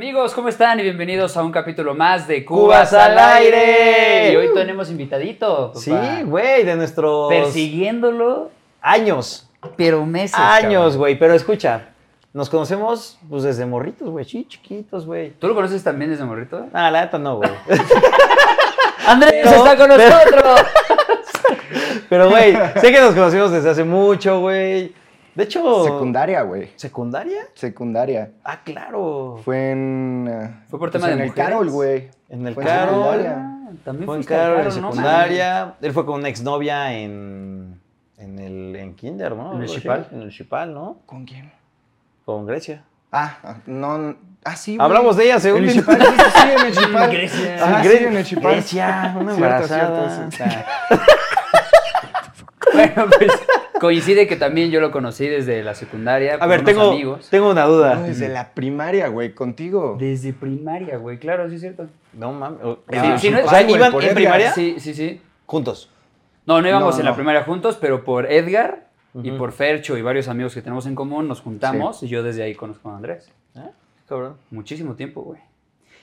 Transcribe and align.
Amigos, 0.00 0.32
¿cómo 0.32 0.48
están? 0.48 0.80
Y 0.80 0.82
bienvenidos 0.82 1.36
a 1.36 1.42
un 1.42 1.52
capítulo 1.52 1.94
más 1.94 2.26
de 2.26 2.42
Cubas 2.42 2.90
al 2.94 3.18
aire. 3.18 4.32
Y 4.32 4.36
hoy 4.36 4.48
tenemos 4.54 4.88
invitadito. 4.88 5.74
papá. 5.74 5.78
Sí, 5.78 5.92
güey, 6.24 6.64
de 6.64 6.74
nuestros 6.74 7.28
Persiguiéndolo, 7.28 8.50
años. 8.80 9.46
pero 9.76 10.06
meses. 10.06 10.38
Años, 10.38 10.96
güey. 10.96 11.18
Pero 11.18 11.34
escucha, 11.34 11.90
nos 12.32 12.48
conocemos 12.48 13.18
pues 13.28 13.42
desde 13.42 13.66
morritos, 13.66 14.08
güey. 14.08 14.24
Sí, 14.24 14.46
chiquitos, 14.48 15.04
güey. 15.04 15.32
¿Tú 15.32 15.48
lo 15.48 15.54
conoces 15.54 15.84
también 15.84 16.10
desde 16.10 16.24
morrito? 16.24 16.66
Ah, 16.72 16.90
la 16.90 17.02
neta 17.02 17.18
no, 17.18 17.36
güey. 17.36 17.50
¡Andrés 19.06 19.34
Pero- 19.44 19.54
está 19.54 19.76
con 19.76 19.88
nosotros! 19.90 20.60
Pero, 22.08 22.30
güey, 22.30 22.56
sé 22.80 22.90
que 22.90 23.00
nos 23.02 23.14
conocimos 23.14 23.52
desde 23.52 23.68
hace 23.68 23.84
mucho, 23.84 24.40
güey. 24.40 24.94
De 25.40 25.44
hecho. 25.44 25.84
Secundaria, 25.84 26.42
güey. 26.42 26.70
¿Secundaria? 26.76 27.40
Secundaria. 27.54 28.32
Ah, 28.44 28.60
claro. 28.62 29.40
Fue 29.42 29.70
en. 29.70 30.28
eh, 30.30 30.64
Fue 30.68 30.78
por 30.78 30.90
tema 30.90 31.10
en 31.10 31.16
de 31.16 31.22
el 31.24 31.28
mujeres. 31.30 31.48
Carol, 31.50 31.70
güey. 31.70 32.10
En 32.28 32.46
el 32.46 32.52
Fue 32.54 32.62
en 32.62 32.68
Carol. 32.68 32.94
secundaria. 32.94 33.36
Ah, 33.38 33.70
También 33.84 34.06
Fue 34.06 34.14
en 34.16 34.20
al 34.20 34.26
Carol, 34.26 34.48
en 34.58 34.64
Carol, 34.64 34.82
¿no? 34.82 34.90
secundaria. 34.92 35.74
Él 35.80 35.92
fue 35.92 36.04
con 36.04 36.14
una 36.20 36.28
exnovia 36.28 36.92
en. 36.92 37.80
En 38.18 38.38
el 38.38 38.76
en 38.76 38.94
Kinder, 38.96 39.34
¿no? 39.34 39.54
¿En 39.54 39.62
el. 39.62 39.68
Chipal? 39.68 40.08
En 40.12 40.20
el 40.20 40.30
Chipal, 40.30 40.74
¿no? 40.74 40.98
¿Con 41.06 41.24
quién? 41.24 41.50
Con 42.26 42.44
Grecia. 42.44 42.84
Ah, 43.10 43.38
ah, 43.42 43.56
no. 43.66 44.14
Ah, 44.44 44.56
sí, 44.56 44.76
güey. 44.76 44.84
Hablamos 44.84 45.16
de 45.16 45.24
ella, 45.24 45.40
según 45.40 45.62
En 45.62 45.68
el 45.70 45.74
Chipal, 45.74 46.00
sí, 46.00 46.06
sí, 46.06 46.30
sí, 46.34 46.48
en 46.50 46.66
el 46.66 46.72
Chipal. 46.76 47.10
Grecia. 47.10 47.54
Ajá, 47.64 47.82
Gre- 47.82 47.98
sí, 47.98 48.04
en 48.04 48.16
el 48.18 48.24
Chipal. 48.26 48.52
Grecia, 48.52 49.14
una 49.18 49.34
Cierto, 49.34 49.34
embarazada. 49.34 50.30
cierto, 50.30 50.54
sí. 50.54 51.00
Bueno, 52.72 53.06
pues 53.18 53.32
coincide 53.80 54.28
que 54.28 54.36
también 54.36 54.70
yo 54.70 54.80
lo 54.80 54.92
conocí 54.92 55.26
desde 55.26 55.62
la 55.64 55.74
secundaria. 55.74 56.34
A 56.40 56.46
ver, 56.46 56.62
tengo, 56.62 56.92
amigos. 56.92 57.28
tengo 57.30 57.50
una 57.50 57.64
No, 57.64 57.70
duda. 57.72 58.00
desde 58.02 58.28
la 58.28 58.54
primaria, 58.54 59.08
güey, 59.08 59.34
contigo. 59.34 59.96
Desde 59.98 60.32
primaria, 60.32 60.98
güey, 60.98 61.18
claro, 61.18 61.48
sí 61.48 61.56
es 61.56 61.60
cierto. 61.62 61.88
No 62.12 62.32
mames. 62.32 62.60
O, 62.62 62.78
Ah, 62.92 63.18
sí, 63.18 63.30
no 63.30 63.38
o 63.44 63.48
sea, 63.48 63.58
ay, 63.58 63.64
güey, 63.64 63.76
¿iban 63.76 63.90
por 63.92 64.02
en 64.02 64.10
Edgar. 64.10 64.14
primaria? 64.22 64.52
Sí, 64.52 64.76
sí, 64.78 64.94
sí. 64.94 65.20
Juntos. 65.46 65.90
No, 66.46 66.60
no 66.62 66.68
íbamos 66.68 66.94
No, 66.94 67.00
en 67.00 67.06
la 67.06 67.14
primaria 67.14 67.42
juntos, 67.42 67.76
pero 67.80 68.04
por 68.04 68.30
Edgar 68.30 68.86
y 69.22 69.32
por 69.32 69.50
Fercho 69.52 69.96
y 69.98 70.02
varios 70.02 70.28
amigos 70.28 70.54
que 70.54 70.62
tenemos 70.62 70.86
en 70.86 70.94
común 70.94 71.26
nos 71.26 71.40
juntamos 71.40 72.02
y 72.04 72.08
yo 72.08 72.22
desde 72.22 72.42
ahí 72.44 72.54
conozco 72.54 72.90
a 72.90 72.96
Andrés. 72.96 73.30
¿Eh? 73.56 73.60
Cabrón. 74.08 74.36
Muchísimo 74.50 74.94
tiempo, 74.94 75.22
güey. 75.22 75.40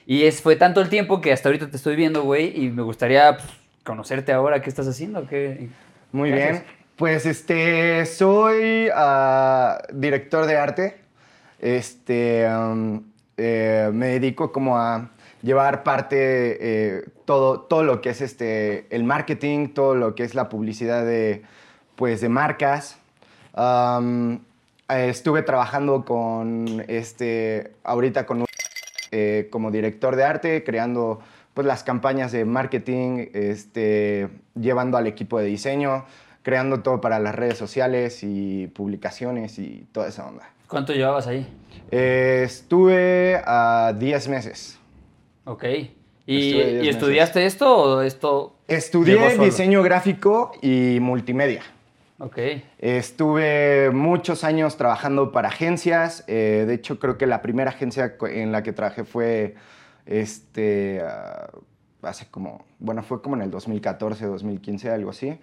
Y 0.06 0.24
es, 0.24 0.40
fue 0.42 0.56
tanto 0.56 0.80
el 0.80 0.88
tiempo 0.88 1.20
que 1.20 1.32
hasta 1.32 1.48
ahorita 1.48 1.70
te 1.70 1.76
estoy 1.76 1.96
viendo, 1.96 2.22
güey, 2.22 2.52
y 2.64 2.70
me 2.70 2.82
gustaría 2.82 3.36
pues, 3.36 3.48
conocerte 3.84 4.32
ahora. 4.32 4.60
¿Qué 4.62 4.68
estás 4.70 4.86
haciendo? 4.88 5.26
¿Qué... 5.26 5.68
Muy 6.12 6.30
¿Qué 6.30 6.36
bien. 6.36 6.48
haces? 6.48 6.64
Pues 6.98 7.26
este, 7.26 8.04
soy 8.06 8.88
ah, 8.92 9.80
director 9.92 10.46
de 10.46 10.56
arte. 10.56 10.96
Este, 11.60 12.44
eh, 13.36 13.90
me 13.92 14.06
dedico 14.08 14.50
como 14.50 14.78
a 14.78 15.10
llevar 15.40 15.84
parte 15.84 16.16
eh, 16.18 17.04
todo, 17.24 17.60
todo 17.60 17.84
lo 17.84 18.00
que 18.00 18.10
es 18.10 18.20
este, 18.20 18.88
el 18.90 19.04
marketing, 19.04 19.68
todo 19.68 19.94
lo 19.94 20.16
que 20.16 20.24
es 20.24 20.34
la 20.34 20.48
publicidad 20.48 21.06
de, 21.06 21.44
pues, 21.94 22.20
de 22.20 22.28
marcas. 22.28 22.98
Estuve 24.88 25.42
trabajando 25.42 26.04
con 26.04 26.84
este, 26.88 27.74
ahorita 27.84 28.26
con 28.26 28.44
eh, 29.12 29.46
como 29.52 29.70
director 29.70 30.16
de 30.16 30.24
arte, 30.24 30.64
creando 30.64 31.20
pues, 31.54 31.64
las 31.64 31.84
campañas 31.84 32.32
de 32.32 32.44
marketing, 32.44 33.26
este, 33.34 34.28
llevando 34.60 34.96
al 34.96 35.06
equipo 35.06 35.38
de 35.38 35.46
diseño, 35.46 36.04
creando 36.48 36.80
todo 36.80 37.02
para 37.02 37.18
las 37.18 37.34
redes 37.34 37.58
sociales 37.58 38.20
y 38.22 38.68
publicaciones 38.68 39.58
y 39.58 39.86
toda 39.92 40.08
esa 40.08 40.26
onda. 40.26 40.48
¿Cuánto 40.66 40.94
llevabas 40.94 41.26
ahí? 41.26 41.46
Eh, 41.90 42.40
estuve 42.42 43.42
a 43.44 43.92
10 43.94 44.28
meses. 44.28 44.78
Ok. 45.44 45.64
¿Y, 46.24 46.52
¿y 46.52 46.54
meses. 46.54 46.88
estudiaste 46.88 47.44
esto 47.44 47.76
o 47.76 48.00
esto? 48.00 48.56
Estudié 48.66 49.36
diseño 49.36 49.82
gráfico 49.82 50.52
y 50.62 50.96
multimedia. 51.02 51.60
Ok. 52.18 52.38
Estuve 52.78 53.90
muchos 53.90 54.42
años 54.42 54.78
trabajando 54.78 55.32
para 55.32 55.48
agencias. 55.48 56.24
eh, 56.28 56.64
de 56.66 56.72
hecho, 56.72 56.98
creo 56.98 57.18
que 57.18 57.26
la 57.26 57.42
primera 57.42 57.72
agencia 57.72 58.16
en 58.22 58.52
la 58.52 58.62
que 58.62 58.72
trabajé 58.72 59.04
fue 59.04 59.54
este, 60.06 61.02
ah, 61.04 61.50
hace 62.00 62.26
como, 62.30 62.64
bueno, 62.78 63.02
fue 63.02 63.20
como 63.20 63.36
en 63.36 63.42
el 63.42 63.50
2014, 63.50 64.24
2015, 64.24 64.90
algo 64.90 65.10
así. 65.10 65.38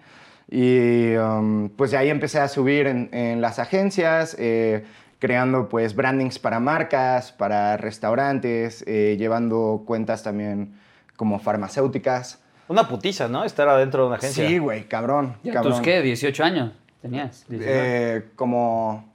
Y 0.48 1.14
um, 1.16 1.68
pues 1.70 1.90
de 1.90 1.96
ahí 1.96 2.08
empecé 2.08 2.38
a 2.38 2.48
subir 2.48 2.86
en, 2.86 3.08
en 3.12 3.40
las 3.40 3.58
agencias, 3.58 4.36
eh, 4.38 4.84
creando 5.18 5.68
pues 5.68 5.94
brandings 5.96 6.38
para 6.38 6.60
marcas, 6.60 7.32
para 7.32 7.76
restaurantes, 7.76 8.84
eh, 8.86 9.16
llevando 9.18 9.82
cuentas 9.86 10.22
también 10.22 10.74
como 11.16 11.38
farmacéuticas. 11.38 12.40
Una 12.68 12.88
putiza, 12.88 13.28
¿no? 13.28 13.44
Estar 13.44 13.68
adentro 13.68 14.02
de 14.02 14.08
una 14.08 14.16
agencia. 14.16 14.46
Sí, 14.48 14.58
güey, 14.58 14.84
cabrón. 14.84 15.36
¿Ya 15.42 15.52
cabrón. 15.52 15.74
¿Tus 15.74 15.82
qué? 15.82 16.02
¿18 16.02 16.40
años 16.44 16.72
tenías? 17.00 17.44
19. 17.48 17.64
Eh, 17.68 18.24
como. 18.36 19.12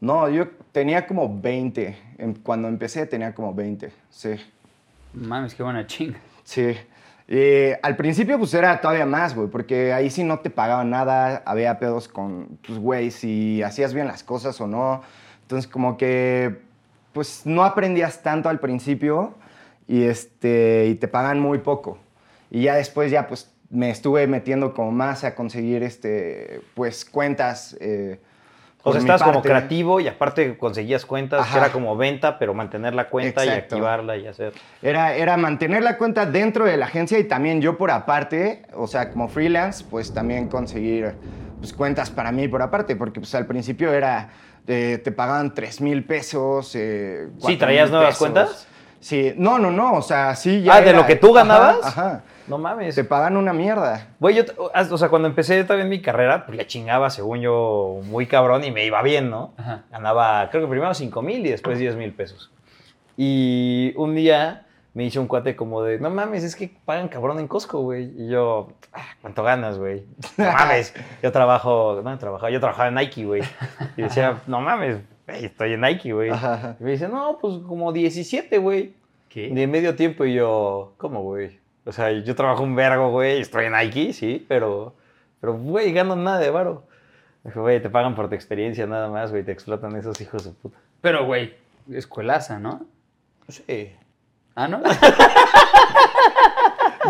No, 0.00 0.28
yo 0.30 0.48
tenía 0.72 1.06
como 1.06 1.40
20. 1.40 1.98
Em- 2.18 2.34
Cuando 2.42 2.68
empecé 2.68 3.04
tenía 3.06 3.34
como 3.34 3.54
20. 3.54 3.92
Sí. 4.08 4.36
Mames, 5.12 5.54
qué 5.54 5.62
buena 5.62 5.86
chinga. 5.86 6.18
Sí. 6.44 6.74
Eh, 7.32 7.78
al 7.84 7.94
principio, 7.94 8.38
pues 8.38 8.52
era 8.54 8.80
todavía 8.80 9.06
más, 9.06 9.36
güey, 9.36 9.48
porque 9.48 9.92
ahí 9.92 10.10
sí 10.10 10.24
no 10.24 10.40
te 10.40 10.50
pagaban 10.50 10.90
nada. 10.90 11.44
Había 11.46 11.78
pedos 11.78 12.08
con, 12.08 12.58
pues, 12.66 12.78
güey, 12.80 13.12
si 13.12 13.62
hacías 13.62 13.94
bien 13.94 14.08
las 14.08 14.24
cosas 14.24 14.60
o 14.60 14.66
no. 14.66 15.02
Entonces, 15.42 15.70
como 15.70 15.96
que, 15.96 16.58
pues 17.12 17.42
no 17.44 17.64
aprendías 17.64 18.22
tanto 18.22 18.48
al 18.48 18.58
principio 18.58 19.34
y, 19.86 20.02
este, 20.04 20.86
y 20.88 20.96
te 20.96 21.06
pagan 21.06 21.38
muy 21.38 21.58
poco. 21.58 21.98
Y 22.50 22.62
ya 22.62 22.74
después, 22.74 23.12
ya, 23.12 23.28
pues 23.28 23.52
me 23.70 23.90
estuve 23.90 24.26
metiendo 24.26 24.74
como 24.74 24.90
más 24.90 25.22
a 25.22 25.36
conseguir, 25.36 25.84
este, 25.84 26.62
pues, 26.74 27.04
cuentas. 27.04 27.76
eh, 27.80 28.18
O 28.82 28.92
sea, 28.92 29.00
estabas 29.00 29.22
como 29.22 29.42
creativo 29.42 30.00
y 30.00 30.08
aparte 30.08 30.56
conseguías 30.56 31.04
cuentas, 31.04 31.46
que 31.48 31.58
era 31.58 31.70
como 31.70 31.96
venta, 31.96 32.38
pero 32.38 32.54
mantener 32.54 32.94
la 32.94 33.08
cuenta 33.08 33.44
y 33.44 33.48
activarla 33.50 34.16
y 34.16 34.26
hacer. 34.26 34.52
Era, 34.80 35.14
era 35.14 35.36
mantener 35.36 35.82
la 35.82 35.98
cuenta 35.98 36.24
dentro 36.24 36.64
de 36.64 36.76
la 36.78 36.86
agencia 36.86 37.18
y 37.18 37.24
también 37.24 37.60
yo 37.60 37.76
por 37.76 37.90
aparte, 37.90 38.62
o 38.74 38.86
sea, 38.86 39.10
como 39.10 39.28
freelance, 39.28 39.84
pues 39.90 40.14
también 40.14 40.48
conseguir 40.48 41.14
pues, 41.58 41.72
cuentas 41.74 42.08
para 42.10 42.32
mí 42.32 42.48
por 42.48 42.62
aparte, 42.62 42.96
porque 42.96 43.20
pues 43.20 43.34
al 43.34 43.44
principio 43.46 43.92
era, 43.92 44.30
eh, 44.66 44.98
te 45.04 45.12
pagaban 45.12 45.52
3 45.54 45.80
mil 45.82 46.04
pesos. 46.04 46.74
eh, 46.74 47.26
Sí, 47.32 47.40
4,000 47.40 47.58
¿traías 47.58 47.90
nuevas 47.90 48.08
pesos. 48.08 48.18
cuentas? 48.18 48.66
Sí, 48.98 49.32
no, 49.36 49.58
no, 49.58 49.70
no, 49.70 49.94
o 49.94 50.02
sea, 50.02 50.34
sí 50.36 50.62
ya 50.62 50.74
Ah, 50.76 50.80
¿de 50.80 50.92
lo 50.92 51.06
que 51.06 51.16
tú 51.16 51.32
ganabas? 51.32 51.78
Ajá, 51.82 52.22
No 52.50 52.58
mames. 52.58 52.94
te 52.94 53.04
pagan 53.04 53.36
una 53.38 53.52
mierda. 53.54 54.08
Güey, 54.18 54.34
yo, 54.36 54.42
o 54.58 54.98
sea, 54.98 55.08
cuando 55.08 55.28
empecé 55.28 55.64
también 55.64 55.88
mi 55.88 56.02
carrera, 56.02 56.44
pues 56.44 56.58
le 56.58 56.66
chingaba, 56.66 57.08
según 57.08 57.40
yo, 57.40 58.00
muy 58.04 58.26
cabrón 58.26 58.64
y 58.64 58.70
me 58.70 58.84
iba 58.84 59.00
bien, 59.02 59.30
¿no? 59.30 59.54
Ajá. 59.56 59.84
Ganaba, 59.90 60.50
creo 60.50 60.62
que 60.64 60.68
primero 60.68 60.92
5 60.92 61.22
mil 61.22 61.46
y 61.46 61.50
después 61.50 61.78
10 61.78 61.96
mil 61.96 62.12
pesos. 62.12 62.50
Y 63.16 63.92
un 63.96 64.14
día 64.14 64.66
me 64.94 65.04
hizo 65.04 65.20
un 65.20 65.28
cuate 65.28 65.54
como 65.54 65.82
de, 65.82 66.00
no 66.00 66.10
mames, 66.10 66.42
es 66.42 66.56
que 66.56 66.70
pagan 66.84 67.08
cabrón 67.08 67.38
en 67.38 67.46
Costco, 67.46 67.80
güey. 67.82 68.10
Y 68.18 68.28
yo, 68.28 68.72
"Ah, 68.92 69.04
¿cuánto 69.20 69.42
ganas, 69.44 69.78
güey? 69.78 70.04
No 70.36 70.44
mames, 70.52 70.92
yo 71.22 71.30
trabajo, 71.30 72.00
no, 72.02 72.18
trabajaba, 72.18 72.50
yo 72.50 72.58
trabajaba 72.58 72.88
en 72.88 72.94
Nike, 72.96 73.24
güey. 73.24 73.42
Y 73.96 74.02
decía, 74.02 74.40
no 74.48 74.60
mames, 74.60 74.98
estoy 75.28 75.74
en 75.74 75.82
Nike, 75.82 76.12
güey. 76.12 76.30
Y 76.30 76.82
me 76.82 76.90
dice, 76.90 77.06
no, 77.08 77.38
pues 77.40 77.58
como 77.68 77.92
17, 77.92 78.58
güey. 78.58 78.94
¿Qué? 79.28 79.48
De 79.48 79.68
medio 79.68 79.94
tiempo 79.94 80.24
y 80.24 80.34
yo, 80.34 80.94
¿cómo, 80.96 81.22
güey? 81.22 81.59
O 81.90 81.92
sea, 81.92 82.12
yo 82.12 82.36
trabajo 82.36 82.62
un 82.62 82.76
vergo, 82.76 83.10
güey, 83.10 83.40
estoy 83.40 83.64
en 83.64 83.72
Nike, 83.72 84.12
sí, 84.12 84.46
pero, 84.48 84.94
pero, 85.40 85.54
güey, 85.54 85.92
gano 85.92 86.14
nada 86.14 86.38
de 86.38 86.48
varo. 86.48 86.84
Dijo, 87.42 87.62
güey, 87.62 87.82
te 87.82 87.90
pagan 87.90 88.14
por 88.14 88.28
tu 88.28 88.36
experiencia 88.36 88.86
nada 88.86 89.08
más, 89.08 89.32
güey, 89.32 89.42
te 89.42 89.50
explotan 89.50 89.96
esos 89.96 90.20
hijos 90.20 90.44
de 90.44 90.52
puta. 90.52 90.78
Pero, 91.00 91.26
güey, 91.26 91.52
escuelaza, 91.92 92.60
¿no? 92.60 92.86
Sí. 93.48 93.90
Ah, 94.54 94.68
¿no? 94.68 94.80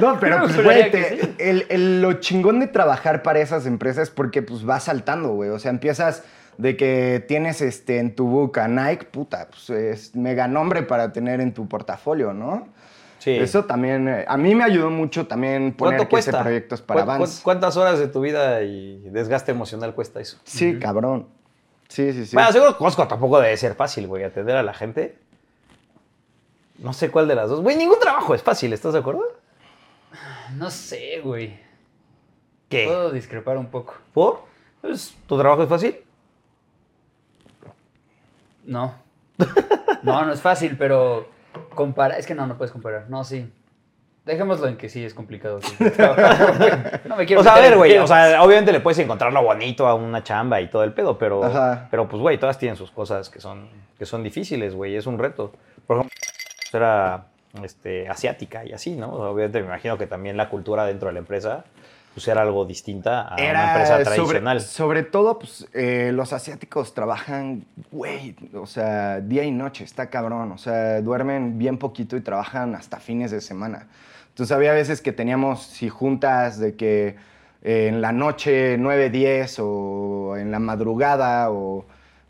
No, 0.00 0.18
pero 0.18 0.38
pues, 0.40 0.62
güey, 0.64 0.90
te- 0.90 1.20
sí. 1.20 1.34
el, 1.38 1.66
el- 1.68 2.00
lo 2.00 2.14
chingón 2.14 2.58
de 2.60 2.66
trabajar 2.68 3.22
para 3.22 3.40
esas 3.40 3.66
empresas 3.66 4.04
es 4.04 4.10
porque 4.10 4.40
pues 4.40 4.64
vas 4.64 4.84
saltando, 4.84 5.30
güey. 5.34 5.50
O 5.50 5.58
sea, 5.58 5.70
empiezas 5.70 6.24
de 6.56 6.74
que 6.76 7.22
tienes 7.28 7.60
este, 7.60 7.98
en 7.98 8.14
tu 8.14 8.26
book 8.26 8.58
a 8.60 8.68
Nike, 8.68 9.04
puta, 9.06 9.48
pues 9.50 9.68
es 9.68 10.16
mega 10.16 10.48
nombre 10.48 10.82
para 10.84 11.12
tener 11.12 11.42
en 11.42 11.52
tu 11.52 11.68
portafolio, 11.68 12.32
¿no? 12.32 12.68
Sí. 13.20 13.36
Eso 13.36 13.64
también, 13.66 14.08
eh, 14.08 14.24
a 14.26 14.36
mí 14.36 14.54
me 14.54 14.64
ayudó 14.64 14.90
mucho 14.90 15.26
también 15.26 15.72
poner 15.74 15.98
¿Cuánto 15.98 16.08
que 16.16 16.20
ese 16.20 16.30
cuesta? 16.30 16.42
proyecto 16.42 16.74
es 16.74 16.80
para 16.80 17.04
¿Cuán- 17.04 17.18
Vans. 17.20 17.30
cuán- 17.36 17.42
¿Cuántas 17.60 17.76
horas 17.76 17.98
de 17.98 18.08
tu 18.08 18.20
vida 18.22 18.62
y 18.62 18.98
desgaste 19.10 19.52
emocional 19.52 19.94
cuesta 19.94 20.20
eso? 20.20 20.38
Sí, 20.44 20.78
cabrón. 20.78 21.28
Sí, 21.88 22.12
sí, 22.12 22.24
sí. 22.26 22.34
Bueno, 22.34 22.50
seguro 22.50 22.76
Costco 22.78 23.06
tampoco 23.06 23.38
debe 23.40 23.56
ser 23.56 23.74
fácil, 23.74 24.06
güey, 24.06 24.24
atender 24.24 24.56
a 24.56 24.62
la 24.62 24.72
gente. 24.74 25.16
No 26.78 26.92
sé 26.94 27.10
cuál 27.10 27.28
de 27.28 27.34
las 27.34 27.50
dos. 27.50 27.60
Güey, 27.60 27.76
ningún 27.76 28.00
trabajo 28.00 28.34
es 28.34 28.42
fácil, 28.42 28.72
¿estás 28.72 28.94
de 28.94 29.00
acuerdo? 29.00 29.22
No 30.56 30.70
sé, 30.70 31.20
güey. 31.22 31.58
¿Qué? 32.70 32.86
Puedo 32.86 33.10
discrepar 33.10 33.58
un 33.58 33.66
poco. 33.66 33.94
¿Por? 34.14 34.44
Pues, 34.80 35.14
¿Tu 35.26 35.36
trabajo 35.38 35.62
es 35.62 35.68
fácil? 35.68 35.96
No. 38.64 38.94
No, 40.02 40.24
no 40.24 40.32
es 40.32 40.40
fácil, 40.40 40.76
pero 40.78 41.28
Compara, 41.74 42.16
es 42.16 42.26
que 42.26 42.34
no, 42.34 42.46
no 42.46 42.56
puedes 42.56 42.72
comparar. 42.72 43.08
No, 43.08 43.24
sí. 43.24 43.50
Dejémoslo 44.24 44.68
en 44.68 44.76
que 44.76 44.88
sí 44.88 45.04
es 45.04 45.14
complicado. 45.14 45.60
sí. 45.62 45.74
no 47.06 47.16
me 47.16 47.26
quiero 47.26 47.40
O 47.40 47.44
sea, 47.44 47.54
a 47.54 47.60
ver, 47.60 47.76
güey, 47.76 47.96
o 47.98 48.06
sea, 48.06 48.42
obviamente 48.42 48.70
le 48.70 48.80
puedes 48.80 48.98
encontrar 48.98 49.32
lo 49.32 49.42
bonito 49.42 49.86
a 49.86 49.94
una 49.94 50.22
chamba 50.22 50.60
y 50.60 50.68
todo 50.68 50.84
el 50.84 50.92
pedo, 50.92 51.18
pero, 51.18 51.42
Ajá. 51.42 51.88
pero 51.90 52.06
pues, 52.08 52.20
güey, 52.20 52.38
todas 52.38 52.58
tienen 52.58 52.76
sus 52.76 52.90
cosas 52.90 53.30
que 53.30 53.40
son, 53.40 53.68
que 53.98 54.04
son 54.04 54.22
difíciles, 54.22 54.74
güey, 54.74 54.94
es 54.96 55.06
un 55.06 55.18
reto. 55.18 55.52
Por 55.86 55.96
ejemplo, 55.96 56.14
pues, 56.14 56.74
era 56.74 57.24
este, 57.62 58.08
asiática 58.08 58.64
y 58.64 58.72
así, 58.72 58.94
¿no? 58.94 59.12
O 59.12 59.16
sea, 59.16 59.30
obviamente 59.30 59.60
me 59.60 59.66
imagino 59.66 59.96
que 59.96 60.06
también 60.06 60.36
la 60.36 60.48
cultura 60.48 60.84
dentro 60.84 61.08
de 61.08 61.14
la 61.14 61.18
empresa 61.20 61.64
pues 62.14 62.26
era 62.26 62.42
algo 62.42 62.64
distinta 62.64 63.22
a 63.22 63.34
una 63.34 63.72
empresa 63.72 64.02
tradicional. 64.02 64.60
sobre 64.60 65.02
todo, 65.04 65.38
pues, 65.38 65.68
eh, 65.72 66.10
los 66.12 66.32
asiáticos 66.32 66.92
trabajan, 66.92 67.64
güey, 67.92 68.34
o 68.54 68.66
sea, 68.66 69.20
día 69.20 69.44
y 69.44 69.52
noche, 69.52 69.84
está 69.84 70.10
cabrón. 70.10 70.52
O 70.52 70.58
sea, 70.58 71.00
duermen 71.02 71.58
bien 71.58 71.78
poquito 71.78 72.16
y 72.16 72.20
trabajan 72.20 72.74
hasta 72.74 72.98
fines 72.98 73.30
de 73.30 73.40
semana. 73.40 73.86
Entonces, 74.28 74.54
había 74.54 74.72
veces 74.72 75.00
que 75.00 75.12
teníamos, 75.12 75.62
si 75.62 75.88
juntas 75.88 76.58
de 76.58 76.74
que 76.74 77.16
eh, 77.62 77.86
en 77.88 78.00
la 78.00 78.12
noche 78.12 78.76
9, 78.78 79.10
10 79.10 79.56
o 79.60 80.36
en 80.36 80.50
la 80.50 80.58
madrugada 80.58 81.50
o 81.50 81.84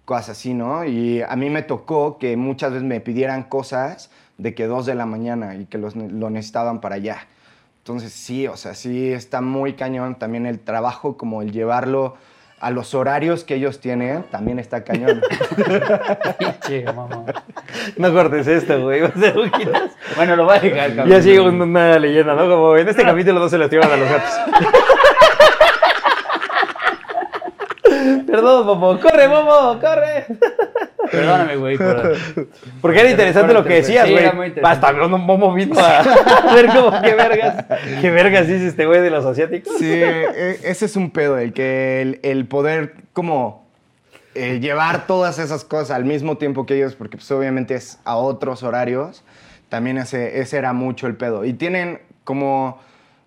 cosas 0.04 0.30
así, 0.30 0.52
¿no? 0.54 0.84
Y 0.84 1.22
a 1.22 1.36
mí 1.36 1.50
me 1.50 1.62
tocó 1.62 2.18
que 2.18 2.36
muchas 2.36 2.72
veces 2.72 2.86
me 2.86 3.00
pidieran 3.00 3.44
cosas 3.44 4.10
de 4.38 4.54
que 4.54 4.66
2 4.66 4.86
de 4.86 4.94
la 4.94 5.06
mañana 5.06 5.54
y 5.54 5.66
que 5.66 5.78
los, 5.78 5.94
lo 5.96 6.30
necesitaban 6.30 6.80
para 6.80 6.96
allá. 6.96 7.26
Entonces 7.90 8.12
sí, 8.12 8.46
o 8.46 8.56
sea, 8.56 8.74
sí 8.74 9.12
está 9.12 9.40
muy 9.40 9.72
cañón 9.72 10.14
también 10.14 10.46
el 10.46 10.60
trabajo, 10.60 11.16
como 11.16 11.42
el 11.42 11.50
llevarlo 11.50 12.14
a 12.60 12.70
los 12.70 12.94
horarios 12.94 13.42
que 13.42 13.56
ellos 13.56 13.80
tienen, 13.80 14.22
también 14.30 14.60
está 14.60 14.84
cañón. 14.84 15.20
Pinche 16.38 16.84
mamá. 16.84 17.24
No 17.96 18.12
cortes 18.12 18.46
esto, 18.46 18.80
güey, 18.80 19.00
va. 19.02 19.10
Bueno, 20.14 20.36
lo 20.36 20.44
voy 20.44 20.56
a 20.58 20.60
dejar, 20.60 20.94
cabrón. 20.94 21.10
Y 21.10 21.14
así 21.16 21.36
un- 21.38 21.60
una 21.60 21.98
leyenda, 21.98 22.34
¿no? 22.34 22.48
Como 22.48 22.76
en 22.76 22.88
este 22.88 23.02
capítulo 23.02 23.40
no 23.40 23.48
se 23.48 23.58
les 23.58 23.68
tiran 23.70 23.90
a 23.90 23.96
los 23.96 24.08
gatos. 24.08 24.30
Perdón, 28.30 28.66
Momo. 28.66 29.00
Corre, 29.00 29.28
Momo, 29.28 29.78
corre. 29.80 30.26
Perdóname, 31.10 31.56
güey. 31.56 31.76
Por... 31.76 32.16
Porque 32.80 33.00
era 33.00 33.10
interesante 33.10 33.52
lo 33.52 33.64
que 33.64 33.74
decías, 33.74 34.06
Sí, 34.06 34.12
güey. 34.12 34.24
era 34.24 34.32
muy 34.32 34.46
interesante. 34.48 34.86
Hasta 34.86 35.04
un 35.04 35.10
Momo 35.26 35.52
vino 35.52 35.78
a 35.78 36.02
ver 36.54 36.66
cómo, 36.68 37.00
qué 37.02 37.14
vergas, 37.14 37.64
qué 38.00 38.10
vergas 38.10 38.46
dice 38.46 38.68
este 38.68 38.86
güey 38.86 39.00
de 39.00 39.10
los 39.10 39.24
asiáticos. 39.24 39.74
Sí, 39.78 39.90
e- 39.92 40.60
ese 40.62 40.84
es 40.86 40.96
un 40.96 41.10
pedo, 41.10 41.38
el 41.38 41.52
que 41.52 42.02
el, 42.02 42.20
el 42.22 42.46
poder 42.46 42.94
como 43.12 43.66
eh, 44.34 44.60
llevar 44.60 45.06
todas 45.06 45.38
esas 45.38 45.64
cosas 45.64 45.90
al 45.90 46.04
mismo 46.04 46.38
tiempo 46.38 46.66
que 46.66 46.76
ellos, 46.76 46.94
porque 46.94 47.16
pues 47.16 47.30
obviamente 47.32 47.74
es 47.74 47.98
a 48.04 48.16
otros 48.16 48.62
horarios, 48.62 49.24
también 49.68 49.98
ese, 49.98 50.40
ese 50.40 50.56
era 50.58 50.72
mucho 50.72 51.06
el 51.08 51.16
pedo. 51.16 51.44
Y 51.44 51.52
tienen 51.54 52.00
como 52.24 52.78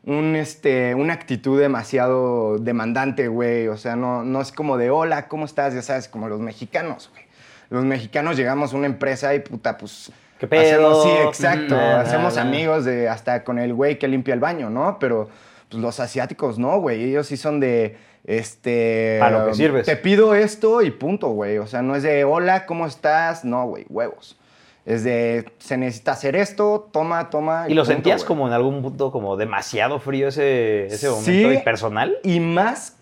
un, 0.06 0.36
este, 0.36 0.96
una 0.96 1.14
actitud 1.14 1.60
demasiado 1.60 2.58
demandante, 2.58 3.28
güey. 3.28 3.68
O 3.68 3.78
sea, 3.78 3.96
no, 3.96 4.24
no 4.24 4.42
es 4.42 4.52
como 4.52 4.78
de, 4.78 4.90
hola, 4.90 5.28
¿cómo 5.28 5.46
estás? 5.46 5.74
Ya 5.74 5.82
sabes, 5.82 6.08
como 6.08 6.28
los 6.28 6.40
mexicanos, 6.40 7.10
güey. 7.12 7.24
Los 7.70 7.86
mexicanos 7.86 8.38
llegamos 8.38 8.74
a 8.74 8.78
una 8.78 8.88
empresa 8.88 9.34
y 9.34 9.40
puta, 9.40 9.78
pues... 9.78 10.12
¿Qué 10.40 10.48
pedo? 10.48 10.92
hacemos- 10.92 11.04
sí, 11.04 11.10
exacto. 11.28 11.76
Mm, 11.76 11.80
hacemos 11.80 12.36
nada. 12.36 12.48
amigos 12.48 12.86
de 12.86 13.08
hasta 13.08 13.44
con 13.44 13.60
el 13.60 13.74
güey 13.74 13.98
que 13.98 14.08
limpia 14.10 14.34
el 14.34 14.40
baño, 14.42 14.70
¿no? 14.70 14.98
Pero 15.00 15.30
pues, 15.70 15.82
los 15.82 16.00
asiáticos 16.00 16.60
no, 16.60 16.80
güey. 16.82 17.04
Ellos 17.04 17.28
sí 17.28 17.38
son 17.38 17.60
de, 17.62 17.98
este... 18.26 19.18
Pa' 19.20 19.30
lo 19.30 19.48
que 19.48 19.54
sirves. 19.54 19.86
Te 19.86 19.96
pido 19.96 20.36
esto 20.36 20.82
y 20.82 20.92
punto, 20.92 21.30
güey. 21.30 21.58
O 21.60 21.68
sea, 21.68 21.82
no 21.82 21.96
es 21.96 22.04
de, 22.04 22.26
hola, 22.26 22.66
¿cómo 22.66 22.86
estás? 22.86 23.46
No, 23.46 23.66
güey, 23.68 23.86
huevos. 23.90 24.38
Es 24.86 25.04
de, 25.06 25.52
se 25.60 25.78
necesita 25.78 26.12
hacer 26.12 26.36
esto, 26.36 26.90
toma, 26.92 27.30
toma. 27.30 27.66
¿Y 27.70 27.74
lo 27.74 27.84
punto, 27.84 27.94
sentías 27.94 28.22
güey. 28.22 28.28
como 28.28 28.48
en 28.48 28.54
algún 28.54 28.82
punto 28.82 29.12
como 29.12 29.38
demasiado 29.38 30.00
frío 30.00 30.28
ese, 30.28 30.88
ese 30.88 31.10
momento 31.10 31.32
Sí. 31.32 31.46
y 31.46 31.58
personal? 31.64 32.18
Y 32.24 32.40
más 32.42 32.98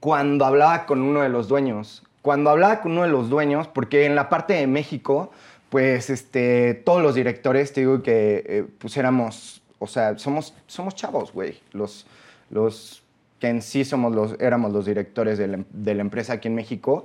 cuando 0.00 0.46
hablaba 0.46 0.86
con 0.86 1.02
uno 1.02 1.20
de 1.20 1.28
los 1.28 1.48
dueños. 1.48 2.02
Cuando 2.22 2.48
hablaba 2.50 2.80
con 2.80 2.92
uno 2.92 3.02
de 3.02 3.08
los 3.08 3.28
dueños, 3.28 3.68
porque 3.68 4.06
en 4.06 4.14
la 4.14 4.28
parte 4.30 4.54
de 4.54 4.66
México, 4.66 5.30
pues 5.68 6.08
este, 6.08 6.72
todos 6.74 7.02
los 7.02 7.14
directores, 7.14 7.72
te 7.74 7.80
digo 7.80 8.02
que 8.02 8.44
eh, 8.46 8.64
pues 8.78 8.96
éramos, 8.96 9.60
o 9.78 9.86
sea, 9.86 10.16
somos, 10.18 10.54
somos 10.66 10.94
chavos, 10.94 11.32
güey. 11.32 11.60
Los, 11.72 12.06
los 12.50 13.02
que 13.38 13.48
en 13.48 13.60
sí 13.60 13.84
somos 13.84 14.14
los, 14.14 14.34
éramos 14.40 14.72
los 14.72 14.86
directores 14.86 15.36
de 15.36 15.46
la, 15.46 15.54
em- 15.58 15.64
de 15.70 15.94
la 15.94 16.00
empresa 16.00 16.32
aquí 16.34 16.48
en 16.48 16.54
México. 16.54 17.04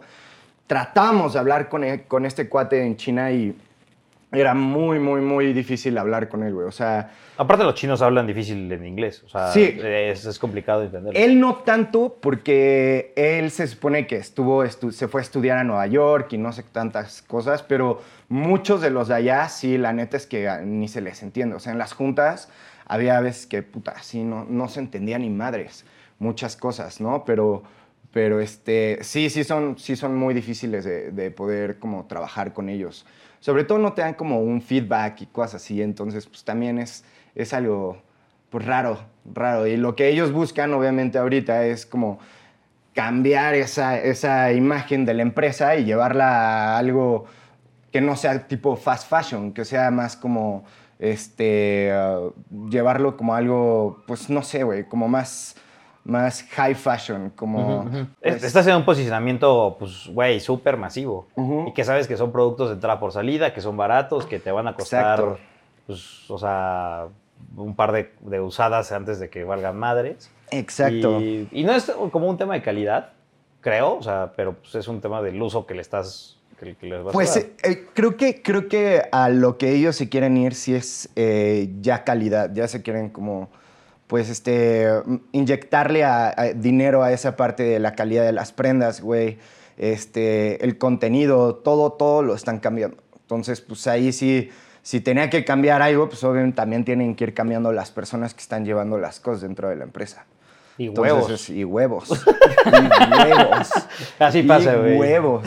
Tratábamos 0.68 1.34
de 1.34 1.40
hablar 1.40 1.68
con, 1.70 1.84
e- 1.84 2.04
con 2.06 2.26
este 2.26 2.48
cuate 2.48 2.82
en 2.86 2.96
China 2.96 3.32
y 3.32 3.56
era 4.34 4.54
muy, 4.56 5.00
muy, 5.00 5.22
muy 5.22 5.54
difícil 5.54 5.98
hablar 5.98 6.28
con 6.28 6.44
él, 6.44 6.54
güey. 6.54 6.68
O 6.68 6.72
sea, 6.72 7.12
Aparte 7.38 7.64
los 7.64 7.76
chinos 7.76 8.02
hablan 8.02 8.28
difícil 8.28 8.72
en 8.72 8.86
inglés, 8.86 9.24
o 9.24 9.30
sea, 9.30 9.52
Sí. 9.52 9.78
es, 9.82 10.26
es 10.26 10.38
complicado 10.40 10.84
entenderlo. 10.84 11.20
Él 11.20 11.40
no 11.40 11.58
tanto 11.58 12.18
porque 12.22 13.14
él 13.16 13.50
se 13.52 13.68
supone 13.68 14.06
que 14.08 14.18
estuvo 14.18 14.64
estu- 14.66 14.92
se 14.92 15.08
fue 15.08 15.22
a 15.22 15.24
estudiar 15.24 15.58
a 15.60 15.64
Nueva 15.64 15.88
York 15.88 16.34
y 16.34 16.38
no 16.38 16.52
sé 16.52 16.64
tantas 16.64 17.22
cosas, 17.22 17.64
pero 17.64 18.02
muchos 18.30 18.82
de 18.82 18.90
los 18.90 19.08
de 19.08 19.16
allá 19.16 19.50
sí, 19.50 19.78
la 19.78 19.94
neta 19.94 20.18
es 20.18 20.26
que 20.28 20.50
ni 20.64 20.88
se 20.88 21.02
les 21.02 21.24
entiende. 21.24 21.56
O 21.56 21.60
sea, 21.60 21.72
en 21.72 21.78
las 21.80 21.94
juntas 21.94 22.50
había 22.86 23.20
veces 23.22 23.46
que, 23.48 23.64
puta, 23.64 23.96
sí, 24.02 24.24
no, 24.24 24.46
no 24.50 24.68
se 24.68 24.80
entendía 24.80 25.18
ni 25.20 25.30
madres 25.30 25.86
muchas 26.20 26.56
cosas, 26.56 27.02
¿no? 27.02 27.24
Pero, 27.26 27.64
pero 28.12 28.40
este, 28.40 29.00
sí, 29.02 29.30
sí 29.32 29.44
son, 29.44 29.78
sí 29.80 29.96
son 29.96 30.16
muy 30.16 30.34
difíciles 30.36 30.86
de, 30.86 31.12
de 31.12 31.32
poder 31.32 31.80
como 31.80 32.06
trabajar 32.06 32.54
con 32.54 32.70
ellos. 32.70 33.06
Sobre 33.44 33.66
todo 33.66 33.78
no 33.78 33.92
te 33.92 34.02
dan 34.02 34.14
como 34.14 34.40
un 34.40 34.62
feedback 34.62 35.20
y 35.20 35.26
cosas 35.26 35.56
así, 35.56 35.82
entonces 35.82 36.28
pues 36.28 36.46
también 36.46 36.80
es, 36.80 37.04
es 37.36 37.54
algo 37.54 38.02
pues 38.50 38.66
raro, 38.66 39.00
raro. 39.26 39.68
Y 39.68 39.76
lo 39.76 39.98
que 39.98 40.08
ellos 40.08 40.32
buscan, 40.32 40.74
obviamente, 40.74 41.18
ahorita 41.18 41.66
es 41.66 41.86
como 41.86 42.20
cambiar 42.94 43.54
esa, 43.54 44.00
esa 44.00 44.54
imagen 44.54 45.04
de 45.04 45.14
la 45.14 45.24
empresa 45.24 45.76
y 45.76 45.84
llevarla 45.84 46.76
a 46.76 46.78
algo 46.78 47.26
que 47.92 48.00
no 48.00 48.16
sea 48.16 48.48
tipo 48.48 48.78
fast 48.78 49.10
fashion, 49.10 49.52
que 49.52 49.66
sea 49.66 49.92
más 49.92 50.16
como, 50.16 50.64
este, 50.98 51.92
uh, 51.94 52.34
llevarlo 52.70 53.18
como 53.18 53.36
algo, 53.36 54.04
pues 54.08 54.30
no 54.30 54.42
sé, 54.42 54.64
güey, 54.64 54.86
como 54.86 55.10
más, 55.10 55.58
más 56.06 56.44
high 56.52 56.76
fashion, 56.76 57.32
como... 57.36 57.90
Es- 58.22 58.34
pues, 58.34 58.44
Estás 58.44 58.68
en 58.68 58.76
un 58.76 58.86
posicionamiento, 58.86 59.76
pues, 59.80 60.08
güey, 60.08 60.40
súper 60.40 60.76
masivo. 60.78 61.28
Y 61.68 61.74
que 61.74 61.84
sabes 61.84 62.08
que 62.08 62.18
son 62.18 62.32
productos 62.32 62.70
de 62.70 62.76
entrada 62.76 63.00
por 63.00 63.12
salida, 63.12 63.54
que 63.54 63.62
son 63.62 63.78
baratos, 63.78 64.26
que 64.26 64.40
te 64.40 64.52
van 64.52 64.68
a 64.68 64.74
costar, 64.76 65.20
Exacto. 65.20 65.40
pues, 65.88 66.30
o 66.30 66.38
sea, 66.38 67.06
un 67.56 67.76
par 67.76 67.92
de, 67.92 68.12
de 68.22 68.40
usadas 68.42 68.92
antes 68.92 69.20
de 69.20 69.30
que 69.30 69.44
valgan 69.44 69.78
madres. 69.78 70.30
Exacto. 70.52 71.20
Y, 71.22 71.48
y 71.52 71.64
no 71.64 71.74
es 71.74 71.92
como 72.12 72.28
un 72.28 72.38
tema 72.38 72.54
de 72.56 72.62
calidad, 72.62 73.10
creo, 73.62 73.96
o 73.98 74.04
sea, 74.04 74.34
pero 74.36 74.54
pues, 74.56 74.76
es 74.76 74.88
un 74.88 75.00
tema 75.02 75.22
del 75.22 75.42
uso 75.42 75.66
que 75.66 75.74
le 75.74 75.82
estás, 75.82 76.38
que, 76.60 76.76
que 76.76 76.86
les 76.88 77.02
vas 77.04 77.14
Pues 77.14 77.36
a 77.38 77.40
dar. 77.40 77.50
eh, 77.50 77.54
eh, 77.64 77.88
creo, 77.94 78.18
que, 78.18 78.42
creo 78.42 78.68
que 78.68 79.04
a 79.12 79.30
lo 79.30 79.58
que 79.58 79.72
ellos 79.74 79.96
se 79.96 80.10
quieren 80.10 80.36
ir 80.38 80.54
sí 80.54 80.76
es 80.76 81.10
eh, 81.16 81.70
ya 81.80 82.04
calidad, 82.04 82.52
ya 82.54 82.68
se 82.68 82.82
quieren 82.82 83.10
como, 83.10 83.50
pues, 84.14 84.30
este, 84.30 84.88
inyectarle 85.32 86.04
a, 86.04 86.32
a 86.40 86.44
dinero 86.54 87.02
a 87.02 87.12
esa 87.12 87.36
parte 87.36 87.64
de 87.64 87.80
la 87.80 87.96
calidad 87.96 88.24
de 88.24 88.32
las 88.32 88.52
prendas, 88.52 89.02
güey, 89.02 89.40
este, 89.76 90.64
el 90.64 90.78
contenido, 90.78 91.56
todo, 91.56 91.94
todo 91.94 92.22
lo 92.22 92.36
están 92.36 92.60
cambiando. 92.60 92.98
Entonces, 93.22 93.62
pues 93.62 93.88
ahí 93.88 94.12
sí, 94.14 94.52
si 94.84 95.02
tenía 95.02 95.32
que 95.32 95.44
cambiar 95.44 95.82
algo, 95.82 96.10
pues 96.10 96.24
obviamente 96.24 96.58
también 96.58 96.86
tienen 96.86 97.16
que 97.16 97.24
ir 97.24 97.34
cambiando 97.34 97.72
las 97.72 97.90
personas 97.90 98.36
que 98.36 98.42
están 98.42 98.66
llevando 98.66 99.00
las 99.00 99.20
cosas 99.20 99.42
dentro 99.42 99.70
de 99.70 99.78
la 99.78 99.84
empresa. 99.86 100.28
Y 100.78 100.90
Entonces, 100.90 101.12
huevos. 101.12 101.32
es- 101.32 101.50
y 101.50 101.64
huevos. 101.64 102.10
y 102.12 103.32
huevos. 103.34 103.70
Así 104.20 104.44
pasa, 104.44 104.76
güey. 104.76 104.96
huevos. 104.96 105.44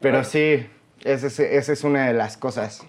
Pero 0.00 0.24
sí, 0.24 0.66
esa 1.04 1.28
es, 1.28 1.38
esa 1.38 1.72
es 1.72 1.84
una 1.84 2.08
de 2.08 2.14
las 2.14 2.36
cosas. 2.36 2.82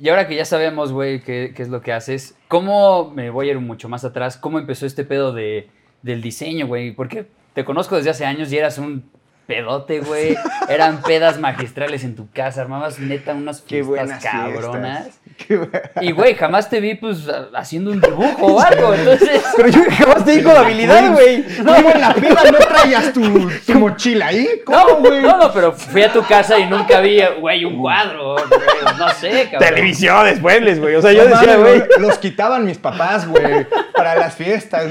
Y 0.00 0.08
ahora 0.08 0.26
que 0.26 0.34
ya 0.34 0.46
sabemos, 0.46 0.92
güey, 0.92 1.20
qué, 1.20 1.52
qué 1.54 1.62
es 1.62 1.68
lo 1.68 1.82
que 1.82 1.92
haces, 1.92 2.34
¿cómo, 2.48 3.10
me 3.10 3.28
voy 3.28 3.48
a 3.48 3.52
ir 3.52 3.60
mucho 3.60 3.88
más 3.88 4.04
atrás, 4.04 4.38
cómo 4.38 4.58
empezó 4.58 4.86
este 4.86 5.04
pedo 5.04 5.32
de, 5.32 5.68
del 6.02 6.22
diseño, 6.22 6.66
güey? 6.66 6.92
Porque 6.92 7.26
te 7.52 7.66
conozco 7.66 7.96
desde 7.96 8.10
hace 8.10 8.24
años 8.24 8.50
y 8.50 8.56
eras 8.56 8.78
un 8.78 9.10
pedote, 9.46 10.00
güey. 10.00 10.36
Eran 10.68 11.02
pedas 11.02 11.38
magistrales 11.38 12.04
en 12.04 12.14
tu 12.14 12.30
casa, 12.30 12.62
armabas 12.62 12.98
neta 12.98 13.34
unas 13.34 13.60
Qué 13.60 13.84
fiestas 13.84 13.88
buenas 13.88 14.22
cabronas. 14.22 15.02
fiestas. 15.02 15.29
Y, 16.00 16.12
güey, 16.12 16.34
jamás 16.34 16.68
te 16.70 16.80
vi, 16.80 16.94
pues, 16.94 17.28
a- 17.28 17.48
haciendo 17.56 17.90
un 17.90 18.00
dibujo 18.00 18.46
o 18.46 18.60
algo, 18.60 18.94
entonces... 18.94 19.42
Pero 19.56 19.68
yo 19.68 19.80
jamás 19.90 20.24
te 20.24 20.32
di 20.36 20.42
con 20.42 20.56
habilidad, 20.56 21.12
güey. 21.12 21.44
No, 21.64 21.76
en 21.76 22.00
la 22.00 22.14
pila 22.14 22.42
no 22.50 22.58
traías 22.58 23.12
tu, 23.12 23.50
tu 23.66 23.74
mochila 23.78 24.26
ahí. 24.28 24.48
No, 24.68 24.84
¿Cómo, 24.86 24.96
güey? 25.08 25.20
no, 25.22 25.36
no, 25.36 25.52
pero 25.52 25.72
fui 25.72 26.02
a 26.02 26.12
tu 26.12 26.22
casa 26.24 26.58
y 26.58 26.66
nunca 26.68 27.00
vi, 27.00 27.20
güey, 27.40 27.64
un 27.64 27.78
cuadro, 27.80 28.34
güey, 28.34 28.96
no 28.98 29.08
sé, 29.10 29.48
cabrón. 29.50 29.68
Televisiones, 29.74 30.40
muebles, 30.40 30.80
güey. 30.80 30.94
O 30.94 31.02
sea, 31.02 31.12
yo 31.12 31.28
No 31.28 31.36
decía, 31.36 31.56
güey. 31.56 31.82
Los 31.98 32.18
quitaban 32.18 32.64
mis 32.64 32.78
papás, 32.78 33.26
güey, 33.28 33.66
para 33.94 34.14
las 34.14 34.34
fiestas. 34.34 34.86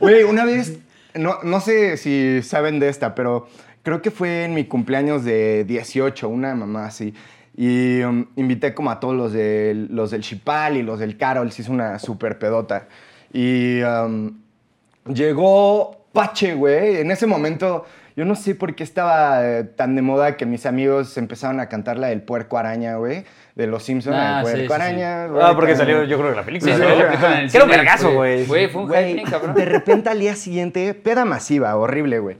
Güey, 0.00 0.22
una 0.24 0.44
vez, 0.44 0.78
no, 1.14 1.38
no 1.42 1.60
sé 1.60 1.96
si 1.96 2.40
saben 2.42 2.78
de 2.80 2.88
esta, 2.88 3.14
pero 3.14 3.48
creo 3.82 4.02
que 4.02 4.10
fue 4.10 4.44
en 4.44 4.54
mi 4.54 4.64
cumpleaños 4.64 5.24
de 5.24 5.64
18, 5.64 6.28
una 6.28 6.54
mamá 6.54 6.86
así. 6.86 7.14
Y 7.60 8.00
um, 8.04 8.26
invité 8.36 8.72
como 8.72 8.88
a 8.92 9.00
todos 9.00 9.16
los, 9.16 9.32
del- 9.32 9.88
los 9.90 10.12
del 10.12 10.20
Chipal 10.22 10.76
y 10.76 10.82
los 10.84 11.00
del 11.00 11.16
Carol, 11.16 11.50
se 11.50 11.62
hizo 11.62 11.72
una 11.72 11.98
super 11.98 12.38
pedota. 12.38 12.86
Y 13.32 13.82
um, 13.82 14.38
llegó 15.12 16.04
Pache, 16.12 16.54
güey. 16.54 16.98
En 16.98 17.10
ese 17.10 17.26
momento, 17.26 17.84
yo 18.16 18.24
no 18.24 18.34
sé 18.36 18.54
por 18.54 18.74
qué 18.74 18.84
estaba 18.84 19.44
eh, 19.44 19.64
tan 19.64 19.96
de 19.96 20.02
moda 20.02 20.36
que 20.36 20.46
mis 20.46 20.66
amigos 20.66 21.16
empezaron 21.18 21.60
a 21.60 21.68
cantar 21.68 21.98
la 21.98 22.08
del 22.08 22.22
puerco 22.22 22.58
araña, 22.58 22.96
güey. 22.96 23.24
De 23.56 23.66
los 23.66 23.82
Simpsons, 23.82 24.14
Ah, 24.16 24.40
el 24.40 24.46
sí, 24.46 24.52
puerco 24.52 24.60
sí, 24.60 24.66
sí. 24.66 24.72
araña. 25.02 25.24
Ah, 25.42 25.52
porque 25.56 25.74
salió, 25.74 26.04
yo 26.04 26.16
creo 26.16 26.30
que 26.30 26.36
la 26.36 26.44
película. 26.44 26.76
Sí, 26.76 26.80
Sí, 26.80 26.88
sí, 26.88 27.02
ajá. 27.02 27.46
Que 27.50 27.56
era 27.56 27.64
un 27.64 27.70
vergazo, 27.70 28.12
güey. 28.14 28.46
Güey, 28.46 28.68
fue 28.68 28.82
un 28.82 28.88
Güey, 28.88 29.18
hype 29.18 29.30
cabrón. 29.30 29.54
De 29.56 29.64
repente 29.64 30.08
al 30.10 30.20
día 30.20 30.36
siguiente, 30.36 30.94
peda 30.94 31.24
masiva, 31.24 31.74
horrible, 31.76 32.20
güey. 32.20 32.36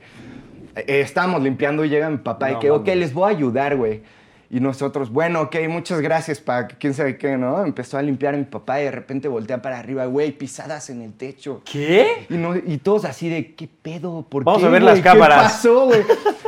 Eh, 0.76 1.00
estábamos 1.00 1.42
limpiando 1.42 1.84
y 1.84 1.88
llega 1.88 2.08
mi 2.08 2.18
papá 2.18 2.50
No 2.50 2.56
y 2.56 2.60
que, 2.60 2.70
ok, 2.70 2.80
mames. 2.86 2.96
les 2.98 3.12
voy 3.14 3.32
a 3.32 3.36
ayudar, 3.36 3.74
güey. 3.76 4.02
Y 4.50 4.60
nosotros, 4.60 5.10
bueno, 5.12 5.42
ok, 5.42 5.56
muchas 5.68 6.00
gracias, 6.00 6.40
pa, 6.40 6.66
quién 6.68 6.94
sabe 6.94 7.18
qué, 7.18 7.36
¿no? 7.36 7.66
Empezó 7.66 7.98
a 7.98 8.02
limpiar 8.02 8.34
mi 8.34 8.44
papá 8.44 8.80
y 8.80 8.84
de 8.84 8.90
repente 8.90 9.28
voltea 9.28 9.60
para 9.60 9.78
arriba, 9.78 10.06
güey, 10.06 10.32
pisadas 10.32 10.88
en 10.88 11.02
el 11.02 11.12
techo. 11.12 11.60
¿Qué? 11.70 12.26
Y, 12.30 12.34
no- 12.38 12.56
y 12.56 12.78
todos 12.78 13.04
así 13.04 13.28
de, 13.28 13.54
¿qué 13.54 13.68
pedo? 13.68 14.24
¿Por 14.26 14.44
Vamos 14.44 14.62
qué, 14.62 14.68
a 14.68 14.70
ver 14.70 14.80
güey? 14.82 14.94
las 14.94 15.04
cámaras. 15.04 15.36
¿Qué 15.36 15.42
pasó, 15.68 15.84
güey? 15.84 16.00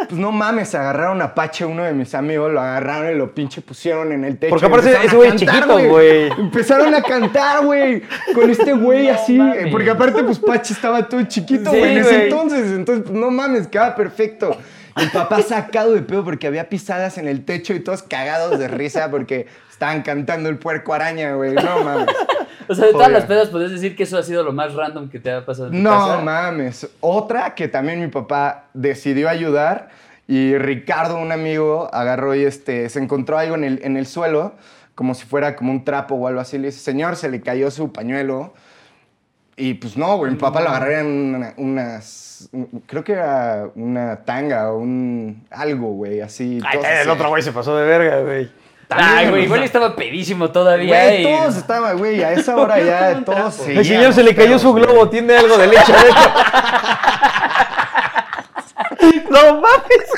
Pues 0.09 0.19
no 0.19 0.33
mames, 0.33 0.75
agarraron 0.75 1.21
a 1.21 1.35
Pache, 1.35 1.67
uno 1.67 1.83
de 1.85 1.93
mis 1.93 2.15
amigos, 2.15 2.51
lo 2.51 2.61
agarraron 2.63 3.13
y 3.13 3.19
lo 3.19 3.35
pinche 3.35 3.61
pusieron 3.61 4.13
en 4.13 4.25
el 4.25 4.39
techo. 4.39 4.49
Porque 4.49 4.65
aparte 4.67 4.91
ese 5.05 5.09
a 5.09 5.15
güey 5.19 5.37
chiquito, 5.37 5.79
güey. 5.91 6.29
Empezaron 6.39 6.95
a 6.95 7.03
cantar, 7.03 7.67
güey, 7.67 8.03
con 8.35 8.49
este 8.49 8.73
güey 8.73 9.07
No 9.09 9.13
así. 9.13 9.37
mames. 9.37 9.67
eh, 9.67 9.69
Porque 9.71 9.91
aparte, 9.91 10.25
pues 10.25 10.39
Pache 10.39 10.73
estaba 10.73 11.07
todo 11.07 11.23
chiquito, 11.25 11.71
Sí, 11.71 11.79
güey, 11.79 11.93
en 11.93 11.99
ese 11.99 12.25
entonces. 12.25 12.73
Entonces, 12.73 13.05
pues, 13.07 13.15
no 13.21 13.31
mames, 13.31 13.67
quedaba 13.69 13.95
perfecto. 13.95 14.57
Y 14.97 15.03
el 15.03 15.11
papá 15.11 15.43
sacado 15.43 15.93
de 15.93 16.03
pedo 16.03 16.25
porque 16.25 16.47
había 16.47 16.69
pisadas 16.69 17.19
en 17.19 17.29
el 17.29 17.45
techo 17.45 17.75
y 17.75 17.81
todos 17.81 18.03
cagados 18.03 18.59
de 18.59 18.69
risa 18.69 19.11
porque 19.11 19.47
estaban 19.71 20.03
cantando 20.03 20.49
el 20.49 20.59
puerco 20.59 20.93
araña, 20.95 21.35
güey. 21.35 21.55
No 21.55 21.85
mames. 21.85 22.09
O 22.69 22.75
sea, 22.75 22.87
de 22.87 22.93
todas 22.93 23.07
Joder. 23.09 23.21
las 23.21 23.25
pedas, 23.29 23.49
¿podrías 23.49 23.73
decir 23.73 23.97
que 23.97 24.05
eso 24.05 24.17
ha 24.19 24.23
sido 24.23 24.43
lo 24.45 24.53
más 24.53 24.75
random 24.75 25.09
que 25.09 25.19
te 25.19 25.33
ha 25.33 25.45
pasado 25.45 25.67
en 25.69 25.73
tu 25.73 25.79
No 25.79 25.91
casa? 25.91 26.19
mames. 26.23 26.89
Otra 27.01 27.55
que 27.55 27.67
también 27.69 28.01
mi 28.01 28.09
papá 28.09 28.67
decidió 28.75 29.29
ayudar 29.29 29.89
y 30.29 30.57
Ricardo, 30.57 31.17
un 31.19 31.33
amigo, 31.33 31.89
agarró 31.93 32.35
y 32.37 32.45
este, 32.45 32.89
se 32.89 33.01
encontró 33.01 33.39
algo 33.39 33.57
en 33.57 33.65
el, 33.65 33.81
en 33.83 33.97
el 33.97 34.07
suelo, 34.07 34.55
como 34.95 35.15
si 35.15 35.25
fuera 35.27 35.57
como 35.57 35.73
un 35.73 35.85
trapo 35.85 36.15
o 36.15 36.29
algo 36.29 36.41
así. 36.41 36.59
Le 36.59 36.69
dice, 36.69 36.79
señor, 36.79 37.17
se 37.17 37.29
le 37.29 37.41
cayó 37.41 37.71
su 37.73 37.93
pañuelo. 37.93 38.55
Y 39.63 39.75
pues 39.75 39.97
no, 39.97 40.17
güey, 40.17 40.33
mi 40.33 40.39
papá 40.39 40.61
lo 40.63 40.71
agarró 40.71 40.91
en 40.91 41.35
una- 41.35 41.55
unas, 41.59 42.49
creo 42.87 43.05
que 43.05 43.13
era 43.13 43.69
una 43.75 44.17
tanga 44.25 44.73
o 44.73 44.79
un 44.79 45.45
algo, 45.51 45.89
güey, 45.93 46.21
así. 46.23 46.61
Ay, 46.65 46.79
todos 46.79 46.87
el 46.91 46.99
así. 47.01 47.09
otro 47.11 47.29
güey 47.29 47.43
se 47.43 47.53
pasó 47.53 47.77
de 47.77 47.85
verga, 47.87 48.21
güey. 48.23 48.51
Ay, 48.89 49.29
güey, 49.29 49.43
o 49.43 49.45
igual 49.45 49.61
sea, 49.61 49.67
estaba 49.67 49.95
pedísimo 49.95 50.51
todavía. 50.51 51.05
Güey, 51.05 51.21
y- 51.21 51.25
todos 51.25 51.57
estaban, 51.59 51.99
güey, 51.99 52.23
a 52.23 52.33
esa 52.33 52.57
hora 52.57 52.81
ya 52.81 53.23
todos 53.27 53.59
El 53.61 53.67
señor 53.67 53.85
seguíamos 53.85 54.15
se 54.15 54.23
le 54.25 54.35
cayó 54.35 54.49
pedos, 54.49 54.63
su 54.63 54.73
güey. 54.73 54.83
globo, 54.85 55.09
tiene 55.11 55.37
algo 55.37 55.59
de 55.59 55.67
leche 55.67 55.93
adentro. 55.93 56.21
no 59.31 59.61
mames, 59.61 60.11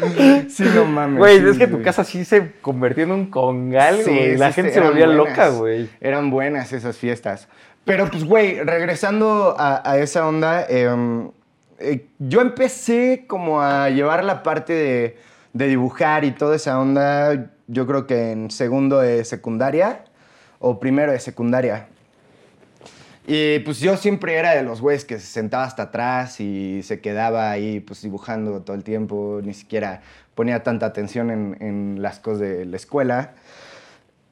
Sí, 0.48 0.64
no 0.74 0.84
mames. 0.84 1.18
güey. 1.18 1.38
sí, 1.40 1.46
es 1.48 1.58
que 1.58 1.66
tu 1.66 1.82
casa 1.82 2.04
sí 2.04 2.24
se 2.24 2.52
convirtió 2.60 3.04
en 3.04 3.12
un 3.12 3.26
congal, 3.30 3.98
Sí, 4.02 4.10
güey. 4.10 4.36
La 4.36 4.48
sí, 4.48 4.54
gente 4.54 4.70
sí, 4.72 4.74
se 4.78 4.80
volvía 4.80 5.06
buenas. 5.06 5.28
loca, 5.28 5.48
güey. 5.50 5.88
Eran 6.00 6.30
buenas 6.30 6.72
esas 6.72 6.96
fiestas. 6.96 7.48
Pero 7.84 8.08
pues, 8.10 8.24
güey, 8.24 8.60
regresando 8.62 9.54
a, 9.58 9.82
a 9.88 9.98
esa 9.98 10.26
onda, 10.26 10.64
em, 10.68 11.30
eh, 11.78 12.06
yo 12.18 12.40
empecé 12.40 13.24
como 13.26 13.62
a 13.62 13.88
llevar 13.90 14.22
la 14.24 14.42
parte 14.42 14.72
de, 14.72 15.16
de 15.52 15.66
dibujar 15.68 16.24
y 16.24 16.32
toda 16.32 16.56
esa 16.56 16.78
onda, 16.78 17.50
yo 17.68 17.86
creo 17.86 18.06
que 18.06 18.32
en 18.32 18.50
segundo 18.50 18.98
de 19.00 19.24
secundaria 19.24 20.04
o 20.58 20.78
primero 20.78 21.12
de 21.12 21.20
secundaria. 21.20 21.86
Y 23.32 23.60
pues 23.60 23.78
yo 23.78 23.96
siempre 23.96 24.34
era 24.34 24.56
de 24.56 24.64
los 24.64 24.80
güeyes 24.80 25.04
que 25.04 25.20
se 25.20 25.26
sentaba 25.26 25.62
hasta 25.62 25.84
atrás 25.84 26.40
y 26.40 26.82
se 26.82 27.00
quedaba 27.00 27.48
ahí 27.48 27.78
pues 27.78 28.02
dibujando 28.02 28.62
todo 28.62 28.74
el 28.74 28.82
tiempo, 28.82 29.40
ni 29.44 29.54
siquiera 29.54 30.00
ponía 30.34 30.64
tanta 30.64 30.86
atención 30.86 31.30
en, 31.30 31.56
en 31.60 32.02
las 32.02 32.18
cosas 32.18 32.40
de 32.40 32.64
la 32.64 32.74
escuela. 32.76 33.34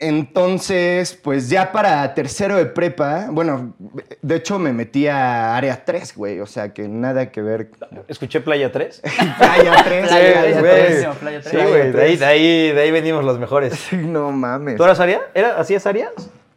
Entonces, 0.00 1.14
pues 1.14 1.48
ya 1.48 1.70
para 1.70 2.12
tercero 2.14 2.56
de 2.56 2.66
prepa, 2.66 3.28
bueno, 3.30 3.74
de 4.20 4.34
hecho 4.34 4.58
me 4.58 4.72
metí 4.72 5.06
a 5.06 5.56
área 5.56 5.84
3, 5.84 6.16
güey, 6.16 6.40
o 6.40 6.46
sea 6.46 6.72
que 6.72 6.88
nada 6.88 7.30
que 7.30 7.40
ver. 7.40 7.70
Escuché 8.08 8.40
Playa 8.40 8.72
3. 8.72 9.02
Playa 9.38 9.84
3, 9.84 10.08
Playa 10.08 10.40
güey. 10.40 10.52
tres, 10.52 10.60
güey. 10.60 11.04
no, 11.04 11.14
Playa 11.14 11.42
Sí, 11.42 11.50
tres. 11.50 11.68
güey. 11.68 11.92
De 11.92 12.02
ahí, 12.02 12.16
de, 12.16 12.24
ahí, 12.24 12.72
de 12.72 12.80
ahí 12.80 12.90
venimos 12.90 13.24
los 13.24 13.38
mejores. 13.38 13.74
Sí, 13.74 13.96
no 13.96 14.32
mames. 14.32 14.76
¿Tú 14.76 14.82
eras 14.82 14.98
Aria? 14.98 15.20
¿Era, 15.34 15.56
¿Hacías 15.56 15.86
Arias? 15.86 16.10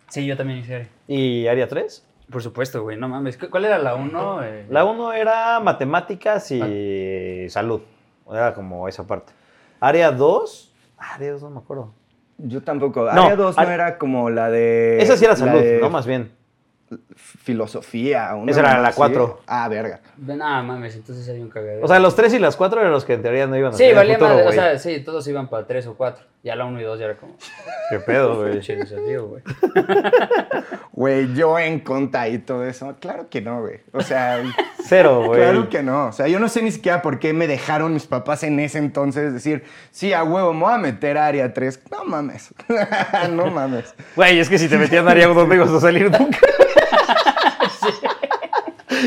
Sí, 0.10 0.26
yo 0.26 0.36
también 0.36 0.60
hice. 0.60 0.88
¿Y 1.08 1.46
Aria 1.46 1.68
3? 1.68 2.04
Por 2.32 2.42
supuesto, 2.42 2.82
güey, 2.82 2.98
no 2.98 3.08
mames. 3.10 3.38
¿Cu- 3.38 3.50
¿Cuál 3.50 3.66
era 3.66 3.78
la 3.78 3.96
1? 3.96 4.44
La 4.70 4.86
1 4.86 5.14
era 5.14 5.60
matemáticas 5.60 6.50
y 6.52 7.46
salud. 7.50 7.82
Era 8.32 8.54
como 8.54 8.88
esa 8.88 9.06
parte. 9.06 9.34
Área 9.80 10.12
2. 10.12 10.74
Área 10.98 11.32
2 11.34 11.44
no 11.44 11.50
me 11.50 11.60
acuerdo. 11.60 11.94
Yo 12.38 12.62
tampoco. 12.64 13.04
No, 13.12 13.24
área 13.24 13.36
2 13.36 13.58
no 13.58 13.62
era 13.74 13.98
como 13.98 14.30
la 14.30 14.50
de... 14.50 15.00
Esa 15.02 15.18
sí 15.18 15.26
era 15.26 15.36
salud, 15.36 15.60
de 15.60 15.80
no 15.82 15.90
más 15.90 16.08
bien. 16.08 16.32
Filosofía. 17.44 18.36
una 18.36 18.52
Esa 18.52 18.60
era 18.62 18.82
la 18.82 18.90
así. 18.90 18.98
cuatro. 18.98 19.42
Ah, 19.48 19.68
verga. 19.68 20.02
Nada 20.18 20.62
mames, 20.62 20.96
entonces 20.96 21.28
hay 21.30 21.40
un 21.40 21.50
cagadero. 21.50 21.84
O 21.84 21.88
sea, 21.88 22.00
los 22.00 22.16
3 22.16 22.34
y 22.34 22.40
las 22.40 22.56
4 22.56 22.80
eran 22.82 22.92
los 22.92 23.04
que 23.06 23.14
en 23.14 23.22
teoría 23.22 23.48
no 23.48 23.58
iban 23.58 23.74
a 23.74 23.78
sí, 23.78 23.92
valía 23.94 24.16
futuro, 24.16 24.36
madre. 24.36 24.48
O 24.48 24.52
sea, 24.52 24.78
sí, 24.78 25.00
todos 25.00 25.28
iban 25.28 25.48
para 25.50 25.66
3 25.66 25.88
o 25.88 25.96
4. 25.96 26.26
Ya 26.44 26.56
la 26.56 26.66
1 26.66 26.80
y 26.82 26.84
2 26.84 27.00
ya 27.00 27.06
era 27.06 27.18
como. 27.18 27.36
Qué 27.90 28.00
pedo, 28.00 28.36
güey. 28.42 28.56
Desafío, 28.56 29.28
güey. 29.28 29.44
Güey, 30.94 31.34
yo 31.34 31.58
en 31.58 31.80
conta 31.80 32.28
y 32.28 32.38
todo 32.38 32.64
eso. 32.66 32.96
Claro 33.00 33.28
que 33.30 33.42
no, 33.42 33.62
güey. 33.62 33.80
O 33.92 34.02
sea... 34.02 34.44
Cero, 34.84 35.24
güey. 35.26 35.40
Claro 35.42 35.70
que 35.70 35.82
no. 35.82 36.08
O 36.08 36.12
sea, 36.12 36.28
yo 36.28 36.40
no 36.40 36.48
sé 36.50 36.62
ni 36.62 36.72
siquiera 36.72 37.02
por 37.02 37.18
qué 37.18 37.34
me 37.34 37.48
dejaron 37.48 37.94
mis 37.94 38.06
papás 38.06 38.44
en 38.44 38.60
ese 38.60 38.78
entonces 38.78 39.34
decir, 39.34 39.64
sí, 39.90 40.12
a 40.14 40.24
huevo, 40.24 40.54
me 40.54 40.62
voy 40.66 40.74
a 40.74 40.78
meter 40.78 41.18
a 41.18 41.28
área 41.28 41.54
3. 41.54 41.80
No 41.92 42.04
mames. 42.06 42.54
no 43.32 43.48
mames. 43.48 43.96
Güey, 44.16 44.40
es 44.40 44.50
que 44.50 44.60
si 44.60 44.68
te 44.68 44.78
metían 44.78 45.08
a 45.08 45.12
Área 45.12 45.30
1 45.32 45.46
no 45.48 45.56
ibas 45.56 45.70
a 45.72 45.80
salir 45.80 46.12
nunca. 46.12 46.38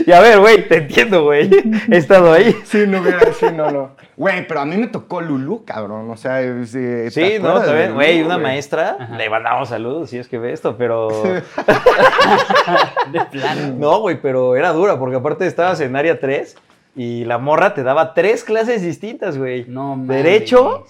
Y 0.06 0.12
a 0.12 0.20
ver, 0.20 0.40
güey, 0.40 0.66
te 0.66 0.78
entiendo, 0.78 1.24
güey. 1.24 1.50
He 1.90 1.96
estado 1.96 2.32
ahí. 2.32 2.56
Sí, 2.64 2.84
no 2.86 3.00
hubiera, 3.00 3.32
sí, 3.32 3.46
no, 3.54 3.70
no. 3.70 3.90
Güey, 4.16 4.46
pero 4.46 4.60
a 4.60 4.64
mí 4.64 4.76
me 4.76 4.86
tocó 4.86 5.20
Lulú, 5.20 5.64
cabrón. 5.64 6.10
O 6.10 6.16
sea, 6.16 6.40
sí, 6.64 6.78
¿te 6.78 7.10
Sí, 7.10 7.34
no, 7.40 7.60
también, 7.60 7.94
güey, 7.94 8.22
una 8.22 8.38
maestra, 8.38 8.96
le 9.16 9.28
mandamos 9.28 9.68
saludos 9.68 10.10
si 10.10 10.18
es 10.18 10.28
que 10.28 10.38
ve 10.38 10.52
esto, 10.52 10.76
pero... 10.76 11.08
De 13.12 13.20
plano. 13.30 13.74
No, 13.76 14.00
güey, 14.00 14.20
pero 14.20 14.56
era 14.56 14.72
dura, 14.72 14.98
porque 14.98 15.16
aparte 15.16 15.46
estabas 15.46 15.80
en 15.80 15.94
área 15.96 16.18
3 16.18 16.56
y 16.96 17.24
la 17.24 17.38
morra 17.38 17.74
te 17.74 17.82
daba 17.82 18.14
tres 18.14 18.44
clases 18.44 18.82
distintas, 18.82 19.36
güey. 19.36 19.64
No 19.66 19.96
mames. 19.96 20.08
Derecho, 20.22 20.86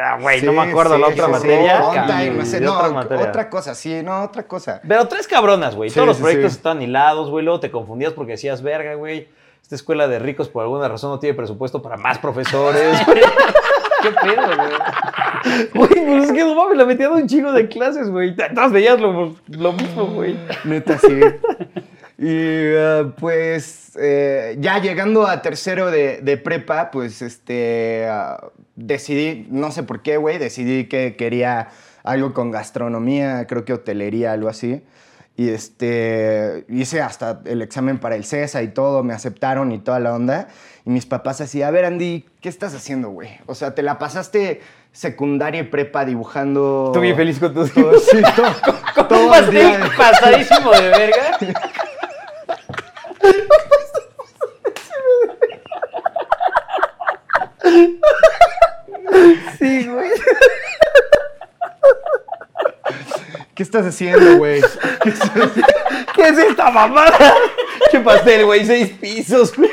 ah, 0.00 0.18
güey, 0.20 0.42
no 0.42 0.52
me 0.52 0.62
acuerdo 0.62 0.96
sí, 0.96 1.00
la 1.00 1.06
otra 1.06 1.26
sí, 1.26 1.30
materia. 1.30 2.24
y 2.24 2.26
y 2.26 2.30
no 2.30 2.44
sé, 2.44 2.60
de 2.60 2.66
no, 2.66 2.74
otra 2.74 2.88
materia. 2.90 3.28
otra 3.28 3.48
cosa, 3.48 3.74
sí, 3.74 4.02
no, 4.02 4.24
otra 4.24 4.42
cosa. 4.42 4.80
Pero 4.86 5.06
tres 5.06 5.28
cabronas, 5.28 5.76
güey. 5.76 5.90
Sí, 5.90 5.94
Todos 5.94 6.08
los 6.08 6.16
proyectos 6.18 6.52
sí. 6.52 6.58
estaban 6.58 6.82
hilados, 6.82 7.30
güey. 7.30 7.44
Luego 7.44 7.60
te 7.60 7.70
confundías 7.70 8.12
porque 8.12 8.32
decías, 8.32 8.62
verga, 8.62 8.94
güey. 8.94 9.28
Esta 9.62 9.74
escuela 9.74 10.06
de 10.06 10.20
ricos 10.20 10.48
por 10.48 10.62
alguna 10.62 10.88
razón 10.88 11.10
no 11.10 11.18
tiene 11.18 11.34
presupuesto 11.34 11.82
para 11.82 11.96
más 11.96 12.18
profesores. 12.18 13.00
¿Qué 14.02 14.10
pedo, 14.10 14.46
güey? 14.46 15.68
Güey, 15.74 16.06
pues 16.06 16.24
es 16.24 16.32
que 16.32 16.44
no 16.44 16.54
mames, 16.54 16.76
la 16.76 16.84
metían 16.84 17.12
un 17.12 17.26
chingo 17.26 17.52
de 17.52 17.68
clases, 17.68 18.10
güey. 18.10 18.34
Todas 18.36 18.70
veías 18.72 19.00
lo, 19.00 19.34
lo 19.48 19.72
mismo, 19.72 20.06
güey. 20.06 20.36
Neta, 20.64 20.98
sí. 20.98 21.20
Y 22.18 22.28
eh, 22.28 23.12
pues 23.18 23.92
eh, 24.00 24.56
ya 24.58 24.78
llegando 24.78 25.26
a 25.26 25.42
tercero 25.42 25.90
de, 25.90 26.20
de 26.22 26.36
prepa, 26.38 26.90
pues 26.90 27.20
este 27.20 28.06
ah, 28.08 28.50
decidí, 28.74 29.46
no 29.50 29.70
sé 29.70 29.82
por 29.82 30.00
qué, 30.00 30.16
güey, 30.16 30.38
decidí 30.38 30.84
que 30.84 31.16
quería 31.16 31.68
algo 32.04 32.32
con 32.32 32.50
gastronomía, 32.50 33.46
creo 33.46 33.64
que 33.66 33.74
hotelería, 33.74 34.32
algo 34.32 34.48
así. 34.48 34.82
Y 35.38 35.50
este, 35.50 36.64
hice 36.70 37.02
hasta 37.02 37.42
el 37.44 37.60
examen 37.60 37.98
para 37.98 38.16
el 38.16 38.24
CESA 38.24 38.62
y 38.62 38.68
todo, 38.68 39.02
me 39.02 39.12
aceptaron 39.12 39.70
y 39.72 39.78
toda 39.78 40.00
la 40.00 40.14
onda. 40.14 40.48
Y 40.86 40.90
mis 40.90 41.04
papás 41.04 41.42
así, 41.42 41.62
a 41.62 41.70
ver 41.70 41.84
Andy, 41.84 42.24
¿qué 42.40 42.48
estás 42.48 42.74
haciendo, 42.74 43.10
güey? 43.10 43.28
O 43.44 43.54
sea, 43.54 43.74
te 43.74 43.82
la 43.82 43.98
pasaste 43.98 44.62
secundaria 44.92 45.60
y 45.60 45.64
prepa 45.64 46.06
dibujando... 46.06 46.84
Estoy 46.86 47.02
bien 47.02 47.16
feliz 47.16 47.38
con 47.38 47.52
tus 47.52 47.70
todo, 47.70 47.98
sí, 47.98 48.22
todo, 48.34 49.06
todo 49.08 49.24
Un 49.24 49.30
pastel 49.30 49.82
pasadísimo 49.98 50.70
de 50.70 50.88
verga. 50.88 51.38
Sí, 59.58 59.86
güey. 59.86 60.10
¿Qué 63.54 63.62
estás 63.62 63.86
haciendo, 63.86 64.36
güey? 64.36 64.60
¿Qué, 66.14 66.28
es 66.28 66.38
esta 66.38 66.70
mamada? 66.70 67.34
¿Qué 67.90 68.00
pastel, 68.00 68.44
güey? 68.44 68.66
Seis 68.66 68.90
pisos, 69.00 69.56
güey. 69.56 69.70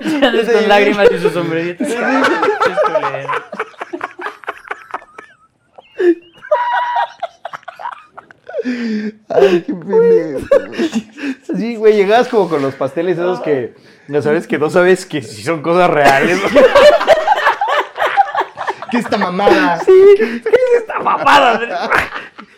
Con 0.00 0.68
lágrimas 0.68 1.08
y 1.12 1.18
su 1.18 1.30
sombrerito. 1.30 1.84
Ay, 9.28 9.62
qué 9.66 9.74
pendejo. 9.74 10.46
Sí, 11.56 11.76
güey, 11.76 11.94
llegabas 11.94 12.28
como 12.28 12.48
con 12.48 12.62
los 12.62 12.74
pasteles 12.74 13.18
esos 13.18 13.40
que 13.40 13.74
ya 14.08 14.22
sabes 14.22 14.46
que 14.46 14.58
no 14.58 14.70
sabes 14.70 15.06
que 15.06 15.22
si 15.22 15.42
son 15.42 15.62
cosas 15.62 15.90
reales. 15.90 16.38
¿Qué 18.90 18.98
esta 18.98 19.16
mamada? 19.16 19.80
¿Qué 19.84 20.22
es 20.22 20.46
esta 20.78 21.00
mamada? 21.00 21.90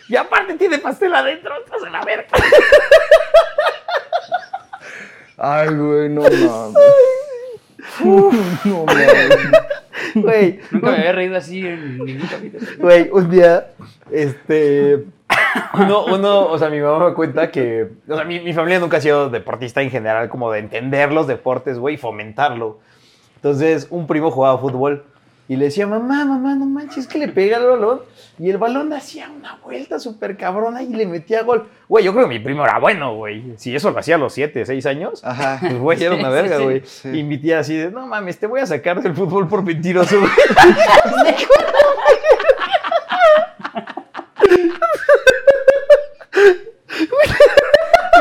Y 0.08 0.16
aparte 0.16 0.54
tiene 0.54 0.78
pastel 0.78 1.14
adentro, 1.14 1.54
estás 1.64 1.82
en 1.84 1.92
la 1.92 2.04
verga. 2.04 2.26
Ay, 5.38 5.68
güey, 5.68 6.08
no 6.08 6.22
mames. 6.22 6.74
No 8.64 8.84
mames. 8.84 9.30
Güey, 10.14 10.60
Nunca 10.70 10.90
me 10.90 10.96
había 10.98 11.12
reído 11.12 11.36
así 11.36 11.66
en 11.66 11.98
ningún 11.98 12.26
capítulo. 12.26 12.66
Güey, 12.78 13.10
un 13.10 13.30
día, 13.30 13.68
este. 14.10 15.04
Uno, 15.74 16.04
uno, 16.06 16.46
o 16.46 16.58
sea, 16.58 16.68
mi 16.70 16.80
mamá 16.80 17.08
me 17.08 17.14
cuenta 17.14 17.50
que. 17.50 17.88
O 18.08 18.14
sea, 18.14 18.24
mi, 18.24 18.40
mi 18.40 18.52
familia 18.52 18.78
nunca 18.78 18.96
ha 18.98 19.00
sido 19.00 19.28
deportista 19.30 19.82
en 19.82 19.90
general, 19.90 20.28
como 20.28 20.50
de 20.52 20.60
entender 20.60 21.12
los 21.12 21.26
deportes, 21.26 21.78
güey, 21.78 21.94
y 21.94 21.98
fomentarlo. 21.98 22.78
Entonces, 23.36 23.86
un 23.90 24.06
primo 24.06 24.30
jugaba 24.30 24.58
fútbol 24.58 25.04
y 25.48 25.54
le 25.54 25.66
decía, 25.66 25.86
mamá, 25.86 26.24
mamá, 26.24 26.56
no 26.56 26.66
manches, 26.66 27.06
que 27.06 27.18
le 27.18 27.28
pega 27.28 27.58
el 27.58 27.66
balón. 27.66 28.00
Y 28.38 28.50
el 28.50 28.58
balón 28.58 28.92
hacía 28.92 29.30
una 29.30 29.56
vuelta 29.64 30.00
súper 30.00 30.36
cabrona 30.36 30.82
y 30.82 30.88
le 30.88 31.06
metía 31.06 31.42
gol. 31.44 31.68
Güey, 31.88 32.04
yo 32.04 32.12
creo 32.12 32.24
que 32.28 32.34
mi 32.34 32.40
primo 32.40 32.64
era 32.64 32.80
bueno, 32.80 33.14
güey. 33.14 33.54
Si 33.56 33.74
eso 33.74 33.92
lo 33.92 33.98
hacía 34.00 34.16
a 34.16 34.18
los 34.18 34.32
7, 34.32 34.66
6 34.66 34.86
años. 34.86 35.24
Ajá. 35.24 35.58
Pues, 35.60 35.78
güey, 35.78 36.02
era 36.02 36.16
una 36.16 36.28
Sí, 36.28 36.34
verga, 36.34 36.56
sí, 36.56 36.58
sí. 36.58 36.64
güey. 36.64 36.82
Sí. 36.84 37.08
Y 37.10 37.22
mi 37.22 37.38
tía 37.38 37.60
así 37.60 37.76
de, 37.76 37.90
no 37.92 38.06
mames, 38.08 38.38
te 38.38 38.46
voy 38.48 38.60
a 38.60 38.66
sacar 38.66 39.00
del 39.00 39.14
fútbol 39.14 39.46
por 39.46 39.62
mentiroso, 39.62 40.18
güey. 40.18 40.30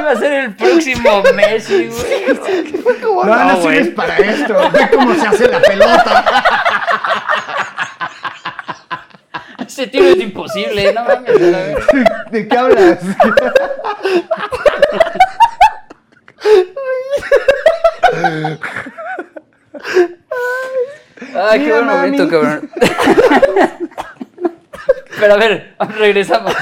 Iba 0.06 0.14
a 0.14 0.18
ser 0.18 0.34
el 0.34 0.56
próximo 0.56 1.24
Messi, 1.34 1.88
güey. 1.88 2.26
No, 3.02 3.24
no, 3.26 3.44
no, 3.44 3.58
güey. 3.58 3.78
sirves 3.78 3.96
para 3.96 4.18
esto. 4.18 4.54
Ve 4.72 4.90
cómo 4.94 5.16
se 5.16 5.28
hace 5.28 5.48
la 5.48 5.60
pelota. 5.60 6.44
Ese 9.68 9.88
tiro 9.88 10.06
es 10.06 10.18
imposible, 10.18 10.94
no 10.94 11.06
mames. 11.06 11.40
¿De 12.30 12.48
qué 12.48 12.56
hablas? 12.56 13.00
Ay, 21.36 21.66
qué 21.66 21.72
buen 21.72 21.86
momento, 21.88 22.30
cabrón. 22.30 22.70
Pero 25.20 25.34
a 25.34 25.38
ver, 25.38 25.76
regresamos. 25.98 26.54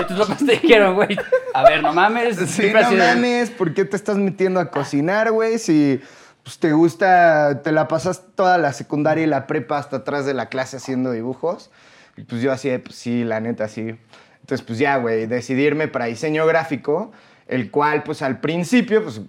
Y 0.00 0.04
tus 0.04 0.16
papás 0.16 0.38
te 0.38 0.52
dijeron, 0.52 0.94
güey, 0.94 1.18
a 1.54 1.62
ver, 1.62 1.82
no 1.82 1.92
mames. 1.92 2.36
Sí, 2.50 2.72
no 2.72 2.90
mames, 2.90 3.50
¿por 3.50 3.72
qué 3.74 3.84
te 3.84 3.96
estás 3.96 4.16
metiendo 4.16 4.58
a 4.58 4.70
cocinar, 4.70 5.30
güey? 5.30 5.58
Si 5.58 6.00
pues, 6.42 6.58
te 6.58 6.72
gusta, 6.72 7.62
te 7.62 7.70
la 7.70 7.86
pasas 7.88 8.22
toda 8.34 8.58
la 8.58 8.72
secundaria 8.72 9.24
y 9.24 9.26
la 9.28 9.46
prepa 9.46 9.78
hasta 9.78 9.98
atrás 9.98 10.26
de 10.26 10.34
la 10.34 10.48
clase 10.48 10.78
haciendo 10.78 11.12
dibujos. 11.12 11.70
Y 12.16 12.22
pues 12.22 12.42
yo 12.42 12.52
así, 12.52 12.76
pues 12.78 12.96
sí, 12.96 13.24
la 13.24 13.40
neta, 13.40 13.68
sí. 13.68 13.96
Entonces, 14.40 14.66
pues 14.66 14.78
ya, 14.78 14.96
güey, 14.96 15.26
decidirme 15.26 15.88
para 15.88 16.06
diseño 16.06 16.44
gráfico, 16.44 17.12
el 17.46 17.70
cual, 17.70 18.02
pues 18.02 18.20
al 18.20 18.40
principio, 18.40 19.02
pues 19.02 19.20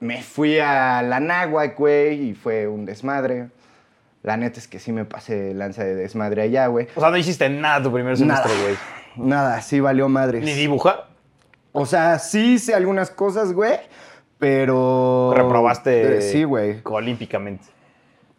me 0.00 0.22
fui 0.22 0.58
a 0.58 1.02
la 1.02 1.18
náhuac, 1.18 1.76
güey, 1.78 2.30
y 2.30 2.34
fue 2.34 2.68
un 2.68 2.84
desmadre. 2.84 3.48
La 4.22 4.36
neta 4.36 4.60
es 4.60 4.68
que 4.68 4.78
sí 4.78 4.92
me 4.92 5.06
pasé 5.06 5.54
lanza 5.54 5.82
de 5.82 5.94
desmadre 5.94 6.42
allá, 6.42 6.66
güey. 6.66 6.88
O 6.94 7.00
sea, 7.00 7.10
no 7.10 7.16
hiciste 7.16 7.48
nada 7.48 7.82
tu 7.82 7.92
primer 7.92 8.16
semestre, 8.18 8.52
güey. 8.62 8.76
Nada, 9.16 9.60
sí 9.60 9.80
valió 9.80 10.08
madres. 10.08 10.44
Ni 10.44 10.52
dibujar. 10.52 11.09
O 11.72 11.86
sea, 11.86 12.18
sí 12.18 12.54
hice 12.54 12.74
algunas 12.74 13.10
cosas, 13.10 13.52
güey, 13.52 13.78
pero... 14.38 15.32
Reprobaste. 15.34 16.18
Eh, 16.18 16.22
Sí, 16.22 16.44
güey. 16.44 16.80
Olímpicamente. 16.84 17.64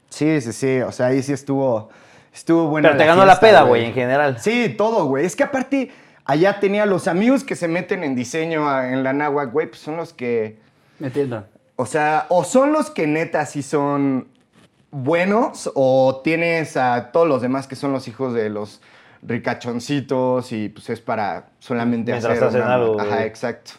Sí, 0.10 0.42
sí, 0.42 0.52
sí. 0.52 0.82
O 0.82 0.92
sea, 0.92 1.08
ahí 1.08 1.24
sí 1.24 1.32
estuvo, 1.32 1.90
estuvo 2.34 2.68
buena 2.68 2.90
Pero 2.90 3.00
te 3.00 3.06
ganó 3.06 3.26
la 3.26 3.40
peda, 3.40 3.64
güey, 3.64 3.86
en 3.86 3.94
general. 3.94 4.40
Sí, 4.40 4.76
todo, 4.78 5.06
güey. 5.06 5.26
Es 5.26 5.36
que 5.36 5.44
aparte, 5.44 5.92
allá 6.26 6.60
tenía 6.60 6.86
los 6.86 7.08
amigos 7.08 7.44
que 7.44 7.56
se 7.56 7.68
meten 7.68 8.04
en 8.04 8.16
diseño 8.16 8.82
en 8.84 9.04
la 9.04 9.14
náhuac, 9.14 9.52
güey, 9.52 9.68
pues 9.68 9.80
son 9.80 9.96
los 9.98 10.14
que... 10.14 10.60
Me 11.00 11.08
entiendo. 11.08 11.46
O 11.78 11.86
sea, 11.86 12.26
o 12.30 12.44
son 12.44 12.74
los 12.74 12.90
que 12.90 13.08
neta 13.08 13.46
sí 13.46 13.64
son 13.64 14.28
buenos, 14.92 15.72
o 15.74 16.22
tienes 16.24 16.76
a 16.76 17.12
todos 17.12 17.28
los 17.28 17.42
demás 17.42 17.66
que 17.68 17.76
son 17.76 17.94
los 17.94 18.08
hijos 18.08 18.34
de 18.34 18.50
los 18.50 18.82
ricachoncitos 19.22 20.52
y 20.52 20.70
pues 20.70 20.90
es 20.90 21.02
para 21.02 21.48
solamente 21.60 22.12
Mientras 22.12 22.42
hacer 22.42 22.62
una- 22.62 22.74
algo, 22.76 23.00
Ajá, 23.00 23.16
güey. 23.16 23.28
exacto. 23.28 23.72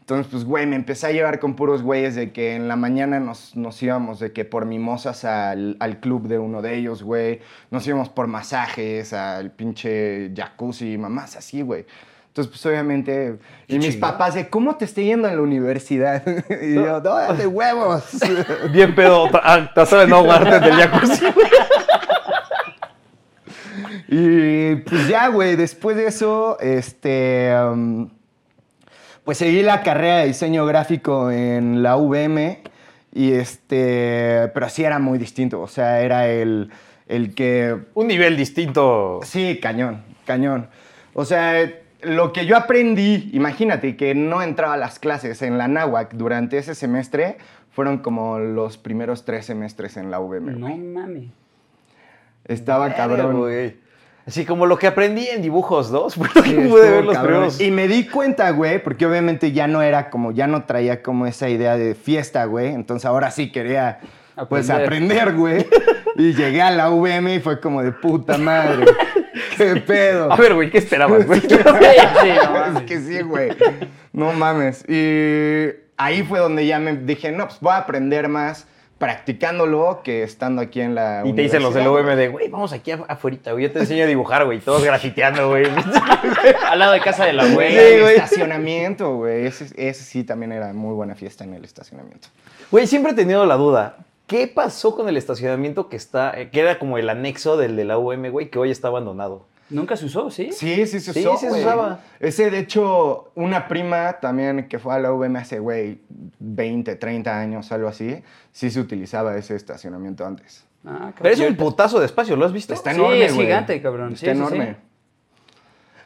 Entonces, 0.00 0.28
pues, 0.32 0.44
güey, 0.46 0.64
me 0.66 0.74
empecé 0.76 1.06
a 1.06 1.12
llevar 1.12 1.38
con 1.38 1.54
puros 1.54 1.82
güeyes 1.82 2.14
de 2.14 2.32
que 2.32 2.54
en 2.56 2.66
la 2.66 2.76
mañana 2.76 3.20
nos, 3.20 3.54
nos 3.56 3.82
íbamos 3.82 4.18
de 4.18 4.32
que 4.32 4.46
por 4.46 4.64
mimosas 4.64 5.26
al, 5.26 5.76
al 5.80 6.00
club 6.00 6.28
de 6.28 6.38
uno 6.38 6.62
de 6.62 6.76
ellos, 6.76 7.02
güey. 7.02 7.40
Nos 7.70 7.86
íbamos 7.86 8.08
por 8.08 8.26
masajes, 8.26 9.12
al 9.12 9.50
pinche 9.50 10.32
jacuzzi, 10.34 10.96
mamás 10.96 11.36
así, 11.36 11.60
güey. 11.60 11.84
Entonces, 12.28 12.50
pues, 12.50 12.64
obviamente... 12.64 13.36
Y 13.66 13.78
mis 13.78 13.96
papás 13.96 14.32
de, 14.34 14.48
¿cómo 14.48 14.76
te 14.76 14.86
estoy 14.86 15.04
yendo 15.04 15.28
en 15.28 15.36
la 15.36 15.42
universidad? 15.42 16.22
y 16.62 16.74
yo, 16.74 17.00
no, 17.02 17.34
de 17.34 17.46
huevos. 17.46 18.04
Bien 18.72 18.94
pedo, 18.94 19.28
tra- 19.28 19.40
ah, 19.44 19.96
de 19.98 20.06
no 20.06 20.22
del 20.22 20.72
jacuzzi. 20.72 21.24
Y 24.06 24.76
pues 24.76 25.08
ya, 25.08 25.28
güey, 25.28 25.56
después 25.56 25.96
de 25.96 26.06
eso, 26.06 26.58
este, 26.60 27.52
um, 27.60 28.08
pues 29.24 29.38
seguí 29.38 29.62
la 29.62 29.82
carrera 29.82 30.18
de 30.18 30.28
diseño 30.28 30.64
gráfico 30.66 31.30
en 31.30 31.82
la 31.82 31.96
VM 31.96 32.62
y 33.12 33.32
este, 33.32 34.50
pero 34.54 34.68
sí 34.68 34.84
era 34.84 34.98
muy 34.98 35.18
distinto, 35.18 35.60
o 35.60 35.66
sea, 35.66 36.00
era 36.02 36.28
el, 36.28 36.70
el 37.06 37.34
que, 37.34 37.76
Un 37.94 38.06
nivel 38.06 38.36
distinto. 38.36 39.20
sí, 39.24 39.58
cañón, 39.60 40.02
cañón. 40.24 40.68
O 41.14 41.24
sea, 41.24 41.70
lo 42.02 42.32
que 42.32 42.46
yo 42.46 42.56
aprendí, 42.56 43.30
imagínate 43.32 43.96
que 43.96 44.14
no 44.14 44.42
entraba 44.42 44.74
a 44.74 44.76
las 44.76 44.98
clases 44.98 45.42
en 45.42 45.58
la 45.58 45.68
náhuac 45.68 46.14
durante 46.14 46.58
ese 46.58 46.74
semestre, 46.74 47.38
fueron 47.72 47.98
como 47.98 48.38
los 48.38 48.78
primeros 48.78 49.24
tres 49.24 49.46
semestres 49.46 49.96
en 49.96 50.10
la 50.10 50.20
VM. 50.20 50.52
No 50.52 50.76
mames. 50.76 51.30
Estaba 52.44 52.94
cabrón. 52.94 53.38
güey. 53.38 53.76
Así 54.28 54.44
como 54.44 54.66
lo 54.66 54.78
que 54.78 54.86
aprendí 54.86 55.26
en 55.26 55.40
dibujos 55.42 55.90
2, 55.90 56.14
fue 56.16 56.28
lo 56.34 56.42
que 56.42 56.50
Sí, 56.50 56.54
pude 56.54 56.64
estuvo 56.66 56.80
ver 56.80 57.04
los 57.04 57.14
cabrón. 57.14 57.32
primeros. 57.32 57.60
Y 57.62 57.70
me 57.70 57.88
di 57.88 58.06
cuenta, 58.06 58.50
güey, 58.50 58.82
porque 58.82 59.06
obviamente 59.06 59.52
ya 59.52 59.66
no 59.66 59.80
era 59.82 60.10
como, 60.10 60.32
ya 60.32 60.46
no 60.46 60.64
traía 60.64 61.02
como 61.02 61.26
esa 61.26 61.48
idea 61.48 61.76
de 61.76 61.94
fiesta, 61.94 62.44
güey. 62.44 62.68
Entonces 62.74 63.06
ahora 63.06 63.30
sí 63.30 63.50
quería, 63.50 64.00
pues, 64.50 64.68
Aprender. 64.70 65.22
aprender, 65.22 65.34
güey. 65.34 65.66
Y 66.16 66.34
llegué 66.34 66.60
a 66.62 66.70
la 66.70 66.90
VM 66.90 67.36
y 67.36 67.40
fue 67.40 67.58
como 67.58 67.82
de 67.82 67.90
puta 67.92 68.36
madre. 68.38 68.84
¿Qué 69.56 69.76
pedo? 69.76 70.32
A 70.32 70.36
ver, 70.36 70.54
güey, 70.54 70.70
¿qué 70.70 70.78
esperabas, 70.78 71.26
güey? 71.26 71.40
Sí, 71.40 71.48
sí, 71.48 72.30
no 72.52 72.78
es 72.78 72.84
que 72.84 73.00
sí, 73.00 73.20
güey. 73.22 73.50
No 74.12 74.32
mames. 74.32 74.84
Y 74.88 75.68
ahí 75.96 76.22
fue 76.22 76.38
donde 76.38 76.66
ya 76.66 76.78
me 76.78 76.96
dije, 76.96 77.32
no, 77.32 77.46
pues 77.46 77.58
voy 77.60 77.72
a 77.72 77.78
aprender 77.78 78.28
más 78.28 78.66
practicándolo 78.98 80.00
que 80.02 80.22
estando 80.22 80.60
aquí 80.60 80.80
en 80.80 80.94
la 80.94 81.22
Y 81.24 81.32
te 81.32 81.42
dicen 81.42 81.62
los 81.62 81.72
del 81.72 81.86
UM 81.88 82.04
de, 82.16 82.28
güey, 82.28 82.48
vamos 82.48 82.72
aquí 82.72 82.90
af- 82.90 83.04
afuera, 83.08 83.52
güey. 83.52 83.64
Yo 83.64 83.72
te 83.72 83.78
enseño 83.80 84.04
a 84.04 84.06
dibujar, 84.06 84.44
güey. 84.44 84.58
Todos 84.60 84.82
grafiteando, 84.84 85.48
güey. 85.48 85.66
Al 86.68 86.78
lado 86.78 86.92
de 86.92 87.00
casa 87.00 87.24
de 87.24 87.32
la 87.32 87.44
Güey, 87.44 87.68
abuela. 87.76 87.80
el 87.82 87.94
Sí, 87.94 88.00
güey. 88.00 88.14
estacionamiento, 88.16 89.16
güey. 89.16 89.46
Ese, 89.46 89.66
ese 89.76 90.02
sí 90.04 90.24
también 90.24 90.52
era 90.52 90.72
muy 90.72 90.94
buena 90.94 91.14
fiesta 91.14 91.44
en 91.44 91.54
el 91.54 91.64
estacionamiento. 91.64 92.28
Güey, 92.70 92.86
siempre 92.86 93.12
he 93.12 93.14
tenido 93.14 93.46
la 93.46 93.54
duda. 93.54 93.96
¿Qué 94.26 94.46
pasó 94.46 94.94
con 94.94 95.08
el 95.08 95.16
estacionamiento 95.16 95.88
que 95.88 95.96
está, 95.96 96.38
eh, 96.38 96.50
que 96.50 96.60
era 96.60 96.78
como 96.78 96.98
el 96.98 97.08
anexo 97.08 97.56
del 97.56 97.76
de 97.76 97.84
la 97.84 97.96
UM, 97.98 98.28
güey, 98.30 98.50
que 98.50 98.58
hoy 98.58 98.70
está 98.70 98.88
abandonado? 98.88 99.46
Nunca 99.70 99.96
se 99.96 100.06
usó, 100.06 100.30
¿sí? 100.30 100.50
Sí, 100.52 100.86
sí 100.86 100.98
se 101.00 101.12
Sí, 101.12 101.20
usó, 101.20 101.34
sí 101.36 101.40
se 101.46 101.48
güey. 101.50 101.60
usaba. 101.62 102.00
Ese, 102.20 102.50
de 102.50 102.58
hecho, 102.60 103.30
una 103.34 103.68
prima 103.68 104.14
también 104.14 104.66
que 104.68 104.78
fue 104.78 104.94
a 104.94 104.98
la 104.98 105.12
UVM 105.12 105.36
hace, 105.36 105.58
güey, 105.58 106.00
20, 106.38 106.96
30 106.96 107.38
años, 107.38 107.70
algo 107.72 107.88
así, 107.88 108.22
sí 108.52 108.70
se 108.70 108.80
utilizaba 108.80 109.36
ese 109.36 109.54
estacionamiento 109.56 110.26
antes. 110.26 110.64
Ah, 110.84 111.12
cabrón. 111.12 111.14
Pero 111.20 111.34
es 111.34 111.40
un 111.40 111.56
putazo 111.56 112.00
de 112.00 112.06
espacio, 112.06 112.34
¿lo 112.36 112.46
has 112.46 112.52
visto? 112.52 112.72
Está 112.72 112.90
Sí, 112.92 112.96
enorme, 112.96 113.24
es 113.26 113.34
güey. 113.34 113.46
gigante, 113.46 113.82
cabrón. 113.82 114.12
Está 114.14 114.18
Sí, 114.20 114.26
sí, 114.26 114.30
enorme. 114.38 114.66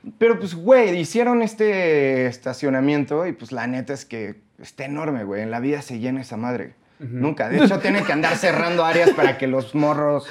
sí. 0.04 0.10
Pero 0.18 0.38
pues, 0.38 0.54
güey, 0.56 0.98
hicieron 0.98 1.42
este 1.42 2.26
estacionamiento 2.26 3.26
y 3.26 3.32
pues 3.32 3.52
la 3.52 3.68
neta 3.68 3.92
es 3.92 4.04
que 4.04 4.40
está 4.60 4.84
enorme, 4.86 5.22
güey. 5.22 5.42
En 5.42 5.50
la 5.52 5.60
vida 5.60 5.80
se 5.82 6.00
llena 6.00 6.20
esa 6.22 6.36
madre. 6.36 6.74
Nunca. 6.98 7.48
De 7.48 7.64
hecho, 7.64 7.78
tienen 7.80 8.04
que 8.04 8.12
andar 8.12 8.36
cerrando 8.36 8.84
áreas 8.84 9.10
para 9.10 9.36
que 9.38 9.46
los 9.46 9.74
morros 9.74 10.26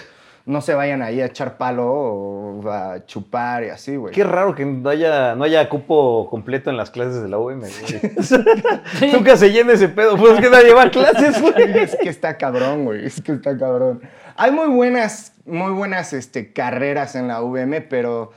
no 0.46 0.62
se 0.62 0.74
vayan 0.74 1.02
ahí 1.02 1.22
a 1.22 1.26
echar 1.26 1.58
palo 1.58 1.88
o 1.88 2.72
a 2.72 3.06
chupar 3.06 3.64
y 3.64 3.70
así, 3.70 3.96
güey. 3.96 4.14
Qué 4.14 4.24
raro 4.24 4.56
que 4.56 4.66
no 4.66 4.90
haya, 4.90 5.36
no 5.36 5.44
haya 5.44 5.70
cupo 5.70 6.28
completo 6.30 6.70
en 6.70 6.78
las 6.78 6.90
clases 6.90 7.22
de 7.22 7.30
la 7.30 7.38
UM, 7.38 7.60
güey. 7.60 9.12
Nunca 9.14 9.38
se 9.38 9.52
llena 9.52 9.74
ese 9.74 9.90
pedo, 9.90 10.18
pues 10.18 10.40
que 10.40 10.50
nadie 10.50 10.74
va 10.74 10.84
a 10.84 10.92
clases, 10.92 11.40
güey. 11.42 11.80
es 11.80 11.96
que 11.96 12.10
está 12.10 12.38
cabrón, 12.38 12.86
güey. 12.86 13.06
Es 13.06 13.22
que 13.22 13.34
está 13.34 13.58
cabrón. 13.58 14.02
Hay 14.36 14.52
muy 14.52 14.68
buenas, 14.68 15.34
muy 15.46 15.72
buenas 15.72 16.14
este, 16.14 16.52
carreras 16.54 17.16
en 17.16 17.28
la 17.28 17.42
UVM, 17.42 17.86
pero 17.88 18.32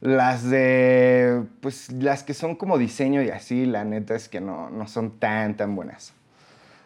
Las 0.00 0.48
de, 0.48 1.42
pues 1.60 1.90
las 1.90 2.22
que 2.22 2.34
son 2.34 2.54
como 2.56 2.76
diseño 2.76 3.22
y 3.22 3.30
así, 3.30 3.64
la 3.64 3.84
neta 3.84 4.14
es 4.14 4.28
que 4.28 4.40
no, 4.42 4.68
no 4.68 4.86
son 4.88 5.18
tan, 5.18 5.56
tan 5.56 5.74
buenas. 5.74 6.12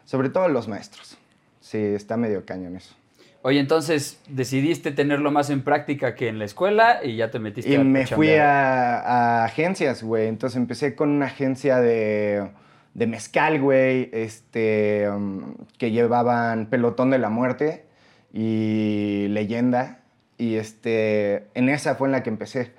Sobre 0.04 0.28
todo 0.28 0.48
los 0.48 0.68
maestros. 0.68 1.18
Sí, 1.60 1.78
está 1.78 2.16
medio 2.16 2.44
cañón 2.44 2.76
eso. 2.76 2.99
Oye, 3.42 3.58
entonces 3.58 4.20
decidiste 4.28 4.92
tenerlo 4.92 5.30
más 5.30 5.48
en 5.48 5.62
práctica 5.62 6.14
que 6.14 6.28
en 6.28 6.38
la 6.38 6.44
escuela 6.44 7.00
y 7.02 7.16
ya 7.16 7.30
te 7.30 7.38
metiste 7.38 7.70
Y 7.70 7.76
a 7.76 7.84
me 7.84 8.06
fui 8.06 8.34
a, 8.34 9.00
a 9.00 9.44
agencias, 9.44 10.02
güey. 10.02 10.28
Entonces 10.28 10.58
empecé 10.58 10.94
con 10.94 11.08
una 11.08 11.26
agencia 11.26 11.80
de, 11.80 12.50
de 12.92 13.06
mezcal, 13.06 13.60
güey, 13.60 14.10
este, 14.12 15.08
um, 15.08 15.54
que 15.78 15.90
llevaban 15.90 16.66
Pelotón 16.66 17.10
de 17.10 17.18
la 17.18 17.30
Muerte 17.30 17.86
y 18.32 19.26
Leyenda. 19.30 20.00
Y 20.36 20.56
este, 20.56 21.46
en 21.54 21.70
esa 21.70 21.94
fue 21.94 22.08
en 22.08 22.12
la 22.12 22.22
que 22.22 22.30
empecé. 22.30 22.72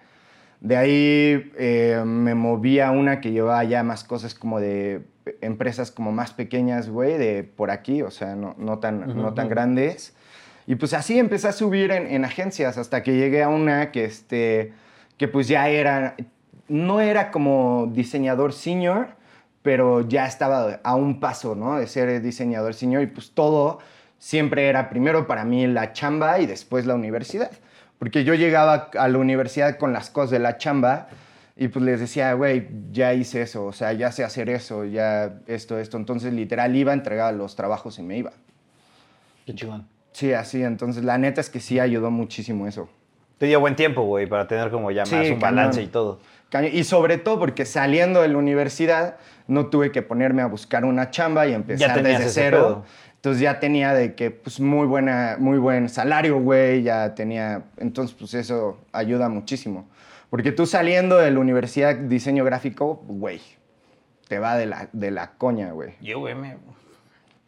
De 0.60 0.78
ahí 0.78 1.52
eh, 1.58 2.04
me 2.06 2.36
moví 2.36 2.80
a 2.80 2.92
una 2.92 3.20
que 3.20 3.32
llevaba 3.32 3.64
ya 3.64 3.82
más 3.82 4.04
cosas 4.04 4.36
como 4.36 4.60
de 4.60 5.02
empresas 5.42 5.90
como 5.90 6.12
más 6.12 6.34
pequeñas, 6.34 6.88
güey, 6.88 7.18
de 7.18 7.44
por 7.44 7.72
aquí, 7.72 8.04
o 8.04 8.12
sea, 8.12 8.36
no, 8.36 8.56
no 8.60 8.78
tan, 8.78 9.16
no 9.16 9.34
tan 9.34 9.50
grandes. 9.50 10.16
Y 10.72 10.76
pues 10.76 10.94
así 10.94 11.20
empecé 11.20 11.50
a 11.50 11.52
subir 11.52 11.92
en, 11.92 12.08
en 12.08 12.24
agencias 12.24 12.78
hasta 12.78 13.04
que 13.04 13.18
llegué 13.18 13.44
a 13.44 13.50
una 13.50 13.92
que, 13.92 14.06
este, 14.06 14.72
que 15.18 15.28
pues 15.28 15.50
ya 15.50 15.68
era, 15.68 16.16
no 16.70 17.02
era 17.02 17.30
como 17.30 17.90
diseñador 17.92 18.54
senior, 18.54 19.10
pero 19.64 20.08
ya 20.08 20.26
estaba 20.26 20.80
a 20.82 20.96
un 20.96 21.20
paso, 21.20 21.56
¿no? 21.56 21.78
De 21.78 21.88
ser 21.88 22.22
diseñador 22.22 22.74
senior 22.74 23.04
y 23.04 23.08
pues 23.08 23.32
todo 23.32 23.80
siempre 24.18 24.70
era 24.70 24.90
primero 24.90 25.28
para 25.28 25.44
mí 25.44 25.68
la 25.68 25.92
chamba 25.92 26.40
y 26.40 26.46
después 26.46 26.86
la 26.86 26.96
universidad. 26.96 27.52
Porque 28.00 28.24
yo 28.24 28.34
llegaba 28.34 28.92
a 28.98 29.10
la 29.10 29.18
universidad 29.18 29.78
con 29.78 29.92
las 29.92 30.10
cosas 30.10 30.32
de 30.32 30.40
la 30.40 30.58
chamba 30.58 31.10
y 31.58 31.68
pues 31.68 31.84
les 31.84 32.00
decía, 32.00 32.32
güey, 32.32 32.70
ya 32.94 33.14
hice 33.14 33.42
eso, 33.42 33.66
o 33.66 33.74
sea, 33.74 33.92
ya 33.92 34.14
sé 34.14 34.24
hacer 34.24 34.48
eso, 34.50 34.86
ya 34.86 35.38
esto, 35.48 35.80
esto. 35.80 35.98
Entonces 35.98 36.32
literal 36.32 36.74
iba, 36.78 36.94
entregaba 36.94 37.34
los 37.34 37.58
trabajos 37.58 38.00
y 38.00 38.04
me 38.04 38.18
iba. 38.18 38.32
Qué 39.46 39.54
chingón. 39.54 39.86
Sí, 40.12 40.34
así, 40.34 40.64
entonces 40.64 41.04
la 41.04 41.18
neta 41.18 41.42
es 41.42 41.50
que 41.50 41.60
sí 41.60 41.80
ayudó 41.80 42.12
muchísimo 42.12 42.68
eso. 42.68 42.90
Te 43.38 43.46
dio 43.48 43.60
buen 43.60 43.76
tiempo, 43.76 44.04
güey, 44.04 44.28
para 44.28 44.48
tener 44.48 44.70
como 44.70 44.92
ya 44.92 45.02
más 45.02 45.10
Sí, 45.10 45.16
un 45.16 45.24
cañón. 45.24 45.40
balance 45.40 45.82
y 45.82 45.88
todo. 45.88 46.20
Y 46.72 46.84
sobre 46.84 47.18
todo 47.18 47.40
porque 47.40 47.66
saliendo 47.66 48.22
de 48.22 48.28
la 48.28 48.38
universidad 48.38 49.16
no 49.48 49.68
tuve 49.68 49.92
que 49.92 50.02
ponerme 50.02 50.42
a 50.42 50.48
buscar 50.48 50.84
una 50.86 51.10
chamba 51.10 51.48
y 51.48 51.54
empezar 51.54 52.04
desde 52.04 52.30
cero. 52.30 52.58
pedo. 52.58 52.86
Entonces 53.16 53.42
ya 53.42 53.60
tenía 53.60 53.94
de 53.94 54.16
que, 54.16 54.32
pues, 54.32 54.60
muy, 54.60 54.88
buena, 54.88 55.38
muy 55.40 55.60
buen 55.60 55.90
salario, 55.90 56.40
güey, 56.40 56.82
ya 56.82 57.14
tenía... 57.14 57.64
Entonces, 57.78 58.16
pues, 58.18 58.34
eso 58.34 58.80
ayuda 58.92 59.30
muchísimo. 59.30 59.88
Porque 60.32 60.52
tú 60.52 60.66
saliendo 60.66 61.18
de 61.18 61.30
la 61.30 61.40
universidad 61.40 61.96
diseño 61.96 62.44
gráfico, 62.44 63.04
güey, 63.08 63.40
te 64.28 64.40
va 64.40 64.58
de 64.58 64.66
la, 64.66 64.90
de 64.92 65.12
la 65.12 65.34
coña, 65.34 65.72
güey. 65.72 65.94
Yo, 66.02 66.20
güey, 66.20 66.34
me... 66.34 66.58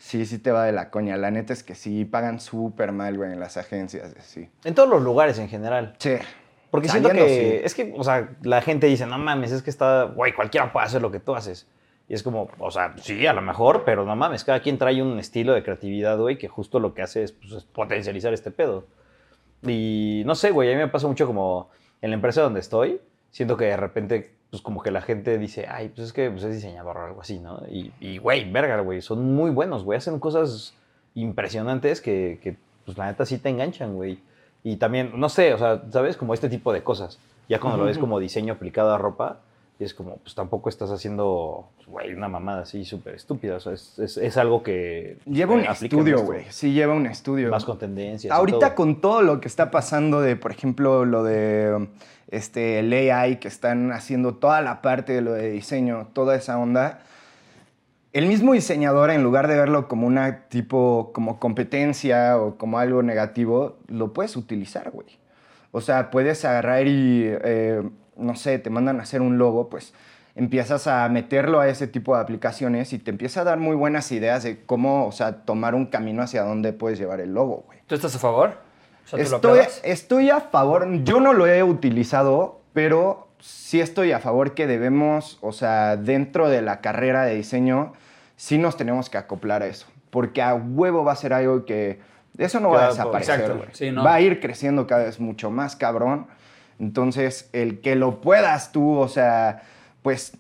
Sí, 0.03 0.25
sí 0.25 0.37
te 0.37 0.51
va 0.51 0.65
de 0.65 0.73
la 0.73 0.89
coña. 0.89 1.15
La 1.15 1.31
neta 1.31 1.53
es 1.53 1.63
que 1.63 1.75
sí, 1.75 2.03
pagan 2.03 2.41
súper 2.41 2.91
mal, 2.91 3.15
güey, 3.15 3.31
en 3.31 3.39
las 3.39 3.55
agencias, 3.55 4.13
sí. 4.19 4.49
En 4.65 4.75
todos 4.75 4.89
los 4.89 5.01
lugares 5.01 5.39
en 5.39 5.47
general. 5.47 5.95
Sí. 5.97 6.15
Porque 6.69 6.89
siento 6.89 7.07
Saliendo, 7.07 7.29
que, 7.29 7.39
sí. 7.39 7.61
es 7.63 7.73
que, 7.73 7.93
o 7.95 8.03
sea, 8.03 8.35
la 8.41 8.61
gente 8.61 8.87
dice, 8.87 9.05
no 9.05 9.17
mames, 9.17 9.53
es 9.53 9.63
que 9.63 9.69
está, 9.69 10.03
güey, 10.03 10.33
cualquiera 10.33 10.73
puede 10.73 10.87
hacer 10.87 11.01
lo 11.01 11.09
que 11.09 11.21
tú 11.21 11.33
haces. 11.33 11.69
Y 12.09 12.15
es 12.15 12.21
como, 12.21 12.49
o 12.59 12.69
sea, 12.69 12.93
sí, 12.97 13.25
a 13.25 13.31
lo 13.31 13.41
mejor, 13.41 13.85
pero 13.85 14.03
no 14.03 14.13
mames, 14.13 14.43
cada 14.43 14.59
quien 14.61 14.77
trae 14.77 15.01
un 15.01 15.17
estilo 15.19 15.53
de 15.53 15.63
creatividad, 15.63 16.19
güey, 16.19 16.37
que 16.37 16.49
justo 16.49 16.81
lo 16.81 16.93
que 16.93 17.01
hace 17.01 17.23
es, 17.23 17.31
pues, 17.31 17.53
es 17.53 17.63
potencializar 17.63 18.33
este 18.33 18.51
pedo. 18.51 18.85
Y 19.61 20.23
no 20.25 20.35
sé, 20.35 20.51
güey, 20.51 20.69
a 20.69 20.75
mí 20.75 20.81
me 20.81 20.89
pasa 20.89 21.07
mucho 21.07 21.25
como 21.25 21.69
en 22.01 22.09
la 22.09 22.15
empresa 22.15 22.41
donde 22.41 22.59
estoy, 22.59 22.99
siento 23.31 23.55
que 23.55 23.65
de 23.65 23.77
repente, 23.77 24.35
pues 24.53 24.61
como 24.61 24.83
que 24.83 24.91
la 24.91 25.01
gente 25.01 25.39
dice, 25.39 25.65
ay, 25.67 25.89
pues 25.89 26.09
es 26.09 26.13
que 26.13 26.29
pues, 26.29 26.43
es 26.43 26.53
diseñador 26.53 26.95
o 26.95 27.05
algo 27.07 27.21
así, 27.21 27.39
¿no? 27.39 27.63
Y, 27.67 28.19
güey, 28.19 28.51
verga, 28.51 28.79
güey, 28.81 29.01
son 29.01 29.33
muy 29.33 29.49
buenos, 29.49 29.83
güey, 29.83 29.97
hacen 29.97 30.19
cosas 30.19 30.75
impresionantes 31.15 32.01
que, 32.01 32.37
que, 32.39 32.55
pues 32.85 32.95
la 32.95 33.07
neta 33.07 33.25
sí 33.25 33.39
te 33.39 33.49
enganchan, 33.49 33.95
güey. 33.95 34.19
Y 34.63 34.75
también, 34.75 35.13
no 35.15 35.27
sé, 35.27 35.55
o 35.55 35.57
sea, 35.57 35.81
¿sabes? 35.89 36.17
Como 36.17 36.35
este 36.35 36.49
tipo 36.49 36.71
de 36.71 36.83
cosas. 36.83 37.17
Ya 37.49 37.59
cuando 37.59 37.79
lo 37.79 37.85
ves 37.85 37.97
como 37.97 38.19
diseño 38.19 38.53
aplicado 38.53 38.93
a 38.93 38.99
ropa, 38.99 39.39
es 39.79 39.95
como, 39.95 40.17
pues 40.17 40.35
tampoco 40.35 40.69
estás 40.69 40.91
haciendo, 40.91 41.69
pues, 41.77 41.87
güey, 41.87 42.13
una 42.13 42.27
mamada 42.27 42.61
así 42.61 42.85
súper 42.85 43.15
estúpida. 43.15 43.55
O 43.55 43.59
sea, 43.59 43.73
es, 43.73 43.97
es, 43.97 44.17
es 44.17 44.37
algo 44.37 44.61
que... 44.61 45.17
Lleva 45.25 45.55
un 45.55 45.61
eh, 45.61 45.65
en 45.65 45.71
estudio, 45.71 46.21
güey. 46.21 46.45
Sí, 46.49 46.73
lleva 46.73 46.93
un 46.93 47.07
estudio. 47.07 47.49
Más 47.49 47.65
con 47.65 47.79
tendencias. 47.79 48.31
Ahorita 48.31 48.59
todo. 48.59 48.75
con 48.75 49.01
todo 49.01 49.23
lo 49.23 49.41
que 49.41 49.47
está 49.47 49.71
pasando 49.71 50.21
de, 50.21 50.35
por 50.35 50.51
ejemplo, 50.51 51.05
lo 51.05 51.23
de 51.23 51.87
este, 52.33 52.79
el 52.79 52.91
AI, 52.91 53.37
que 53.37 53.47
están 53.47 53.91
haciendo 53.91 54.35
toda 54.35 54.61
la 54.61 54.81
parte 54.81 55.13
de 55.13 55.21
lo 55.21 55.33
de 55.33 55.51
diseño, 55.51 56.07
toda 56.13 56.35
esa 56.35 56.57
onda, 56.57 56.99
el 58.11 58.27
mismo 58.27 58.53
diseñador, 58.53 59.09
en 59.09 59.23
lugar 59.23 59.47
de 59.47 59.57
verlo 59.57 59.87
como 59.87 60.05
una 60.05 60.47
tipo, 60.47 61.11
como 61.13 61.39
competencia 61.39 62.37
o 62.37 62.57
como 62.57 62.77
algo 62.77 63.01
negativo, 63.01 63.79
lo 63.87 64.13
puedes 64.13 64.35
utilizar, 64.35 64.91
güey. 64.91 65.07
O 65.71 65.81
sea, 65.81 66.11
puedes 66.11 66.45
agarrar 66.45 66.85
y, 66.87 67.23
eh, 67.25 67.81
no 68.15 68.35
sé, 68.35 68.59
te 68.59 68.69
mandan 68.69 68.99
a 68.99 69.03
hacer 69.03 69.21
un 69.21 69.39
logo, 69.39 69.69
pues 69.69 69.93
empiezas 70.35 70.87
a 70.87 71.07
meterlo 71.09 71.59
a 71.59 71.67
ese 71.67 71.87
tipo 71.87 72.15
de 72.15 72.21
aplicaciones 72.21 72.93
y 72.93 72.99
te 72.99 73.11
empieza 73.11 73.41
a 73.41 73.43
dar 73.43 73.57
muy 73.57 73.75
buenas 73.75 74.11
ideas 74.11 74.43
de 74.43 74.63
cómo, 74.63 75.07
o 75.07 75.11
sea, 75.11 75.43
tomar 75.45 75.73
un 75.75 75.87
camino 75.87 76.21
hacia 76.21 76.43
dónde 76.43 76.73
puedes 76.73 76.99
llevar 76.99 77.19
el 77.19 77.33
logo, 77.33 77.63
güey. 77.65 77.79
¿Tú 77.87 77.95
estás 77.95 78.15
a 78.15 78.19
favor? 78.19 78.57
O 79.05 79.17
sea, 79.17 79.39
¿tú 79.39 79.47
lo 79.49 79.55
Estoy, 79.55 79.91
estoy 79.91 80.29
a 80.29 80.41
favor, 80.41 80.87
yo 81.03 81.19
no 81.19 81.33
lo 81.33 81.47
he 81.47 81.63
utilizado, 81.63 82.61
pero 82.73 83.27
sí 83.39 83.81
estoy 83.81 84.11
a 84.11 84.19
favor 84.19 84.53
que 84.53 84.67
debemos, 84.67 85.37
o 85.41 85.51
sea, 85.51 85.97
dentro 85.97 86.49
de 86.49 86.61
la 86.61 86.81
carrera 86.81 87.23
de 87.23 87.35
diseño, 87.35 87.93
sí 88.37 88.57
nos 88.57 88.77
tenemos 88.77 89.09
que 89.09 89.17
acoplar 89.17 89.63
a 89.63 89.67
eso, 89.67 89.87
porque 90.09 90.41
a 90.41 90.53
huevo 90.55 91.03
va 91.03 91.11
a 91.13 91.15
ser 91.17 91.33
algo 91.33 91.65
que 91.65 91.99
eso 92.37 92.59
no 92.59 92.69
va 92.69 92.85
a 92.85 92.89
desaparecer, 92.89 93.41
exacto, 93.41 93.57
güey. 93.57 93.69
sí, 93.73 93.91
¿no? 93.91 94.03
va 94.03 94.15
a 94.15 94.21
ir 94.21 94.39
creciendo 94.39 94.87
cada 94.87 95.03
vez 95.03 95.19
mucho 95.19 95.51
más, 95.51 95.75
cabrón. 95.75 96.27
Entonces, 96.79 97.49
el 97.53 97.81
que 97.81 97.95
lo 97.95 98.21
puedas 98.21 98.71
tú, 98.71 98.97
o 98.97 99.07
sea, 99.07 99.61
pues 100.01 100.37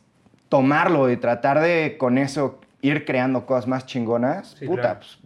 tomarlo 0.49 1.11
y 1.11 1.17
tratar 1.17 1.59
de 1.59 1.95
con 1.99 2.17
eso 2.17 2.59
ir 2.81 3.05
creando 3.05 3.45
cosas 3.45 3.67
más 3.67 3.85
chingonas, 3.85 4.55
Sí, 4.59 4.65
puta, 4.65 4.81
claro. 4.81 4.99
pues, 4.99 5.19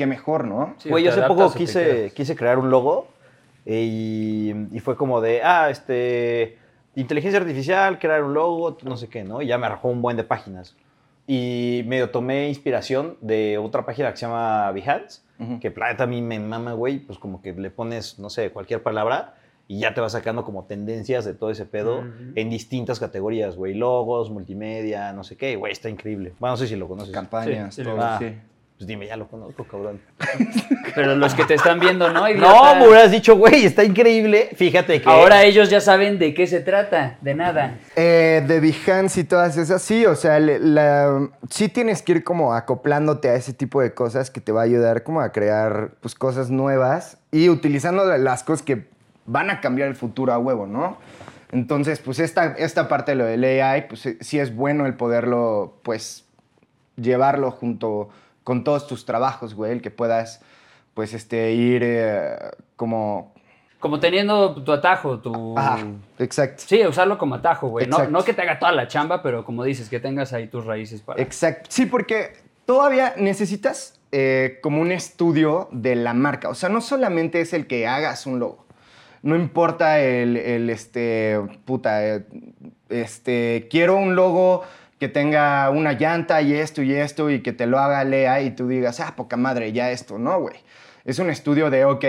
qué 0.00 0.06
mejor, 0.06 0.46
¿no? 0.46 0.74
Sí, 0.78 0.88
Güey, 0.88 1.04
yo 1.04 1.10
hace 1.10 1.20
poco 1.22 1.52
quise, 1.52 2.10
quise 2.16 2.34
crear 2.34 2.58
un 2.58 2.70
logo 2.70 3.08
eh, 3.66 3.82
y, 3.86 4.54
y 4.74 4.80
fue 4.80 4.96
como 4.96 5.20
de, 5.20 5.42
ah, 5.42 5.68
este, 5.68 6.56
inteligencia 6.96 7.38
artificial, 7.38 7.98
crear 7.98 8.24
un 8.24 8.32
logo, 8.32 8.78
no 8.82 8.96
sé 8.96 9.08
qué, 9.08 9.24
¿no? 9.24 9.42
Y 9.42 9.46
ya 9.48 9.58
me 9.58 9.66
arrojó 9.66 9.88
un 9.88 10.00
buen 10.00 10.16
de 10.16 10.24
páginas. 10.24 10.74
Y 11.26 11.82
medio 11.86 12.08
tomé 12.08 12.48
inspiración 12.48 13.18
de 13.20 13.58
otra 13.58 13.84
página 13.84 14.10
que 14.10 14.16
se 14.16 14.24
llama 14.24 14.72
Behance, 14.72 15.20
Ujú. 15.38 15.60
que 15.60 15.70
planeta 15.70 16.04
a 16.04 16.06
mí 16.06 16.22
me 16.22 16.40
mama, 16.40 16.72
güey, 16.72 16.98
pues 17.00 17.18
como 17.18 17.42
que 17.42 17.52
le 17.52 17.70
pones, 17.70 18.18
no 18.18 18.30
sé, 18.30 18.50
cualquier 18.50 18.82
palabra 18.82 19.34
y 19.68 19.80
ya 19.80 19.92
te 19.92 20.00
va 20.00 20.08
sacando 20.08 20.46
como 20.46 20.64
tendencias 20.64 21.26
de 21.26 21.34
todo 21.34 21.50
ese 21.50 21.66
pedo 21.66 21.98
Ujú. 22.00 22.32
en 22.36 22.48
distintas 22.48 22.98
categorías, 22.98 23.54
güey, 23.54 23.74
logos, 23.74 24.30
multimedia, 24.30 25.12
no 25.12 25.24
sé 25.24 25.36
qué, 25.36 25.56
güey, 25.56 25.72
está 25.72 25.90
increíble. 25.90 26.32
Bueno, 26.40 26.54
no 26.54 26.56
sé 26.56 26.66
si 26.68 26.74
lo 26.76 26.88
conoces. 26.88 27.14
Campañas, 27.14 27.74
Sí, 27.74 27.82
sí, 27.82 27.88
todo, 27.90 28.00
Ah, 28.00 28.16
sí. 28.18 28.34
Pues 28.80 28.88
dime, 28.88 29.06
ya 29.06 29.18
lo 29.18 29.28
conozco, 29.28 29.64
cabrón. 29.64 30.00
Pero 30.94 31.14
los 31.14 31.34
que 31.34 31.44
te 31.44 31.52
están 31.52 31.78
viendo, 31.80 32.10
¿no? 32.10 32.26
No, 32.30 32.74
me 32.76 32.88
hubieras 32.88 33.10
dicho, 33.10 33.36
güey, 33.36 33.66
está 33.66 33.84
increíble. 33.84 34.48
Fíjate 34.56 35.02
que. 35.02 35.06
Ahora 35.06 35.42
ellos 35.42 35.68
ya 35.68 35.82
saben 35.82 36.18
de 36.18 36.32
qué 36.32 36.46
se 36.46 36.60
trata, 36.60 37.18
de 37.20 37.34
nada. 37.34 37.76
Eh, 37.94 38.42
de 38.48 38.58
Behance 38.58 39.20
y 39.20 39.24
todas 39.24 39.58
esas, 39.58 39.82
sí, 39.82 40.06
o 40.06 40.16
sea, 40.16 40.40
la- 40.40 41.28
sí 41.50 41.68
tienes 41.68 42.00
que 42.00 42.12
ir 42.12 42.24
como 42.24 42.54
acoplándote 42.54 43.28
a 43.28 43.34
ese 43.34 43.52
tipo 43.52 43.82
de 43.82 43.92
cosas 43.92 44.30
que 44.30 44.40
te 44.40 44.50
va 44.50 44.62
a 44.62 44.64
ayudar 44.64 45.02
como 45.02 45.20
a 45.20 45.30
crear 45.30 45.90
pues, 46.00 46.14
cosas 46.14 46.48
nuevas 46.48 47.18
y 47.30 47.50
utilizando 47.50 48.06
las 48.16 48.42
cosas 48.44 48.64
que 48.64 48.86
van 49.26 49.50
a 49.50 49.60
cambiar 49.60 49.88
el 49.90 49.94
futuro 49.94 50.32
a 50.32 50.38
huevo, 50.38 50.66
¿no? 50.66 50.96
Entonces, 51.52 51.98
pues 51.98 52.18
esta, 52.18 52.54
esta 52.54 52.88
parte 52.88 53.12
de 53.12 53.16
lo 53.16 53.26
del 53.26 53.44
AI, 53.44 53.88
pues 53.88 54.08
sí 54.20 54.38
es 54.38 54.56
bueno 54.56 54.86
el 54.86 54.94
poderlo, 54.94 55.74
pues, 55.82 56.24
llevarlo 56.96 57.50
junto 57.50 58.08
con 58.50 58.64
todos 58.64 58.88
tus 58.88 59.04
trabajos, 59.04 59.54
güey, 59.54 59.70
el 59.70 59.80
que 59.80 59.92
puedas, 59.92 60.40
pues, 60.94 61.14
este, 61.14 61.52
ir 61.52 61.82
eh, 61.84 62.36
como... 62.74 63.32
Como 63.78 64.00
teniendo 64.00 64.60
tu 64.64 64.72
atajo, 64.72 65.20
tu... 65.20 65.56
Ajá, 65.56 65.78
exacto. 66.18 66.64
Sí, 66.66 66.84
usarlo 66.84 67.16
como 67.16 67.36
atajo, 67.36 67.68
güey. 67.68 67.86
No, 67.86 68.08
no 68.08 68.24
que 68.24 68.34
te 68.34 68.42
haga 68.42 68.58
toda 68.58 68.72
la 68.72 68.88
chamba, 68.88 69.22
pero 69.22 69.44
como 69.44 69.62
dices, 69.62 69.88
que 69.88 70.00
tengas 70.00 70.32
ahí 70.32 70.48
tus 70.48 70.64
raíces 70.64 71.00
para... 71.00 71.22
Exacto. 71.22 71.68
Sí, 71.68 71.86
porque 71.86 72.32
todavía 72.66 73.14
necesitas 73.16 74.00
eh, 74.10 74.58
como 74.64 74.80
un 74.80 74.90
estudio 74.90 75.68
de 75.70 75.94
la 75.94 76.12
marca. 76.12 76.48
O 76.48 76.56
sea, 76.56 76.70
no 76.70 76.80
solamente 76.80 77.40
es 77.40 77.52
el 77.52 77.68
que 77.68 77.86
hagas 77.86 78.26
un 78.26 78.40
logo. 78.40 78.66
No 79.22 79.36
importa 79.36 80.00
el, 80.00 80.36
el, 80.36 80.70
este, 80.70 81.40
puta, 81.64 82.04
eh, 82.04 82.24
este, 82.88 83.68
quiero 83.70 83.96
un 83.96 84.16
logo 84.16 84.64
que 85.00 85.08
tenga 85.08 85.70
una 85.70 85.94
llanta 85.94 86.42
y 86.42 86.52
esto 86.52 86.82
y 86.82 86.92
esto 86.92 87.30
y 87.30 87.40
que 87.40 87.54
te 87.54 87.66
lo 87.66 87.78
haga 87.78 88.04
Lea 88.04 88.42
y 88.42 88.50
tú 88.50 88.68
digas, 88.68 89.00
ah, 89.00 89.14
poca 89.16 89.38
madre, 89.38 89.72
ya 89.72 89.90
esto. 89.90 90.18
No, 90.18 90.38
güey. 90.40 90.56
Es 91.06 91.18
un 91.18 91.30
estudio 91.30 91.70
de, 91.70 91.86
ok, 91.86 92.04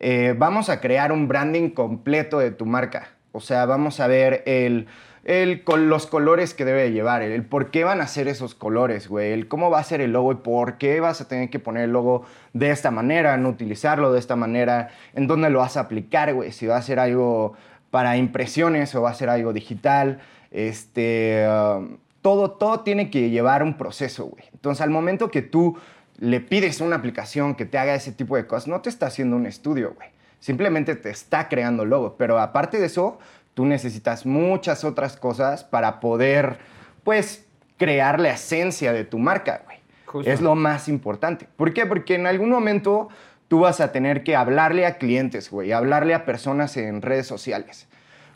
eh, 0.00 0.34
vamos 0.36 0.70
a 0.70 0.80
crear 0.80 1.12
un 1.12 1.28
branding 1.28 1.68
completo 1.68 2.38
de 2.38 2.50
tu 2.50 2.64
marca. 2.64 3.10
O 3.32 3.40
sea, 3.40 3.66
vamos 3.66 4.00
a 4.00 4.06
ver 4.06 4.42
el, 4.46 4.88
el, 5.24 5.62
con 5.64 5.90
los 5.90 6.06
colores 6.06 6.54
que 6.54 6.64
debe 6.64 6.90
llevar, 6.92 7.20
el, 7.20 7.44
por 7.44 7.70
qué 7.70 7.84
van 7.84 8.00
a 8.00 8.06
ser 8.06 8.26
esos 8.26 8.54
colores, 8.54 9.08
güey, 9.08 9.32
el 9.32 9.46
cómo 9.46 9.70
va 9.70 9.78
a 9.78 9.84
ser 9.84 10.00
el 10.00 10.12
logo 10.12 10.32
y 10.32 10.36
por 10.36 10.78
qué 10.78 10.98
vas 11.00 11.20
a 11.20 11.28
tener 11.28 11.50
que 11.50 11.58
poner 11.58 11.84
el 11.84 11.92
logo 11.92 12.24
de 12.54 12.70
esta 12.70 12.90
manera, 12.90 13.36
no 13.36 13.50
utilizarlo 13.50 14.12
de 14.12 14.18
esta 14.18 14.34
manera, 14.34 14.88
en 15.14 15.26
dónde 15.26 15.50
lo 15.50 15.58
vas 15.58 15.76
a 15.76 15.80
aplicar, 15.80 16.32
güey, 16.32 16.52
si 16.52 16.66
va 16.66 16.78
a 16.78 16.82
ser 16.82 16.98
algo 16.98 17.52
para 17.90 18.16
impresiones 18.16 18.94
o 18.94 19.02
va 19.02 19.10
a 19.10 19.14
ser 19.14 19.28
algo 19.28 19.52
digital, 19.52 20.20
este, 20.50 21.46
um, 21.46 21.98
todo, 22.22 22.52
todo 22.52 22.80
tiene 22.80 23.10
que 23.10 23.30
llevar 23.30 23.62
un 23.62 23.76
proceso, 23.76 24.26
güey. 24.26 24.44
Entonces, 24.52 24.82
al 24.82 24.90
momento 24.90 25.30
que 25.30 25.42
tú 25.42 25.78
le 26.18 26.40
pides 26.40 26.80
a 26.80 26.84
una 26.84 26.96
aplicación 26.96 27.54
que 27.54 27.64
te 27.64 27.78
haga 27.78 27.94
ese 27.94 28.12
tipo 28.12 28.36
de 28.36 28.46
cosas, 28.46 28.68
no 28.68 28.80
te 28.80 28.90
está 28.90 29.06
haciendo 29.06 29.36
un 29.36 29.46
estudio, 29.46 29.94
güey. 29.94 30.08
Simplemente 30.38 30.96
te 30.96 31.10
está 31.10 31.48
creando 31.48 31.84
logo. 31.84 32.16
Pero 32.18 32.38
aparte 32.38 32.78
de 32.78 32.86
eso, 32.86 33.18
tú 33.54 33.64
necesitas 33.64 34.26
muchas 34.26 34.84
otras 34.84 35.16
cosas 35.16 35.64
para 35.64 36.00
poder, 36.00 36.58
pues, 37.04 37.46
crear 37.78 38.20
la 38.20 38.30
esencia 38.30 38.92
de 38.92 39.04
tu 39.04 39.18
marca, 39.18 39.62
güey. 39.64 39.78
Justo. 40.06 40.30
Es 40.30 40.40
lo 40.40 40.54
más 40.54 40.88
importante. 40.88 41.46
¿Por 41.56 41.72
qué? 41.72 41.86
Porque 41.86 42.16
en 42.16 42.26
algún 42.26 42.50
momento 42.50 43.08
tú 43.48 43.60
vas 43.60 43.80
a 43.80 43.90
tener 43.90 44.22
que 44.22 44.36
hablarle 44.36 44.86
a 44.86 44.98
clientes, 44.98 45.50
güey, 45.50 45.72
hablarle 45.72 46.14
a 46.14 46.24
personas 46.24 46.76
en 46.76 47.02
redes 47.02 47.26
sociales. 47.26 47.88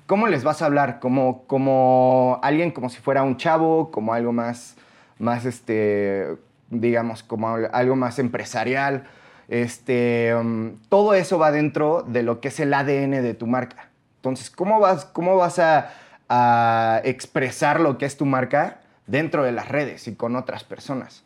¿Cómo 0.06 0.26
les 0.26 0.44
vas 0.44 0.60
a 0.60 0.66
hablar? 0.66 1.00
Como, 1.00 1.46
como 1.46 2.38
alguien 2.42 2.72
como 2.72 2.90
si 2.90 3.00
fuera 3.00 3.22
un 3.22 3.38
chavo, 3.38 3.90
como 3.90 4.12
algo 4.12 4.32
más, 4.32 4.76
más 5.18 5.46
este, 5.46 6.36
digamos, 6.68 7.22
como 7.22 7.48
algo 7.48 7.96
más 7.96 8.18
empresarial. 8.18 9.04
Este, 9.48 10.34
um, 10.34 10.78
todo 10.90 11.14
eso 11.14 11.38
va 11.38 11.50
dentro 11.52 12.02
de 12.02 12.22
lo 12.22 12.40
que 12.40 12.48
es 12.48 12.60
el 12.60 12.74
ADN 12.74 13.22
de 13.22 13.34
tu 13.34 13.46
marca. 13.46 13.88
Entonces, 14.16 14.50
¿cómo 14.50 14.78
vas, 14.78 15.06
cómo 15.06 15.36
vas 15.36 15.58
a, 15.58 15.90
a 16.28 17.00
expresar 17.04 17.80
lo 17.80 17.96
que 17.96 18.04
es 18.04 18.18
tu 18.18 18.26
marca 18.26 18.80
dentro 19.06 19.42
de 19.42 19.52
las 19.52 19.68
redes 19.68 20.06
y 20.06 20.16
con 20.16 20.36
otras 20.36 20.64
personas? 20.64 21.24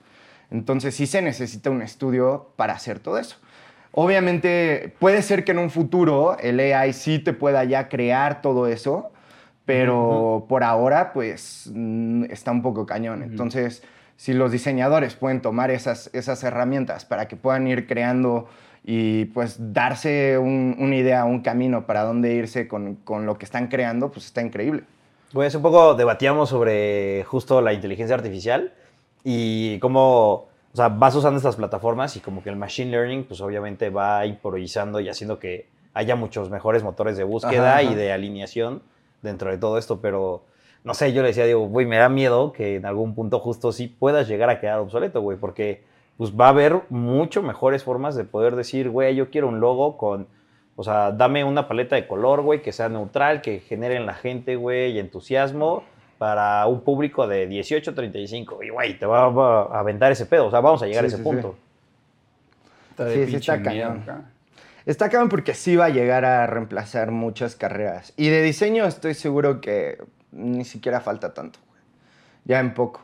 Entonces, 0.53 0.95
sí 0.95 1.09
se 1.09 1.21
necesita 1.21 1.71
un 1.71 1.83
estudio 1.83 2.53
para 2.55 2.75
hacer 2.75 3.01
todo 3.01 3.19
eso. 3.19 3.39
Obviamente, 3.93 4.95
puede 4.99 5.23
ser 5.23 5.45
que 5.45 5.53
en 5.53 5.59
un 5.59 5.71
futuro 5.71 6.37
el 6.39 6.61
AI 6.61 6.93
sí 6.93 7.19
te 7.19 7.33
pueda 7.33 7.65
ya 7.65 7.89
crear 7.89 8.43
todo 8.43 8.67
eso, 8.67 9.11
pero 9.65 10.47
por 10.49 10.65
ahora, 10.65 11.13
pues, 11.13 11.71
mm, 11.75 12.25
está 12.31 12.51
un 12.53 12.63
poco 12.63 12.87
cañón. 12.87 13.23
Entonces, 13.23 13.83
si 14.17 14.33
los 14.33 14.51
diseñadores 14.53 15.15
pueden 15.15 15.41
tomar 15.43 15.71
esas, 15.71 16.11
esas 16.13 16.43
herramientas 16.43 17.05
para 17.05 17.29
que 17.29 17.37
puedan 17.37 17.67
ir 17.69 17.87
creando 17.87 18.49
y 18.85 19.27
pues 19.27 19.57
darse 19.75 20.39
un- 20.39 20.77
una 20.79 20.97
idea, 20.97 21.25
un 21.25 21.41
camino 21.41 21.85
para 21.87 22.03
dónde 22.05 22.33
irse 22.35 22.67
con, 22.69 22.95
con 23.05 23.27
lo 23.27 23.37
que 23.37 23.45
están 23.45 23.69
creando, 23.69 24.11
pues 24.11 24.27
está 24.27 24.41
increíble. 24.41 24.85
Pues 25.33 25.55
un 25.55 25.61
poco 25.63 25.95
debatíamos 25.95 26.49
sobre 26.49 27.23
justo 27.25 27.61
la 27.61 27.75
inteligencia 27.75 28.15
artificial 28.17 28.73
y 29.25 29.79
cómo, 29.81 30.47
o 30.79 30.81
sea, 30.81 30.91
vas 30.91 31.13
usando 31.17 31.39
estas 31.39 31.57
plataformas 31.57 32.15
y 32.17 32.21
como 32.21 32.41
que 32.41 32.51
el 32.51 32.55
machine 32.55 32.93
learning, 32.93 33.25
pues 33.25 33.41
obviamente 33.41 33.91
va 33.91 34.25
improvisando 34.27 35.01
y 35.01 35.09
haciendo 35.09 35.41
que 35.41 35.67
haya 35.93 36.15
muchos 36.15 36.51
mejores 36.51 36.85
motores 36.85 37.17
de 37.17 37.25
búsqueda 37.25 37.73
Ajá, 37.73 37.83
y 37.83 37.87
ajá. 37.89 37.97
de 37.97 38.13
alineación 38.13 38.83
dentro 39.21 39.51
de 39.51 39.59
todo 39.59 39.77
esto, 39.77 40.01
pero 40.01 40.45
no 40.85 40.95
sé, 40.95 41.13
yo 41.13 41.23
le 41.23 41.29
decía, 41.29 41.47
digo, 41.47 41.67
güey, 41.67 41.85
me 41.85 41.97
da 41.97 42.09
miedo 42.09 42.53
que 42.53 42.77
en 42.77 42.87
algún 42.87 43.17
punto 43.17 43.41
justo 43.41 43.73
sí 43.73 43.89
puedas 43.89 44.29
llegar 44.29 44.51
a 44.51 44.61
quedar 44.61 44.79
obsoleto, 44.79 45.21
güey, 45.21 45.37
porque 45.37 45.83
pues 46.17 46.39
va 46.39 46.47
a 46.47 46.51
haber 46.51 46.83
mucho 46.91 47.43
mejores 47.43 47.83
formas 47.83 48.15
de 48.15 48.23
poder 48.23 48.55
decir, 48.55 48.89
güey, 48.89 49.17
yo 49.17 49.31
quiero 49.31 49.49
un 49.49 49.59
logo 49.59 49.97
con, 49.97 50.29
o 50.77 50.85
sea, 50.85 51.11
dame 51.11 51.43
una 51.43 51.67
paleta 51.67 51.97
de 51.97 52.07
color, 52.07 52.43
güey, 52.43 52.63
que 52.63 52.71
sea 52.71 52.89
neutral, 52.89 53.43
que 53.43 53.59
genere 53.59 53.97
en 53.97 54.07
la 54.07 54.15
gente, 54.15 54.55
güey, 54.55 54.97
entusiasmo 55.01 55.83
para 56.19 56.67
un 56.67 56.81
público 56.83 57.27
de 57.27 57.47
18 57.47 57.95
35. 57.95 58.63
Y, 58.65 58.71
güey, 58.71 58.99
te 58.99 59.07
va, 59.07 59.29
va 59.29 59.63
a 59.63 59.81
aventar 59.81 60.11
ese 60.13 60.27
pedo, 60.27 60.47
o 60.47 60.51
sea, 60.51 60.61
vamos 60.61 60.83
a 60.83 60.87
llegar 60.87 61.03
Sí, 61.03 61.07
a 61.07 61.09
ese 61.09 61.17
sí, 61.19 61.23
punto. 61.23 61.57
Sí, 62.97 63.27
sí 63.29 63.37
está 63.37 63.63
cañón. 63.63 64.05
Está 64.87 65.09
cabrón 65.11 65.29
porque 65.29 65.55
sí 65.55 65.77
va 65.77 65.87
a 65.87 65.91
llegar 65.91 66.25
a 66.25 66.47
reemplazar 66.47 67.11
muchas 67.11 67.55
carreras. 67.55 68.13
Y 68.17 68.29
de 68.29 68.43
diseño 68.43 68.87
estoy 68.87 69.15
seguro 69.15 69.61
que 69.61 69.99
ni 70.33 70.65
siquiera 70.65 71.01
falta 71.01 71.35
tanto. 71.35 71.59
Ya 72.45 72.59
en 72.61 72.75
poco. 72.75 73.03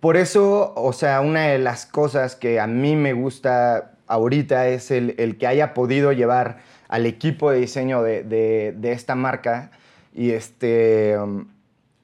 Por 0.00 0.16
eso, 0.16 0.72
o 0.76 0.92
sea, 0.92 1.20
una 1.20 1.46
de 1.46 1.58
las 1.58 1.86
cosas 1.86 2.34
que 2.34 2.58
a 2.58 2.66
mí 2.66 2.96
me 2.96 3.12
gusta 3.12 3.92
ahorita 4.08 4.66
es 4.68 4.90
el, 4.90 5.14
el 5.16 5.38
que 5.38 5.46
haya 5.46 5.74
podido 5.74 6.10
llevar 6.12 6.58
al 6.88 7.06
equipo 7.06 7.50
de 7.52 7.60
diseño 7.60 8.02
de, 8.02 8.24
de- 8.24 8.74
de 8.76 8.92
esta 8.92 9.14
marca. 9.14 9.70
Y 10.14 10.32
este. 10.32 11.16
um, 11.18 11.46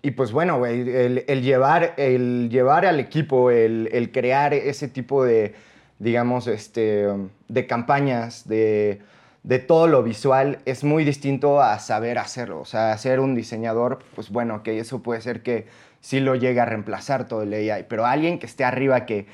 y 0.03 0.13
pues 0.13 0.33
bueno, 0.33 0.59
güey, 0.59 0.89
el, 0.89 1.43
llevar, 1.43 1.95
el 1.97 2.49
llevar 2.51 2.87
al 2.87 3.01
equipo, 3.01 3.51
el, 3.51 4.11
crear 4.13 4.55
ese 4.55 4.89
tipo 4.89 5.25
de, 5.25 5.55
digamos, 5.99 6.47
este, 6.47 7.09
de 7.49 7.67
campañas, 7.67 8.47
de, 8.49 9.01
de 9.43 9.59
todo 9.59 9.89
lo 9.89 10.03
visual, 10.03 10.59
es 10.67 10.85
muy 10.85 11.05
distinto 11.05 11.61
a 11.61 11.79
saber 11.81 12.19
hacerlo. 12.19 12.61
O 12.61 12.65
sea, 12.65 12.97
ser 12.97 13.19
un 13.19 13.35
diseñador, 13.35 13.99
pues 14.15 14.31
bueno, 14.31 14.63
que 14.63 14.79
eso 14.79 15.03
puede 15.03 15.21
ser 15.21 15.43
que 15.43 15.67
sí 16.01 16.21
lo 16.21 16.37
llegue 16.37 16.61
a 16.61 16.65
reemplazar 16.65 17.27
todo 17.27 17.43
el 17.43 17.53
AI, 17.53 17.87
pero 17.89 18.07
alguien 18.07 18.39
que 18.39 18.47
esté 18.47 18.65
arriba, 18.65 19.05
que, 19.05 19.27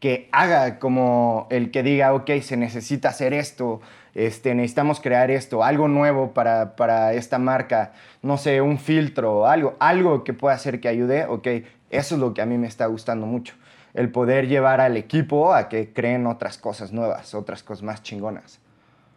que 0.00 0.28
haga 0.32 0.78
como 0.78 1.46
el 1.50 1.70
que 1.70 1.82
diga, 1.82 2.14
ok, 2.14 2.30
se 2.40 2.56
necesita 2.56 3.10
hacer 3.10 3.34
esto, 3.34 3.80
este, 4.14 4.54
necesitamos 4.54 4.98
crear 4.98 5.30
esto, 5.30 5.62
algo 5.62 5.88
nuevo 5.88 6.32
para, 6.32 6.74
para 6.74 7.12
esta 7.12 7.38
marca, 7.38 7.92
no 8.22 8.38
sé, 8.38 8.62
un 8.62 8.78
filtro, 8.78 9.46
algo, 9.46 9.76
algo 9.78 10.24
que 10.24 10.32
pueda 10.32 10.54
hacer 10.54 10.80
que 10.80 10.88
ayude, 10.88 11.26
ok, 11.26 11.46
eso 11.90 12.14
es 12.14 12.20
lo 12.20 12.32
que 12.32 12.40
a 12.40 12.46
mí 12.46 12.56
me 12.56 12.66
está 12.66 12.86
gustando 12.86 13.26
mucho, 13.26 13.54
el 13.92 14.10
poder 14.10 14.48
llevar 14.48 14.80
al 14.80 14.96
equipo 14.96 15.52
a 15.52 15.68
que 15.68 15.92
creen 15.92 16.26
otras 16.26 16.56
cosas 16.56 16.92
nuevas, 16.92 17.34
otras 17.34 17.62
cosas 17.62 17.82
más 17.82 18.02
chingonas. 18.02 18.58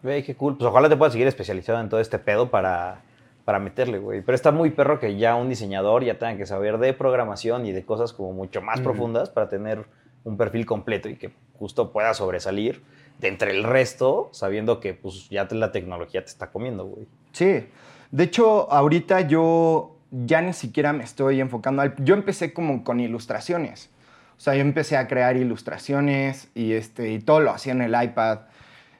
Güey, 0.03 0.21
qué 0.23 0.35
cool. 0.35 0.57
Pues 0.57 0.69
ojalá 0.69 0.89
te 0.89 0.97
puedas 0.97 1.13
seguir 1.13 1.27
especializado 1.27 1.79
en 1.79 1.87
todo 1.87 2.01
este 2.01 2.19
pedo 2.19 2.49
para, 2.49 2.97
para 3.45 3.59
meterle, 3.59 3.99
güey. 3.99 4.19
Pero 4.19 4.35
está 4.35 4.51
muy 4.51 4.71
perro 4.71 4.99
que 4.99 5.15
ya 5.15 5.35
un 5.35 5.47
diseñador 5.47 6.03
ya 6.03 6.19
tenga 6.19 6.35
que 6.35 6.45
saber 6.45 6.77
de 6.77 6.91
programación 6.91 7.65
y 7.65 7.71
de 7.71 7.85
cosas 7.85 8.11
como 8.11 8.33
mucho 8.33 8.61
más 8.61 8.81
profundas 8.81 9.29
para 9.29 9.47
tener 9.47 9.85
un 10.23 10.37
perfil 10.37 10.65
completo 10.65 11.09
y 11.09 11.15
que 11.15 11.31
justo 11.57 11.91
pueda 11.91 12.13
sobresalir 12.13 12.83
de 13.19 13.27
entre 13.27 13.51
el 13.51 13.63
resto, 13.63 14.29
sabiendo 14.31 14.79
que 14.79 14.93
pues 14.93 15.29
ya 15.29 15.47
la 15.51 15.71
tecnología 15.71 16.23
te 16.23 16.31
está 16.31 16.51
comiendo, 16.51 16.85
güey. 16.85 17.07
Sí, 17.31 17.65
de 18.11 18.23
hecho, 18.23 18.71
ahorita 18.71 19.21
yo 19.21 19.97
ya 20.11 20.41
ni 20.41 20.53
siquiera 20.53 20.93
me 20.93 21.03
estoy 21.03 21.41
enfocando 21.41 21.81
al... 21.81 21.95
Yo 22.03 22.13
empecé 22.13 22.53
como 22.53 22.83
con 22.83 22.99
ilustraciones. 22.99 23.89
O 24.37 24.39
sea, 24.39 24.55
yo 24.55 24.61
empecé 24.61 24.97
a 24.97 25.07
crear 25.07 25.37
ilustraciones 25.37 26.49
y, 26.53 26.73
este, 26.73 27.11
y 27.11 27.19
todo 27.19 27.39
lo 27.39 27.51
hacía 27.51 27.73
en 27.73 27.81
el 27.81 27.95
iPad. 28.01 28.41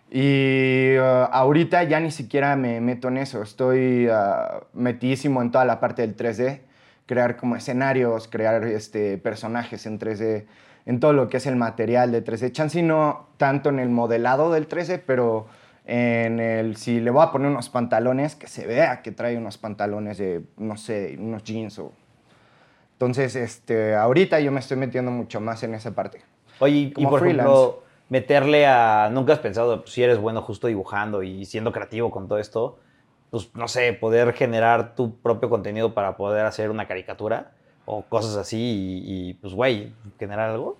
Y 0.10 0.96
uh, 0.98 1.28
ahorita 1.32 1.84
ya 1.84 2.00
ni 2.00 2.12
siquiera 2.12 2.56
me 2.56 2.82
meto 2.82 3.08
en 3.10 3.18
eso. 3.18 3.44
Estoy 3.44 4.08
uh, 4.08 4.64
metidísimo 4.74 5.42
en 5.42 5.52
toda 5.52 5.66
la 5.66 5.80
parte 5.80 6.02
del 6.02 6.16
3D. 6.16 6.62
Crear 7.06 7.38
como 7.38 7.56
escenarios, 7.56 8.28
crear 8.28 8.64
este, 8.64 9.18
personajes 9.18 9.86
en 9.86 10.00
3D, 10.00 10.46
en 10.86 11.00
todo 11.00 11.14
lo 11.14 11.30
que 11.30 11.38
es 11.38 11.46
el 11.46 11.56
material 11.56 12.12
de 12.12 12.24
3D. 12.24 12.52
Chance 12.52 12.80
y 12.80 12.84
no 12.84 13.28
tanto 13.38 13.70
en 13.70 13.80
el 13.80 13.90
modelado 13.90 14.52
del 14.52 14.68
3D, 14.68 15.02
pero 15.06 15.48
en 15.86 16.40
el, 16.40 16.78
si 16.78 17.00
le 17.00 17.12
voy 17.12 17.24
a 17.24 17.32
poner 17.32 17.50
unos 17.50 17.70
pantalones, 17.70 18.36
que 18.36 18.48
se 18.48 18.66
vea 18.66 19.02
que 19.02 19.12
trae 19.12 19.38
unos 19.38 19.58
pantalones 19.58 20.18
de, 20.18 20.44
no 20.58 20.78
sé, 20.78 21.16
unos 21.20 21.44
jeans 21.44 21.80
o... 21.80 21.92
Entonces, 22.94 23.36
este, 23.36 23.96
ahorita 23.96 24.40
yo 24.40 24.52
me 24.52 24.60
estoy 24.60 24.78
metiendo 24.78 25.12
mucho 25.12 25.42
más 25.42 25.64
en 25.64 25.74
esa 25.74 25.92
parte. 25.92 26.22
Oye, 26.60 26.76
y 26.76 26.92
Como 26.94 27.10
por 27.10 27.20
freelance. 27.20 27.52
ejemplo, 27.52 27.84
meterle 28.10 28.66
a. 28.66 29.10
Nunca 29.12 29.34
has 29.34 29.40
pensado, 29.40 29.82
pues, 29.82 29.92
si 29.92 30.04
eres 30.04 30.20
bueno 30.20 30.42
justo 30.42 30.68
dibujando 30.68 31.24
y 31.24 31.44
siendo 31.46 31.74
creativo 31.74 32.12
con 32.12 32.28
todo 32.30 32.38
esto, 32.38 32.80
pues 33.30 33.50
no 33.56 33.68
sé, 33.68 33.92
poder 33.94 34.34
generar 34.34 34.96
tu 34.96 35.18
propio 35.18 35.50
contenido 35.50 35.94
para 35.94 36.16
poder 36.16 36.46
hacer 36.46 36.70
una 36.70 36.88
caricatura 36.88 37.52
o 37.86 38.04
cosas 38.04 38.36
así 38.36 39.02
y, 39.06 39.34
pues, 39.36 39.54
güey, 39.54 39.94
generar 40.20 40.52
algo. 40.52 40.78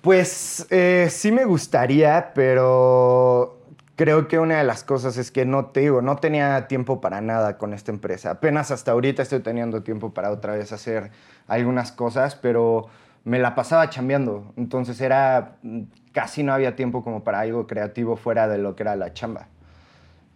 Pues 0.00 0.66
eh, 0.70 1.08
sí 1.10 1.32
me 1.32 1.44
gustaría, 1.44 2.32
pero 2.34 3.58
creo 3.96 4.28
que 4.28 4.38
una 4.38 4.58
de 4.58 4.64
las 4.64 4.84
cosas 4.84 5.16
es 5.16 5.30
que 5.30 5.44
no 5.44 5.66
te 5.66 5.80
digo, 5.80 6.02
no 6.02 6.16
tenía 6.16 6.68
tiempo 6.68 7.00
para 7.00 7.20
nada 7.20 7.58
con 7.58 7.72
esta 7.72 7.90
empresa. 7.90 8.30
Apenas 8.30 8.70
hasta 8.70 8.92
ahorita 8.92 9.22
estoy 9.22 9.40
teniendo 9.40 9.82
tiempo 9.82 10.14
para 10.14 10.30
otra 10.30 10.52
vez 10.52 10.72
hacer 10.72 11.10
algunas 11.48 11.92
cosas, 11.92 12.36
pero 12.36 12.88
me 13.24 13.38
la 13.40 13.54
pasaba 13.54 13.90
chambeando. 13.90 14.52
Entonces 14.56 15.00
era 15.00 15.56
mm, 15.62 15.82
casi 16.12 16.42
no 16.42 16.52
había 16.52 16.76
tiempo 16.76 17.02
como 17.02 17.24
para 17.24 17.40
algo 17.40 17.66
creativo 17.66 18.16
fuera 18.16 18.46
de 18.48 18.58
lo 18.58 18.76
que 18.76 18.84
era 18.84 18.94
la 18.96 19.12
chamba. 19.12 19.48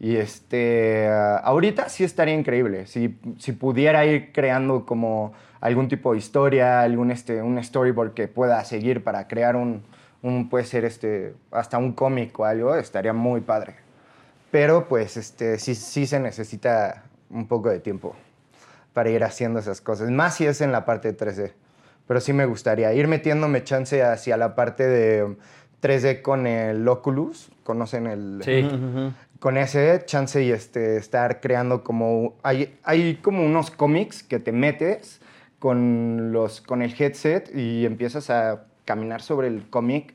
Y 0.00 0.16
este, 0.16 1.08
ah, 1.08 1.36
ahorita 1.36 1.90
sí 1.90 2.04
estaría 2.04 2.34
increíble. 2.34 2.86
Si, 2.86 3.18
si 3.38 3.52
pudiera 3.52 4.06
ir 4.06 4.32
creando 4.32 4.86
como 4.86 5.34
algún 5.60 5.88
tipo 5.88 6.12
de 6.12 6.18
historia, 6.18 6.80
algún 6.80 7.10
este, 7.10 7.42
un 7.42 7.62
storyboard 7.62 8.14
que 8.14 8.26
pueda 8.26 8.64
seguir 8.64 9.04
para 9.04 9.28
crear 9.28 9.56
un, 9.56 9.82
un 10.22 10.48
puede 10.48 10.64
ser 10.64 10.86
este, 10.86 11.34
hasta 11.50 11.76
un 11.76 11.92
cómic 11.92 12.38
o 12.40 12.46
algo, 12.46 12.74
estaría 12.74 13.12
muy 13.12 13.42
padre. 13.42 13.74
Pero 14.50 14.88
pues 14.88 15.18
este, 15.18 15.58
sí, 15.58 15.74
sí 15.74 16.06
se 16.06 16.18
necesita 16.18 17.04
un 17.28 17.46
poco 17.46 17.68
de 17.68 17.78
tiempo 17.78 18.16
para 18.94 19.10
ir 19.10 19.22
haciendo 19.22 19.60
esas 19.60 19.82
cosas. 19.82 20.10
Más 20.10 20.36
si 20.36 20.46
es 20.46 20.62
en 20.62 20.72
la 20.72 20.86
parte 20.86 21.12
de 21.12 21.18
3D. 21.18 21.52
Pero 22.08 22.20
sí 22.20 22.32
me 22.32 22.46
gustaría 22.46 22.92
ir 22.92 23.06
metiéndome 23.06 23.62
chance 23.62 24.02
hacia 24.02 24.36
la 24.36 24.56
parte 24.56 24.88
de 24.88 25.36
3D 25.82 26.22
con 26.22 26.46
el 26.46 26.88
Oculus. 26.88 27.52
¿Conocen 27.62 28.06
el...? 28.08 28.40
Sí. 28.44 28.68
Con 29.40 29.56
ese 29.56 30.02
chance 30.06 30.42
y 30.44 30.50
este, 30.52 30.96
estar 30.96 31.40
creando 31.40 31.82
como... 31.82 32.34
Hay, 32.42 32.78
hay 32.84 33.16
como 33.16 33.44
unos 33.44 33.70
cómics 33.70 34.22
que 34.22 34.38
te 34.38 34.52
metes 34.52 35.20
con, 35.58 36.30
los, 36.32 36.60
con 36.60 36.82
el 36.82 36.94
headset 36.96 37.50
y 37.54 37.84
empiezas 37.86 38.30
a 38.30 38.64
caminar 38.84 39.22
sobre 39.22 39.48
el 39.48 39.68
cómic. 39.70 40.14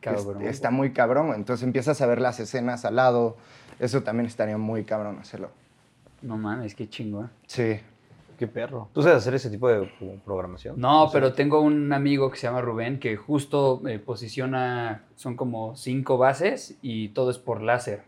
cabrón, 0.00 0.42
Es- 0.42 0.50
está 0.50 0.70
muy 0.70 0.92
cabrón. 0.92 1.32
Entonces 1.34 1.64
empiezas 1.64 2.00
a 2.02 2.06
ver 2.06 2.20
las 2.20 2.38
escenas 2.38 2.84
al 2.84 2.96
lado. 2.96 3.36
Eso 3.78 4.02
también 4.02 4.26
estaría 4.26 4.58
muy 4.58 4.84
cabrón 4.84 5.18
hacerlo. 5.18 5.50
No 6.22 6.36
mames, 6.36 6.74
qué 6.74 6.88
chingón. 6.88 7.30
Sí. 7.46 7.80
Qué 8.38 8.46
perro. 8.46 8.90
¿Tú 8.92 9.00
sabes 9.02 9.16
hacer 9.18 9.34
ese 9.34 9.48
tipo 9.48 9.66
de 9.66 9.90
programación? 10.26 10.78
No, 10.78 11.08
pero 11.10 11.32
tengo 11.32 11.62
un 11.62 11.90
amigo 11.94 12.30
que 12.30 12.36
se 12.36 12.46
llama 12.46 12.60
Rubén 12.60 12.98
que 13.00 13.16
justo 13.16 13.80
eh, 13.88 13.98
posiciona, 13.98 15.04
son 15.14 15.36
como 15.36 15.74
cinco 15.74 16.18
bases 16.18 16.76
y 16.82 17.08
todo 17.10 17.30
es 17.30 17.38
por 17.38 17.62
láser. 17.62 18.02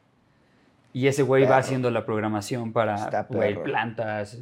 Y 0.93 1.07
ese 1.07 1.23
güey 1.23 1.45
va 1.45 1.59
haciendo 1.59 1.91
la 1.91 2.05
programación 2.05 2.73
para 2.73 3.27
güey, 3.29 3.63
plantas, 3.63 4.39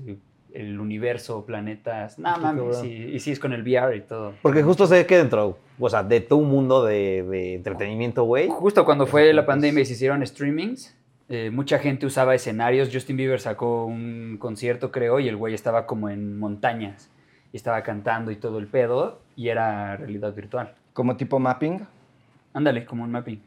el 0.52 0.80
universo, 0.80 1.44
planetas. 1.44 2.18
No 2.18 2.36
mames, 2.38 2.78
sí, 2.78 3.10
y 3.12 3.20
sí 3.20 3.32
es 3.32 3.38
con 3.38 3.52
el 3.52 3.62
VR 3.62 3.96
y 3.96 4.00
todo. 4.00 4.34
Porque 4.42 4.62
justo 4.62 4.86
sé 4.86 5.04
que 5.06 5.18
dentro, 5.18 5.58
o 5.78 5.90
sea, 5.90 6.02
de 6.02 6.20
todo 6.20 6.38
un 6.38 6.48
mundo 6.48 6.84
de, 6.84 7.22
de 7.22 7.54
entretenimiento, 7.54 8.24
güey. 8.24 8.48
Justo 8.48 8.84
cuando 8.84 9.06
fue 9.06 9.32
la 9.32 9.44
pandemia 9.44 9.82
y 9.82 9.84
se 9.84 9.92
hicieron 9.94 10.26
streamings, 10.26 10.96
eh, 11.28 11.50
mucha 11.50 11.78
gente 11.78 12.06
usaba 12.06 12.34
escenarios. 12.34 12.88
Justin 12.92 13.16
Bieber 13.16 13.40
sacó 13.40 13.84
un 13.84 14.36
concierto, 14.38 14.92
creo, 14.92 15.20
y 15.20 15.28
el 15.28 15.36
güey 15.36 15.54
estaba 15.54 15.86
como 15.86 16.08
en 16.08 16.38
montañas. 16.38 17.10
Y 17.52 17.56
estaba 17.56 17.82
cantando 17.82 18.30
y 18.30 18.36
todo 18.36 18.58
el 18.58 18.66
pedo, 18.66 19.20
y 19.34 19.48
era 19.48 19.96
realidad 19.96 20.34
virtual. 20.34 20.74
Como 20.92 21.16
tipo 21.16 21.38
mapping. 21.38 21.86
Ándale, 22.54 22.84
como 22.84 23.04
un 23.04 23.10
mapping. 23.10 23.42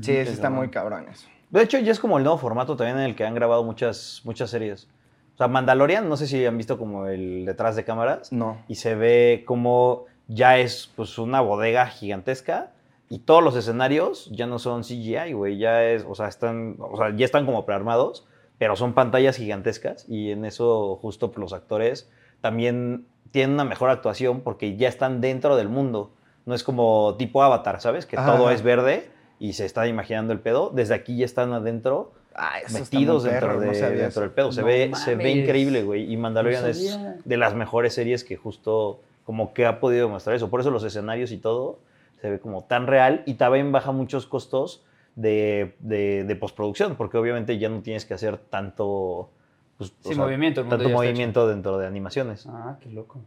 Sí, 0.00 0.12
eso 0.16 0.32
está 0.32 0.50
muy 0.50 0.68
cabrón 0.68 1.06
eso. 1.10 1.28
De 1.50 1.62
hecho, 1.62 1.78
ya 1.78 1.92
es 1.92 1.98
como 1.98 2.18
el 2.18 2.24
nuevo 2.24 2.38
formato 2.38 2.76
también 2.76 2.98
en 2.98 3.04
el 3.04 3.16
que 3.16 3.24
han 3.24 3.34
grabado 3.34 3.64
muchas, 3.64 4.22
muchas 4.24 4.50
series. 4.50 4.88
O 5.34 5.36
sea, 5.36 5.48
Mandalorian, 5.48 6.08
no 6.08 6.16
sé 6.16 6.26
si 6.26 6.44
han 6.46 6.56
visto 6.56 6.78
como 6.78 7.06
el 7.06 7.44
detrás 7.44 7.74
de 7.74 7.84
cámaras. 7.84 8.32
No. 8.32 8.58
Y 8.68 8.76
se 8.76 8.94
ve 8.94 9.42
como 9.46 10.04
ya 10.28 10.58
es 10.58 10.90
pues 10.94 11.18
una 11.18 11.40
bodega 11.40 11.86
gigantesca 11.86 12.70
y 13.08 13.20
todos 13.20 13.42
los 13.42 13.56
escenarios 13.56 14.30
ya 14.30 14.46
no 14.46 14.60
son 14.60 14.82
CGI, 14.82 15.32
güey, 15.32 15.58
ya 15.58 15.84
es, 15.84 16.06
o 16.08 16.14
sea, 16.14 16.28
están, 16.28 16.76
o 16.78 16.96
sea, 16.96 17.14
ya 17.16 17.24
están 17.24 17.44
como 17.46 17.66
prearmados, 17.66 18.24
pero 18.58 18.76
son 18.76 18.92
pantallas 18.92 19.36
gigantescas 19.36 20.08
y 20.08 20.30
en 20.30 20.44
eso 20.44 20.96
justo 21.02 21.32
los 21.36 21.52
actores 21.52 22.08
también 22.40 23.06
tienen 23.32 23.54
una 23.54 23.64
mejor 23.64 23.90
actuación 23.90 24.42
porque 24.42 24.76
ya 24.76 24.88
están 24.88 25.20
dentro 25.20 25.56
del 25.56 25.68
mundo. 25.68 26.12
No 26.46 26.54
es 26.54 26.62
como 26.62 27.16
tipo 27.18 27.42
Avatar, 27.42 27.80
¿sabes? 27.80 28.06
Que 28.06 28.16
Ajá, 28.16 28.36
todo 28.36 28.50
es 28.50 28.62
verde 28.62 29.10
y 29.40 29.54
se 29.54 29.64
está 29.66 29.88
imaginando 29.88 30.32
el 30.32 30.38
pedo. 30.38 30.70
Desde 30.72 30.94
aquí 30.94 31.16
ya 31.16 31.24
están 31.24 31.52
adentro 31.52 32.12
Ah, 32.34 32.58
metidos 32.72 33.24
dentro, 33.24 33.48
perro, 33.48 33.60
de- 33.60 33.66
no 33.66 33.72
dentro 33.72 34.06
eso. 34.06 34.20
del 34.20 34.30
pedo. 34.30 34.52
Se, 34.52 34.60
No 34.60 34.66
ve, 34.68 34.92
se 34.94 35.16
ve 35.16 35.30
increíble, 35.32 35.82
güey. 35.82 36.12
Y 36.12 36.16
Mandalorian 36.16 36.62
No 36.62 36.68
es 36.68 36.98
de 37.24 37.36
las 37.36 37.54
mejores 37.54 37.92
series 37.94 38.22
que 38.22 38.36
justo 38.36 39.00
como 39.24 39.52
que 39.52 39.66
ha 39.66 39.80
podido 39.80 40.06
demostrar 40.06 40.36
eso. 40.36 40.48
Por 40.48 40.60
eso 40.60 40.70
los 40.70 40.84
escenarios 40.84 41.32
y 41.32 41.38
todo 41.38 41.80
se 42.20 42.30
ve 42.30 42.38
como 42.38 42.62
tan 42.64 42.86
real 42.86 43.22
y 43.26 43.34
también 43.34 43.72
baja 43.72 43.90
muchos 43.92 44.26
costos 44.26 44.84
de, 45.16 45.74
de- 45.80 46.22
de 46.24 46.36
postproducción, 46.36 46.94
porque 46.96 47.18
obviamente 47.18 47.58
ya 47.58 47.68
no 47.68 47.80
tienes 47.80 48.04
que 48.04 48.14
hacer 48.14 48.36
tanto... 48.38 49.30
pues, 49.76 49.92
Sí, 50.04 50.14
movimiento, 50.14 50.60
el 50.60 50.66
mundo 50.66 50.76
Tanto 50.84 50.90
movimiento 50.96 51.48
dentro 51.48 51.78
de 51.78 51.86
animaciones. 51.86 52.46
Ah, 52.48 52.76
qué 52.80 52.90
loco. 52.90 53.18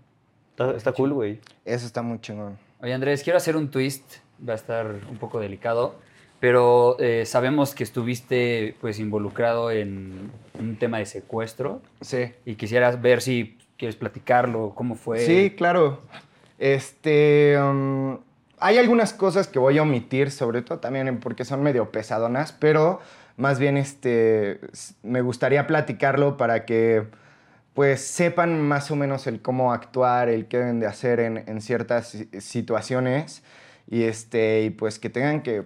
Está, 0.52 0.72
está 0.78 0.92
cool, 0.94 1.14
güey. 1.14 1.40
Eso 1.66 1.86
está 1.86 2.02
muy 2.04 2.20
chingón. 2.22 2.58
Oye, 2.84 2.94
Andrés, 2.94 3.24
quiero 3.24 3.38
hacer 3.38 3.56
un 3.56 3.72
twist. 3.72 4.04
Va 4.48 4.52
a 4.52 4.56
estar 4.58 4.86
un 5.10 5.18
poco 5.18 5.40
delicado. 5.40 5.96
Pero 6.42 6.98
eh, 7.00 7.26
sabemos 7.26 7.74
que 7.74 7.86
estuviste 7.86 8.76
pues 8.82 9.00
involucrado 9.00 9.72
en 9.72 10.30
un 10.60 10.76
tema 10.76 10.98
de 10.98 11.06
secuestro. 11.06 11.82
Sí. 12.02 12.34
Y 12.46 12.56
quisieras 12.56 13.02
ver 13.02 13.22
si 13.22 13.58
quieres 13.78 13.96
platicarlo, 13.96 14.74
cómo 14.76 14.96
fue. 14.96 15.20
Sí, 15.20 15.54
claro. 15.58 16.02
Este. 16.60 17.58
um, 17.58 18.18
hay 18.60 18.78
algunas 18.78 19.14
cosas 19.14 19.48
que 19.48 19.60
voy 19.60 19.78
a 19.78 19.84
omitir, 19.84 20.30
sobre 20.30 20.62
todo 20.62 20.80
también 20.80 21.20
porque 21.22 21.46
son 21.46 21.64
medio 21.64 21.90
pesadonas, 21.90 22.52
pero 22.52 23.00
más 23.38 23.60
bien 23.60 23.78
este, 23.78 24.60
me 25.04 25.22
gustaría 25.22 25.68
platicarlo 25.68 26.36
para 26.36 26.66
que 26.66 27.04
pues 27.74 28.06
sepan 28.06 28.62
más 28.62 28.92
o 28.92 28.96
menos 28.96 29.26
el 29.28 29.42
cómo 29.42 29.74
actuar, 29.74 30.30
el 30.30 30.48
qué 30.48 30.60
deben 30.60 30.80
de 30.80 30.88
hacer 30.88 31.20
en, 31.20 31.44
en 31.48 31.62
ciertas 31.62 32.10
si- 32.10 32.30
situaciones 32.40 33.44
y, 33.90 34.04
este, 34.04 34.64
y 34.64 34.70
pues 34.70 35.00
que 35.00 35.10
tengan 35.10 35.42
que, 35.42 35.66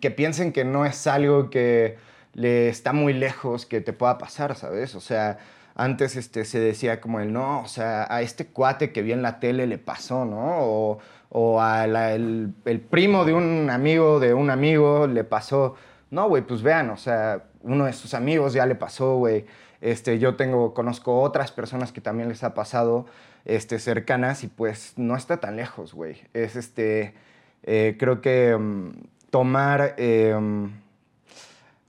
que 0.00 0.10
piensen 0.10 0.52
que 0.52 0.64
no 0.64 0.84
es 0.86 1.06
algo 1.06 1.50
que 1.50 1.96
le 2.34 2.68
está 2.68 2.92
muy 2.92 3.12
lejos 3.12 3.66
que 3.66 3.80
te 3.80 3.92
pueda 3.92 4.18
pasar, 4.18 4.54
¿sabes? 4.56 4.94
O 4.94 5.00
sea, 5.00 5.38
antes 5.74 6.16
este, 6.16 6.44
se 6.44 6.60
decía 6.60 7.00
como 7.00 7.20
el 7.20 7.32
no, 7.32 7.62
o 7.62 7.68
sea, 7.68 8.06
a 8.08 8.22
este 8.22 8.46
cuate 8.46 8.92
que 8.92 9.02
vi 9.02 9.12
en 9.12 9.22
la 9.22 9.40
tele 9.40 9.66
le 9.66 9.78
pasó, 9.78 10.24
¿no? 10.24 10.58
O, 10.60 10.98
o 11.30 11.60
al 11.60 11.96
el, 11.96 12.52
el 12.66 12.80
primo 12.80 13.24
de 13.24 13.32
un 13.32 13.70
amigo 13.70 14.20
de 14.20 14.34
un 14.34 14.50
amigo 14.50 15.06
le 15.06 15.24
pasó. 15.24 15.74
No, 16.10 16.28
güey, 16.28 16.42
pues 16.42 16.62
vean, 16.62 16.90
o 16.90 16.96
sea, 16.96 17.44
uno 17.62 17.84
de 17.86 17.92
sus 17.92 18.14
amigos 18.14 18.52
ya 18.52 18.66
le 18.66 18.74
pasó, 18.74 19.16
güey. 19.16 19.46
Este, 19.80 20.18
yo 20.18 20.36
tengo, 20.36 20.74
conozco 20.74 21.20
otras 21.20 21.52
personas 21.52 21.92
que 21.92 22.00
también 22.00 22.28
les 22.28 22.44
ha 22.44 22.54
pasado, 22.54 23.06
este, 23.44 23.78
cercanas 23.78 24.44
y 24.44 24.48
pues 24.48 24.94
no 24.96 25.16
está 25.16 25.38
tan 25.38 25.56
lejos, 25.56 25.94
güey. 25.94 26.22
Es 26.34 26.56
este, 26.56 27.14
eh, 27.62 27.96
creo 27.98 28.20
que 28.20 28.56
mm, 28.56 28.90
tomar, 29.30 29.94
eh, 29.96 30.36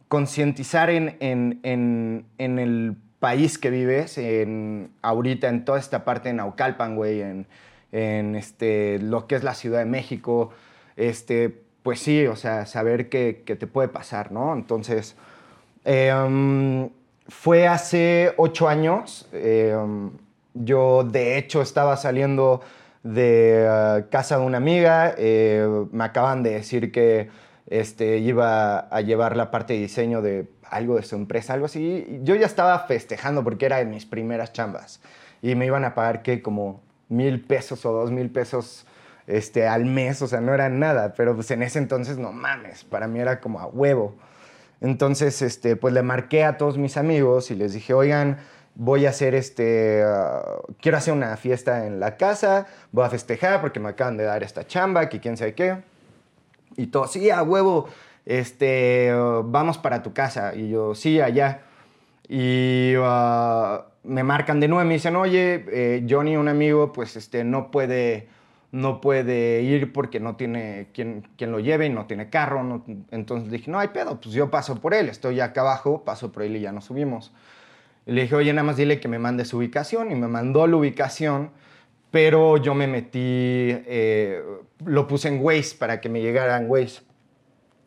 concientizar 0.08 0.89
en, 0.89 1.17
en, 1.19 1.60
en, 1.63 2.25
en 2.38 2.60
el 2.60 2.95
país 3.19 3.58
que 3.58 3.69
vives, 3.69 4.17
en, 4.17 4.91
ahorita 5.01 5.49
en 5.49 5.65
toda 5.65 5.80
esta 5.80 6.06
parte 6.06 6.30
de 6.30 6.36
Naucalpan, 6.36 6.95
güey, 6.95 7.21
en, 7.21 7.47
en 7.91 8.36
este, 8.36 8.99
lo 8.99 9.27
que 9.27 9.36
es 9.36 9.43
la 9.43 9.54
Ciudad 9.54 9.80
de 9.80 9.86
México, 9.86 10.51
este, 10.95 11.63
pues 11.84 11.99
sí, 11.99 12.25
o 12.27 12.36
sea, 12.36 12.65
saber 12.65 13.10
que 13.10 13.34
te 13.34 13.67
puede 13.67 13.89
pasar, 13.89 14.32
¿no? 14.32 14.54
Entonces, 14.54 15.15
eh, 15.86 16.13
um, 16.13 16.89
fue 17.32 17.65
hace 17.65 18.34
ocho 18.38 18.67
años, 18.67 19.28
eh, 19.32 19.74
um, 19.76 20.12
yo 20.54 21.04
de 21.06 21.38
hecho 21.38 21.62
estaba 21.62 21.96
saliendo 21.96 22.62
de 23.04 23.65
uh, 23.67 24.10
casa 24.12 24.38
de 24.38 24.46
una 24.46 24.58
amiga, 24.58 25.15
eh, 25.17 25.65
me 25.91 26.04
acaban 26.04 26.44
de 26.44 26.52
decir 26.52 26.91
que 26.91 27.30
este, 27.67 28.17
iba 28.17 28.80
a 28.80 29.02
llevar 29.02 29.38
la 29.38 29.50
parte 29.50 29.74
de 29.74 29.80
diseño 29.80 30.22
de 30.22 30.50
algo 30.70 30.98
de 30.98 31.04
su 31.04 31.15
empresa, 31.15 31.54
algo 31.54 31.67
así. 31.67 32.20
Yo 32.24 32.36
ya 32.36 32.46
estaba 32.46 32.78
festejando 32.80 33.46
porque 33.46 33.65
era 33.65 33.78
de 33.78 33.86
mis 33.86 34.06
primeras 34.06 34.52
chambas 34.52 35.00
y 35.41 35.56
me 35.56 35.65
iban 35.65 35.86
a 35.86 35.96
pagar 35.96 36.24
que 36.24 36.41
como 36.41 36.82
mil 37.08 37.41
pesos 37.41 37.86
o 37.86 37.94
dos 37.94 38.12
mil 38.12 38.30
pesos 38.30 38.86
este, 39.26 39.67
al 39.67 39.86
mes, 39.86 40.22
o 40.22 40.28
sea, 40.28 40.41
no 40.41 40.54
era 40.54 40.67
nada, 40.67 41.13
pero 41.15 41.34
pues 41.34 41.50
en 41.52 41.63
ese 41.63 41.80
entonces 41.80 42.17
no 42.17 42.34
mames, 42.34 42.84
para 42.84 43.08
mí 43.08 43.20
era 43.20 43.39
como 43.39 43.62
a 43.62 43.67
huevo. 43.67 44.15
Entonces, 44.82 45.41
este, 45.41 45.76
pues 45.76 45.94
le 45.94 46.02
marqué 46.02 46.44
a 46.44 46.58
todos 46.58 46.78
mis 46.78 46.98
amigos 46.98 47.52
y 47.52 47.56
les 47.56 47.74
dije, 47.74 47.93
oigan, 47.93 48.38
voy 48.76 49.05
a 49.05 49.10
hacer 49.10 49.36
este, 49.36 50.03
ah, 50.03 50.60
quiero 50.82 50.97
hacer 50.97 51.14
una 51.14 51.38
fiesta 51.38 51.86
en 51.86 51.99
la 51.99 52.18
casa, 52.18 52.68
voy 52.91 53.05
a 53.05 53.10
festejar 53.10 53.62
porque 53.62 53.80
me 53.80 53.89
acaban 53.89 54.18
de 54.18 54.24
dar 54.24 54.43
esta 54.43 54.66
chamba, 54.66 55.08
que 55.08 55.20
quién 55.20 55.38
sabe 55.38 55.53
qué. 55.53 55.78
Y 56.78 56.88
todos, 56.88 57.12
sí, 57.12 57.30
a 57.30 57.43
huevo, 57.43 57.88
este, 58.26 59.14
vamos 59.43 59.78
para 59.78 60.01
tu 60.03 60.14
casa. 60.14 60.55
Y 60.55 60.70
yo, 60.70 60.95
sí, 60.95 61.20
allá. 61.22 61.62
Y 62.28 62.95
uh, 62.95 63.82
me 64.03 64.24
marcan 64.24 64.60
de 64.60 64.68
nuevo 64.68 64.84
y 64.84 64.88
me 64.88 64.93
dicen, 64.95 65.16
oye, 65.16 65.66
eh, 65.72 66.05
Johnny, 66.10 66.38
un 66.38 66.47
amigo, 66.47 66.93
pues 66.93 67.16
este, 67.16 67.43
no 67.43 67.72
puede, 67.72 68.30
no 68.72 69.01
puede 69.01 69.61
ir 69.63 69.91
porque 69.93 70.19
no 70.19 70.36
tiene 70.38 70.88
quien, 70.93 71.28
quien 71.38 71.51
lo 71.51 71.59
lleve 71.59 71.88
y 71.88 71.89
no 71.89 72.05
tiene 72.05 72.30
carro. 72.30 72.63
no- 72.63 72.84
Entonces 73.11 73.51
dije, 73.51 73.69
no 73.69 73.80
hay 73.80 73.89
pedo, 73.89 74.19
pues 74.22 74.34
yo 74.34 74.49
paso 74.49 74.80
por 74.80 74.93
él, 74.93 75.09
estoy 75.09 75.39
acá 75.41 75.61
abajo, 75.61 76.03
paso 76.05 76.32
por 76.32 76.43
él 76.43 76.55
y 76.55 76.61
ya 76.61 76.72
nos 76.72 76.86
subimos. 76.86 77.32
Le 78.05 78.24
dije, 78.24 78.36
oye, 78.36 78.51
nada 78.53 78.65
más 78.65 78.78
dile 78.78 78.99
que 78.99 79.07
me 79.07 79.19
mande 79.19 79.45
su 79.45 79.57
ubicación. 79.57 80.11
Y 80.11 80.15
me 80.15 80.28
mandó 80.28 80.65
la 80.67 80.76
ubicación, 80.78 81.51
pero 82.11 82.57
yo 82.57 82.74
me 82.74 82.88
metí, 82.88 83.19
eh, 83.19 84.41
lo 84.86 85.07
puse 85.07 85.28
en 85.28 85.39
Waze 85.43 85.76
para 85.78 86.01
que 86.01 86.09
me 86.09 86.22
llegara 86.22 86.57
en 86.57 86.69
Waze. 86.69 87.01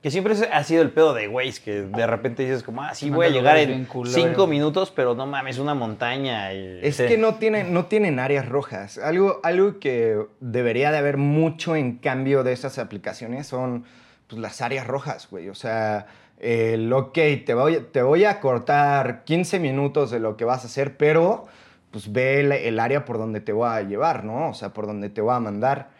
Que 0.04 0.10
siempre 0.10 0.34
ha 0.52 0.64
sido 0.64 0.82
el 0.82 0.90
pedo 0.90 1.14
de 1.14 1.28
güeyes, 1.28 1.60
que 1.60 1.80
de 1.80 2.06
repente 2.06 2.42
dices 2.42 2.62
como, 2.62 2.82
ah, 2.82 2.94
sí, 2.94 3.08
voy 3.08 3.24
a 3.24 3.30
llegar 3.30 3.56
en 3.56 3.86
culeros. 3.86 4.12
cinco 4.22 4.46
minutos, 4.46 4.92
pero 4.94 5.14
no 5.14 5.24
mames, 5.24 5.58
una 5.58 5.72
montaña. 5.72 6.52
y- 6.52 6.80
Es 6.82 6.96
Sí. 6.96 7.06
que 7.06 7.16
no 7.16 7.36
tienen, 7.36 7.72
no 7.72 7.86
tienen 7.86 8.18
áreas 8.18 8.46
rojas. 8.46 8.98
Algo, 8.98 9.40
algo 9.42 9.78
que 9.80 10.18
debería 10.40 10.92
de 10.92 10.98
haber 10.98 11.16
mucho 11.16 11.74
en 11.74 11.96
cambio 11.96 12.44
de 12.44 12.52
esas 12.52 12.76
aplicaciones 12.78 13.46
son 13.46 13.86
pues, 14.26 14.42
las 14.42 14.60
áreas 14.60 14.86
rojas, 14.86 15.26
güey. 15.30 15.48
O 15.48 15.54
sea, 15.54 16.04
el, 16.38 16.92
ok, 16.92 17.14
te 17.46 17.54
voy, 17.54 17.78
te 17.90 18.02
voy 18.02 18.26
a 18.26 18.40
cortar 18.40 19.24
15 19.24 19.58
minutos 19.58 20.10
de 20.10 20.20
lo 20.20 20.36
que 20.36 20.44
vas 20.44 20.64
a 20.64 20.66
hacer, 20.66 20.98
pero 20.98 21.46
pues 21.90 22.12
ve 22.12 22.40
el, 22.40 22.52
el 22.52 22.78
área 22.78 23.06
por 23.06 23.16
donde 23.16 23.40
te 23.40 23.52
voy 23.54 23.70
a 23.70 23.80
llevar, 23.80 24.22
¿no? 24.24 24.50
O 24.50 24.54
sea, 24.54 24.68
por 24.74 24.86
donde 24.86 25.08
te 25.08 25.22
voy 25.22 25.34
a 25.34 25.40
mandar. 25.40 25.93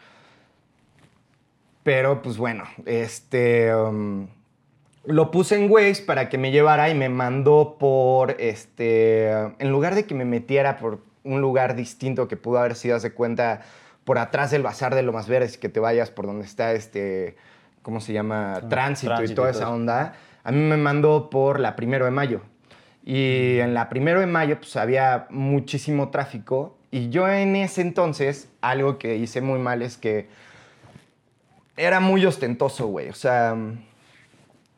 Pero 1.85 2.21
pues 2.23 2.37
bueno, 2.37 2.65
este... 2.85 3.73
um, 3.73 4.27
lo 5.07 5.31
puse 5.31 5.63
en 5.63 5.71
Waze 5.71 6.03
para 6.07 6.29
que 6.29 6.39
me 6.39 6.51
llevara 6.51 6.89
y 6.89 6.95
me 6.95 7.09
mandó 7.09 7.77
por, 7.79 8.37
este, 8.41 9.31
en 9.31 9.71
lugar 9.71 9.95
de 9.95 10.07
que 10.07 10.15
me 10.15 10.25
metiera 10.25 10.79
por 10.79 11.01
un 11.25 11.41
lugar 11.41 11.77
distinto 11.77 12.27
que 12.27 12.37
pudo 12.37 12.59
haber 12.59 12.75
sido, 12.75 12.97
haz 12.97 13.03
de 13.03 13.13
cuenta, 13.13 13.61
por 14.05 14.19
atrás 14.19 14.51
del 14.51 14.63
Bazar 14.63 14.95
de 14.95 15.03
Lomas 15.03 15.29
Verdes, 15.29 15.59
que 15.59 15.69
te 15.69 15.81
vayas 15.81 16.11
por 16.11 16.27
donde 16.27 16.45
está 16.45 16.73
este, 16.73 17.37
¿cómo 17.83 18.01
se 18.01 18.13
llama? 18.13 18.61
Tránsito, 18.69 19.13
y 19.13 19.17
tránsito 19.17 19.35
toda 19.35 19.51
y 19.51 19.53
todo 19.53 19.63
esa 19.63 19.71
onda. 19.71 20.15
A 20.43 20.53
mí 20.53 20.59
me 20.59 20.77
mandó 20.77 21.31
por 21.31 21.61
la 21.61 21.77
Primero 21.77 22.05
de 22.05 22.11
Mayo. 22.11 22.41
Y 23.05 23.59
en 23.59 23.75
la 23.75 23.91
Primero 23.91 24.21
de 24.21 24.27
Mayo, 24.27 24.59
pues 24.59 24.77
había 24.77 25.27
muchísimo 25.31 26.11
tráfico. 26.11 26.79
Y 26.91 27.11
yo 27.11 27.29
en 27.29 27.57
ese 27.57 27.83
entonces, 27.83 28.49
algo 28.63 28.99
que 28.99 29.17
hice 29.17 29.41
muy 29.43 29.59
mal 29.59 29.83
es 29.83 29.99
que 29.99 30.29
era 31.77 32.01
muy 32.01 32.25
ostentoso, 32.27 32.87
güey. 32.89 33.09
O 33.09 33.15
sea, 33.15 33.57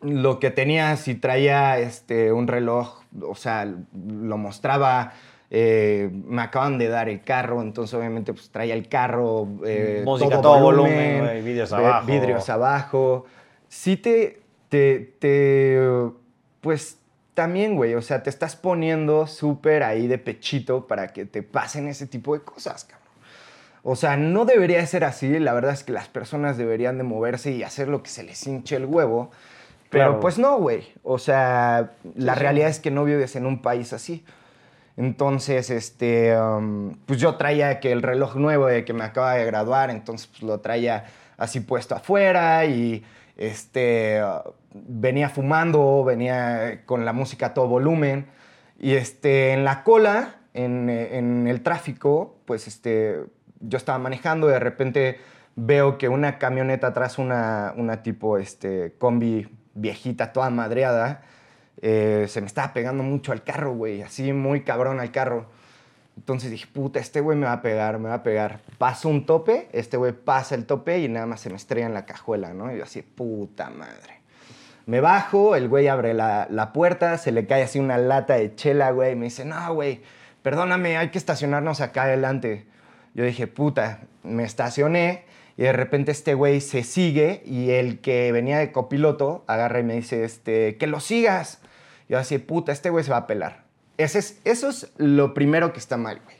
lo 0.02 0.38
que 0.38 0.50
tenía, 0.50 0.96
si 0.96 1.14
traía 1.14 1.78
este, 1.78 2.32
un 2.32 2.46
reloj, 2.46 3.02
o 3.22 3.34
sea, 3.34 3.66
lo 3.94 4.36
mostraba. 4.38 5.12
eh, 5.50 6.10
me 6.12 6.42
acaban 6.42 6.76
de 6.76 6.88
dar 6.88 7.08
el 7.08 7.22
carro, 7.22 7.62
entonces 7.62 7.94
obviamente 7.94 8.32
pues 8.32 8.50
traía 8.50 8.74
el 8.74 8.88
carro, 8.88 9.46
eh, 9.64 10.02
Música, 10.04 10.40
todo 10.40 10.60
volumen, 10.60 11.20
güey, 11.24 11.42
vidrios 11.42 11.72
abajo. 11.72 12.06
vidrios 12.06 12.48
abajo. 12.50 13.26
Sí 13.68 13.96
te, 13.96 14.40
te, 14.68 15.14
te, 15.20 15.78
pues 16.60 16.98
también, 17.34 17.76
güey, 17.76 17.94
o 17.94 18.02
sea, 18.02 18.22
te 18.22 18.30
estás 18.30 18.56
poniendo 18.56 19.26
súper 19.26 19.82
ahí 19.84 20.06
de 20.08 20.18
pechito 20.18 20.86
para 20.86 21.12
que 21.12 21.26
te 21.26 21.42
pasen 21.42 21.86
ese 21.86 22.06
tipo 22.06 22.34
de 22.34 22.40
cosas, 22.42 22.84
cabrón. 22.84 23.05
O 23.88 23.94
sea, 23.94 24.16
no 24.16 24.46
debería 24.46 24.84
ser 24.84 25.04
así. 25.04 25.38
La 25.38 25.52
verdad 25.52 25.72
es 25.72 25.84
que 25.84 25.92
las 25.92 26.08
personas 26.08 26.56
deberían 26.56 26.98
de 26.98 27.04
moverse 27.04 27.52
y 27.52 27.62
hacer 27.62 27.86
lo 27.86 28.02
que 28.02 28.10
se 28.10 28.24
les 28.24 28.44
hinche 28.44 28.74
el 28.74 28.84
huevo. 28.84 29.30
Pero 29.90 30.06
Claro. 30.06 30.20
pues 30.20 30.38
no, 30.40 30.58
güey. 30.58 30.88
O 31.04 31.18
sea, 31.18 31.92
la 32.16 32.34
sí. 32.34 32.40
realidad 32.40 32.68
es 32.68 32.80
que 32.80 32.90
no 32.90 33.04
vives 33.04 33.36
en 33.36 33.46
un 33.46 33.62
país 33.62 33.92
así. 33.92 34.24
Entonces, 34.96 35.70
este, 35.70 36.36
um, 36.36 36.96
pues 37.06 37.20
yo 37.20 37.36
traía 37.36 37.78
que 37.78 37.92
el 37.92 38.02
reloj 38.02 38.34
nuevo 38.34 38.66
de 38.66 38.84
que 38.84 38.92
me 38.92 39.04
acaba 39.04 39.34
de 39.34 39.44
graduar, 39.44 39.90
entonces 39.90 40.26
pues 40.26 40.42
lo 40.42 40.58
traía 40.58 41.04
así 41.36 41.60
puesto 41.60 41.94
afuera 41.94 42.64
y 42.64 43.04
este, 43.36 44.20
uh, 44.20 44.50
venía 44.74 45.28
fumando, 45.28 46.02
venía 46.02 46.82
con 46.86 47.04
la 47.04 47.12
música 47.12 47.46
a 47.46 47.54
todo 47.54 47.68
volumen. 47.68 48.26
Y 48.80 48.94
este, 48.94 49.52
en 49.52 49.64
la 49.64 49.84
cola, 49.84 50.40
en, 50.54 50.90
eh, 50.90 51.18
en 51.18 51.46
el 51.46 51.62
tráfico, 51.62 52.34
pues 52.46 52.66
este, 52.66 53.20
yo 53.60 53.78
estaba 53.78 53.98
manejando 53.98 54.48
y 54.48 54.52
de 54.52 54.60
repente 54.60 55.20
veo 55.56 55.98
que 55.98 56.08
una 56.08 56.38
camioneta 56.38 56.88
atrás, 56.88 57.18
una, 57.18 57.72
una 57.76 58.02
tipo 58.02 58.38
este, 58.38 58.94
combi 58.98 59.48
viejita, 59.74 60.32
toda 60.32 60.50
madreada, 60.50 61.22
eh, 61.82 62.26
se 62.28 62.40
me 62.40 62.46
estaba 62.46 62.72
pegando 62.72 63.02
mucho 63.02 63.32
al 63.32 63.42
carro, 63.42 63.74
güey, 63.74 64.02
así 64.02 64.32
muy 64.32 64.62
cabrón 64.62 65.00
al 65.00 65.10
carro. 65.10 65.46
Entonces 66.16 66.50
dije, 66.50 66.66
puta, 66.72 66.98
este 66.98 67.20
güey 67.20 67.36
me 67.36 67.46
va 67.46 67.52
a 67.52 67.62
pegar, 67.62 67.98
me 67.98 68.08
va 68.08 68.16
a 68.16 68.22
pegar. 68.22 68.60
Paso 68.78 69.08
un 69.08 69.26
tope, 69.26 69.68
este 69.72 69.98
güey 69.98 70.12
pasa 70.12 70.54
el 70.54 70.64
tope 70.64 70.98
y 70.98 71.08
nada 71.08 71.26
más 71.26 71.40
se 71.40 71.50
me 71.50 71.56
estrella 71.56 71.86
en 71.86 71.94
la 71.94 72.06
cajuela, 72.06 72.54
¿no? 72.54 72.72
Y 72.72 72.78
yo 72.78 72.84
así, 72.84 73.02
puta 73.02 73.68
madre. 73.68 74.20
Me 74.86 75.00
bajo, 75.00 75.56
el 75.56 75.68
güey 75.68 75.88
abre 75.88 76.14
la, 76.14 76.46
la 76.48 76.72
puerta, 76.72 77.18
se 77.18 77.32
le 77.32 77.46
cae 77.46 77.64
así 77.64 77.78
una 77.78 77.98
lata 77.98 78.34
de 78.34 78.54
chela, 78.54 78.92
güey, 78.92 79.12
y 79.12 79.16
me 79.16 79.24
dice, 79.24 79.44
no, 79.44 79.74
güey, 79.74 80.00
perdóname, 80.42 80.96
hay 80.96 81.10
que 81.10 81.18
estacionarnos 81.18 81.80
acá 81.80 82.04
adelante. 82.04 82.66
Yo 83.16 83.24
dije, 83.24 83.46
puta, 83.46 84.02
me 84.22 84.44
estacioné 84.44 85.24
y 85.56 85.62
de 85.62 85.72
repente 85.72 86.12
este 86.12 86.34
güey 86.34 86.60
se 86.60 86.82
sigue 86.82 87.42
y 87.46 87.70
el 87.70 88.00
que 88.00 88.30
venía 88.30 88.58
de 88.58 88.72
copiloto 88.72 89.42
agarra 89.46 89.80
y 89.80 89.84
me 89.84 89.94
dice, 89.94 90.22
este, 90.22 90.76
que 90.76 90.86
lo 90.86 91.00
sigas. 91.00 91.62
Yo 92.10 92.18
así, 92.18 92.36
puta, 92.36 92.72
este 92.72 92.90
güey 92.90 93.04
se 93.04 93.10
va 93.10 93.16
a 93.16 93.26
pelar. 93.26 93.64
Ese 93.96 94.18
es, 94.18 94.38
eso 94.44 94.68
es 94.68 94.92
lo 94.98 95.32
primero 95.32 95.72
que 95.72 95.78
está 95.78 95.96
mal, 95.96 96.20
güey. 96.22 96.36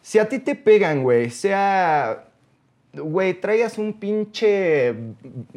Si 0.00 0.20
a 0.20 0.28
ti 0.28 0.38
te 0.38 0.54
pegan, 0.54 1.02
güey, 1.02 1.30
sea, 1.30 2.26
güey, 2.92 3.34
traigas 3.34 3.76
un 3.76 3.94
pinche, 3.94 4.94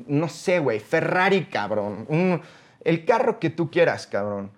no 0.08 0.30
sé, 0.30 0.58
güey, 0.58 0.80
Ferrari, 0.80 1.46
cabrón. 1.46 2.42
el 2.84 3.06
carro 3.06 3.38
que 3.38 3.52
tú 3.52 3.70
quieras, 3.70 4.08
cabrón. 4.08 4.50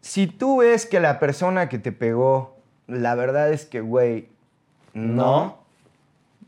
Si 0.00 0.28
tú 0.28 0.58
ves 0.58 0.86
que 0.86 1.00
la 1.00 1.18
persona 1.18 1.68
que 1.68 1.80
te 1.80 1.90
pegó, 1.90 2.56
la 2.86 3.16
verdad 3.16 3.52
es 3.52 3.66
que, 3.66 3.80
güey, 3.80 4.28
no, 4.96 5.58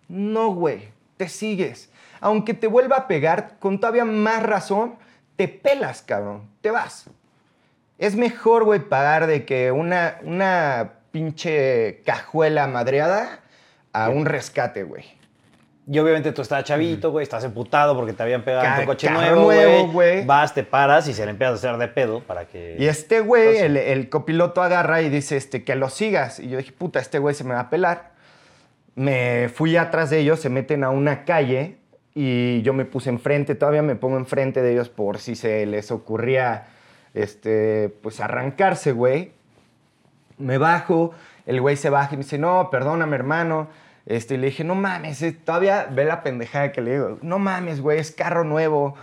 no, 0.08 0.54
güey, 0.54 0.88
te 1.18 1.28
sigues. 1.28 1.90
Aunque 2.20 2.54
te 2.54 2.66
vuelva 2.66 2.96
a 2.96 3.06
pegar, 3.06 3.58
con 3.58 3.78
todavía 3.78 4.04
más 4.04 4.42
razón, 4.42 4.94
te 5.36 5.48
pelas, 5.48 6.02
cabrón, 6.02 6.48
te 6.62 6.70
vas. 6.70 7.10
Es 7.98 8.16
mejor, 8.16 8.64
güey, 8.64 8.80
pagar 8.80 9.26
de 9.26 9.44
que 9.44 9.70
una, 9.70 10.18
una 10.22 10.94
pinche 11.10 12.02
cajuela 12.06 12.66
madreada 12.66 13.40
a 13.92 14.08
un 14.08 14.24
rescate, 14.24 14.82
güey. 14.82 15.04
Y 15.90 15.98
obviamente 15.98 16.32
tú 16.32 16.42
estás 16.42 16.64
chavito, 16.64 17.10
güey, 17.10 17.22
estás 17.22 17.44
emputado 17.44 17.96
porque 17.96 18.12
te 18.12 18.22
habían 18.22 18.42
pegado 18.42 18.66
en 18.66 18.80
tu 18.80 18.86
coche 18.86 19.10
nuevo, 19.10 19.90
güey. 19.92 20.24
Vas, 20.24 20.54
te 20.54 20.62
paras 20.62 21.06
y 21.08 21.14
se 21.14 21.24
le 21.24 21.32
empiezas 21.32 21.52
a 21.52 21.68
hacer 21.68 21.78
de 21.78 21.88
pedo 21.88 22.20
para 22.20 22.46
que... 22.46 22.76
Y 22.78 22.86
este 22.86 23.20
güey, 23.20 23.58
el, 23.58 23.76
el 23.76 24.08
copiloto 24.08 24.62
agarra 24.62 25.00
y 25.02 25.08
dice 25.08 25.36
este, 25.36 25.64
que 25.64 25.74
lo 25.76 25.88
sigas. 25.88 26.40
Y 26.40 26.48
yo 26.48 26.58
dije, 26.58 26.72
puta, 26.72 26.98
este 26.98 27.18
güey 27.18 27.34
se 27.34 27.44
me 27.44 27.54
va 27.54 27.60
a 27.60 27.70
pelar. 27.70 28.17
Me 28.98 29.48
fui 29.48 29.76
atrás 29.76 30.10
de 30.10 30.18
ellos, 30.18 30.40
se 30.40 30.48
meten 30.48 30.82
a 30.82 30.90
una 30.90 31.24
calle 31.24 31.76
y 32.16 32.62
yo 32.62 32.72
me 32.72 32.84
puse 32.84 33.10
enfrente, 33.10 33.54
todavía 33.54 33.80
me 33.80 33.94
pongo 33.94 34.16
enfrente 34.16 34.60
de 34.60 34.72
ellos 34.72 34.88
por 34.88 35.18
si 35.18 35.36
se 35.36 35.66
les 35.66 35.92
ocurría, 35.92 36.66
este, 37.14 37.94
pues 38.02 38.18
arrancarse, 38.18 38.90
güey. 38.90 39.30
Me 40.36 40.58
bajo, 40.58 41.12
el 41.46 41.60
güey 41.60 41.76
se 41.76 41.90
baja 41.90 42.14
y 42.14 42.16
me 42.16 42.24
dice, 42.24 42.38
no, 42.38 42.70
perdóname, 42.72 43.14
hermano. 43.14 43.68
Este, 44.04 44.34
y 44.34 44.38
le 44.38 44.46
dije, 44.46 44.64
no 44.64 44.74
mames, 44.74 45.24
todavía 45.44 45.86
ve 45.88 46.04
la 46.04 46.24
pendejada 46.24 46.72
que 46.72 46.80
le 46.80 46.94
digo. 46.94 47.18
No 47.22 47.38
mames, 47.38 47.80
güey, 47.80 48.00
es 48.00 48.10
carro 48.10 48.42
nuevo. 48.42 48.96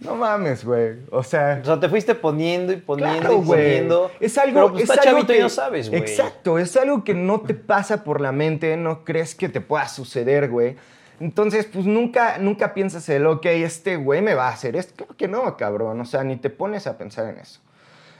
No 0.00 0.16
mames, 0.16 0.64
güey. 0.64 0.96
O 1.10 1.22
sea, 1.22 1.60
O 1.62 1.64
sea, 1.64 1.80
te 1.80 1.88
fuiste 1.88 2.14
poniendo 2.14 2.72
y 2.72 2.76
poniendo 2.76 3.20
Claro, 3.20 3.42
y 3.42 3.46
poniendo. 3.46 4.10
Es 4.20 4.36
algo, 4.38 4.54
Pero 4.54 4.72
pues, 4.72 4.84
es 4.84 4.90
estás 4.90 5.06
algo 5.06 5.18
chavito 5.20 5.32
que, 5.32 5.38
y 5.38 5.42
no 5.42 5.48
sabes, 5.48 5.88
güey. 5.88 6.00
Exacto, 6.00 6.58
es 6.58 6.76
algo 6.76 7.04
que 7.04 7.14
no 7.14 7.40
te 7.40 7.54
pasa 7.54 8.04
por 8.04 8.20
la 8.20 8.32
mente, 8.32 8.76
no 8.76 9.04
crees 9.04 9.34
que 9.34 9.48
te 9.48 9.60
pueda 9.60 9.88
suceder, 9.88 10.50
güey. 10.50 10.76
Entonces, 11.20 11.64
pues 11.66 11.86
nunca, 11.86 12.38
nunca 12.38 12.74
piensas 12.74 13.08
el, 13.08 13.26
ok, 13.26 13.46
este 13.46 13.96
güey 13.96 14.20
me 14.20 14.34
va 14.34 14.48
a 14.48 14.52
hacer 14.52 14.74
esto. 14.76 15.04
Creo 15.04 15.16
que 15.16 15.28
no, 15.28 15.56
cabrón. 15.56 16.00
O 16.00 16.04
sea, 16.04 16.24
ni 16.24 16.36
te 16.36 16.50
pones 16.50 16.86
a 16.88 16.98
pensar 16.98 17.28
en 17.28 17.38
eso. 17.38 17.60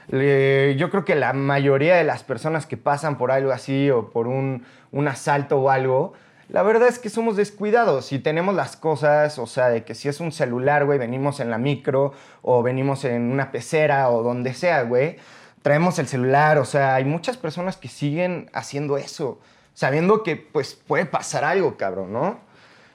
Le- 0.07 0.75
yo 0.77 0.89
creo 0.89 1.03
que 1.03 1.15
la 1.15 1.33
mayoría 1.33 1.95
de 1.97 2.03
las 2.03 2.23
personas 2.23 2.65
que 2.65 2.77
pasan 2.77 3.17
por 3.17 3.31
algo 3.31 3.51
así 3.51 3.89
o 3.89 4.11
por 4.11 4.27
un, 4.27 4.63
un 4.91 5.07
asalto 5.07 5.57
o 5.59 5.69
algo, 5.69 6.13
la 6.49 6.61
verdad 6.61 6.87
es 6.87 6.99
que 6.99 7.09
somos 7.09 7.35
descuidados 7.35 8.11
y 8.11 8.19
tenemos 8.19 8.53
las 8.53 8.77
cosas, 8.77 9.39
o 9.39 9.47
sea, 9.47 9.69
de 9.69 9.83
que 9.83 9.95
si 9.95 10.09
es 10.09 10.19
un 10.19 10.31
celular, 10.31 10.85
güey, 10.85 10.99
venimos 10.99 11.39
en 11.39 11.49
la 11.49 11.57
micro 11.57 12.13
o 12.43 12.61
venimos 12.61 13.03
en 13.03 13.31
una 13.31 13.51
pecera 13.51 14.09
o 14.09 14.21
donde 14.21 14.53
sea, 14.53 14.83
güey, 14.83 15.17
traemos 15.63 15.97
el 15.97 16.07
celular, 16.07 16.59
o 16.59 16.65
sea, 16.65 16.95
hay 16.95 17.05
muchas 17.05 17.37
personas 17.37 17.77
que 17.77 17.87
siguen 17.87 18.51
haciendo 18.53 18.97
eso, 18.97 19.39
sabiendo 19.73 20.21
que 20.21 20.35
pues 20.35 20.75
puede 20.75 21.07
pasar 21.07 21.43
algo, 21.43 21.77
cabrón, 21.77 22.13
¿no? 22.13 22.39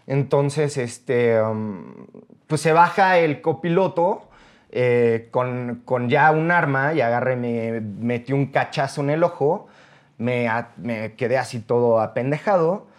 Entonces, 0.06 0.76
este, 0.76 1.40
um, 1.42 2.06
pues 2.46 2.60
se 2.60 2.72
baja 2.72 3.18
el 3.18 3.40
copiloto 3.40 4.28
eh, 4.70 5.28
con, 5.32 5.82
con 5.84 6.08
ya 6.08 6.30
un 6.30 6.52
arma 6.52 6.94
y 6.94 7.00
agarré, 7.00 7.34
me 7.34 7.80
metió 7.80 8.36
un 8.36 8.46
cachazo 8.46 9.00
en 9.02 9.10
el 9.10 9.24
ojo, 9.24 9.66
me, 10.18 10.48
me 10.76 11.14
quedé 11.14 11.36
así 11.38 11.58
todo 11.58 12.00
apendejado 12.00 12.89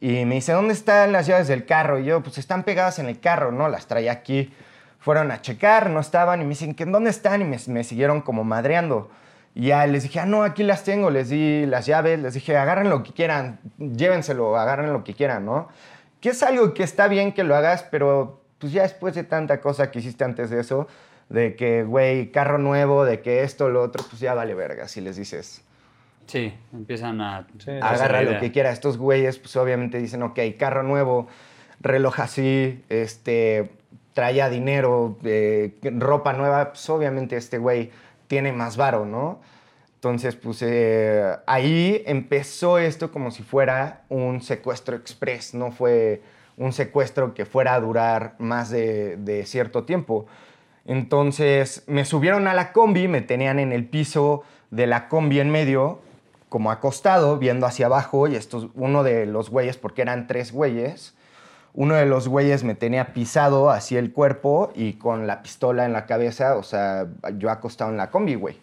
y 0.00 0.24
me 0.24 0.36
dice, 0.36 0.52
¿dónde 0.52 0.72
están 0.72 1.12
las 1.12 1.26
llaves 1.26 1.46
del 1.46 1.66
carro? 1.66 1.98
Y 1.98 2.06
yo, 2.06 2.22
pues 2.22 2.38
están 2.38 2.62
pegadas 2.62 2.98
en 2.98 3.06
el 3.06 3.20
carro, 3.20 3.52
¿no? 3.52 3.68
Las 3.68 3.86
traía 3.86 4.12
aquí. 4.12 4.52
Fueron 4.98 5.30
a 5.30 5.42
checar, 5.42 5.90
no 5.90 6.00
estaban 6.00 6.40
y 6.40 6.44
me 6.44 6.50
dicen, 6.50 6.74
¿que 6.74 6.86
dónde 6.86 7.10
están? 7.10 7.42
Y 7.42 7.44
me, 7.44 7.58
me 7.68 7.84
siguieron 7.84 8.22
como 8.22 8.44
madreando. 8.44 9.10
Y 9.54 9.68
ya 9.68 9.86
les 9.86 10.04
dije, 10.04 10.20
ah, 10.20 10.26
no, 10.26 10.42
aquí 10.42 10.62
las 10.62 10.84
tengo, 10.84 11.10
les 11.10 11.28
di 11.28 11.66
las 11.66 11.86
llaves, 11.86 12.18
les 12.18 12.34
dije, 12.34 12.56
agarren 12.56 12.88
lo 12.88 13.02
que 13.02 13.12
quieran, 13.12 13.60
llévenselo, 13.78 14.56
agarren 14.56 14.92
lo 14.92 15.04
que 15.04 15.14
quieran, 15.14 15.44
¿no? 15.44 15.68
Que 16.20 16.30
es 16.30 16.42
algo 16.42 16.72
que 16.72 16.82
está 16.82 17.08
bien 17.08 17.32
que 17.32 17.44
lo 17.44 17.56
hagas, 17.56 17.82
pero 17.82 18.42
pues 18.58 18.72
ya 18.72 18.82
después 18.82 19.14
de 19.14 19.24
tanta 19.24 19.60
cosa 19.60 19.90
que 19.90 19.98
hiciste 19.98 20.24
antes 20.24 20.50
de 20.50 20.60
eso, 20.60 20.86
de 21.28 21.56
que, 21.56 21.82
güey, 21.82 22.30
carro 22.30 22.58
nuevo, 22.58 23.04
de 23.04 23.20
que 23.22 23.42
esto, 23.42 23.70
lo 23.70 23.82
otro, 23.82 24.04
pues 24.08 24.20
ya 24.20 24.34
vale 24.34 24.54
verga 24.54 24.86
si 24.86 25.00
les 25.00 25.16
dices, 25.16 25.62
Sí, 26.30 26.54
empiezan 26.72 27.20
a... 27.20 27.48
Sí, 27.58 27.72
agarra 27.82 28.22
lo 28.22 28.38
que 28.38 28.52
quiera. 28.52 28.70
Estos 28.70 28.98
güeyes, 28.98 29.38
pues 29.40 29.56
obviamente 29.56 29.98
dicen, 29.98 30.22
ok, 30.22 30.38
carro 30.56 30.84
nuevo, 30.84 31.26
reloj 31.80 32.20
así, 32.20 32.84
este, 32.88 33.72
traía 34.12 34.48
dinero, 34.48 35.18
eh, 35.24 35.76
ropa 35.82 36.32
nueva, 36.32 36.68
pues 36.68 36.88
obviamente 36.88 37.36
este 37.36 37.58
güey 37.58 37.90
tiene 38.28 38.52
más 38.52 38.76
varo, 38.76 39.06
¿no? 39.06 39.40
Entonces, 39.96 40.36
pues 40.36 40.62
eh, 40.62 41.36
ahí 41.48 42.00
empezó 42.06 42.78
esto 42.78 43.10
como 43.10 43.32
si 43.32 43.42
fuera 43.42 44.02
un 44.08 44.40
secuestro 44.40 44.94
express, 44.94 45.52
no 45.54 45.72
fue 45.72 46.22
un 46.56 46.72
secuestro 46.72 47.34
que 47.34 47.44
fuera 47.44 47.74
a 47.74 47.80
durar 47.80 48.36
más 48.38 48.70
de, 48.70 49.16
de 49.16 49.44
cierto 49.46 49.82
tiempo. 49.82 50.26
Entonces 50.84 51.82
me 51.88 52.04
subieron 52.04 52.46
a 52.46 52.54
la 52.54 52.72
combi, 52.72 53.08
me 53.08 53.20
tenían 53.20 53.58
en 53.58 53.72
el 53.72 53.84
piso 53.84 54.44
de 54.70 54.86
la 54.86 55.08
combi 55.08 55.40
en 55.40 55.50
medio, 55.50 56.02
como 56.50 56.70
acostado, 56.70 57.38
viendo 57.38 57.64
hacia 57.64 57.86
abajo, 57.86 58.28
y 58.28 58.34
esto, 58.36 58.70
uno 58.74 59.02
de 59.02 59.24
los 59.24 59.48
güeyes, 59.48 59.78
porque 59.78 60.02
eran 60.02 60.26
tres 60.26 60.52
güeyes, 60.52 61.14
uno 61.72 61.94
de 61.94 62.04
los 62.04 62.26
güeyes 62.26 62.64
me 62.64 62.74
tenía 62.74 63.14
pisado 63.14 63.70
hacia 63.70 64.00
el 64.00 64.12
cuerpo 64.12 64.72
y 64.74 64.94
con 64.94 65.28
la 65.28 65.42
pistola 65.42 65.86
en 65.86 65.92
la 65.92 66.06
cabeza, 66.06 66.56
o 66.56 66.64
sea, 66.64 67.06
yo 67.38 67.50
acostado 67.50 67.90
en 67.92 67.96
la 67.96 68.10
combi, 68.10 68.34
güey. 68.34 68.58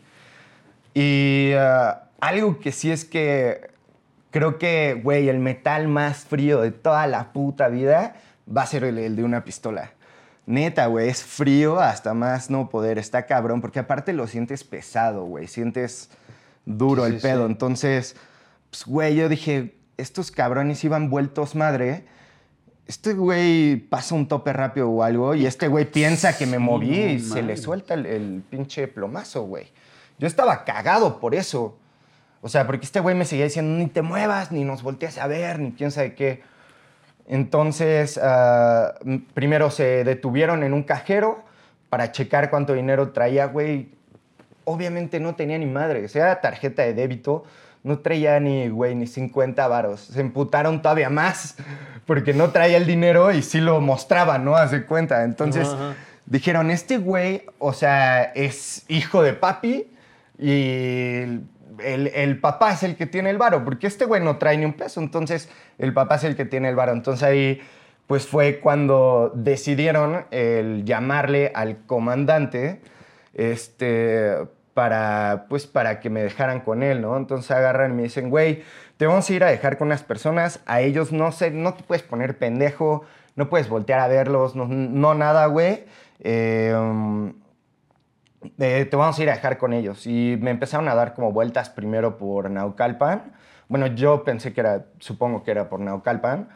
Y 0.93 1.53
uh, 1.55 1.95
algo 2.19 2.59
que 2.59 2.73
sí 2.73 2.91
es 2.91 3.05
que 3.05 3.71
creo 4.31 4.57
que, 4.57 4.99
güey, 5.01 5.29
el 5.29 5.39
metal 5.39 5.87
más 5.87 6.25
frío 6.25 6.61
de 6.61 6.71
toda 6.71 7.07
la 7.07 7.31
puta 7.31 7.69
vida 7.69 8.17
va 8.55 8.63
a 8.63 8.67
ser 8.67 8.83
el, 8.83 8.97
el 8.97 9.15
de 9.15 9.23
una 9.23 9.45
pistola. 9.45 9.91
Neta, 10.45 10.87
güey, 10.87 11.07
es 11.07 11.23
frío 11.23 11.79
hasta 11.79 12.13
más 12.13 12.49
no 12.49 12.69
poder. 12.69 12.97
Está 12.97 13.25
cabrón, 13.25 13.61
porque 13.61 13.79
aparte 13.79 14.11
lo 14.11 14.27
sientes 14.27 14.65
pesado, 14.65 15.23
güey. 15.23 15.47
Sientes 15.47 16.09
duro 16.67 17.05
Sí, 17.07 17.13
el 17.15 17.19
pedo. 17.21 17.45
sí. 17.45 17.51
Entonces, 17.51 18.15
pues, 18.69 18.85
güey, 18.85 19.15
yo 19.15 19.29
dije, 19.29 19.75
estos 19.97 20.29
cabrones 20.31 20.83
iban 20.83 21.09
vueltos 21.09 21.55
madre. 21.55 22.05
Este 22.85 23.13
güey 23.13 23.75
pasa 23.77 24.15
un 24.15 24.27
tope 24.27 24.53
rápido 24.53 24.89
o 24.89 25.03
algo 25.03 25.33
y 25.35 25.45
este 25.45 25.67
güey 25.67 25.85
piensa 25.91 26.37
que 26.37 26.45
me 26.45 26.59
moví 26.59 26.95
y 26.97 27.19
se 27.19 27.41
le 27.41 27.57
suelta 27.57 27.95
el, 27.95 28.05
el 28.05 28.43
pinche 28.49 28.87
plomazo, 28.87 29.43
güey. 29.43 29.67
Yo 30.19 30.27
estaba 30.27 30.63
cagado 30.63 31.19
por 31.19 31.35
eso. 31.35 31.77
O 32.41 32.49
sea, 32.49 32.65
porque 32.67 32.85
este 32.85 32.99
güey 33.01 33.15
me 33.15 33.25
seguía 33.25 33.45
diciendo, 33.45 33.77
ni 33.77 33.87
te 33.87 34.01
muevas, 34.01 34.51
ni 34.51 34.63
nos 34.63 34.83
volteas 34.83 35.17
a 35.17 35.27
ver, 35.27 35.59
ni 35.59 35.71
quién 35.73 35.91
sabe 35.91 36.15
qué. 36.15 36.43
Entonces, 37.27 38.17
m- 39.03 39.23
primero 39.33 39.69
se 39.69 40.03
detuvieron 40.03 40.63
en 40.63 40.73
un 40.73 40.83
cajero 40.83 41.43
para 41.89 42.11
checar 42.11 42.49
cuánto 42.49 42.73
dinero 42.73 43.11
traía, 43.11 43.45
güey. 43.47 43.89
Obviamente 44.69 45.19
no 45.21 45.35
tenía 45.35 45.57
ni 45.57 45.65
madre. 45.65 46.03
O 46.03 46.09
sea, 46.09 46.41
tarjeta 46.41 46.81
de 46.81 46.93
débito, 46.93 47.45
no 47.83 47.99
traía 47.99 48.37
ni, 48.39 48.67
güey, 48.67 48.95
ni 48.95 49.07
50 49.07 49.65
varos. 49.67 50.01
Se 50.01 50.19
emputaron 50.19 50.81
todavía 50.81 51.09
más 51.09 51.55
porque 52.05 52.33
no 52.33 52.49
traía 52.51 52.75
el 52.75 52.85
dinero 52.85 53.31
y 53.31 53.41
sí 53.41 53.61
lo 53.61 53.79
mostraba, 53.79 54.37
¿no? 54.37 54.57
Hace 54.57 54.85
cuenta. 54.85 55.23
Entonces, 55.23 55.67
Ajá, 55.69 55.91
ajá. 55.91 55.95
dijeron, 56.25 56.69
este 56.69 56.97
güey, 56.97 57.43
o 57.59 57.71
sea, 57.71 58.23
es 58.23 58.83
hijo 58.89 59.23
de 59.23 59.33
papi 59.33 59.87
y 60.37 61.21
el, 61.83 62.11
el 62.13 62.39
papá 62.39 62.73
es 62.73 62.83
el 62.83 62.95
que 62.97 63.05
tiene 63.05 63.29
el 63.29 63.37
varo, 63.37 63.63
porque 63.63 63.87
este 63.87 64.03
güey 64.05 64.21
no 64.21 64.37
trae 64.37 64.57
ni 64.57 64.65
un 64.65 64.73
peso, 64.73 64.99
entonces 64.99 65.49
el 65.77 65.93
papá 65.93 66.15
es 66.15 66.23
el 66.25 66.35
que 66.35 66.45
tiene 66.45 66.69
el 66.69 66.75
varo. 66.75 66.91
Entonces 66.91 67.23
ahí, 67.23 67.61
pues 68.05 68.27
fue 68.27 68.59
cuando 68.59 69.31
decidieron 69.33 70.25
el 70.31 70.83
llamarle 70.85 71.51
al 71.55 71.85
comandante, 71.85 72.81
este, 73.33 74.35
para, 74.77 75.47
pues 75.49 75.65
para 75.65 75.99
que 75.99 76.11
me 76.11 76.21
dejaran 76.21 76.59
con 76.59 76.83
él, 76.83 77.01
¿no? 77.01 77.17
Entonces 77.17 77.49
agarran 77.49 77.93
y 77.93 77.95
me 77.95 78.03
dicen, 78.03 78.29
güey, 78.29 78.61
te 78.97 79.07
vamos 79.07 79.27
a 79.27 79.33
ir 79.33 79.43
a 79.43 79.47
dejar 79.47 79.79
con 79.79 79.87
unas 79.87 80.03
personas, 80.03 80.59
a 80.67 80.81
ellos 80.81 81.11
no 81.11 81.31
sé, 81.31 81.49
no 81.49 81.73
te 81.73 81.81
puedes 81.81 82.03
poner 82.03 82.37
pendejo, 82.37 83.03
no 83.35 83.49
puedes 83.49 83.69
voltear 83.69 84.01
a 84.01 84.07
verlos, 84.07 84.55
no, 84.55 84.67
no 84.67 85.15
nada, 85.15 85.47
güey. 85.47 85.85
Um, 86.23 87.33
eh, 88.59 88.85
te 88.87 88.95
vamos 88.95 89.17
a 89.17 89.23
ir 89.23 89.31
a 89.31 89.33
dejar 89.33 89.57
con 89.57 89.73
ellos. 89.73 90.05
Y 90.05 90.37
me 90.39 90.51
empezaron 90.51 90.87
a 90.89 90.93
dar 90.93 91.15
como 91.15 91.31
vueltas 91.31 91.71
primero 91.71 92.19
por 92.19 92.47
Naucalpan. 92.51 93.33
Bueno, 93.69 93.87
yo 93.87 94.23
pensé 94.23 94.53
que 94.53 94.61
era, 94.61 94.85
supongo 94.99 95.41
que 95.41 95.49
era 95.49 95.69
por 95.69 95.79
Naucalpan. 95.79 96.49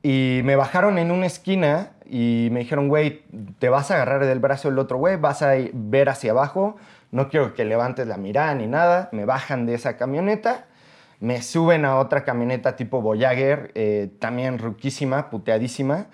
Y 0.00 0.42
me 0.44 0.54
bajaron 0.54 0.96
en 0.98 1.10
una 1.10 1.26
esquina 1.26 1.90
y 2.08 2.50
me 2.52 2.60
dijeron, 2.60 2.86
güey, 2.86 3.24
te 3.58 3.68
vas 3.68 3.90
a 3.90 3.94
agarrar 3.94 4.24
del 4.24 4.38
brazo 4.38 4.68
del 4.68 4.78
otro 4.78 4.98
güey, 4.98 5.16
vas 5.16 5.42
a 5.42 5.54
ver 5.72 6.08
hacia 6.08 6.30
abajo, 6.30 6.76
no 7.10 7.28
quiero 7.28 7.54
que 7.54 7.64
levantes 7.64 8.06
la 8.06 8.16
mirada 8.16 8.54
ni 8.54 8.66
nada. 8.66 9.08
Me 9.12 9.24
bajan 9.24 9.66
de 9.66 9.74
esa 9.74 9.96
camioneta, 9.96 10.66
me 11.20 11.42
suben 11.42 11.84
a 11.84 11.96
otra 11.96 12.24
camioneta 12.24 12.76
tipo 12.76 13.00
Voyager, 13.00 13.70
eh, 13.74 14.10
también 14.18 14.58
ruquísima, 14.58 15.30
puteadísima. 15.30 16.06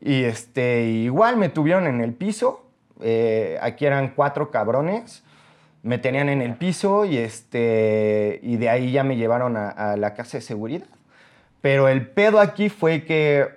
Y 0.00 0.24
este, 0.24 0.84
igual 0.84 1.36
me 1.36 1.48
tuvieron 1.48 1.86
en 1.86 2.00
el 2.00 2.12
piso. 2.12 2.62
eh, 3.00 3.58
aquí 3.60 3.86
eran 3.86 4.14
cuatro 4.14 4.50
cabrones. 4.50 5.22
Me 5.82 5.98
tenían 5.98 6.28
en 6.28 6.42
el 6.42 6.56
piso 6.56 7.04
y, 7.04 7.18
este, 7.18 8.40
y 8.42 8.56
de 8.56 8.68
ahí 8.68 8.90
ya 8.92 9.04
me 9.04 9.16
llevaron 9.16 9.56
a, 9.56 9.68
a 9.70 9.96
la 9.96 10.14
casa 10.14 10.38
de 10.38 10.42
seguridad. 10.42 10.86
Pero 11.60 11.88
el 11.88 12.08
pedo 12.08 12.40
aquí 12.40 12.68
fue 12.68 13.04
que 13.04 13.48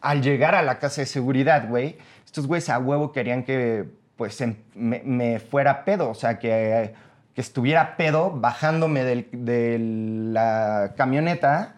al 0.00 0.22
llegar 0.22 0.54
a 0.54 0.62
la 0.62 0.78
casa 0.78 1.00
de 1.02 1.06
seguridad, 1.06 1.68
güey, 1.68 1.96
estos 2.24 2.46
güeyes 2.46 2.68
a 2.68 2.78
huevo 2.78 3.12
querían 3.12 3.42
que 3.44 3.86
pues 4.22 4.40
em- 4.40 4.54
me, 4.76 5.02
me 5.04 5.40
fuera 5.40 5.84
pedo, 5.84 6.08
o 6.08 6.14
sea, 6.14 6.38
que, 6.38 6.94
que 7.34 7.40
estuviera 7.40 7.96
pedo 7.96 8.30
bajándome 8.30 9.02
del- 9.02 9.28
de 9.32 9.78
la 9.80 10.92
camioneta 10.96 11.74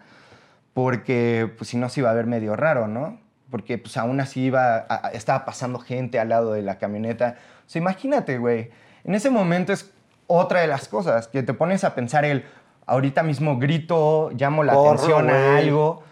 porque 0.75 1.51
pues 1.57 1.71
si 1.71 1.77
no 1.77 1.89
se 1.89 2.01
iba 2.01 2.11
a 2.11 2.13
ver 2.13 2.27
medio 2.27 2.55
raro, 2.55 2.87
¿no? 2.87 3.17
Porque 3.49 3.79
pues 3.79 3.97
aún 3.97 4.19
así 4.19 4.41
iba, 4.45 4.85
a- 4.87 5.09
estaba 5.13 5.43
pasando 5.43 5.79
gente 5.79 6.19
al 6.19 6.29
lado 6.29 6.53
de 6.53 6.61
la 6.61 6.77
camioneta. 6.77 7.37
O 7.65 7.69
sea, 7.69 7.81
imagínate, 7.81 8.37
güey, 8.37 8.69
en 9.05 9.15
ese 9.15 9.31
momento 9.31 9.73
es 9.73 9.91
otra 10.27 10.59
de 10.61 10.67
las 10.67 10.87
cosas, 10.87 11.27
que 11.27 11.41
te 11.41 11.55
pones 11.55 11.83
a 11.83 11.95
pensar 11.95 12.25
el, 12.25 12.45
ahorita 12.85 13.23
mismo 13.23 13.57
grito, 13.57 14.29
llamo 14.37 14.63
la 14.63 14.73
Corro, 14.73 14.91
atención 14.91 15.31
a 15.31 15.57
algo, 15.57 16.03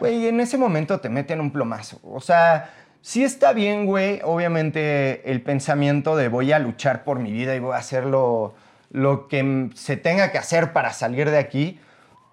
güey, 0.00 0.26
en 0.26 0.40
ese 0.40 0.58
momento 0.58 0.98
te 0.98 1.10
meten 1.10 1.40
un 1.40 1.52
plomazo. 1.52 2.00
O 2.02 2.20
sea, 2.20 2.70
sí 3.06 3.22
está 3.22 3.52
bien, 3.52 3.86
güey, 3.86 4.18
obviamente 4.24 5.30
el 5.30 5.40
pensamiento 5.40 6.16
de 6.16 6.26
voy 6.28 6.50
a 6.50 6.58
luchar 6.58 7.04
por 7.04 7.20
mi 7.20 7.30
vida 7.30 7.54
y 7.54 7.60
voy 7.60 7.74
a 7.74 7.76
hacer 7.76 8.04
lo, 8.04 8.54
lo 8.90 9.28
que 9.28 9.70
se 9.76 9.96
tenga 9.96 10.32
que 10.32 10.38
hacer 10.38 10.72
para 10.72 10.92
salir 10.92 11.30
de 11.30 11.38
aquí, 11.38 11.78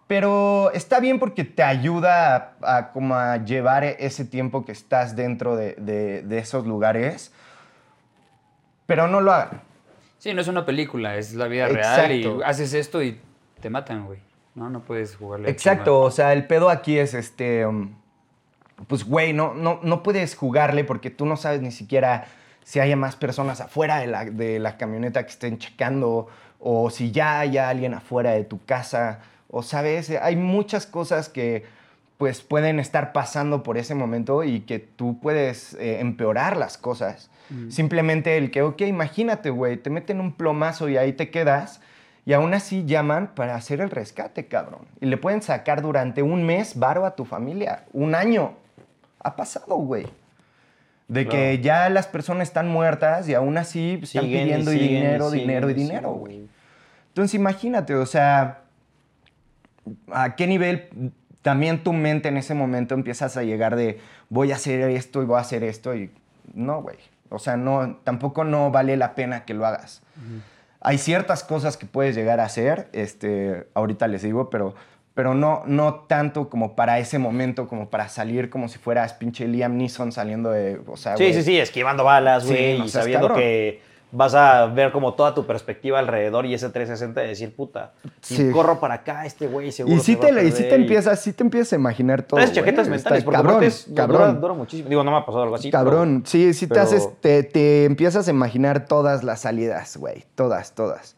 pero 0.07 0.71
está 0.73 0.99
bien 0.99 1.19
porque 1.19 1.43
te 1.43 1.61
ayuda 1.61 2.55
a, 2.63 2.77
a 2.77 2.91
como 2.91 3.13
a 3.13 3.37
llevar 3.37 3.83
ese 3.83 4.25
tiempo 4.25 4.65
que 4.65 4.71
estás 4.71 5.15
dentro 5.15 5.55
de, 5.55 5.75
de- 5.77 6.23
de 6.23 6.37
esos 6.39 6.65
lugares, 6.65 7.31
pero 8.87 9.07
no 9.07 9.21
lo 9.21 9.31
hagan. 9.31 9.61
Sí, 10.17 10.33
no 10.33 10.41
es 10.41 10.47
una 10.47 10.65
película, 10.65 11.17
es 11.17 11.33
la 11.35 11.47
vida 11.47 11.67
real 11.67 12.11
y 12.13 12.41
haces 12.45 12.73
esto 12.73 13.03
y 13.03 13.19
te 13.61 13.69
matan, 13.69 14.05
güey. 14.07 14.19
No, 14.55 14.69
no 14.71 14.79
puedes 14.81 15.15
jugarle. 15.17 15.49
Exacto, 15.51 15.99
o 16.01 16.09
sea, 16.11 16.33
el 16.33 16.47
pedo 16.47 16.69
aquí 16.69 16.97
es 16.97 17.13
este, 17.13 17.65
um, 17.65 17.93
pues 18.87 19.03
güey, 19.03 19.33
no, 19.33 19.53
no, 19.53 19.79
no 19.83 20.03
puedes 20.03 20.35
jugarle 20.35 20.83
porque 20.83 21.09
tú 21.09 21.25
no 21.25 21.37
sabes 21.37 21.61
ni 21.61 21.71
siquiera 21.71 22.25
si 22.63 22.79
haya 22.79 22.95
más 22.95 23.15
personas 23.15 23.61
afuera 23.61 23.99
de 23.99 24.07
la, 24.07 24.25
de 24.25 24.59
la 24.59 24.77
camioneta 24.77 25.23
que 25.23 25.31
estén 25.31 25.57
checando 25.57 26.27
o 26.59 26.89
si 26.89 27.11
ya 27.11 27.39
haya 27.39 27.69
alguien 27.69 27.93
afuera 27.93 28.31
de 28.31 28.45
tu 28.45 28.63
casa 28.63 29.19
o 29.49 29.61
sabes, 29.61 30.09
hay 30.09 30.35
muchas 30.35 30.85
cosas 30.85 31.29
que 31.29 31.65
pues 32.17 32.41
pueden 32.41 32.79
estar 32.79 33.11
pasando 33.11 33.63
por 33.63 33.77
ese 33.77 33.95
momento 33.95 34.43
y 34.43 34.61
que 34.61 34.79
tú 34.79 35.19
puedes 35.19 35.73
eh, 35.75 35.99
empeorar 35.99 36.57
las 36.57 36.77
cosas. 36.77 37.29
Simplemente 37.69 38.37
el 38.37 38.49
que, 38.49 38.63
ok, 38.63 38.81
imagínate, 38.81 39.51
güey, 39.51 39.77
te 39.77 39.91
meten 39.91 40.19
un 40.19 40.31
plomazo 40.33 40.89
y 40.89 40.97
ahí 40.97 41.13
te 41.13 41.29
quedas 41.29 41.81
y 42.25 42.33
aún 42.33 42.53
así 42.53 42.85
llaman 42.85 43.31
para 43.35 43.55
hacer 43.55 43.81
el 43.81 43.89
rescate, 43.89 44.47
cabrón. 44.47 44.87
Y 45.01 45.05
le 45.05 45.17
pueden 45.17 45.41
sacar 45.41 45.81
durante 45.81 46.23
un 46.23 46.45
mes 46.45 46.79
varo 46.79 47.05
a 47.05 47.15
tu 47.15 47.25
familia. 47.25 47.83
Un 47.91 48.15
año. 48.15 48.53
Ha 49.23 49.35
pasado, 49.35 49.75
güey. 49.75 50.07
De 51.07 51.27
que 51.27 51.59
ya 51.59 51.89
las 51.89 52.07
personas 52.07 52.47
están 52.47 52.69
muertas 52.69 53.27
y 53.27 53.33
aún 53.33 53.57
así 53.57 53.99
están 54.01 54.23
Siguen 54.23 54.41
y 54.41 54.43
pidiendo 54.43 54.73
y 54.73 54.77
siguen 54.77 54.91
y 54.91 54.95
dinero, 54.95 55.29
siguen 55.29 55.47
dinero 55.47 55.69
y 55.69 55.73
dinero, 55.73 56.11
güey. 56.13 56.47
Entonces 57.09 57.35
imagínate, 57.35 57.93
o 57.95 58.05
sea, 58.05 58.61
a 60.11 60.35
qué 60.35 60.47
nivel 60.47 61.11
también 61.43 61.83
tu 61.83 61.93
mente 61.93 62.29
en 62.29 62.37
ese 62.37 62.55
momento 62.55 62.95
empiezas 62.95 63.37
a 63.37 63.43
llegar 63.43 63.75
de 63.75 63.99
voy 64.29 64.51
a 64.51 64.55
hacer 64.55 64.89
esto 64.89 65.21
y 65.21 65.25
voy 65.25 65.37
a 65.37 65.41
hacer 65.41 65.63
esto 65.63 65.93
y 65.93 66.09
no, 66.53 66.81
güey. 66.81 66.97
O 67.29 67.39
sea, 67.39 67.57
no, 67.57 67.97
tampoco 68.03 68.43
no 68.43 68.71
vale 68.71 68.95
la 68.95 69.13
pena 69.15 69.43
que 69.43 69.53
lo 69.53 69.65
hagas. 69.65 70.01
Hay 70.79 70.97
ciertas 70.97 71.43
cosas 71.43 71.77
que 71.77 71.85
puedes 71.85 72.15
llegar 72.15 72.39
a 72.39 72.45
hacer, 72.45 72.89
este, 72.93 73.67
ahorita 73.73 74.07
les 74.07 74.21
digo, 74.21 74.49
pero, 74.49 74.75
pero 75.13 75.33
no, 75.35 75.63
no 75.67 76.05
tanto 76.07 76.49
como 76.49 76.75
para 76.75 76.97
ese 76.99 77.19
momento, 77.19 77.67
como 77.67 77.89
para 77.89 78.09
salir 78.09 78.49
como 78.49 78.67
si 78.67 78.79
fueras 78.79 79.13
pinche 79.13 79.47
Liam 79.47 79.77
Neeson 79.77 80.11
saliendo 80.11 80.49
de, 80.49 80.81
o 80.87 80.97
sea, 80.97 81.17
Sí, 81.17 81.33
sí, 81.33 81.43
sí, 81.43 81.57
esquivando 81.59 82.03
balas, 82.03 82.43
Sí, 82.43 82.49
güey, 82.49 82.79
no 82.79 82.85
y 82.85 82.89
sabiendo 82.89 83.27
cabrón. 83.27 83.41
que 83.43 83.81
vas 84.15 84.35
a 84.35 84.67
ver 84.67 84.91
como 84.91 85.13
toda 85.15 85.33
tu 85.33 85.45
perspectiva 85.47 85.97
alrededor 85.97 86.45
y 86.45 86.53
ese 86.53 86.69
360 86.69 87.21
de 87.21 87.27
decir, 87.29 87.55
puta, 87.55 87.93
si 88.21 88.35
Sí. 88.37 88.49
corro 88.51 88.79
para 88.79 88.95
acá, 88.95 89.25
este 89.25 89.47
güey 89.47 89.71
seguro 89.71 89.95
Y 89.95 89.99
sí, 89.99 90.15
te, 90.15 90.27
y 90.29 90.51
sí 90.51 90.57
te 90.57 90.63
perder", 90.63 90.79
y- 90.79 90.83
empiezas, 90.83 91.19
sí 91.19 91.33
te 91.33 91.43
empiezas 91.43 91.73
a 91.73 91.75
imaginar 91.77 92.21
todo. 92.23 92.37
Traes 92.37 92.51
chaquetas 92.53 92.81
Está 92.87 92.91
mentales, 92.91 93.23
porque 93.23 93.37
cabrón, 93.37 93.63
es- 93.63 93.87
cabrón. 93.95 94.27
Dura, 94.29 94.39
dura 94.39 94.53
muchísimo. 94.53 94.89
Digo, 94.89 95.03
no 95.03 95.09
me 95.11 95.17
ha 95.17 95.25
pasado 95.25 95.43
algo 95.43 95.55
así. 95.55 95.69
pero- 95.71 95.83
Cabrón, 95.83 96.23
sí, 96.25 96.53
sí 96.53 96.67
te 96.67 96.79
haces, 96.79 97.07
te, 97.21 97.41
te 97.43 97.85
empiezas 97.85 98.27
a 98.27 98.31
imaginar 98.31 98.85
todas 98.87 99.23
las 99.23 99.41
salidas, 99.41 99.97
güey, 99.97 100.25
todas, 100.35 100.73
todas. 100.75 101.15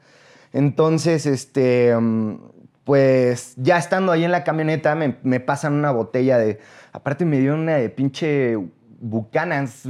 Entonces, 0.53 1.25
este, 1.25 1.93
mm, 1.97 2.37
pues 2.85 3.55
ya 3.57 3.77
estando 3.77 4.11
ahí 4.13 4.23
en 4.23 4.31
la 4.31 4.43
camioneta 4.45 4.95
me, 4.95 5.17
me 5.23 5.41
pasan 5.41 5.73
una 5.73 5.91
botella 5.91 6.37
de, 6.37 6.59
aparte 6.93 7.25
me 7.25 7.39
dio 7.39 7.55
una 7.55 7.73
de 7.75 7.89
pinche 7.89 8.57
Buchanan's, 8.99 9.89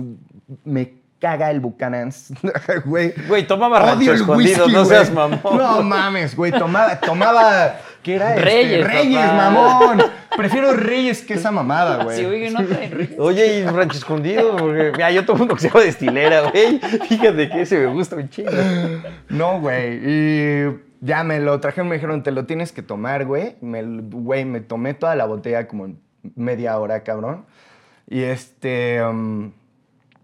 me 0.64 1.06
caga 1.20 1.52
el 1.52 1.60
Buchanan's, 1.60 2.34
güey. 2.86 3.14
Güey, 3.28 3.46
tomaba 3.48 3.80
rancho 3.80 3.98
Odio 3.98 4.12
el 4.14 4.20
escondido, 4.22 4.64
whisky, 4.66 4.74
no 4.74 4.86
seas 4.86 5.12
mamón. 5.12 5.58
No 5.58 5.84
mames, 5.84 6.36
güey, 6.36 6.52
tomaba, 6.52 7.00
tomaba, 7.00 7.80
¿qué 8.02 8.16
era? 8.16 8.30
Este, 8.36 8.42
Reyes, 8.42 8.88
Reyes, 8.88 9.22
papá. 9.22 9.34
mamón. 9.34 10.04
Prefiero 10.38 10.74
Reyes 10.74 11.22
que 11.22 11.34
esa 11.34 11.52
mamada, 11.52 12.02
güey. 12.04 12.18
Sí, 12.18 12.26
oye, 12.26 12.52
no 12.52 12.66
traen 12.66 13.16
Oye, 13.20 13.60
y 13.60 13.66
rancho 13.66 13.98
escondido, 13.98 14.56
porque 14.56 14.92
mira, 14.94 15.12
yo 15.12 15.26
tomo 15.26 15.44
uno 15.44 15.56
que 15.56 15.62
se 15.62 15.68
llama 15.70 15.82
destilera, 15.82 16.50
güey. 16.50 16.80
Fíjate 17.08 17.50
que 17.50 17.62
ese 17.62 17.80
me 17.80 17.88
gusta 17.88 18.16
un 18.16 18.30
chingo. 18.30 18.52
No, 19.30 19.60
güey. 19.60 20.00
Y 20.04 20.66
ya 21.06 21.24
me 21.24 21.40
lo 21.40 21.60
trajeron, 21.60 21.88
me 21.88 21.96
dijeron, 21.96 22.24
te 22.24 22.32
lo 22.32 22.46
tienes 22.46 22.72
que 22.72 22.82
tomar, 22.82 23.26
güey. 23.26 23.56
Me, 23.62 23.84
güey, 23.84 24.46
me 24.46 24.60
tomé 24.60 24.94
toda 24.94 25.16
la 25.16 25.26
botella 25.26 25.68
como 25.68 25.86
en 25.86 26.00
media 26.36 26.78
hora, 26.80 27.04
cabrón. 27.04 27.46
Y 28.10 28.22
este. 28.24 29.04
um, 29.04 29.52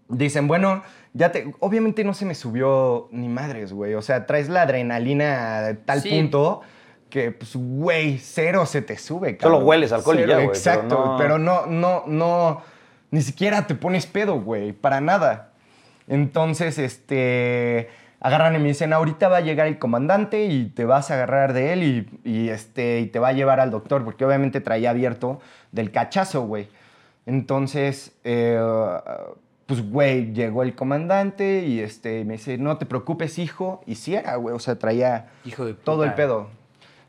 dicen, 0.08 0.48
bueno, 0.48 0.82
ya 1.12 1.30
te. 1.32 1.52
Obviamente 1.60 2.04
no 2.04 2.14
se 2.14 2.24
me 2.24 2.34
subió 2.34 3.08
ni 3.12 3.28
madres, 3.28 3.72
güey. 3.72 3.94
O 3.94 4.02
sea, 4.02 4.26
traes 4.26 4.48
la 4.48 4.62
adrenalina 4.62 5.66
a 5.68 5.74
tal 5.76 6.00
Sí. 6.02 6.10
punto 6.10 6.62
que, 7.10 7.30
pues, 7.30 7.54
güey, 7.54 8.18
cero 8.18 8.64
se 8.66 8.80
te 8.82 8.96
sube, 8.96 9.36
Solo 9.40 9.56
cabrón. 9.56 9.68
hueles 9.68 9.92
alcohol 9.92 10.16
y 10.18 10.20
ya, 10.20 10.26
güey, 10.34 10.38
pero 10.46 10.52
Exacto, 10.52 11.04
no- 11.04 11.16
pero 11.18 11.38
no, 11.38 11.66
no, 11.66 12.04
no. 12.06 12.62
Ni 13.10 13.20
siquiera 13.20 13.66
te 13.66 13.74
pones 13.74 14.06
pedo, 14.06 14.40
güey. 14.40 14.72
Para 14.72 15.00
nada. 15.02 15.52
Entonces, 16.08 16.78
este, 16.78 17.88
agarran 18.22 18.54
y 18.54 18.58
me 18.60 18.68
dicen, 18.68 18.92
ahorita 18.92 19.28
va 19.28 19.38
a 19.38 19.40
llegar 19.40 19.66
el 19.66 19.78
comandante 19.78 20.44
y 20.44 20.66
te 20.66 20.84
vas 20.84 21.10
a 21.10 21.14
agarrar 21.14 21.52
de 21.52 21.72
él 21.72 21.82
y, 21.82 22.30
y, 22.30 22.48
este, 22.50 23.00
y 23.00 23.06
te 23.06 23.18
va 23.18 23.28
a 23.28 23.32
llevar 23.32 23.58
al 23.58 23.72
doctor, 23.72 24.04
porque 24.04 24.24
obviamente 24.24 24.60
traía 24.60 24.90
abierto 24.90 25.40
del 25.72 25.90
cachazo, 25.90 26.46
güey. 26.46 26.68
Entonces, 27.26 28.12
eh, 28.22 28.60
pues, 29.66 29.88
güey, 29.90 30.32
llegó 30.32 30.62
el 30.62 30.74
comandante 30.74 31.64
y 31.66 31.80
este, 31.80 32.24
me 32.24 32.34
dice, 32.34 32.58
no 32.58 32.78
te 32.78 32.86
preocupes, 32.86 33.38
hijo. 33.38 33.82
Y 33.86 33.96
sí 33.96 34.14
era, 34.14 34.36
güey, 34.36 34.54
o 34.54 34.60
sea, 34.60 34.78
traía 34.78 35.30
Hijo 35.44 35.64
de 35.64 35.74
todo 35.74 36.04
el 36.04 36.14
pedo. 36.14 36.48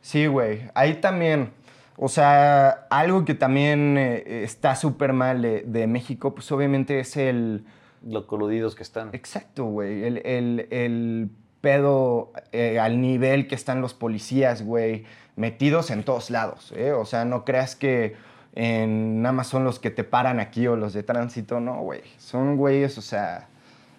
Sí, 0.01 0.25
güey. 0.25 0.61
Ahí 0.73 0.95
también, 0.95 1.51
o 1.95 2.09
sea, 2.09 2.87
algo 2.89 3.23
que 3.23 3.35
también 3.35 3.97
eh, 3.99 4.43
está 4.43 4.75
súper 4.75 5.13
mal 5.13 5.43
de, 5.43 5.61
de 5.61 5.85
México, 5.85 6.33
pues 6.33 6.51
obviamente 6.51 6.99
es 6.99 7.17
el... 7.17 7.65
Lo 8.05 8.27
coludidos 8.27 8.75
que 8.75 8.83
están. 8.83 9.09
Exacto, 9.13 9.65
güey. 9.65 10.03
El, 10.03 10.17
el- 10.25 10.67
el 10.71 11.29
pedo 11.61 12.33
eh, 12.51 12.79
al 12.79 12.99
nivel 12.99 13.47
que 13.47 13.55
están 13.55 13.79
los 13.79 13.93
policías, 13.93 14.63
güey, 14.63 15.05
metidos 15.37 15.91
en 15.91 16.03
todos 16.03 16.29
lados, 16.29 16.73
¿eh? 16.75 16.91
O 16.91 17.05
sea, 17.05 17.23
no 17.23 17.45
creas 17.45 17.75
que 17.77 18.15
nada 18.55 19.31
más 19.31 19.47
son 19.47 19.63
los 19.63 19.79
que 19.79 19.89
te 19.89 20.03
paran 20.03 20.39
aquí 20.39 20.67
o 20.67 20.75
los 20.75 20.93
de 20.93 21.03
tránsito, 21.03 21.59
no, 21.61 21.81
güey. 21.81 22.01
Son 22.17 22.57
güeyes, 22.57 22.97
o 22.97 23.01
sea, 23.01 23.47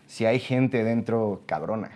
si 0.07 0.27
hay 0.27 0.39
gente 0.39 0.85
dentro, 0.85 1.41
cabrona. 1.47 1.91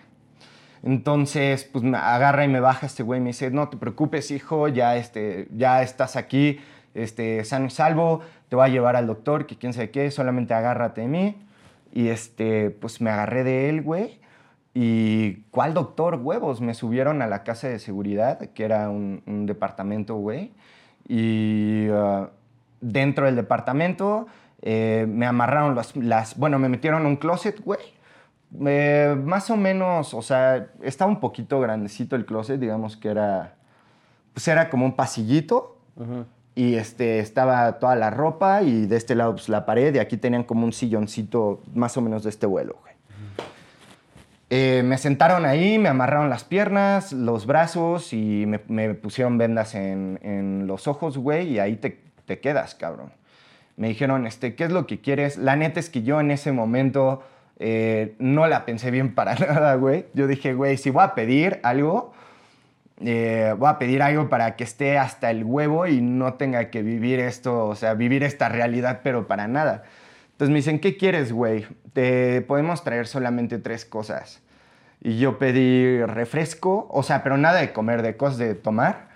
Entonces, 0.82 1.64
pues 1.64 1.84
me 1.84 1.98
agarra 1.98 2.44
y 2.44 2.48
me 2.48 2.60
baja 2.60 2.86
este 2.86 3.02
güey 3.02 3.20
y 3.20 3.22
me 3.22 3.28
dice, 3.28 3.50
no 3.50 3.68
te 3.68 3.76
preocupes, 3.76 4.30
hijo, 4.30 4.68
ya, 4.68 4.96
este, 4.96 5.48
ya 5.54 5.82
estás 5.82 6.16
aquí, 6.16 6.60
este, 6.94 7.44
sano 7.44 7.66
y 7.66 7.70
salvo, 7.70 8.20
te 8.48 8.56
voy 8.56 8.64
a 8.66 8.68
llevar 8.68 8.96
al 8.96 9.06
doctor, 9.06 9.46
que 9.46 9.56
quién 9.56 9.72
sabe 9.72 9.90
qué, 9.90 10.10
solamente 10.10 10.54
agárrate 10.54 11.02
de 11.02 11.08
mí. 11.08 11.36
Y 11.98 12.10
este, 12.10 12.70
pues 12.70 13.00
me 13.00 13.10
agarré 13.10 13.42
de 13.42 13.68
él, 13.68 13.82
güey. 13.82 14.20
Y 14.72 15.42
¿cuál 15.50 15.74
doctor, 15.74 16.20
huevos? 16.22 16.60
Me 16.60 16.72
subieron 16.72 17.22
a 17.22 17.26
la 17.26 17.42
casa 17.42 17.66
de 17.66 17.80
seguridad, 17.80 18.38
que 18.38 18.64
era 18.64 18.88
un, 18.88 19.46
departamento, 19.46 20.14
güey. 20.14 20.52
Y 21.08 21.88
ah, 21.90 22.30
dentro 22.80 23.26
del 23.26 23.34
departamento 23.34 24.28
eh, 24.62 25.06
me 25.08 25.26
amarraron 25.26 25.74
las, 25.74 25.96
las... 25.96 26.38
Bueno, 26.38 26.60
me 26.60 26.68
metieron 26.68 27.04
un 27.04 27.16
closet, 27.16 27.60
güey. 27.64 27.80
Eh, 28.64 29.16
más 29.20 29.50
o 29.50 29.56
menos, 29.56 30.14
o 30.14 30.22
sea, 30.22 30.68
estaba 30.82 31.10
un 31.10 31.18
poquito 31.18 31.58
grandecito 31.58 32.14
el 32.14 32.26
closet, 32.26 32.60
digamos 32.60 32.96
que 32.96 33.08
era... 33.08 33.56
Pues 34.34 34.46
era 34.46 34.70
como 34.70 34.86
un 34.86 34.94
pasillito. 34.94 35.80
Y 36.58 36.74
este, 36.74 37.20
estaba 37.20 37.78
toda 37.78 37.94
la 37.94 38.10
ropa 38.10 38.62
y 38.62 38.86
de 38.86 38.96
este 38.96 39.14
lado 39.14 39.30
pues, 39.34 39.48
la 39.48 39.64
pared 39.64 39.94
y 39.94 40.00
aquí 40.00 40.16
tenían 40.16 40.42
como 40.42 40.64
un 40.64 40.72
silloncito 40.72 41.62
más 41.72 41.96
o 41.96 42.00
menos 42.00 42.24
de 42.24 42.30
este 42.30 42.46
vuelo. 42.46 42.78
Eh, 44.50 44.82
me 44.84 44.98
sentaron 44.98 45.46
ahí, 45.46 45.78
me 45.78 45.88
amarraron 45.88 46.30
las 46.30 46.42
piernas, 46.42 47.12
los 47.12 47.46
brazos 47.46 48.12
y 48.12 48.44
me, 48.44 48.58
pusieron 48.94 49.38
vendas 49.38 49.76
en, 49.76 50.64
los 50.66 50.88
ojos, 50.88 51.16
güey, 51.16 51.52
y 51.52 51.58
ahí 51.60 51.76
te, 51.76 52.00
te 52.24 52.40
quedas, 52.40 52.74
cabrón. 52.74 53.12
Me 53.76 53.86
dijeron, 53.86 54.26
este, 54.26 54.56
¿qué 54.56 54.64
es 54.64 54.72
lo 54.72 54.88
que 54.88 55.00
quieres? 55.00 55.38
La 55.38 55.54
neta 55.54 55.78
es 55.78 55.88
que 55.88 56.02
yo 56.02 56.18
en 56.18 56.32
ese 56.32 56.50
momento 56.50 57.22
eh, 57.60 58.16
no 58.18 58.48
la 58.48 58.64
pensé 58.64 58.90
bien 58.90 59.14
para 59.14 59.34
nada, 59.38 59.76
güey. 59.76 60.06
Yo 60.12 60.26
dije, 60.26 60.54
güey, 60.54 60.76
si 60.76 60.90
voy 60.90 61.04
a 61.04 61.14
pedir 61.14 61.60
algo, 61.62 62.14
eh, 63.04 63.54
voy 63.56 63.68
a 63.68 63.78
pedir 63.78 64.02
algo 64.02 64.28
para 64.28 64.56
que 64.56 64.64
esté 64.64 64.98
hasta 64.98 65.30
el 65.30 65.44
huevo 65.44 65.86
y 65.86 66.00
no 66.00 66.34
tenga 66.34 66.70
que 66.70 66.82
vivir 66.82 67.20
esto, 67.20 67.66
o 67.66 67.74
sea, 67.74 67.94
vivir 67.94 68.24
esta 68.24 68.48
realidad, 68.48 69.00
pero 69.02 69.26
para 69.26 69.46
nada. 69.46 69.84
Entonces 70.32 70.50
me 70.50 70.56
dicen, 70.56 70.80
¿qué 70.80 70.96
quieres, 70.96 71.32
güey? 71.32 71.66
Te 71.92 72.42
podemos 72.42 72.84
traer 72.84 73.06
solamente 73.06 73.58
tres 73.58 73.84
cosas. 73.84 74.42
Y 75.00 75.18
yo 75.18 75.38
pedí 75.38 76.04
refresco, 76.04 76.88
o 76.90 77.02
sea, 77.02 77.22
pero 77.22 77.36
nada 77.36 77.60
de 77.60 77.72
comer, 77.72 78.02
de 78.02 78.16
cosas 78.16 78.38
de 78.38 78.54
tomar. 78.54 79.08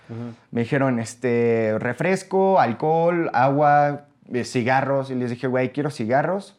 Me 0.51 0.61
dijeron, 0.61 0.99
este, 0.99 1.77
refresco, 1.79 2.61
alcohol, 2.61 3.31
agua, 3.33 4.07
eh, 4.33 4.45
cigarros. 4.45 5.11
Y 5.11 5.15
les 5.15 5.31
dije, 5.31 5.47
güey, 5.47 5.73
quiero 5.73 5.91
cigarros, 5.91 6.59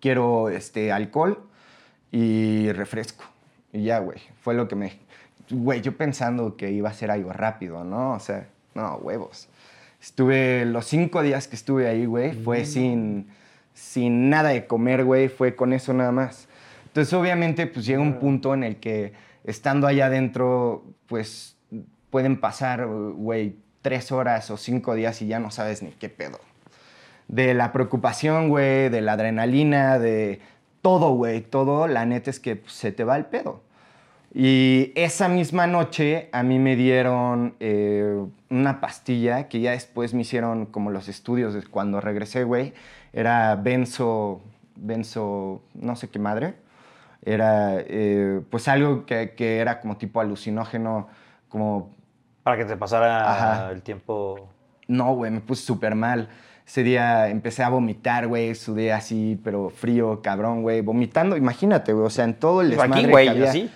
quiero, 0.00 0.48
este, 0.48 0.90
alcohol 0.90 1.38
y 2.10 2.72
refresco. 2.72 3.24
Y 3.72 3.84
ya, 3.84 4.00
güey, 4.00 4.18
fue 4.40 4.54
lo 4.54 4.68
que 4.68 4.74
me... 4.74 5.03
Güey, 5.50 5.80
yo 5.82 5.96
pensando 5.96 6.56
que 6.56 6.70
iba 6.70 6.88
a 6.88 6.94
ser 6.94 7.10
algo 7.10 7.32
rápido, 7.32 7.84
¿no? 7.84 8.12
O 8.12 8.20
sea, 8.20 8.48
no, 8.74 8.96
huevos. 8.96 9.48
Estuve, 10.00 10.64
los 10.64 10.86
cinco 10.86 11.22
días 11.22 11.48
que 11.48 11.56
estuve 11.56 11.88
ahí, 11.88 12.06
güey, 12.06 12.32
fue 12.32 12.64
sin, 12.64 13.28
sin 13.72 14.30
nada 14.30 14.50
de 14.50 14.66
comer, 14.66 15.04
güey, 15.04 15.28
fue 15.28 15.54
con 15.56 15.72
eso 15.72 15.92
nada 15.94 16.12
más. 16.12 16.48
Entonces, 16.86 17.12
obviamente, 17.14 17.66
pues 17.66 17.86
llega 17.86 18.00
un 18.00 18.18
punto 18.18 18.54
en 18.54 18.64
el 18.64 18.76
que 18.76 19.12
estando 19.44 19.86
allá 19.86 20.06
adentro, 20.06 20.84
pues 21.06 21.56
pueden 22.10 22.38
pasar, 22.38 22.86
güey, 22.86 23.56
tres 23.82 24.12
horas 24.12 24.50
o 24.50 24.56
cinco 24.56 24.94
días 24.94 25.20
y 25.20 25.26
ya 25.26 25.40
no 25.40 25.50
sabes 25.50 25.82
ni 25.82 25.90
qué 25.90 26.08
pedo. 26.08 26.38
De 27.28 27.54
la 27.54 27.72
preocupación, 27.72 28.48
güey, 28.48 28.88
de 28.88 29.00
la 29.00 29.14
adrenalina, 29.14 29.98
de 29.98 30.40
todo, 30.80 31.14
güey, 31.14 31.40
todo, 31.40 31.88
la 31.88 32.06
neta 32.06 32.30
es 32.30 32.40
que 32.40 32.56
pues, 32.56 32.72
se 32.74 32.92
te 32.92 33.04
va 33.04 33.16
el 33.16 33.26
pedo. 33.26 33.62
Y 34.36 34.90
esa 34.96 35.28
misma 35.28 35.68
noche 35.68 36.28
a 36.32 36.42
mí 36.42 36.58
me 36.58 36.74
dieron 36.74 37.54
eh, 37.60 38.20
una 38.50 38.80
pastilla 38.80 39.46
que 39.48 39.60
ya 39.60 39.70
después 39.70 40.12
me 40.12 40.22
hicieron 40.22 40.66
como 40.66 40.90
los 40.90 41.08
estudios 41.08 41.54
de 41.54 41.62
cuando 41.62 42.00
regresé, 42.00 42.42
güey. 42.42 42.74
Era 43.12 43.54
benzo, 43.54 44.40
benzo, 44.74 45.62
no 45.74 45.94
sé 45.94 46.08
qué 46.08 46.18
madre. 46.18 46.54
Era 47.24 47.76
eh, 47.78 48.40
pues 48.50 48.66
algo 48.66 49.06
que, 49.06 49.34
que 49.36 49.58
era 49.58 49.80
como 49.80 49.96
tipo 49.98 50.20
alucinógeno, 50.20 51.06
como 51.48 51.94
Para 52.42 52.56
que 52.56 52.64
te 52.64 52.76
pasara 52.76 53.32
Ajá. 53.32 53.70
el 53.70 53.82
tiempo. 53.82 54.48
no, 54.88 55.14
güey, 55.14 55.30
me 55.30 55.40
puse 55.42 55.64
súper 55.64 55.94
mal. 55.94 56.28
Ese 56.66 56.82
día 56.82 57.28
empecé 57.28 57.62
a 57.62 57.68
vomitar, 57.68 58.26
güey, 58.26 58.54
sudé 58.56 58.92
así, 58.92 59.40
pero 59.44 59.70
frío, 59.70 60.22
cabrón, 60.22 60.62
güey. 60.62 60.80
Vomitando, 60.80 61.36
imagínate, 61.36 61.92
güey, 61.92 62.06
o 62.06 62.10
sea, 62.10 62.24
en 62.24 62.34
todo 62.34 62.62
el 62.62 62.74
Pues 62.74 62.80
aquí, 62.80 63.02
desmadre 63.02 63.10
güey, 63.10 63.46
así. 63.46 63.70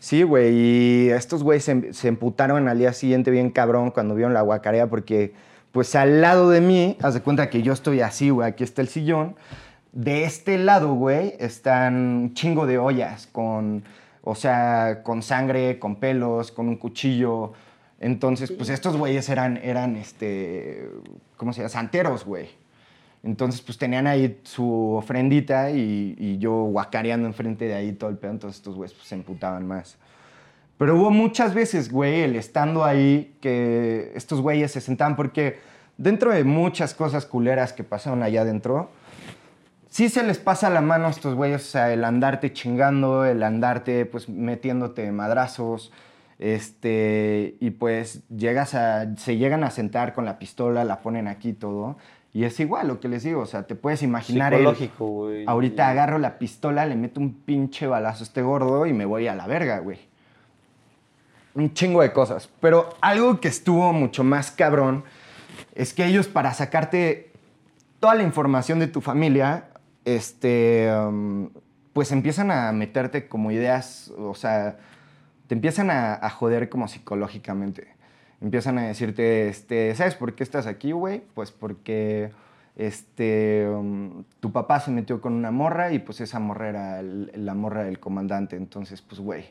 Sí, 0.00 0.22
güey, 0.22 0.54
y 0.54 1.10
estos 1.10 1.42
güeyes 1.42 1.62
se, 1.62 1.92
se 1.92 2.08
emputaron 2.08 2.68
al 2.68 2.78
día 2.78 2.94
siguiente 2.94 3.30
bien 3.30 3.50
cabrón 3.50 3.90
cuando 3.90 4.14
vieron 4.14 4.32
la 4.32 4.40
guacarea 4.40 4.86
porque, 4.88 5.34
pues, 5.72 5.94
al 5.94 6.22
lado 6.22 6.48
de 6.48 6.62
mí, 6.62 6.96
haz 7.02 7.12
de 7.12 7.20
cuenta 7.20 7.50
que 7.50 7.60
yo 7.60 7.74
estoy 7.74 8.00
así, 8.00 8.30
güey, 8.30 8.48
aquí 8.48 8.64
está 8.64 8.80
el 8.80 8.88
sillón. 8.88 9.36
De 9.92 10.24
este 10.24 10.56
lado, 10.56 10.94
güey, 10.94 11.34
están 11.38 11.94
un 11.96 12.34
chingo 12.34 12.66
de 12.66 12.78
ollas 12.78 13.26
con, 13.26 13.84
o 14.22 14.34
sea, 14.34 15.02
con 15.02 15.22
sangre, 15.22 15.78
con 15.78 15.96
pelos, 15.96 16.50
con 16.50 16.68
un 16.68 16.76
cuchillo. 16.76 17.52
Entonces, 17.98 18.50
pues 18.52 18.70
estos 18.70 18.96
güeyes 18.96 19.28
eran, 19.28 19.58
eran, 19.58 19.96
este, 19.96 20.88
¿cómo 21.36 21.52
se 21.52 21.60
llama? 21.60 21.68
Santeros, 21.68 22.24
güey. 22.24 22.48
Entonces, 23.22 23.60
pues 23.60 23.76
tenían 23.76 24.06
ahí 24.06 24.40
su 24.44 24.92
ofrendita 24.94 25.70
y, 25.70 26.14
y 26.18 26.38
yo 26.38 26.64
guacareando 26.64 27.26
enfrente 27.26 27.66
de 27.66 27.74
ahí 27.74 27.92
todo 27.92 28.10
el 28.10 28.16
pedo. 28.16 28.32
Entonces, 28.32 28.58
estos 28.58 28.76
güeyes 28.76 28.94
pues, 28.94 29.08
se 29.08 29.14
emputaban 29.14 29.66
más. 29.66 29.98
Pero 30.78 30.96
hubo 30.96 31.10
muchas 31.10 31.52
veces, 31.52 31.92
güey, 31.92 32.22
el 32.22 32.36
estando 32.36 32.84
ahí, 32.84 33.36
que 33.42 34.12
estos 34.14 34.40
güeyes 34.40 34.72
se 34.72 34.80
sentaban 34.80 35.14
porque 35.14 35.58
dentro 35.98 36.32
de 36.32 36.44
muchas 36.44 36.94
cosas 36.94 37.26
culeras 37.26 37.74
que 37.74 37.84
pasaron 37.84 38.22
allá 38.22 38.40
adentro, 38.40 38.90
sí 39.90 40.08
se 40.08 40.22
les 40.22 40.38
pasa 40.38 40.70
la 40.70 40.80
mano 40.80 41.08
a 41.08 41.10
estos 41.10 41.34
güeyes, 41.34 41.62
o 41.62 41.70
sea, 41.70 41.92
el 41.92 42.02
andarte 42.02 42.54
chingando, 42.54 43.26
el 43.26 43.42
andarte 43.42 44.06
pues 44.06 44.30
metiéndote 44.30 45.12
madrazos, 45.12 45.92
este, 46.38 47.56
y 47.60 47.72
pues 47.72 48.26
llegas 48.30 48.74
a, 48.74 49.14
se 49.16 49.36
llegan 49.36 49.62
a 49.62 49.70
sentar 49.70 50.14
con 50.14 50.24
la 50.24 50.38
pistola, 50.38 50.84
la 50.84 51.00
ponen 51.00 51.28
aquí 51.28 51.52
todo, 51.52 51.98
y 52.32 52.44
es 52.44 52.60
igual 52.60 52.86
lo 52.86 53.00
que 53.00 53.08
les 53.08 53.24
digo, 53.24 53.40
o 53.40 53.46
sea, 53.46 53.64
te 53.64 53.74
puedes 53.74 54.02
imaginar 54.02 54.52
Psicológico, 54.52 55.06
güey. 55.06 55.44
ahorita 55.46 55.88
agarro 55.88 56.18
la 56.18 56.38
pistola, 56.38 56.86
le 56.86 56.94
meto 56.94 57.20
un 57.20 57.34
pinche 57.34 57.88
balazo 57.88 58.22
a 58.22 58.26
este 58.26 58.42
gordo 58.42 58.86
y 58.86 58.92
me 58.92 59.04
voy 59.04 59.26
a 59.26 59.34
la 59.34 59.48
verga, 59.48 59.80
güey. 59.80 59.98
Un 61.54 61.74
chingo 61.74 62.02
de 62.02 62.12
cosas. 62.12 62.48
Pero 62.60 62.90
algo 63.00 63.40
que 63.40 63.48
estuvo 63.48 63.92
mucho 63.92 64.22
más 64.22 64.52
cabrón 64.52 65.02
es 65.74 65.92
que 65.92 66.06
ellos 66.06 66.28
para 66.28 66.54
sacarte 66.54 67.32
toda 67.98 68.14
la 68.14 68.22
información 68.22 68.78
de 68.78 68.86
tu 68.86 69.00
familia, 69.00 69.70
este, 70.04 70.88
um, 70.94 71.50
pues 71.92 72.12
empiezan 72.12 72.52
a 72.52 72.70
meterte 72.70 73.26
como 73.26 73.50
ideas, 73.50 74.12
o 74.16 74.36
sea, 74.36 74.78
te 75.48 75.54
empiezan 75.56 75.90
a, 75.90 76.14
a 76.14 76.30
joder 76.30 76.68
como 76.68 76.86
psicológicamente. 76.86 77.99
Empiezan 78.40 78.78
a 78.78 78.82
decirte, 78.82 79.48
este, 79.48 79.94
¿sabes 79.94 80.14
por 80.14 80.34
qué 80.34 80.42
estás 80.42 80.66
aquí, 80.66 80.92
güey? 80.92 81.22
Pues 81.34 81.50
porque 81.52 82.32
este, 82.76 83.68
um, 83.68 84.24
tu 84.40 84.52
papá 84.52 84.80
se 84.80 84.90
metió 84.90 85.20
con 85.20 85.34
una 85.34 85.50
morra 85.50 85.92
y 85.92 85.98
pues 85.98 86.20
esa 86.22 86.38
morra 86.38 86.68
era 86.70 87.02
la 87.02 87.54
morra 87.54 87.84
del 87.84 88.00
comandante. 88.00 88.56
Entonces, 88.56 89.02
pues, 89.02 89.20
güey, 89.20 89.44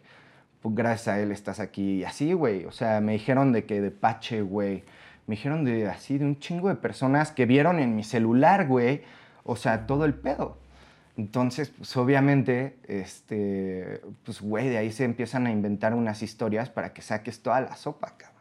pues 0.61 0.75
gracias 0.75 1.07
a 1.09 1.19
él 1.19 1.31
estás 1.31 1.59
aquí. 1.59 1.99
Y 1.99 2.03
así, 2.03 2.33
güey. 2.33 2.65
O 2.65 2.71
sea, 2.71 3.01
me 3.01 3.13
dijeron 3.13 3.51
de 3.51 3.65
que 3.65 3.81
de 3.81 3.91
Pache, 3.91 4.41
güey. 4.41 4.83
Me 5.27 5.35
dijeron 5.35 5.63
de 5.63 5.87
así, 5.87 6.17
de 6.17 6.25
un 6.25 6.39
chingo 6.39 6.69
de 6.69 6.75
personas 6.75 7.31
que 7.31 7.45
vieron 7.45 7.79
en 7.79 7.95
mi 7.95 8.03
celular, 8.03 8.67
güey. 8.67 9.03
O 9.43 9.55
sea, 9.55 9.85
todo 9.85 10.05
el 10.05 10.15
pedo. 10.15 10.57
Entonces, 11.17 11.69
pues 11.69 11.95
obviamente, 11.97 12.77
este, 12.87 14.01
pues, 14.23 14.41
güey, 14.41 14.69
de 14.69 14.77
ahí 14.77 14.91
se 14.91 15.03
empiezan 15.03 15.47
a 15.47 15.51
inventar 15.51 15.93
unas 15.93 16.23
historias 16.23 16.69
para 16.69 16.93
que 16.93 17.01
saques 17.01 17.43
toda 17.43 17.61
la 17.61 17.75
sopa, 17.75 18.15
cabrón. 18.17 18.38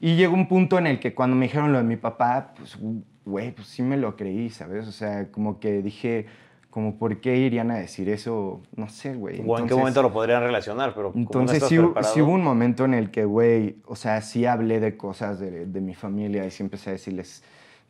Y 0.00 0.16
llegó 0.16 0.34
un 0.34 0.48
punto 0.48 0.78
en 0.78 0.86
el 0.86 1.00
que 1.00 1.14
cuando 1.14 1.36
me 1.36 1.46
dijeron 1.46 1.72
lo 1.72 1.78
de 1.78 1.84
mi 1.84 1.96
papá, 1.96 2.52
pues, 2.56 2.76
güey, 3.24 3.52
pues 3.52 3.68
sí 3.68 3.82
me 3.82 3.96
lo 3.96 4.16
creí, 4.16 4.50
¿sabes? 4.50 4.86
O 4.86 4.92
sea, 4.92 5.30
como 5.30 5.60
que 5.60 5.80
dije, 5.82 6.26
como, 6.70 6.96
¿por 6.98 7.20
qué 7.20 7.36
irían 7.36 7.70
a 7.70 7.76
decir 7.76 8.08
eso? 8.08 8.60
No 8.76 8.88
sé, 8.88 9.14
güey. 9.14 9.40
O 9.46 9.58
en 9.58 9.66
qué 9.66 9.74
momento 9.74 10.02
lo 10.02 10.12
podrían 10.12 10.42
relacionar, 10.42 10.92
pero 10.94 11.12
no 11.14 11.20
entonces 11.20 11.62
estás 11.62 11.68
sí, 11.70 11.76
sí 12.14 12.20
hubo 12.20 12.32
un 12.32 12.42
momento 12.42 12.84
en 12.84 12.94
el 12.94 13.10
que, 13.10 13.24
güey, 13.24 13.76
o 13.86 13.96
sea, 13.96 14.20
sí 14.20 14.44
hablé 14.44 14.80
de 14.80 14.96
cosas 14.96 15.38
de, 15.40 15.66
de 15.66 15.80
mi 15.80 15.94
familia 15.94 16.44
y 16.44 16.50
sí 16.50 16.62
empecé 16.62 16.90
a 16.90 16.92
decirles, 16.94 17.42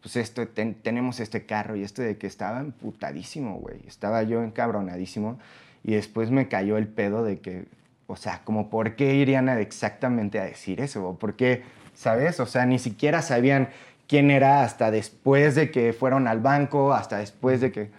pues 0.03 0.17
esto, 0.17 0.47
ten- 0.47 0.75
tenemos 0.75 1.19
este 1.19 1.47
carro 1.47 1.75
y 1.77 1.83
esto 1.83 2.03
de 2.03 2.19
que 2.19 2.27
estaba 2.27 2.61
emputadísimo, 2.61 3.57
güey. 3.59 3.79
Estaba 3.89 4.23
yo 4.23 4.43
encabronadísimo 4.45 5.39
y 5.83 5.95
después 5.95 6.31
me 6.31 6.47
cayó 6.49 6.77
el 6.77 6.87
pedo 6.87 7.25
de 7.25 7.41
que, 7.41 7.65
o 8.07 8.17
sea, 8.17 8.43
como, 8.45 8.69
¿por 8.69 8.97
qué 8.97 9.15
irían 9.15 9.49
a 9.49 9.59
exactamente 9.61 10.39
a 10.39 10.45
decir 10.45 10.81
eso? 10.83 11.09
¿O 11.09 11.17
¿Por 11.19 11.35
qué, 11.37 11.63
sabes? 11.95 12.41
O 12.41 12.47
sea, 12.47 12.67
ni 12.67 12.79
siquiera 12.79 13.23
sabían 13.23 13.69
quién 14.07 14.31
era 14.31 14.63
hasta 14.63 14.91
después 14.91 15.55
de 15.55 15.71
que 15.71 15.93
fueron 15.93 16.29
al 16.29 16.41
banco, 16.41 16.93
hasta 16.93 17.19
después 17.19 17.61
de 17.61 17.73
que... 17.73 17.91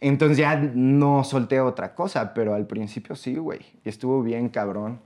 Entonces 0.00 0.38
ya 0.38 0.56
no 0.56 1.24
solté 1.24 1.60
otra 1.60 1.94
cosa, 1.94 2.32
pero 2.32 2.54
al 2.54 2.66
principio 2.66 3.16
sí, 3.16 3.36
güey. 3.36 3.60
Estuvo 3.84 4.22
bien 4.22 4.48
cabrón. 4.48 4.98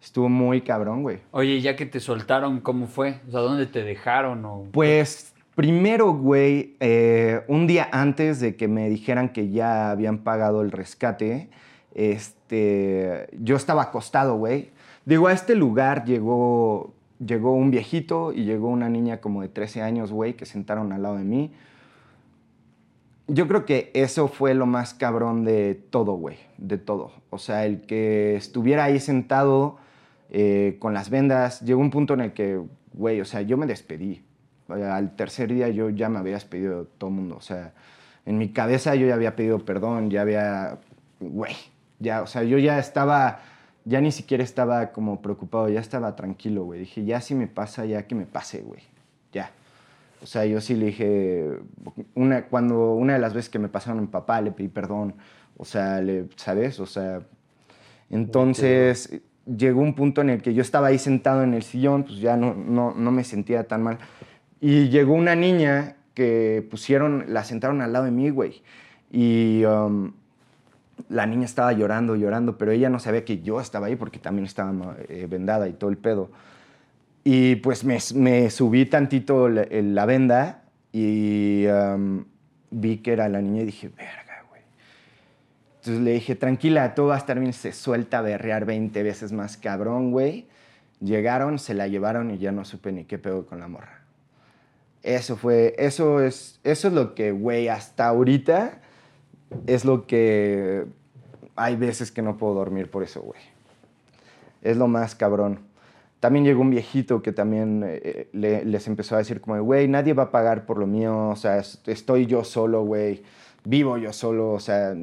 Estuvo 0.00 0.28
muy 0.28 0.62
cabrón, 0.62 1.02
güey. 1.02 1.18
Oye, 1.32 1.60
ya 1.60 1.76
que 1.76 1.84
te 1.84 2.00
soltaron, 2.00 2.60
¿cómo 2.60 2.86
fue? 2.86 3.20
O 3.28 3.30
sea, 3.32 3.40
¿dónde 3.40 3.66
te 3.66 3.82
dejaron? 3.82 4.44
O... 4.44 4.66
Pues 4.72 5.34
primero, 5.54 6.12
güey, 6.14 6.76
eh, 6.80 7.42
un 7.48 7.66
día 7.66 7.88
antes 7.92 8.40
de 8.40 8.56
que 8.56 8.66
me 8.66 8.88
dijeran 8.88 9.30
que 9.30 9.50
ya 9.50 9.90
habían 9.90 10.18
pagado 10.18 10.62
el 10.62 10.70
rescate, 10.70 11.50
este, 11.94 13.28
yo 13.32 13.56
estaba 13.56 13.82
acostado, 13.82 14.36
güey. 14.36 14.70
Digo, 15.10 15.26
a 15.26 15.32
este 15.32 15.56
lugar 15.56 16.04
llegó, 16.04 16.94
llegó 17.18 17.52
un 17.52 17.72
viejito 17.72 18.32
y 18.32 18.44
llegó 18.44 18.68
una 18.68 18.88
niña 18.88 19.20
como 19.20 19.42
de 19.42 19.48
13 19.48 19.82
años, 19.82 20.12
güey, 20.12 20.34
que 20.34 20.46
sentaron 20.46 20.92
al 20.92 21.02
lado 21.02 21.16
de 21.16 21.24
mí. 21.24 21.52
Yo 23.26 23.48
creo 23.48 23.66
que 23.66 23.90
eso 23.92 24.28
fue 24.28 24.54
lo 24.54 24.66
más 24.66 24.94
cabrón 24.94 25.44
de 25.44 25.74
todo, 25.74 26.12
güey, 26.12 26.36
de 26.58 26.78
todo. 26.78 27.10
O 27.30 27.38
sea, 27.38 27.66
el 27.66 27.80
que 27.80 28.36
estuviera 28.36 28.84
ahí 28.84 29.00
sentado 29.00 29.78
eh, 30.30 30.76
con 30.78 30.94
las 30.94 31.10
vendas, 31.10 31.60
llegó 31.62 31.80
un 31.80 31.90
punto 31.90 32.14
en 32.14 32.20
el 32.20 32.32
que, 32.32 32.62
güey, 32.92 33.20
o 33.20 33.24
sea, 33.24 33.42
yo 33.42 33.56
me 33.56 33.66
despedí. 33.66 34.22
Al 34.68 35.16
tercer 35.16 35.52
día 35.52 35.70
yo 35.70 35.90
ya 35.90 36.08
me 36.08 36.20
había 36.20 36.34
despedido 36.34 36.84
de 36.84 36.90
todo 36.98 37.10
el 37.10 37.16
mundo. 37.16 37.34
O 37.36 37.42
sea, 37.42 37.72
en 38.26 38.38
mi 38.38 38.50
cabeza 38.50 38.94
yo 38.94 39.08
ya 39.08 39.14
había 39.14 39.34
pedido 39.34 39.58
perdón, 39.64 40.08
ya 40.08 40.20
había, 40.20 40.78
güey, 41.18 41.56
ya, 41.98 42.22
o 42.22 42.28
sea, 42.28 42.44
yo 42.44 42.58
ya 42.58 42.78
estaba, 42.78 43.40
ya 43.90 44.00
ni 44.00 44.12
siquiera 44.12 44.44
estaba 44.44 44.92
como 44.92 45.20
preocupado, 45.20 45.68
ya 45.68 45.80
estaba 45.80 46.14
tranquilo, 46.14 46.64
güey. 46.64 46.80
Dije, 46.80 47.04
ya 47.04 47.20
si 47.20 47.34
me 47.34 47.48
pasa, 47.48 47.84
ya 47.86 48.06
que 48.06 48.14
me 48.14 48.24
pase, 48.24 48.60
güey, 48.62 48.82
ya. 49.32 49.50
O 50.22 50.26
sea, 50.26 50.46
yo 50.46 50.60
sí 50.60 50.76
le 50.76 50.86
dije, 50.86 51.58
una, 52.14 52.44
cuando 52.44 52.94
una 52.94 53.14
de 53.14 53.18
las 53.18 53.34
veces 53.34 53.50
que 53.50 53.58
me 53.58 53.68
pasaron 53.68 53.98
a 53.98 54.02
mi 54.02 54.06
papá, 54.06 54.40
le 54.40 54.52
pedí 54.52 54.68
perdón. 54.68 55.14
O 55.56 55.64
sea, 55.64 56.00
le, 56.00 56.28
¿sabes? 56.36 56.78
O 56.78 56.86
sea, 56.86 57.22
entonces 58.10 59.20
llegó 59.44 59.80
un 59.80 59.94
punto 59.94 60.20
en 60.20 60.30
el 60.30 60.40
que 60.40 60.54
yo 60.54 60.62
estaba 60.62 60.86
ahí 60.88 60.98
sentado 60.98 61.42
en 61.42 61.54
el 61.54 61.64
sillón, 61.64 62.04
pues 62.04 62.20
ya 62.20 62.36
no, 62.36 62.54
no, 62.54 62.94
no 62.94 63.10
me 63.10 63.24
sentía 63.24 63.64
tan 63.64 63.82
mal. 63.82 63.98
Y 64.60 64.88
llegó 64.88 65.14
una 65.14 65.34
niña 65.34 65.96
que 66.14 66.64
pusieron, 66.70 67.24
la 67.28 67.42
sentaron 67.42 67.82
al 67.82 67.92
lado 67.92 68.04
de 68.04 68.12
mí, 68.12 68.30
güey. 68.30 68.62
Y 69.10 69.64
um, 69.64 70.12
la 71.08 71.26
niña 71.26 71.44
estaba 71.44 71.72
llorando, 71.72 72.16
llorando, 72.16 72.58
pero 72.58 72.72
ella 72.72 72.88
no 72.88 72.98
sabía 72.98 73.24
que 73.24 73.40
yo 73.40 73.60
estaba 73.60 73.86
ahí 73.86 73.96
porque 73.96 74.18
también 74.18 74.46
estaba 74.46 74.96
eh, 75.08 75.26
vendada 75.28 75.68
y 75.68 75.72
todo 75.72 75.90
el 75.90 75.96
pedo. 75.96 76.30
Y 77.24 77.56
pues 77.56 77.84
me, 77.84 77.98
me 78.14 78.50
subí 78.50 78.86
tantito 78.86 79.48
la, 79.48 79.66
la 79.70 80.06
venda 80.06 80.62
y 80.92 81.66
vi 82.70 82.98
que 82.98 83.12
era 83.12 83.28
la 83.28 83.40
niña 83.40 83.62
y 83.62 83.66
dije, 83.66 83.88
verga, 83.88 84.44
güey. 84.48 84.62
Entonces 85.78 86.02
le 86.02 86.12
dije, 86.12 86.34
tranquila, 86.34 86.94
todo 86.94 87.08
va 87.08 87.16
a 87.16 87.18
estar 87.18 87.38
bien. 87.38 87.52
Se 87.52 87.72
suelta 87.72 88.18
a 88.18 88.22
berrear 88.22 88.64
20 88.64 89.02
veces 89.02 89.32
más 89.32 89.56
cabrón, 89.56 90.10
güey. 90.12 90.46
Llegaron, 91.00 91.58
se 91.58 91.74
la 91.74 91.88
llevaron 91.88 92.30
y 92.30 92.38
ya 92.38 92.52
no 92.52 92.64
supe 92.64 92.92
ni 92.92 93.04
qué 93.04 93.18
pedo 93.18 93.46
con 93.46 93.60
la 93.60 93.68
morra. 93.68 94.00
Eso 95.02 95.36
fue, 95.36 95.74
eso 95.78 96.20
es, 96.20 96.60
eso 96.62 96.88
es 96.88 96.94
lo 96.94 97.14
que, 97.14 97.32
güey, 97.32 97.68
hasta 97.68 98.06
ahorita 98.06 98.80
es 99.66 99.84
lo 99.84 100.06
que 100.06 100.84
hay 101.56 101.76
veces 101.76 102.10
que 102.12 102.22
no 102.22 102.36
puedo 102.36 102.54
dormir 102.54 102.90
por 102.90 103.02
eso, 103.02 103.20
güey. 103.22 103.40
Es 104.62 104.76
lo 104.76 104.88
más 104.88 105.14
cabrón. 105.14 105.60
También 106.20 106.44
llegó 106.44 106.60
un 106.60 106.70
viejito 106.70 107.22
que 107.22 107.32
también 107.32 107.82
eh, 107.86 108.28
le- 108.32 108.64
les 108.64 108.86
empezó 108.86 109.14
a 109.14 109.18
decir 109.18 109.40
como, 109.40 109.60
güey, 109.62 109.88
nadie 109.88 110.12
va 110.12 110.24
a 110.24 110.30
pagar 110.30 110.66
por 110.66 110.78
lo 110.78 110.86
mío, 110.86 111.28
o 111.30 111.36
sea, 111.36 111.58
es- 111.58 111.80
estoy 111.86 112.26
yo 112.26 112.44
solo, 112.44 112.82
güey, 112.84 113.22
vivo 113.64 113.96
yo 113.98 114.12
solo, 114.12 114.50
o 114.52 114.60
sea, 114.60 114.94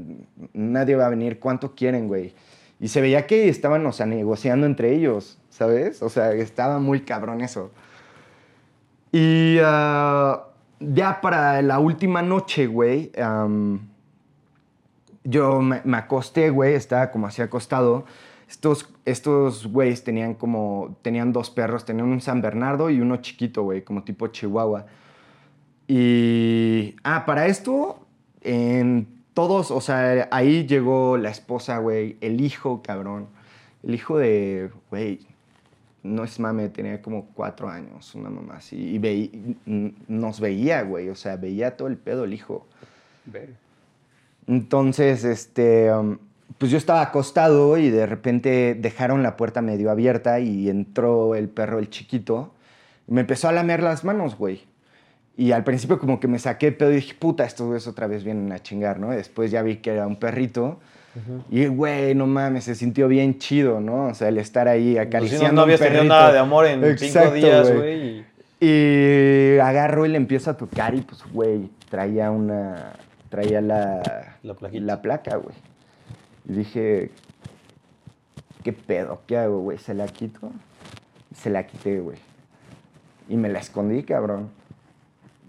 nadie 0.53 0.95
va 0.95 1.07
a 1.07 1.09
venir, 1.09 1.39
¿cuánto 1.39 1.73
quieren, 1.75 2.07
güey? 2.07 2.33
Y 2.79 2.89
se 2.89 3.01
veía 3.01 3.25
que 3.25 3.49
estaban, 3.49 3.83
o 3.87 3.91
sea, 3.91 4.05
negociando 4.05 4.67
entre 4.67 4.93
ellos, 4.93 5.39
¿sabes? 5.49 6.03
O 6.03 6.09
sea, 6.09 6.33
estaba 6.33 6.77
muy 6.79 7.01
cabrón 7.01 7.41
eso. 7.41 7.71
Y 9.11 9.57
ah, 9.63 10.43
ya 10.79 11.19
para 11.21 11.61
la 11.63 11.79
última 11.79 12.21
noche, 12.21 12.67
güey, 12.67 13.11
yo 15.29 15.61
me, 15.61 15.81
acosté, 15.97 16.49
güey, 16.49 16.73
estaba 16.73 17.11
como 17.11 17.27
así 17.27 17.41
acostado. 17.41 18.05
Estos, 18.49 18.89
estos 19.03 19.67
güeyes 19.67 20.05
tenían 20.05 20.35
como, 20.35 20.95
tenían 21.01 21.33
dos 21.33 21.49
perros, 21.49 21.83
tenían 21.83 22.07
un 22.07 22.21
San 22.21 22.41
Bernardo 22.41 22.89
y 22.89 23.01
uno 23.01 23.17
chiquito, 23.17 23.63
güey, 23.63 23.83
como 23.83 24.03
tipo 24.03 24.27
Chihuahua. 24.27 24.85
Y, 25.85 26.95
ah, 27.03 27.25
para 27.25 27.47
esto, 27.47 27.99
en 28.41 29.07
todos, 29.33 29.69
o 29.69 29.81
sea, 29.81 30.29
ahí 30.31 30.65
llegó 30.65 31.17
la 31.17 31.29
esposa, 31.29 31.77
güey, 31.79 32.17
el 32.21 32.39
hijo, 32.39 32.81
cabrón. 32.81 33.27
El 33.83 33.95
hijo 33.95 34.17
de, 34.17 34.71
güey, 34.89 35.27
no 36.03 36.23
es 36.23 36.39
mame, 36.39 36.69
tenía 36.69 37.01
como 37.01 37.25
cuatro 37.33 37.67
años, 37.67 38.15
una 38.15 38.29
mamá 38.29 38.55
así. 38.57 38.77
Y 38.77 38.97
veí- 38.97 39.57
nos 40.07 40.39
veía, 40.39 40.83
güey, 40.83 41.09
o 41.09 41.15
sea, 41.15 41.35
veía 41.35 41.75
todo 41.75 41.89
el 41.89 41.97
pedo 41.97 42.23
el 42.23 42.33
hijo. 42.33 42.65
Entonces, 44.47 45.23
este, 45.23 45.91
um, 45.93 46.17
pues 46.57 46.71
yo 46.71 46.77
estaba 46.77 47.01
acostado 47.01 47.77
y 47.77 47.89
de 47.89 48.05
repente 48.05 48.75
dejaron 48.79 49.21
la 49.23 49.35
puerta 49.37 49.61
medio 49.61 49.91
abierta 49.91 50.39
y 50.39 50.69
entró 50.69 51.35
el 51.35 51.49
perro, 51.49 51.79
el 51.79 51.89
chiquito, 51.89 52.53
y 53.07 53.13
me 53.13 53.21
empezó 53.21 53.47
a 53.49 53.51
lamer 53.51 53.83
las 53.83 54.03
manos, 54.03 54.37
güey. 54.37 54.61
Y 55.35 55.51
al 55.51 55.63
principio 55.63 55.99
como 55.99 56.19
que 56.19 56.27
me 56.27 56.39
saqué 56.39 56.71
pero 56.71 56.89
dije, 56.89 57.13
puta, 57.13 57.43
estos 57.45 57.67
güeyes 57.67 57.87
otra 57.87 58.07
vez 58.07 58.23
vienen 58.23 58.51
a 58.51 58.59
chingar, 58.59 58.99
¿no? 58.99 59.11
Después 59.11 59.51
ya 59.51 59.61
vi 59.61 59.77
que 59.77 59.91
era 59.91 60.07
un 60.07 60.15
perrito. 60.15 60.79
Y, 61.49 61.65
güey, 61.65 62.13
no 62.13 62.27
mames, 62.27 62.65
se 62.65 62.75
sintió 62.75 63.07
bien 63.07 63.39
chido, 63.39 63.79
¿no? 63.81 64.05
O 64.07 64.13
sea, 64.13 64.27
el 64.27 64.37
estar 64.37 64.67
ahí 64.67 64.93
Pues 64.95 65.07
acariciando 65.07 65.45
si 65.47 65.49
no, 65.49 65.55
no 65.55 65.61
habías 65.63 65.79
tenido 65.79 66.03
nada 66.03 66.31
de 66.31 66.37
amor 66.37 66.67
en 66.67 66.79
cinco 66.81 67.05
Exacto, 67.05 67.33
días, 67.33 67.73
güey. 67.73 68.25
y- 68.61 68.65
Y 69.55 69.59
agarro 69.59 70.05
y 70.05 70.09
le 70.09 70.17
empiezo 70.17 70.51
a 70.51 70.57
tocar 70.57 70.93
y 70.93 71.01
pues, 71.01 71.21
güey, 71.31 71.69
traía 71.89 72.29
una... 72.31 72.93
Traía 73.29 73.61
la... 73.61 74.37
La 74.87 75.01
placa, 75.01 75.35
güey. 75.37 75.55
Y 76.47 76.53
dije, 76.53 77.11
¿qué 78.63 78.73
pedo? 78.73 79.21
¿Qué 79.27 79.37
hago, 79.37 79.59
güey? 79.59 79.77
¿Se 79.77 79.93
la 79.93 80.07
quito? 80.07 80.51
Se 81.33 81.49
la 81.49 81.67
quité, 81.67 81.99
güey. 81.99 82.17
Y 83.27 83.37
me 83.37 83.49
la 83.49 83.59
escondí, 83.59 84.03
cabrón. 84.03 84.49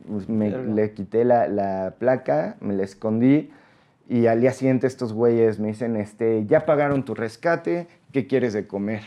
Pues 0.08 0.28
me, 0.28 0.50
le 0.50 0.92
quité 0.92 1.24
la, 1.24 1.48
la 1.48 1.94
placa, 1.98 2.56
me 2.60 2.74
la 2.74 2.82
escondí. 2.82 3.50
Y 4.08 4.26
al 4.26 4.40
día 4.40 4.52
siguiente 4.52 4.86
estos 4.86 5.12
güeyes 5.12 5.60
me 5.60 5.68
dicen, 5.68 5.96
este, 5.96 6.46
ya 6.46 6.64
pagaron 6.64 7.04
tu 7.04 7.14
rescate, 7.14 7.86
¿qué 8.10 8.26
quieres 8.26 8.54
de 8.54 8.66
comer? 8.66 9.02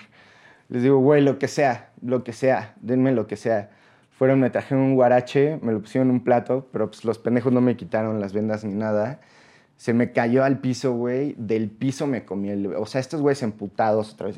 Les 0.69 0.83
digo, 0.83 0.99
güey, 0.99 1.21
lo 1.21 1.39
que 1.39 1.47
sea, 1.47 1.89
lo 2.01 2.23
que 2.23 2.33
sea, 2.33 2.75
denme 2.79 3.11
lo 3.11 3.27
que 3.27 3.35
sea. 3.35 3.71
Fueron, 4.21 4.39
me 4.39 4.51
trajeron 4.51 4.83
un 4.83 4.93
guarache, 4.93 5.57
me 5.63 5.71
lo 5.71 5.81
pusieron 5.81 6.09
en 6.09 6.17
un 6.17 6.23
plato, 6.23 6.69
pero 6.71 6.91
pues 6.91 7.03
los 7.05 7.17
pendejos 7.17 7.51
no 7.51 7.59
me 7.59 7.75
quitaron 7.75 8.19
las 8.19 8.33
vendas 8.33 8.63
ni 8.63 8.75
nada. 8.75 9.19
Se 9.77 9.95
me 9.95 10.11
cayó 10.11 10.43
al 10.43 10.59
piso, 10.59 10.93
güey. 10.93 11.33
Del 11.39 11.71
piso 11.71 12.05
me 12.05 12.23
comí 12.23 12.51
el... 12.51 12.67
O 12.75 12.85
sea, 12.85 13.01
estos 13.01 13.19
güeyes 13.19 13.41
emputados 13.41 14.13
otra 14.13 14.27
vez. 14.27 14.37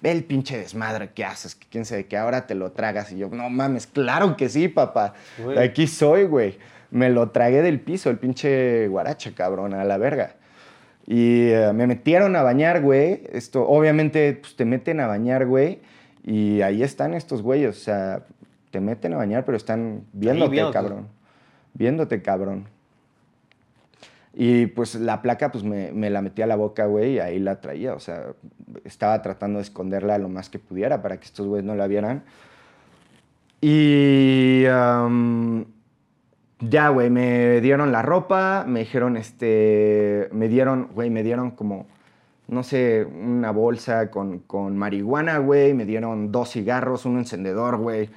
Ve 0.00 0.12
el 0.12 0.22
pinche 0.22 0.56
desmadre 0.56 1.10
que 1.14 1.24
haces, 1.24 1.56
que 1.56 1.66
quién 1.68 1.84
sabe, 1.84 2.06
que 2.06 2.16
ahora 2.16 2.46
te 2.46 2.54
lo 2.54 2.70
tragas. 2.70 3.10
Y 3.10 3.18
yo, 3.18 3.28
no 3.28 3.50
mames, 3.50 3.88
claro 3.88 4.36
que 4.36 4.48
sí, 4.48 4.68
papá. 4.68 5.14
Güey. 5.42 5.56
De 5.56 5.64
aquí 5.64 5.88
soy, 5.88 6.26
güey. 6.26 6.56
Me 6.92 7.10
lo 7.10 7.30
tragué 7.30 7.60
del 7.60 7.80
piso, 7.80 8.10
el 8.10 8.18
pinche 8.18 8.86
guarache, 8.86 9.34
cabrón, 9.34 9.74
a 9.74 9.82
la 9.82 9.98
verga. 9.98 10.36
Y 11.08 11.48
eh, 11.48 11.72
me 11.74 11.88
metieron 11.88 12.36
a 12.36 12.44
bañar, 12.44 12.82
güey. 12.82 13.24
Esto, 13.32 13.66
obviamente, 13.66 14.34
pues 14.40 14.54
te 14.54 14.64
meten 14.64 15.00
a 15.00 15.08
bañar, 15.08 15.44
güey. 15.44 15.80
Y 16.22 16.62
ahí 16.62 16.82
están 16.82 17.12
estos 17.12 17.42
güeyes. 17.42 17.76
O 17.76 17.80
sea, 17.80 18.22
te 18.74 18.80
meten 18.80 19.14
a 19.14 19.18
bañar, 19.18 19.44
pero 19.44 19.56
están 19.56 20.02
viéndote, 20.12 20.50
viéndote. 20.50 20.74
cabrón. 20.74 21.06
Viéndote, 21.74 22.22
cabrón. 22.22 22.64
Y 24.32 24.66
pues 24.66 24.96
la 24.96 25.22
placa, 25.22 25.52
pues 25.52 25.62
me, 25.62 25.92
me 25.92 26.10
la 26.10 26.22
metí 26.22 26.42
a 26.42 26.48
la 26.48 26.56
boca, 26.56 26.86
güey, 26.86 27.12
y 27.12 27.18
ahí 27.20 27.38
la 27.38 27.60
traía. 27.60 27.94
O 27.94 28.00
sea, 28.00 28.32
estaba 28.82 29.22
tratando 29.22 29.60
de 29.60 29.62
esconderla 29.62 30.18
lo 30.18 30.28
más 30.28 30.50
que 30.50 30.58
pudiera 30.58 31.02
para 31.02 31.20
que 31.20 31.26
estos 31.26 31.46
güeyes 31.46 31.64
no 31.64 31.76
la 31.76 31.86
vieran. 31.86 32.24
Y 33.60 34.64
ya, 36.58 36.88
güey, 36.88 37.10
me 37.10 37.60
dieron 37.60 37.92
la 37.92 38.02
ropa, 38.02 38.64
me 38.66 38.80
dijeron, 38.80 39.16
este, 39.16 40.30
me 40.32 40.48
dieron, 40.48 40.88
güey, 40.92 41.10
me 41.10 41.22
dieron 41.22 41.52
como, 41.52 41.86
no 42.48 42.64
sé, 42.64 43.04
una 43.04 43.52
bolsa 43.52 44.10
con, 44.10 44.40
con 44.40 44.76
marihuana, 44.76 45.38
güey, 45.38 45.74
me 45.74 45.84
dieron 45.84 46.32
dos 46.32 46.50
cigarros, 46.50 47.06
un 47.06 47.18
encendedor, 47.18 47.76
güey. 47.76 48.10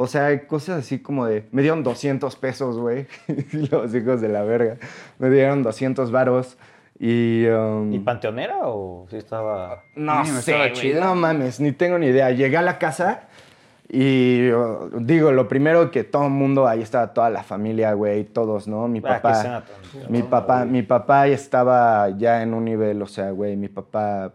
O 0.00 0.06
sea, 0.06 0.46
cosas 0.46 0.78
así 0.78 1.00
como 1.00 1.26
de, 1.26 1.48
me 1.50 1.60
dieron 1.62 1.82
200 1.82 2.36
pesos, 2.36 2.78
güey, 2.78 3.08
los 3.70 3.92
hijos 3.92 4.20
de 4.20 4.28
la 4.28 4.42
verga. 4.44 4.76
Me 5.18 5.28
dieron 5.28 5.64
200 5.64 6.12
varos 6.12 6.56
y... 7.00 7.46
um, 7.48 7.92
¿Y 7.92 7.98
panteonera 7.98 8.58
o 8.68 9.06
sí 9.10 9.16
estaba...? 9.16 9.82
no 9.96 10.20
Mínimo, 10.20 10.40
sé, 10.40 10.52
estaba 10.52 10.72
chido. 10.72 11.00
no 11.02 11.16
mames, 11.16 11.58
ni 11.58 11.72
tengo 11.72 11.98
ni 11.98 12.06
idea. 12.06 12.30
Llegué 12.30 12.56
a 12.56 12.62
la 12.62 12.78
casa 12.78 13.22
y 13.88 14.50
uh, 14.52 14.90
digo, 15.00 15.32
lo 15.32 15.48
primero 15.48 15.90
que 15.90 16.04
todo 16.04 16.26
el 16.26 16.30
mundo, 16.30 16.68
ahí 16.68 16.80
estaba 16.82 17.12
toda 17.14 17.30
la 17.30 17.42
familia, 17.42 17.92
güey, 17.94 18.22
todos, 18.24 18.68
¿no? 18.68 18.86
Mi 18.86 18.98
Ah, 19.04 19.20
papá, 19.20 19.64
mi 20.10 20.22
papá, 20.22 20.64
mi 20.64 20.82
papá 20.82 21.26
estaba 21.26 22.10
ya 22.10 22.42
en 22.42 22.54
un 22.54 22.66
nivel, 22.66 23.00
o 23.02 23.06
sea, 23.06 23.30
güey, 23.32 23.56
mi 23.56 23.68
papá, 23.68 24.32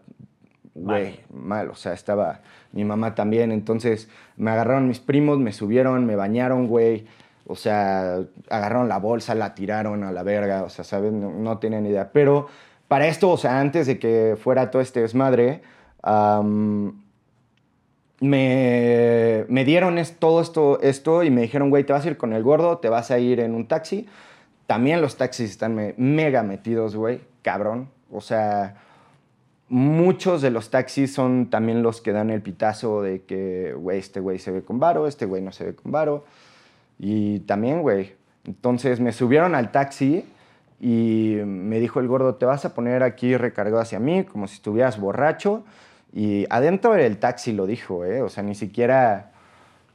güey, 0.76 1.20
mal, 1.34 1.70
o 1.70 1.76
sea, 1.76 1.94
estaba 1.94 2.40
mi 2.72 2.84
mamá 2.84 3.14
también, 3.16 3.52
entonces 3.52 4.10
me 4.38 4.52
agarraron 4.52 4.88
mis 4.88 5.00
primos, 5.00 5.38
me 5.40 5.54
subieron, 5.54 6.06
me 6.06 6.16
bañaron, 6.16 6.68
güey, 6.68 7.06
o 7.46 7.56
sea, 7.56 8.20
agarraron 8.50 8.88
la 8.90 8.98
bolsa, 8.98 9.36
la 9.36 9.54
tiraron 9.54 10.04
a 10.04 10.12
la 10.12 10.24
verga, 10.24 10.64
o 10.64 10.70
sea, 10.70 10.84
¿sabes? 10.84 11.12
No, 11.14 11.30
no 11.32 11.58
tenían 11.60 11.86
idea, 11.86 12.12
pero 12.12 12.48
para 12.88 13.08
esto, 13.08 13.30
o 13.30 13.38
sea, 13.38 13.60
antes 13.60 13.86
de 13.88 14.00
que 14.00 14.36
fuera 14.42 14.72
todo 14.72 14.82
este 14.82 15.02
desmadre, 15.02 15.62
me, 18.20 19.46
me 19.50 19.66
dieron 19.66 19.98
es- 19.98 20.18
todo 20.20 20.42
esto, 20.42 20.80
esto 20.82 21.24
y 21.24 21.30
me 21.32 21.42
dijeron, 21.42 21.70
güey, 21.70 21.84
te 21.84 21.94
vas 21.94 22.06
a 22.06 22.08
ir 22.10 22.18
con 22.18 22.34
el 22.34 22.44
gordo, 22.44 22.78
te 22.78 22.90
vas 22.90 23.12
a 23.12 23.20
ir 23.20 23.40
en 23.40 23.54
un 23.56 23.68
taxi. 23.68 24.08
También 24.68 25.02
los 25.02 25.18
taxis 25.18 25.50
están 25.50 25.76
me- 25.76 25.94
mega 25.98 26.44
metidos, 26.44 26.96
güey, 26.96 27.22
cabrón. 27.42 27.90
O 28.12 28.22
sea, 28.22 28.76
muchos 29.70 30.42
de 30.42 30.52
los 30.52 30.70
taxis 30.70 31.14
son 31.14 31.50
también 31.50 31.84
los 31.84 32.02
que 32.02 32.12
dan 32.12 32.30
el 32.30 32.42
pitazo 32.42 33.02
de 33.02 33.24
que, 33.24 33.74
güey, 33.74 34.00
este 34.00 34.20
güey 34.20 34.40
se 34.40 34.52
ve 34.52 34.62
con 34.62 34.80
varo, 34.80 35.08
este 35.08 35.26
güey 35.26 35.42
no 35.42 35.52
se 35.52 35.66
ve 35.66 35.76
con 35.76 35.92
varo. 35.92 36.26
Y 37.00 37.40
también, 37.42 37.82
güey. 37.82 38.14
Entonces 38.46 39.00
me 39.00 39.12
subieron 39.12 39.56
al 39.56 39.72
taxi 39.72 40.26
y 40.80 41.38
me 41.46 41.80
dijo 41.80 42.00
el 42.00 42.08
gordo, 42.08 42.36
te 42.36 42.46
vas 42.46 42.66
a 42.66 42.74
poner 42.74 43.04
aquí 43.04 43.38
recargado 43.38 43.82
hacia 43.82 44.00
mí, 44.00 44.26
como 44.26 44.48
si 44.48 44.56
estuvieras 44.56 45.00
borracho. 45.00 45.64
Y 46.12 46.46
adentro 46.50 46.94
del 46.94 47.18
taxi 47.18 47.54
lo 47.54 47.66
dijo, 47.66 48.06
¿eh? 48.06 48.22
O 48.22 48.30
sea, 48.30 48.44
ni 48.44 48.56
siquiera... 48.56 49.32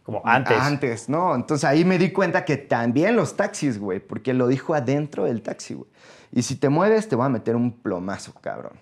Como 0.02 0.22
antes. 0.24 0.56
Antes, 0.58 1.08
¿no? 1.10 1.34
Entonces 1.34 1.64
ahí 1.64 1.84
me 1.84 1.98
di 1.98 2.12
cuenta 2.12 2.46
que 2.46 2.56
también 2.56 3.14
los 3.14 3.36
taxis, 3.36 3.78
güey, 3.78 4.00
porque 4.00 4.32
lo 4.32 4.48
dijo 4.48 4.72
adentro 4.72 5.24
del 5.26 5.42
taxi, 5.42 5.74
güey. 5.74 5.90
Y 6.32 6.42
si 6.42 6.56
te 6.56 6.70
mueves, 6.70 7.08
te 7.08 7.16
voy 7.16 7.26
a 7.26 7.28
meter 7.28 7.54
un 7.54 7.72
plomazo, 7.72 8.32
cabrón. 8.40 8.72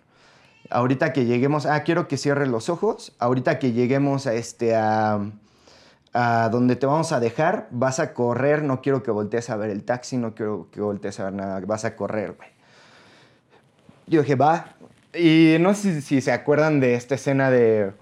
Ahorita 0.71 1.13
que 1.13 1.25
lleguemos, 1.27 1.67
ah, 1.67 1.83
quiero 1.85 2.09
que 2.09 2.17
cierres 2.17 2.49
los 2.49 2.69
ojos. 2.69 3.15
Ahorita 3.19 3.59
que 3.59 3.73
lleguemos 3.73 4.27
a 4.27 4.35
este, 4.35 4.75
a, 4.75 5.21
a 6.13 6.49
donde 6.51 6.77
te 6.77 6.87
vamos 6.87 7.13
a 7.13 7.21
dejar, 7.21 7.69
vas 7.71 8.01
a 8.01 8.13
correr. 8.15 8.63
No 8.63 8.83
quiero 8.83 9.03
que 9.03 9.11
voltees 9.11 9.49
a 9.51 9.57
ver 9.57 9.71
el 9.71 9.85
taxi, 9.85 10.17
no 10.17 10.35
quiero 10.35 10.69
que 10.73 10.81
voltees 10.81 11.21
a 11.21 11.25
ver 11.25 11.33
nada. 11.35 11.61
Vas 11.67 11.85
a 11.85 11.95
correr, 11.97 12.33
güey. 12.33 12.49
Yo 14.07 14.23
dije, 14.23 14.35
va. 14.35 14.75
Y 15.15 15.57
no 15.61 15.75
sé 15.75 15.95
si, 15.95 16.03
si 16.03 16.21
se 16.21 16.33
acuerdan 16.33 16.79
de 16.81 16.95
esta 16.95 17.15
escena 17.15 17.51
de, 17.51 17.93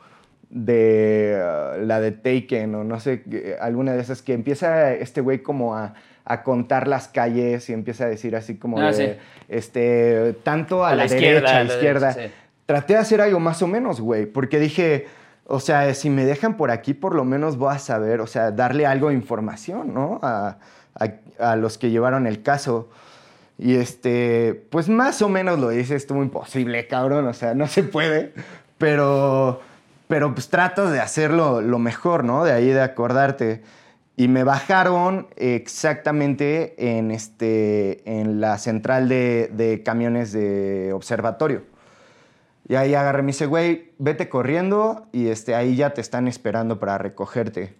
de 0.50 1.38
uh, 1.38 1.84
la 1.84 2.00
de 2.00 2.12
Taken 2.12 2.74
o 2.74 2.84
no 2.84 2.98
sé, 3.00 3.56
alguna 3.60 3.92
de 3.92 4.00
esas 4.00 4.20
que 4.22 4.32
empieza 4.32 4.92
este 4.92 5.20
güey 5.20 5.42
como 5.42 5.76
a, 5.76 5.94
a 6.24 6.42
contar 6.42 6.88
las 6.88 7.08
calles 7.08 7.68
y 7.70 7.72
empieza 7.72 8.04
a 8.04 8.08
decir 8.08 8.34
así 8.36 8.56
como 8.56 8.78
Ah, 8.80 8.86
de, 8.92 8.92
sí. 9.14 9.18
este, 9.48 10.34
tanto 10.42 10.84
a, 10.84 10.90
A 10.90 10.94
la, 10.96 11.06
derecha, 11.06 11.50
a 11.50 11.52
la 11.52 11.64
la 11.64 11.74
izquierda. 11.74 12.12
derecha, 12.14 12.34
sí. 12.34 12.34
Traté 12.66 12.94
de 12.94 13.00
hacer 13.00 13.20
algo 13.20 13.40
más 13.40 13.60
o 13.62 13.66
menos, 13.66 14.00
güey, 14.00 14.26
porque 14.26 14.58
dije, 14.58 15.06
o 15.46 15.60
sea, 15.60 15.92
si 15.94 16.08
me 16.08 16.24
dejan 16.24 16.56
por 16.56 16.70
aquí, 16.70 16.94
por 16.94 17.14
lo 17.14 17.24
menos 17.24 17.56
voy 17.58 17.74
a 17.74 17.78
saber, 17.78 18.20
o 18.20 18.26
sea, 18.26 18.50
darle 18.50 18.86
algo 18.86 19.08
de 19.08 19.14
información, 19.14 19.92
¿no? 19.92 20.20
A, 20.22 20.56
los 21.56 21.78
que 21.78 21.90
llevaron 21.90 22.26
el 22.26 22.42
caso. 22.42 22.88
Y 23.58 23.74
este, 23.74 24.66
pues 24.70 24.88
más 24.88 25.20
o 25.22 25.28
menos 25.28 25.58
lo 25.58 25.72
hice, 25.72 25.96
estuvo 25.96 26.22
imposible, 26.22 26.86
cabrón, 26.86 27.26
o 27.26 27.34
sea, 27.34 27.54
no 27.54 27.66
se 27.66 27.82
puede, 27.82 28.32
pero, 28.78 29.60
pero 30.08 30.32
pues 30.32 30.48
tratas 30.48 30.92
de 30.92 31.00
hacerlo 31.00 31.60
lo 31.60 31.78
mejor, 31.78 32.24
¿no? 32.24 32.44
De 32.44 32.52
ahí 32.52 32.68
de 32.68 32.82
acordarte. 32.82 33.62
Y 34.16 34.28
me 34.28 34.44
bajaron 34.44 35.26
exactamente 35.36 36.74
en, 36.78 37.10
este, 37.10 38.02
en 38.20 38.40
la 38.40 38.58
central 38.58 39.08
de 39.08 39.82
camiones 39.84 40.32
de 40.32 40.92
observatorio. 40.94 41.73
Y 42.68 42.76
ahí 42.76 42.94
agarré, 42.94 43.22
me 43.22 43.28
dice, 43.28 43.46
güey, 43.46 43.92
vete 43.98 44.28
corriendo 44.28 45.06
y 45.12 45.28
este, 45.28 45.54
ahí 45.54 45.76
ya 45.76 45.90
te 45.90 46.00
están 46.00 46.28
esperando 46.28 46.78
para 46.80 46.96
recogerte. 46.98 47.74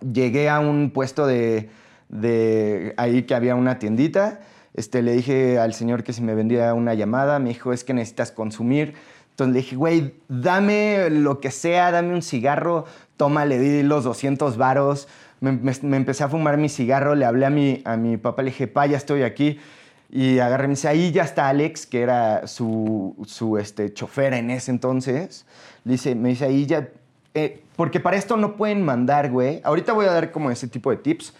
Llegué 0.00 0.48
a 0.48 0.60
un 0.60 0.90
puesto 0.90 1.26
de, 1.26 1.68
de 2.08 2.94
ahí 2.96 3.22
que 3.24 3.34
había 3.34 3.54
una 3.54 3.78
tiendita. 3.78 4.40
Este, 4.74 5.02
le 5.02 5.12
dije 5.12 5.58
al 5.58 5.74
señor 5.74 6.02
que 6.04 6.12
si 6.12 6.22
me 6.22 6.34
vendía 6.34 6.72
una 6.74 6.94
llamada, 6.94 7.38
me 7.38 7.50
dijo, 7.50 7.72
es 7.72 7.84
que 7.84 7.92
necesitas 7.92 8.32
consumir. 8.32 8.94
Entonces 9.30 9.54
le 9.54 9.60
dije, 9.60 9.76
güey, 9.76 10.14
dame 10.28 11.08
lo 11.10 11.40
que 11.40 11.50
sea, 11.50 11.90
dame 11.90 12.14
un 12.14 12.22
cigarro, 12.22 12.86
toma, 13.16 13.44
le 13.44 13.58
di 13.58 13.82
los 13.82 14.04
200 14.04 14.56
varos. 14.56 15.06
Me, 15.40 15.52
me- 15.52 15.72
me 15.82 15.96
empecé 15.96 16.24
a 16.24 16.28
fumar 16.28 16.56
mi 16.56 16.68
cigarro, 16.68 17.14
le 17.14 17.24
hablé 17.24 17.46
a 17.46 17.50
mi, 17.50 17.82
a 17.84 17.96
mi 17.96 18.16
papá, 18.16 18.42
le 18.42 18.50
dije, 18.50 18.66
pa, 18.68 18.86
ya 18.86 18.96
estoy 18.96 19.22
aquí. 19.22 19.58
Y 20.12 20.40
agarré, 20.40 20.66
me 20.66 20.74
dice, 20.74 20.88
ahí 20.88 21.12
ya 21.12 21.22
está 21.22 21.48
Alex, 21.48 21.86
que 21.86 22.02
era 22.02 22.48
su, 22.48 23.16
su 23.26 23.58
este, 23.58 23.94
chofer 23.94 24.34
en 24.34 24.50
ese 24.50 24.72
entonces. 24.72 25.46
Le 25.84 25.92
dice, 25.92 26.16
me 26.16 26.30
dice, 26.30 26.46
ahí 26.46 26.66
ya... 26.66 26.88
eh, 27.34 27.62
porque 27.76 28.00
para 28.00 28.16
esto 28.16 28.36
no 28.36 28.56
pueden 28.56 28.84
mandar, 28.84 29.30
güey. 29.30 29.60
Ahorita 29.62 29.92
voy 29.92 30.06
a 30.06 30.12
dar 30.12 30.32
como 30.32 30.50
ese 30.50 30.66
tipo 30.66 30.90
de 30.90 30.96
tips, 30.96 31.32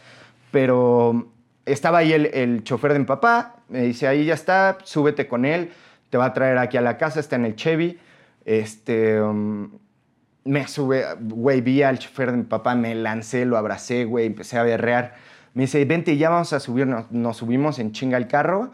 pero 0.52 1.32
estaba 1.66 1.98
ahí 1.98 2.12
el, 2.12 2.26
el 2.26 2.62
chofer 2.62 2.92
de 2.92 3.00
mi 3.00 3.04
papá, 3.06 3.56
me 3.68 3.82
dice, 3.82 4.06
ahí 4.06 4.24
ya 4.24 4.34
está, 4.34 4.78
súbete 4.84 5.26
con 5.26 5.44
él, 5.44 5.72
te 6.08 6.16
va 6.16 6.26
a 6.26 6.32
traer 6.32 6.58
aquí 6.58 6.76
a 6.76 6.80
la 6.80 6.96
casa, 6.96 7.20
está 7.20 7.36
en 7.36 7.46
el 7.46 7.56
Chevy. 7.56 7.98
Este, 8.44 9.20
um, 9.20 9.70
me 10.44 10.66
sube, 10.66 11.04
güey, 11.20 11.60
vi 11.60 11.82
al 11.82 11.98
chofer 11.98 12.30
de 12.30 12.38
mi 12.38 12.44
papá, 12.44 12.74
me 12.74 12.94
lancé, 12.94 13.44
lo 13.44 13.56
abracé, 13.56 14.04
güey, 14.04 14.26
empecé 14.26 14.58
a 14.58 14.62
berrear. 14.62 15.14
Me 15.54 15.62
dice, 15.62 15.84
vente, 15.84 16.16
ya 16.16 16.30
vamos 16.30 16.52
a 16.52 16.60
subirnos. 16.60 17.10
Nos 17.10 17.38
subimos 17.38 17.78
en 17.78 17.92
chinga 17.92 18.16
al 18.16 18.28
carro 18.28 18.70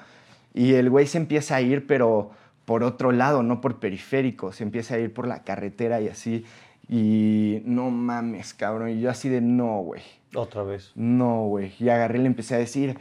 y 0.55 0.75
el 0.75 0.91
güey 0.91 1.07
se 1.07 1.19
empieza 1.19 1.57
a 1.57 1.61
ir, 1.61 1.87
pero 1.87 2.31
por 2.65 2.83
otro 2.83 3.13
lado, 3.13 3.43
no 3.43 3.61
por 3.61 3.79
periférico. 3.79 4.53
Se 4.53 4.65
empieza 4.65 4.95
a 4.95 4.99
ir 4.99 5.13
por 5.13 5.27
la 5.27 5.43
carretera 5.43 6.01
y 6.01 6.09
así. 6.09 6.45
Y 6.89 7.63
no 7.65 7.91
mames, 7.91 8.55
cabrón. 8.55 8.91
Y 8.91 9.01
yo 9.01 9.11
así 9.11 9.29
de 9.29 9.41
no, 9.41 9.81
güey. 9.81 10.03
Otra 10.35 10.63
vez. 10.63 10.93
No, 10.95 11.47
güey. 11.47 11.73
Y 11.79 11.89
agarré 11.89 12.19
y 12.19 12.23
le 12.23 12.27
empecé 12.29 12.55
a 12.55 12.59
decir, 12.59 12.99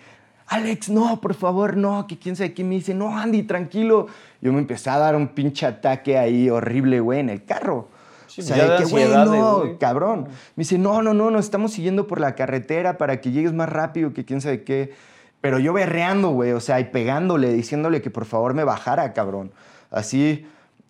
Alex, 0.48 0.90
no, 0.90 1.20
por 1.22 1.34
favor, 1.34 1.76
no, 1.76 2.06
que 2.08 2.18
quién 2.18 2.36
sabe 2.36 2.54
qué 2.54 2.64
me 2.64 2.76
dice, 2.76 2.94
no, 2.94 3.18
Andy, 3.18 3.44
tranquilo. 3.44 4.08
Yo 4.42 4.54
me 4.54 4.60
empecé 4.60 4.90
a 4.92 4.98
dar 4.98 5.16
un 5.16 5.30
pinche 5.30 5.66
ataque 5.66 6.18
ahí 6.18 6.50
horrible, 6.50 7.00
güey, 7.00 7.20
en 7.20 7.30
el 7.30 7.44
carro. 7.44 7.90
Sí, 8.36 8.42
o 8.42 8.44
sea, 8.44 8.68
de 8.68 8.84
que, 8.84 8.90
güey, 8.90 9.08
no, 9.08 9.78
cabrón. 9.80 10.28
Me 10.58 10.64
dice, 10.64 10.78
no, 10.78 11.02
no, 11.02 11.14
no, 11.14 11.32
nos 11.32 11.46
estamos 11.46 11.72
siguiendo 11.72 12.06
por 12.06 12.20
la 12.20 12.36
carretera 12.36 12.98
para 12.98 13.22
que 13.22 13.32
llegues 13.32 13.54
más 13.54 13.70
rápido, 13.70 14.14
que 14.14 14.26
quién 14.26 14.42
sabe 14.42 14.66
qué. 14.66 14.94
Pero 15.40 15.58
yo 15.58 15.72
berreando, 15.72 16.32
güey, 16.32 16.52
o 16.52 16.60
sea, 16.60 16.82
y 16.82 16.86
pegándole, 16.86 17.54
diciéndole 17.54 18.02
que 18.02 18.10
por 18.10 18.26
favor 18.26 18.54
me 18.54 18.66
bajara, 18.66 19.14
cabrón. 19.14 19.52
Así. 19.90 20.46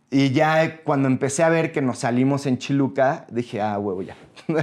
Y 0.10 0.32
ya 0.32 0.82
cuando 0.84 1.08
empecé 1.08 1.44
a 1.44 1.50
ver 1.50 1.72
que 1.72 1.84
nos 1.84 2.00
salimos 2.00 2.48
en 2.48 2.58
Chiluca, 2.58 3.28
dije, 3.30 3.62
ah, 3.62 3.78
huevo, 3.78 4.02
ya. 4.02 4.16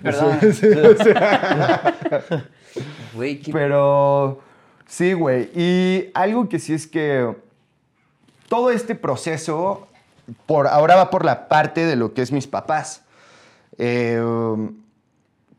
¿Verdad? 0.00 0.40
Güey, 3.14 3.40
qué... 3.40 3.52
pero 3.52 4.40
sí, 4.86 5.12
güey. 5.12 5.50
Y 5.54 6.10
algo 6.14 6.48
que 6.48 6.58
sí 6.58 6.72
es 6.72 6.86
que 6.86 7.36
todo 8.48 8.70
este 8.70 8.94
proceso 8.94 9.86
por, 10.46 10.66
ahora 10.66 10.96
va 10.96 11.10
por 11.10 11.24
la 11.24 11.48
parte 11.48 11.84
de 11.84 11.96
lo 11.96 12.14
que 12.14 12.22
es 12.22 12.32
mis 12.32 12.46
papás. 12.46 13.02
Eh, 13.78 14.22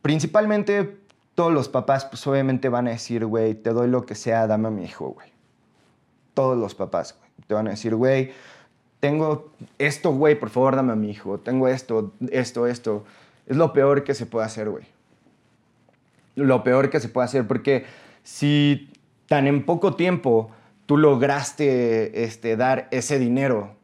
principalmente 0.02 0.98
todos 1.36 1.52
los 1.52 1.70
papás, 1.70 2.06
pues 2.06 2.26
obviamente 2.28 2.70
van 2.70 2.88
a 2.88 2.92
decir, 2.92 3.26
güey, 3.26 3.56
te 3.56 3.72
doy 3.72 3.88
lo 3.88 4.06
que 4.06 4.16
sea, 4.16 4.48
dame 4.48 4.68
a 4.68 4.72
mi 4.72 4.84
hijo, 4.84 5.10
güey. 5.10 5.32
Todos 6.34 6.58
los 6.58 6.76
papás, 6.76 7.16
güey. 7.18 7.30
Te 7.48 7.54
van 7.54 7.68
a 7.68 7.72
decir, 7.72 7.96
güey, 7.96 8.32
tengo 9.00 9.52
esto, 9.78 10.12
güey, 10.14 10.40
por 10.40 10.50
favor, 10.50 10.76
dame 10.76 10.94
a 10.94 10.96
mi 10.96 11.10
hijo. 11.10 11.40
Tengo 11.40 11.68
esto, 11.68 12.14
esto, 12.32 12.68
esto. 12.68 13.04
Es 13.48 13.58
lo 13.58 13.74
peor 13.74 14.04
que 14.04 14.14
se 14.14 14.26
puede 14.26 14.46
hacer, 14.46 14.70
güey 14.70 14.86
lo 16.36 16.64
peor 16.64 16.90
que 16.90 17.00
se 17.00 17.10
puede 17.10 17.26
hacer, 17.26 17.48
porque 17.48 17.86
si 18.24 18.92
tan 19.28 19.48
en 19.48 19.66
poco 19.66 19.96
tiempo 19.96 20.52
tú 20.86 20.98
lograste 20.98 22.24
este, 22.24 22.58
dar 22.58 22.88
ese 22.92 23.20
dinero 23.20 23.76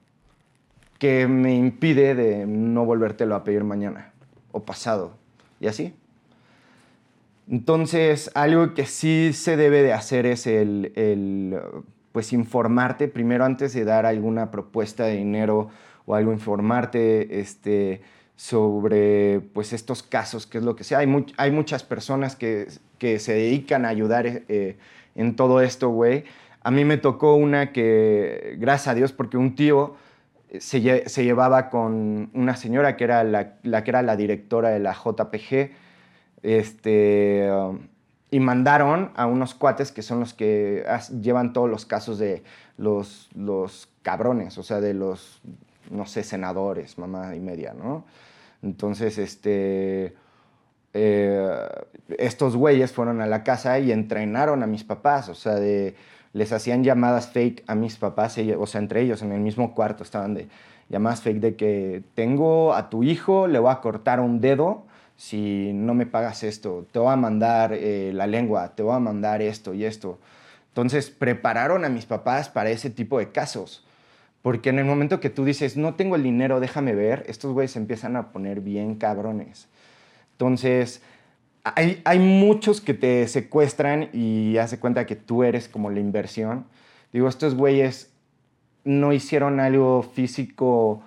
que 1.00 1.28
me 1.28 1.56
impide 1.56 2.14
de 2.14 2.46
no 2.46 2.86
volvértelo 2.86 3.34
a 3.34 3.44
pedir 3.44 3.64
mañana 3.64 4.12
o 4.52 4.64
pasado, 4.64 5.14
y 5.60 5.68
así. 5.68 5.94
Entonces, 7.50 8.30
algo 8.36 8.76
que 8.76 8.86
sí 8.86 9.32
se 9.34 9.58
debe 9.58 9.82
de 9.82 9.94
hacer 9.94 10.28
es 10.28 10.46
el, 10.46 10.92
el, 10.96 11.60
pues 12.12 12.32
informarte 12.32 13.08
primero 13.08 13.44
antes 13.44 13.74
de 13.74 13.86
dar 13.86 14.06
alguna 14.06 14.52
propuesta 14.52 15.06
de 15.06 15.18
dinero 15.18 15.70
o 16.06 16.14
algo, 16.14 16.32
informarte 16.32 17.40
este, 17.40 18.02
sobre 18.36 19.42
pues 19.54 19.74
estos 19.74 20.04
casos, 20.04 20.46
que 20.46 20.60
es 20.60 20.64
lo 20.64 20.76
que 20.76 20.84
sea. 20.84 21.00
Hay, 21.00 21.26
hay 21.38 21.52
muchas 21.52 21.84
personas 21.84 22.36
que, 22.36 22.68
que 23.00 23.20
se 23.20 23.34
dedican 23.34 23.86
a 23.86 23.90
ayudar 23.90 24.28
eh, 24.28 24.78
en 25.16 25.36
todo 25.36 25.62
esto, 25.62 25.90
güey. 25.90 26.26
A 26.62 26.72
mí 26.72 26.86
me 26.86 26.98
tocó 26.98 27.36
una 27.36 27.72
que, 27.72 28.58
gracias 28.60 28.90
a 28.90 28.94
Dios, 28.94 29.12
porque 29.12 29.38
un 29.38 29.56
tío 29.56 29.96
se, 30.60 30.82
lle- 30.82 31.08
se 31.08 31.24
llevaba 31.24 31.70
con 31.70 32.32
una 32.34 32.56
señora 32.56 32.98
que 32.98 33.04
era 33.04 33.24
la, 33.24 33.58
que 33.62 33.92
era 33.92 34.02
la 34.02 34.16
directora 34.16 34.70
de 34.70 34.80
la 34.80 34.94
JPG, 34.94 35.72
este, 36.42 37.50
um, 37.52 37.80
y 38.32 38.40
mandaron 38.40 39.12
a 39.16 39.26
unos 39.26 39.54
cuates 39.56 39.92
que 39.92 40.02
son 40.02 40.20
los 40.20 40.34
que 40.34 40.86
llevan 41.22 41.52
todos 41.54 41.70
los 41.70 41.86
casos 41.86 42.20
de 42.20 42.44
los, 42.78 43.30
los 43.36 43.90
cabrones, 44.04 44.58
o 44.58 44.64
sea, 44.64 44.80
de 44.82 44.94
los, 44.94 45.42
no 45.90 46.06
sé, 46.06 46.24
senadores, 46.24 46.98
mamá 46.98 47.36
y 47.36 47.40
media, 47.40 47.74
¿no? 47.74 48.06
Entonces, 48.62 49.18
este, 49.18 50.16
eh, 50.94 51.68
estos 52.18 52.56
güeyes 52.56 52.92
fueron 52.92 53.22
a 53.22 53.26
la 53.26 53.44
casa 53.44 53.80
y 53.80 53.92
entrenaron 53.92 54.64
a 54.64 54.68
mis 54.68 54.84
papás, 54.84 55.30
o 55.30 55.36
sea, 55.36 55.56
de, 55.56 55.96
les 56.34 56.52
hacían 56.52 56.84
llamadas 56.84 57.30
fake 57.30 57.64
a 57.68 57.76
mis 57.76 57.98
papás, 57.98 58.38
o 58.38 58.66
sea, 58.68 58.82
entre 58.82 59.02
ellos 59.02 59.22
en 59.22 59.32
el 59.32 59.42
mismo 59.42 59.74
cuarto 59.74 60.04
estaban 60.04 60.34
de 60.34 60.48
llamadas 60.90 61.22
fake 61.22 61.40
de 61.40 61.56
que 61.56 62.04
tengo 62.16 62.74
a 62.74 62.90
tu 62.90 63.04
hijo, 63.04 63.48
le 63.48 63.60
voy 63.60 63.72
a 63.72 63.82
cortar 63.82 64.20
un 64.20 64.42
dedo 64.42 64.84
si 65.20 65.74
no 65.74 65.94
me 65.94 66.06
pagas 66.06 66.44
esto, 66.44 66.88
te 66.94 66.98
voy 66.98 67.12
a 67.12 67.18
mandar 67.18 67.74
eh, 67.74 68.12
la 68.14 68.26
lengua, 68.26 68.74
te 68.74 68.84
voy 68.84 68.96
a 68.96 69.00
mandar 69.00 69.42
esto 69.42 69.74
y 69.74 69.84
esto. 69.84 70.18
Entonces 70.70 71.10
prepararon 71.10 71.84
a 71.84 71.90
mis 71.90 72.06
papás 72.06 72.48
para 72.48 72.70
ese 72.70 72.90
tipo 72.90 73.20
de 73.20 73.30
casos. 73.30 73.86
Porque 74.42 74.70
en 74.70 74.80
el 74.80 74.86
momento 74.86 75.20
que 75.20 75.30
tú 75.30 75.44
dices, 75.44 75.76
no 75.76 75.96
tengo 75.96 76.16
el 76.16 76.24
dinero, 76.24 76.62
déjame 76.62 76.96
ver, 76.96 77.26
estos 77.28 77.52
güeyes 77.52 77.76
empiezan 77.76 78.16
a 78.16 78.32
poner 78.32 78.62
bien 78.62 78.96
cabrones. 78.96 79.68
Entonces, 80.32 81.02
hay, 81.76 82.02
hay 82.06 82.20
muchos 82.20 82.82
que 82.82 82.94
te 82.94 83.28
secuestran 83.28 84.10
y 84.14 84.58
hace 84.58 84.80
cuenta 84.80 85.06
que 85.06 85.16
tú 85.16 85.44
eres 85.44 85.68
como 85.68 85.90
la 85.90 86.00
inversión. 86.00 86.66
Digo, 87.12 87.28
estos 87.28 87.56
güeyes 87.56 88.12
no 88.84 89.14
hicieron 89.14 89.60
algo 89.60 90.04
físico 90.04 91.04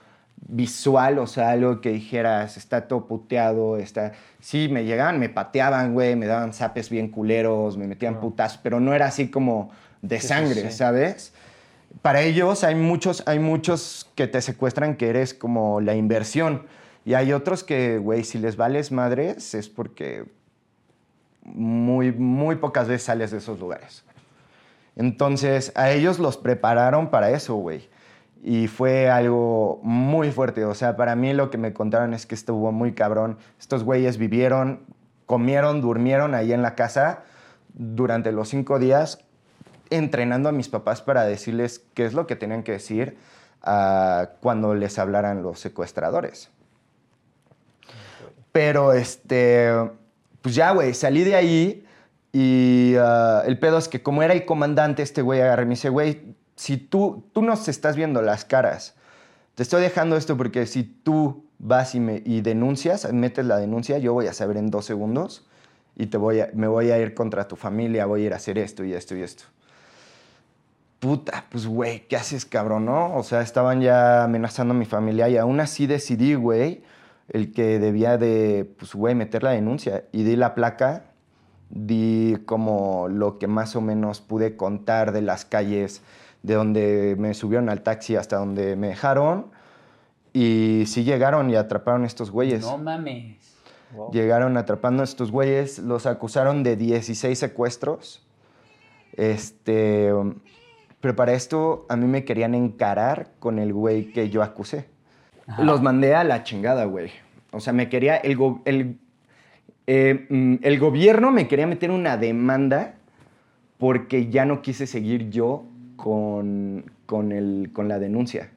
visual, 0.49 1.19
o 1.19 1.27
sea, 1.27 1.51
algo 1.51 1.81
que 1.81 1.91
dijeras, 1.91 2.57
está 2.57 2.89
todo 2.89 3.07
puteado, 3.07 3.77
está... 3.77 4.13
Sí, 4.41 4.69
me 4.69 4.85
llegaban, 4.85 5.21
me 5.21 5.29
pateaban, 5.29 5.95
güey, 5.95 6.17
me 6.17 6.27
daban 6.27 6.53
zapes 6.53 6.91
bien 6.91 7.09
culeros, 7.09 7.77
me 7.77 7.87
metían 7.87 8.21
putas, 8.21 8.59
pero 8.59 8.81
no 8.81 8.93
era 8.93 9.07
así 9.07 9.29
como 9.29 9.71
de 10.03 10.21
sí, 10.21 10.27
sangre, 10.27 10.71
sí. 10.71 10.77
¿sabes? 10.77 11.33
Para 12.03 12.23
ellos 12.23 12.65
hay 12.65 12.75
muchos, 12.75 13.23
hay 13.27 13.39
muchos 13.39 14.11
que 14.17 14.27
te 14.27 14.41
secuestran 14.41 14.97
que 14.97 15.09
eres 15.09 15.35
como 15.35 15.81
la 15.81 15.95
inversión. 15.95 16.67
Y 17.05 17.15
hay 17.15 17.33
otros 17.33 17.65
que, 17.65 17.99
güey, 17.99 18.25
si 18.25 18.39
les 18.39 18.57
vales 18.57 18.93
madres 18.93 19.55
es 19.55 19.69
porque 19.69 20.25
muy, 21.43 22.12
muy 22.12 22.57
pocas 22.57 22.88
veces 22.88 23.05
sales 23.05 23.30
de 23.30 23.38
esos 23.38 23.59
lugares. 23.59 24.05
Entonces, 24.97 25.72
a 25.74 25.90
ellos 25.90 26.18
los 26.18 26.36
prepararon 26.36 27.11
para 27.11 27.30
eso, 27.30 27.55
güey. 27.55 27.88
Y 28.43 28.66
fue 28.66 29.09
algo 29.09 29.80
muy 29.82 30.30
fuerte. 30.30 30.64
O 30.64 30.74
sea, 30.74 30.97
para 30.97 31.14
mí 31.14 31.32
lo 31.32 31.51
que 31.51 31.59
me 31.59 31.72
contaron 31.72 32.12
es 32.14 32.26
que 32.26 32.34
estuvo 32.34 32.72
muy 32.72 32.93
cabrón. 32.93 33.38
Estos 33.59 33.84
güeyes 33.84 34.18
vivieron, 34.18 34.80
comieron, 35.26 35.80
durmieron 35.80 36.34
ahí 36.34 36.53
en 36.53 36.62
la 36.62 36.74
casa 36.74 37.22
durante 37.74 38.32
los 38.32 38.49
cinco 38.49 38.78
días, 38.78 39.20
entrenando 39.90 40.49
a 40.49 40.53
mis 40.53 40.68
papás 40.68 41.03
para 41.03 41.24
decirles 41.24 41.84
qué 41.95 42.05
es 42.05 42.14
lo 42.14 42.26
que 42.26 42.36
tenían 42.36 42.62
que 42.62 42.72
decir 42.72 43.16
ah, 43.62 44.30
cuando 44.40 44.74
les 44.74 44.99
hablaran 44.99 45.43
los 45.43 45.61
secuestradores. 45.61 46.51
Pero 48.51 48.93
este, 48.93 49.72
pues 50.43 50.55
ya, 50.55 50.72
güey, 50.72 50.93
salí 50.93 51.24
de 51.24 51.36
ahí 51.36 51.86
y 52.32 52.95
ah, 52.99 53.43
el 53.47 53.59
pedo 53.59 53.78
es 53.78 53.88
que 53.88 54.03
como 54.03 54.22
era 54.22 54.34
el 54.34 54.45
comandante, 54.45 55.03
este 55.03 55.22
güey 55.22 55.40
agarré 55.40 55.62
y 55.62 55.66
me 55.66 55.74
dice, 55.74 55.88
güey, 55.88 56.34
si 56.57 56.76
tú, 56.76 57.24
tú 57.32 57.43
nos 57.43 57.68
estás 57.68 57.97
viendo 57.97 58.20
las 58.22 58.45
caras, 58.45 58.95
te 59.55 59.62
estoy 59.62 59.82
dejando 59.82 60.16
esto 60.16 60.36
porque 60.36 60.66
si 60.66 60.82
tú 60.82 61.47
vas 61.59 61.95
y, 61.95 62.01
me, 62.01 62.22
y 62.24 62.40
denuncias, 62.40 63.11
metes 63.12 63.47
la 63.47 63.59
denuncia, 63.59 63.99
yo 63.99 64.12
voy 64.12 64.26
a 64.26 64.32
saber 64.32 64.57
en 64.57 64.70
dos 64.70 64.84
segundos 64.84 65.47
y 65.95 66.07
te 66.07 66.16
voy 66.16 66.40
a, 66.40 66.51
me 66.55 66.66
voy 66.66 66.90
a 66.90 66.99
ir 66.99 67.14
contra 67.14 67.47
tu 67.47 67.57
familia, 67.57 68.07
voy 68.07 68.22
a 68.22 68.26
ir 68.26 68.32
a 68.32 68.36
hacer 68.36 68.59
esto 68.59 68.84
y 68.84 68.95
esto 68.95 69.14
y 69.14 69.22
esto. 69.22 69.45
Puta, 70.99 71.47
pues 71.51 71.66
güey, 71.66 72.07
¿qué 72.07 72.16
haces, 72.16 72.45
cabrón, 72.47 72.86
no? 72.86 73.16
O 73.16 73.22
sea, 73.22 73.43
estaban 73.43 73.80
ya 73.80 74.24
amenazando 74.24 74.72
a 74.72 74.76
mi 74.76 74.84
familia 74.84 75.28
y 75.28 75.36
aún 75.36 75.61
así 75.61 75.86
decidí, 75.86 76.34
güey, 76.34 76.82
el 77.29 77.53
que 77.53 77.79
debía 77.79 78.18
de, 78.18 78.70
pues, 78.79 78.95
güey, 78.95 79.14
meter 79.14 79.43
la 79.43 79.53
denuncia. 79.53 80.05
Y 80.12 80.25
di 80.25 80.37
la 80.37 80.55
placa, 80.55 81.05
di 81.70 82.37
como 82.47 83.09
lo 83.09 83.39
que 83.39 83.47
más 83.47 83.77
o 83.77 83.81
menos 83.81 84.20
pude 84.20 84.57
contar 84.57 85.12
de 85.12 85.23
las 85.23 85.45
calles, 85.45 86.03
de 86.43 86.55
donde 86.55 87.16
me 87.18 87.35
subieron 87.35 87.68
al 87.68 87.83
taxi 87.83 88.16
hasta 88.16 88.37
donde 88.37 88.77
me 88.77 88.89
dejaron. 88.89 89.47
Y 90.33 90.85
sí 90.87 91.05
llegaron 91.05 91.51
y 91.51 91.57
atraparon 91.57 92.05
a 92.05 92.07
estos 92.07 92.31
güeyes. 92.31 92.62
No 92.62 92.79
mames. 92.79 93.37
Wow. 93.95 94.11
Llegaron 94.11 94.57
atrapando 94.57 95.03
a 95.03 95.05
estos 95.05 95.31
güeyes, 95.31 95.79
los 95.79 96.07
acusaron 96.07 96.62
de 96.62 96.77
16 96.77 97.39
secuestros. 97.39 98.27
Este, 99.12 100.11
pero 101.01 101.16
para 101.16 101.33
esto 101.33 101.85
a 101.89 101.97
mí 101.97 102.07
me 102.07 102.25
querían 102.25 102.55
encarar 102.55 103.33
con 103.39 103.59
el 103.59 103.73
güey 103.73 104.12
que 104.12 104.31
yo 104.31 104.43
acusé. 104.43 104.89
Ajá. 105.47 105.62
Los 105.64 105.82
mandé 105.82 106.14
a 106.14 106.24
la 106.24 106.43
chingada, 106.45 106.84
güey. 106.84 107.11
O 107.51 107.61
sea, 107.61 107.72
me 107.72 107.88
quería, 107.88 108.16
el, 108.16 108.36
go- 108.36 108.62
el, 108.64 108.99
eh, 109.86 110.26
mm, 110.30 110.57
el 110.62 110.78
gobierno 110.78 111.30
me 111.32 111.49
quería 111.49 111.66
meter 111.66 111.90
una 111.90 112.16
demanda 112.16 112.95
porque 113.78 114.30
ya 114.30 114.45
no 114.45 114.62
quise 114.62 114.86
seguir 114.86 115.30
yo 115.30 115.64
con, 115.97 116.90
con, 117.07 117.32
el, 117.32 117.70
con 117.72 117.88
la 117.88 117.99
denuncia. 117.99 118.51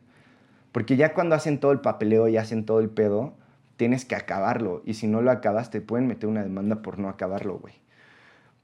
Porque 0.72 0.96
ya 0.98 1.14
cuando 1.14 1.36
hacen 1.36 1.60
todo 1.60 1.72
el 1.72 1.80
papeleo 1.80 2.28
y 2.28 2.38
hacen 2.38 2.66
todo 2.66 2.80
el 2.80 2.90
pedo, 2.90 3.34
tienes 3.78 4.06
que 4.06 4.16
acabarlo. 4.16 4.82
Y 4.86 4.94
si 4.96 5.08
no 5.08 5.22
lo 5.22 5.32
acabas, 5.32 5.72
te 5.72 5.82
pueden 5.82 6.08
meter 6.08 6.30
una 6.30 6.44
demanda 6.44 6.82
por 6.82 7.00
no 7.00 7.10
acabarlo, 7.10 7.58
güey. 7.60 7.74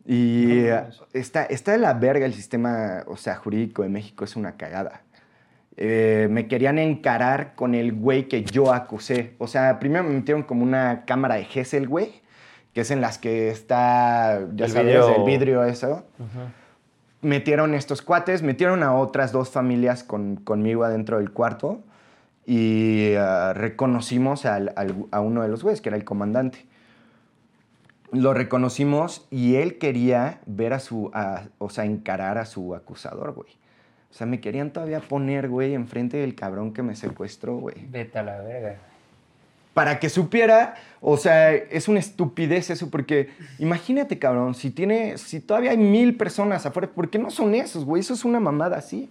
Y 0.05 0.45
No 0.45 1.05
está, 1.13 1.43
está 1.45 1.71
de 1.73 1.77
la 1.77 1.93
verga 1.93 2.25
el 2.25 2.33
sistema, 2.33 3.03
o 3.07 3.17
sea, 3.17 3.35
jurídico 3.35 3.83
de 3.83 3.89
México, 3.89 4.23
es 4.25 4.35
una 4.35 4.53
cagada. 4.57 5.01
Eh, 5.77 6.27
me 6.29 6.47
querían 6.47 6.77
encarar 6.79 7.55
con 7.55 7.73
el 7.75 7.93
güey 7.93 8.27
que 8.27 8.43
yo 8.43 8.73
acusé. 8.73 9.35
O 9.37 9.47
sea, 9.47 9.79
primero 9.79 10.03
me 10.03 10.11
metieron 10.11 10.43
como 10.43 10.63
una 10.63 11.05
cámara 11.05 11.35
de 11.35 11.45
Gesell, 11.45 11.87
güey, 11.87 12.21
que 12.73 12.81
es 12.81 12.91
en 12.91 13.01
las 13.01 13.17
que 13.17 13.49
está, 13.49 14.41
ya 14.53 14.65
El 14.65 14.71
sabes, 14.71 14.95
el 15.17 15.23
vidrio 15.25 15.63
eso. 15.63 16.03
Metieron 17.21 17.73
estos 17.75 18.01
cuates, 18.01 18.41
metieron 18.41 18.81
a 18.83 18.95
otras 18.95 19.31
dos 19.31 19.49
familias 19.51 20.03
con- 20.03 20.37
conmigo 20.37 20.83
adentro 20.83 21.19
del 21.19 21.31
cuarto 21.31 21.79
y 22.45 23.13
ah, 23.15 23.53
reconocimos 23.53 24.45
al- 24.45 24.73
al- 24.75 25.05
a 25.11 25.21
uno 25.21 25.43
de 25.43 25.47
los 25.47 25.63
güeyes, 25.63 25.81
que 25.81 25.89
era 25.89 25.97
el 25.97 26.03
comandante. 26.03 26.65
Lo 28.11 28.33
reconocimos 28.33 29.25
y 29.31 29.55
él 29.55 29.77
quería 29.77 30.39
ver 30.45 30.73
a 30.73 30.79
su, 30.79 31.11
a- 31.13 31.43
o 31.59 31.69
sea, 31.69 31.85
encarar 31.85 32.37
a 32.39 32.45
su 32.45 32.75
acusador, 32.75 33.33
güey. 33.33 33.49
O 34.11 34.13
sea, 34.13 34.27
me 34.27 34.41
querían 34.41 34.71
todavía 34.71 34.99
poner, 34.99 35.47
güey, 35.47 35.73
enfrente 35.73 36.17
del 36.17 36.35
cabrón 36.35 36.73
que 36.73 36.83
me 36.83 36.95
secuestró, 36.95 37.55
güey. 37.57 37.75
Vete 37.89 38.19
a 38.19 38.23
la 38.23 38.41
verga. 38.41 38.75
Para 39.73 39.99
que 39.99 40.09
supiera, 40.09 40.75
o 40.99 41.15
sea, 41.15 41.53
es 41.53 41.87
una 41.87 42.01
estupidez 42.01 42.69
eso, 42.69 42.89
porque 42.89 43.29
imagínate, 43.57 44.19
cabrón, 44.19 44.53
si 44.53 44.69
tiene, 44.69 45.17
si 45.17 45.39
todavía 45.39 45.71
hay 45.71 45.77
mil 45.77 46.17
personas 46.17 46.65
afuera, 46.65 46.89
¿por 46.89 47.09
qué 47.09 47.19
no 47.19 47.31
son 47.31 47.55
esos, 47.55 47.85
güey? 47.85 48.01
Eso 48.01 48.13
es 48.13 48.25
una 48.25 48.41
mamada 48.41 48.77
así. 48.77 49.09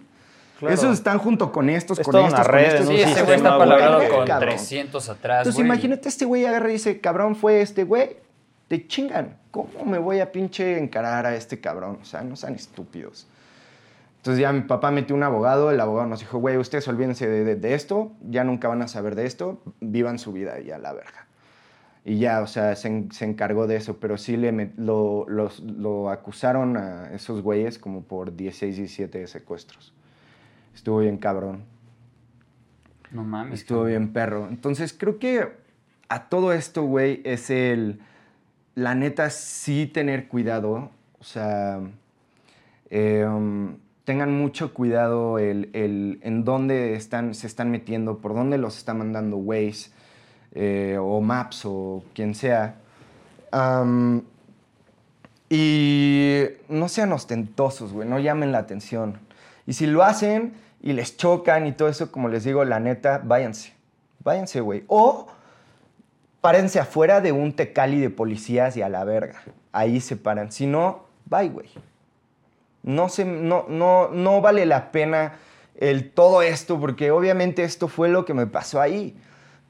Claro. 0.59 0.75
Esos 0.75 0.93
están 0.93 1.17
junto 1.17 1.51
con 1.51 1.71
estos, 1.71 1.97
Es 1.97 2.05
con 2.05 2.15
estos, 2.17 2.33
una 2.33 2.43
con 2.43 2.51
red, 2.53 2.65
estos. 2.65 2.87
Sí, 2.89 2.97
Sí, 2.97 3.01
ese 3.01 3.23
güey 3.23 3.37
está 3.37 3.57
palabrado 3.57 4.07
con 4.07 4.27
cabrón. 4.27 4.49
300 4.49 5.09
atrás, 5.09 5.37
Entonces 5.39 5.55
güey. 5.55 5.65
imagínate 5.65 6.07
este 6.09 6.25
güey 6.25 6.45
agarra 6.45 6.69
y 6.69 6.73
dice, 6.73 6.99
cabrón, 7.01 7.35
fue 7.35 7.61
este 7.63 7.83
güey, 7.83 8.17
te 8.67 8.85
chingan. 8.87 9.37
¿Cómo 9.49 9.83
me 9.83 9.97
voy 9.97 10.19
a 10.19 10.31
pinche 10.31 10.77
encarar 10.77 11.25
a 11.25 11.35
este 11.35 11.59
cabrón? 11.59 11.97
O 12.03 12.05
sea, 12.05 12.21
no 12.21 12.35
sean 12.35 12.53
estúpidos. 12.53 13.25
Entonces 14.21 14.39
ya 14.39 14.51
mi 14.53 14.61
papá 14.61 14.91
metió 14.91 15.15
un 15.15 15.23
abogado, 15.23 15.71
el 15.71 15.79
abogado 15.79 16.07
nos 16.07 16.19
dijo, 16.19 16.37
güey, 16.37 16.55
ustedes 16.57 16.87
olvídense 16.87 17.27
de, 17.27 17.43
de- 17.43 17.55
de 17.55 17.73
esto, 17.73 18.11
ya 18.29 18.43
nunca 18.43 18.67
van 18.67 18.83
a 18.83 18.87
saber 18.87 19.15
de 19.15 19.25
esto, 19.25 19.63
vivan 19.79 20.19
su 20.19 20.31
vida 20.31 20.59
y 20.59 20.65
ya 20.65 20.77
la 20.77 20.93
verga. 20.93 21.25
Y 22.05 22.19
ya, 22.19 22.41
o 22.41 22.47
sea, 22.47 22.75
se, 22.75 23.07
se 23.11 23.25
encargó 23.25 23.65
de 23.65 23.77
eso, 23.77 23.97
pero 23.99 24.17
sí 24.19 24.37
le 24.37 24.53
met- 24.53 24.73
lo, 24.77 25.25
los- 25.27 25.59
lo 25.61 26.09
acusaron 26.11 26.77
a 26.77 27.09
esos 27.13 27.41
güeyes 27.41 27.79
como 27.79 28.03
por 28.03 28.35
16, 28.35 28.75
17 28.77 29.25
secuestros. 29.25 29.91
Estuvo 30.75 30.99
bien 30.99 31.17
cabrón. 31.17 31.63
No 33.11 33.23
mames. 33.23 33.61
Estuvo 33.61 33.85
bien 33.85 34.13
perro. 34.13 34.47
Entonces 34.49 34.93
creo 34.93 35.17
que 35.19 35.49
a 36.09 36.29
todo 36.29 36.53
esto, 36.53 36.83
güey, 36.83 37.21
es 37.25 37.49
el, 37.49 37.99
la 38.75 38.93
neta, 38.95 39.31
sí 39.31 39.87
tener 39.87 40.27
cuidado. 40.27 40.91
O 41.19 41.23
sea, 41.23 41.81
eh, 42.89 43.25
um, 43.27 43.77
tengan 44.03 44.31
mucho 44.35 44.73
cuidado 44.73 45.39
el, 45.39 45.69
el- 45.73 46.19
en 46.23 46.43
dónde 46.43 46.95
están, 46.95 47.33
se 47.35 47.47
están 47.47 47.71
metiendo, 47.71 48.17
por 48.17 48.33
dónde 48.33 48.57
los 48.57 48.77
está 48.77 48.93
mandando 48.93 49.37
Waze 49.37 49.91
eh, 50.53 50.97
o 50.99 51.21
Maps 51.21 51.61
o 51.65 52.03
quien 52.13 52.33
sea. 52.35 52.75
Y 55.49 56.45
no 56.69 56.87
sean 56.87 57.11
ostentosos, 57.11 57.91
güey, 57.91 58.07
no 58.07 58.19
llamen 58.19 58.51
la 58.51 58.59
atención. 58.59 59.19
Y 59.67 59.73
si 59.73 59.85
lo 59.85 60.03
hacen 60.03 60.53
y 60.81 60.93
les 60.93 61.17
chocan 61.17 61.67
y 61.67 61.73
todo 61.73 61.89
eso, 61.89 62.11
como 62.11 62.29
les 62.29 62.43
digo, 62.45 62.63
la 62.63 62.79
neta, 62.79 63.21
váyanse. 63.23 63.73
Váyanse, 64.23 64.61
güey. 64.61 64.83
O 64.87 65.27
párense 66.39 66.79
afuera 66.79 67.21
de 67.21 67.31
un 67.31 67.53
tecali 67.53 67.99
de 67.99 68.09
policías 68.09 68.77
y 68.77 68.81
a 68.81 68.89
la 68.89 69.03
verga. 69.03 69.41
Ahí 69.73 69.99
se 69.99 70.15
paran. 70.15 70.51
Si 70.51 70.67
no, 70.67 71.05
bye, 71.25 71.49
güey. 71.49 71.67
No, 72.83 73.09
se, 73.09 73.25
no, 73.25 73.65
no, 73.69 74.09
no 74.09 74.41
vale 74.41 74.65
la 74.65 74.91
pena 74.91 75.35
el 75.75 76.11
todo 76.11 76.41
esto, 76.41 76.79
porque 76.79 77.11
obviamente 77.11 77.63
esto 77.63 77.87
fue 77.87 78.09
lo 78.09 78.25
que 78.25 78.33
me 78.33 78.47
pasó 78.47 78.81
ahí. 78.81 79.15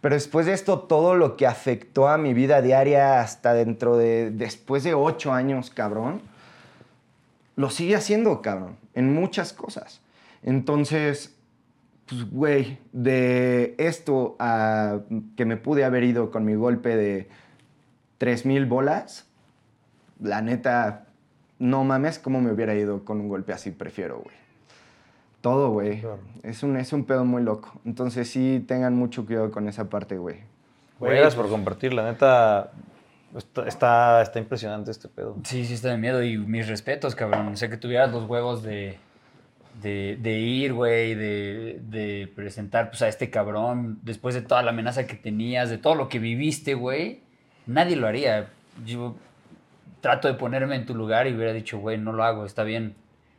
Pero 0.02 0.16
después 0.16 0.46
de 0.48 0.54
esto, 0.54 0.80
todo 0.80 1.16
lo 1.16 1.38
que 1.38 1.46
afectó 1.46 2.08
a 2.08 2.18
mi 2.18 2.34
vida 2.34 2.62
diaria 2.62 3.22
hasta 3.22 3.54
dentro 3.54 3.98
de, 3.98 4.32
después 4.32 4.84
de 4.84 4.96
ocho 4.96 5.32
años, 5.32 5.70
cabrón, 5.70 6.22
lo 7.56 7.70
sigue 7.70 7.96
haciendo, 7.96 8.42
cabrón, 8.42 8.78
en 8.96 9.14
muchas 9.14 9.54
cosas. 9.54 10.02
Entonces, 10.42 11.36
pues, 12.08 12.30
güey, 12.30 12.80
de 12.92 13.76
esto 13.78 14.36
a 14.40 15.00
que 15.38 15.46
me 15.46 15.56
pude 15.56 15.86
haber 15.86 16.04
ido 16.04 16.32
con 16.32 16.46
mi 16.46 16.56
golpe 16.56 16.98
de 16.98 17.30
3 18.18 18.46
mil 18.46 18.66
bolas, 18.66 19.28
la 20.20 20.42
neta, 20.42 21.06
no 21.62 21.84
mames 21.84 22.18
cómo 22.18 22.42
me 22.42 22.52
hubiera 22.52 22.74
ido 22.74 23.06
con 23.06 23.22
un 23.22 23.30
golpe 23.30 23.54
así, 23.54 23.70
prefiero, 23.70 24.20
güey. 24.20 24.36
Todo, 25.42 25.70
güey. 25.70 26.02
Claro. 26.02 26.20
Es, 26.42 26.64
un, 26.64 26.76
es 26.76 26.92
un 26.92 27.06
pedo 27.06 27.24
muy 27.24 27.44
loco. 27.44 27.80
Entonces 27.86 28.30
sí, 28.30 28.66
tengan 28.68 28.96
mucho 28.96 29.26
cuidado 29.26 29.52
con 29.52 29.68
esa 29.68 29.90
parte, 29.90 30.18
güey. 30.18 30.38
Güey, 31.00 31.14
gracias 31.14 31.36
por 31.36 31.50
compartir, 31.50 31.94
la 31.94 32.12
neta. 32.12 32.72
Está, 33.36 33.68
está, 33.68 34.22
está 34.24 34.40
impresionante 34.40 34.90
este 34.90 35.08
pedo. 35.08 35.38
Sí, 35.44 35.66
sí 35.66 35.76
está 35.76 35.90
de 35.90 35.98
miedo 35.98 36.24
y 36.24 36.38
mis 36.38 36.68
respetos, 36.68 37.16
cabrón. 37.16 37.48
O 37.50 37.56
sea, 37.56 37.70
que 37.70 37.78
tuvieras 37.78 38.12
los 38.12 38.28
huevos 38.28 38.64
de, 38.64 38.98
de, 39.82 40.18
de 40.20 40.40
ir, 40.40 40.74
güey, 40.74 41.14
de, 41.14 41.80
de 41.84 42.32
presentar 42.36 42.90
pues, 42.90 43.04
a 43.04 43.08
este 43.08 43.30
cabrón 43.30 44.00
después 44.02 44.34
de 44.34 44.42
toda 44.42 44.64
la 44.64 44.72
amenaza 44.72 45.06
que 45.06 45.16
tenías, 45.16 45.70
de 45.70 45.78
todo 45.78 45.94
lo 45.94 46.10
que 46.10 46.18
viviste, 46.18 46.74
güey. 46.74 47.22
Nadie 47.68 47.96
lo 47.96 48.08
haría. 48.08 48.50
Yo 48.86 49.16
trato 50.02 50.28
de 50.28 50.34
ponerme 50.34 50.76
en 50.76 50.86
tu 50.86 50.96
lugar 50.96 51.28
y 51.28 51.34
hubiera 51.34 51.54
dicho, 51.54 51.78
güey, 51.80 51.98
no 51.98 52.12
lo 52.14 52.24
hago, 52.24 52.46
está 52.46 52.64
bien. 52.64 52.96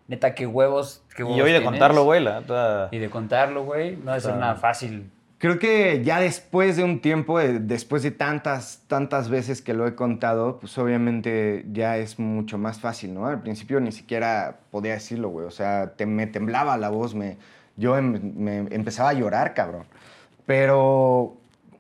Neta, 0.08 0.34
qué 0.34 0.46
huevos, 0.46 1.02
qué 1.16 1.22
Y 1.22 1.24
huevos 1.24 1.40
hoy 1.40 1.52
de 1.52 1.58
tienes. 1.58 1.68
contarlo, 1.68 2.04
güey, 2.04 2.22
la. 2.22 2.88
Y 2.90 2.98
de 2.98 3.10
contarlo, 3.10 3.64
güey, 3.64 3.96
no 3.96 4.14
es 4.14 4.24
nada 4.26 4.54
fácil. 4.56 5.10
Creo 5.38 5.58
que 5.58 6.02
ya 6.04 6.20
después 6.20 6.76
de 6.76 6.84
un 6.84 7.00
tiempo, 7.00 7.38
de- 7.40 7.58
después 7.58 8.04
de 8.04 8.12
tantas, 8.12 8.84
tantas 8.86 9.28
veces 9.28 9.60
que 9.60 9.74
lo 9.74 9.88
he 9.88 9.96
contado, 9.96 10.58
pues 10.60 10.78
obviamente 10.78 11.64
ya 11.72 11.96
es 11.96 12.20
mucho 12.20 12.58
más 12.58 12.78
fácil, 12.78 13.12
¿no? 13.12 13.26
Al 13.26 13.42
principio 13.42 13.80
ni 13.80 13.90
siquiera 13.90 14.58
podía 14.70 14.92
decirlo, 14.92 15.30
güey. 15.30 15.46
O 15.46 15.50
sea, 15.50 15.94
te- 15.96 16.06
me 16.06 16.28
temblaba 16.28 16.76
la 16.76 16.90
voz, 16.90 17.16
me, 17.16 17.38
yo 17.76 17.98
em- 17.98 18.34
me 18.36 18.58
empezaba 18.70 19.08
a 19.08 19.14
llorar, 19.14 19.52
cabrón. 19.54 19.84
Pero 20.46 21.36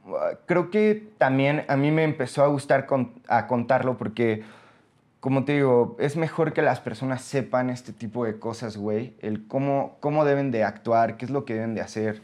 uh, 0.06 0.36
creo 0.46 0.70
que 0.70 1.10
también 1.18 1.64
a 1.68 1.76
mí 1.76 1.90
me 1.90 2.02
empezó 2.04 2.42
a 2.42 2.48
gustar 2.48 2.86
con- 2.86 3.12
a 3.28 3.46
contarlo 3.46 3.96
porque, 3.96 4.42
como 5.22 5.44
te 5.44 5.52
digo, 5.52 5.94
es 6.00 6.16
mejor 6.16 6.52
que 6.52 6.62
las 6.62 6.80
personas 6.80 7.22
sepan 7.22 7.70
este 7.70 7.92
tipo 7.92 8.24
de 8.24 8.40
cosas, 8.40 8.76
güey. 8.76 9.14
El 9.20 9.46
cómo, 9.46 9.96
cómo 10.00 10.24
deben 10.24 10.50
de 10.50 10.64
actuar, 10.64 11.16
qué 11.16 11.26
es 11.26 11.30
lo 11.30 11.44
que 11.44 11.54
deben 11.54 11.76
de 11.76 11.80
hacer. 11.80 12.20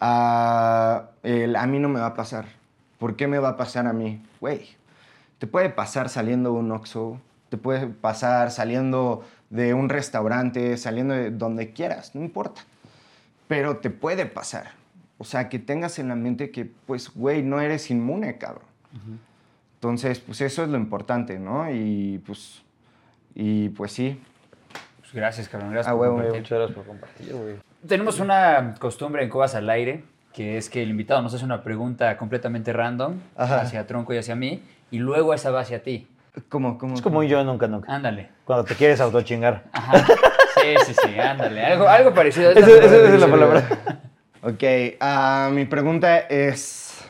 Ah, 0.00 1.10
el 1.22 1.54
a 1.54 1.64
mí 1.68 1.78
no 1.78 1.88
me 1.88 2.00
va 2.00 2.06
a 2.06 2.14
pasar. 2.14 2.46
¿Por 2.98 3.14
qué 3.14 3.28
me 3.28 3.38
va 3.38 3.50
a 3.50 3.56
pasar 3.56 3.86
a 3.86 3.92
mí? 3.92 4.20
Güey, 4.40 4.66
te 5.38 5.46
puede 5.46 5.70
pasar 5.70 6.08
saliendo 6.08 6.50
de 6.50 6.58
un 6.58 6.72
Oxxo, 6.72 7.20
te 7.48 7.58
puede 7.58 7.86
pasar 7.86 8.50
saliendo 8.50 9.24
de 9.50 9.74
un 9.74 9.88
restaurante, 9.88 10.76
saliendo 10.78 11.14
de 11.14 11.30
donde 11.30 11.74
quieras, 11.74 12.16
no 12.16 12.22
importa. 12.22 12.62
Pero 13.46 13.76
te 13.76 13.90
puede 13.90 14.26
pasar. 14.26 14.72
O 15.18 15.24
sea, 15.24 15.48
que 15.48 15.60
tengas 15.60 16.00
en 16.00 16.08
la 16.08 16.16
mente 16.16 16.50
que, 16.50 16.64
pues, 16.64 17.08
güey, 17.14 17.44
no 17.44 17.60
eres 17.60 17.88
inmune, 17.88 18.36
cabrón. 18.36 18.64
Entonces, 19.86 20.18
pues 20.18 20.40
eso 20.40 20.64
es 20.64 20.68
lo 20.68 20.76
importante, 20.76 21.38
¿no? 21.38 21.70
Y 21.70 22.18
pues, 22.26 22.62
y 23.34 23.68
pues 23.70 23.92
sí. 23.92 24.20
Pues 25.00 25.12
gracias, 25.12 25.48
cabrón. 25.48 25.70
Gracias 25.72 25.94
Ah, 25.94 25.96
por 25.96 26.08
compartir. 26.08 26.40
muchas 26.40 26.58
gracias 26.58 26.76
por 26.76 26.84
compartir, 26.86 27.32
güey. 27.34 27.54
Tenemos 27.86 28.18
una 28.18 28.74
costumbre 28.80 29.22
en 29.22 29.28
Cobas 29.30 29.54
al 29.54 29.70
Aire, 29.70 30.02
que 30.32 30.56
es 30.58 30.68
que 30.68 30.82
el 30.82 30.90
invitado 30.90 31.22
nos 31.22 31.32
hace 31.34 31.44
una 31.44 31.62
pregunta 31.62 32.16
completamente 32.16 32.72
random 32.72 33.20
Ajá. 33.36 33.60
hacia 33.60 33.86
Tronco 33.86 34.12
y 34.12 34.18
hacia 34.18 34.34
mí, 34.34 34.60
y 34.90 34.98
luego 34.98 35.32
esa 35.34 35.50
va 35.52 35.60
hacia 35.60 35.82
ti. 35.82 36.08
¿Cómo, 36.48 36.76
cómo? 36.78 36.94
Es 36.94 37.02
como 37.02 37.20
un 37.20 37.26
yo 37.26 37.42
nunca, 37.44 37.68
nunca. 37.68 37.94
Ándale. 37.94 38.28
Cuando 38.44 38.64
te 38.64 38.74
quieres 38.74 39.00
autochingar. 39.00 39.64
Ajá. 39.72 39.98
Sí, 39.98 40.74
sí, 40.86 40.94
sí, 40.94 41.18
ándale. 41.18 41.64
Algo, 41.64 41.88
algo 41.88 42.12
parecido. 42.12 42.50
Esa 42.50 42.68
es 43.14 43.20
la 43.20 43.28
palabra. 43.28 43.68
Ok, 44.42 44.62
ah, 45.00 45.50
mi 45.52 45.64
pregunta 45.64 46.18
es, 46.18 47.04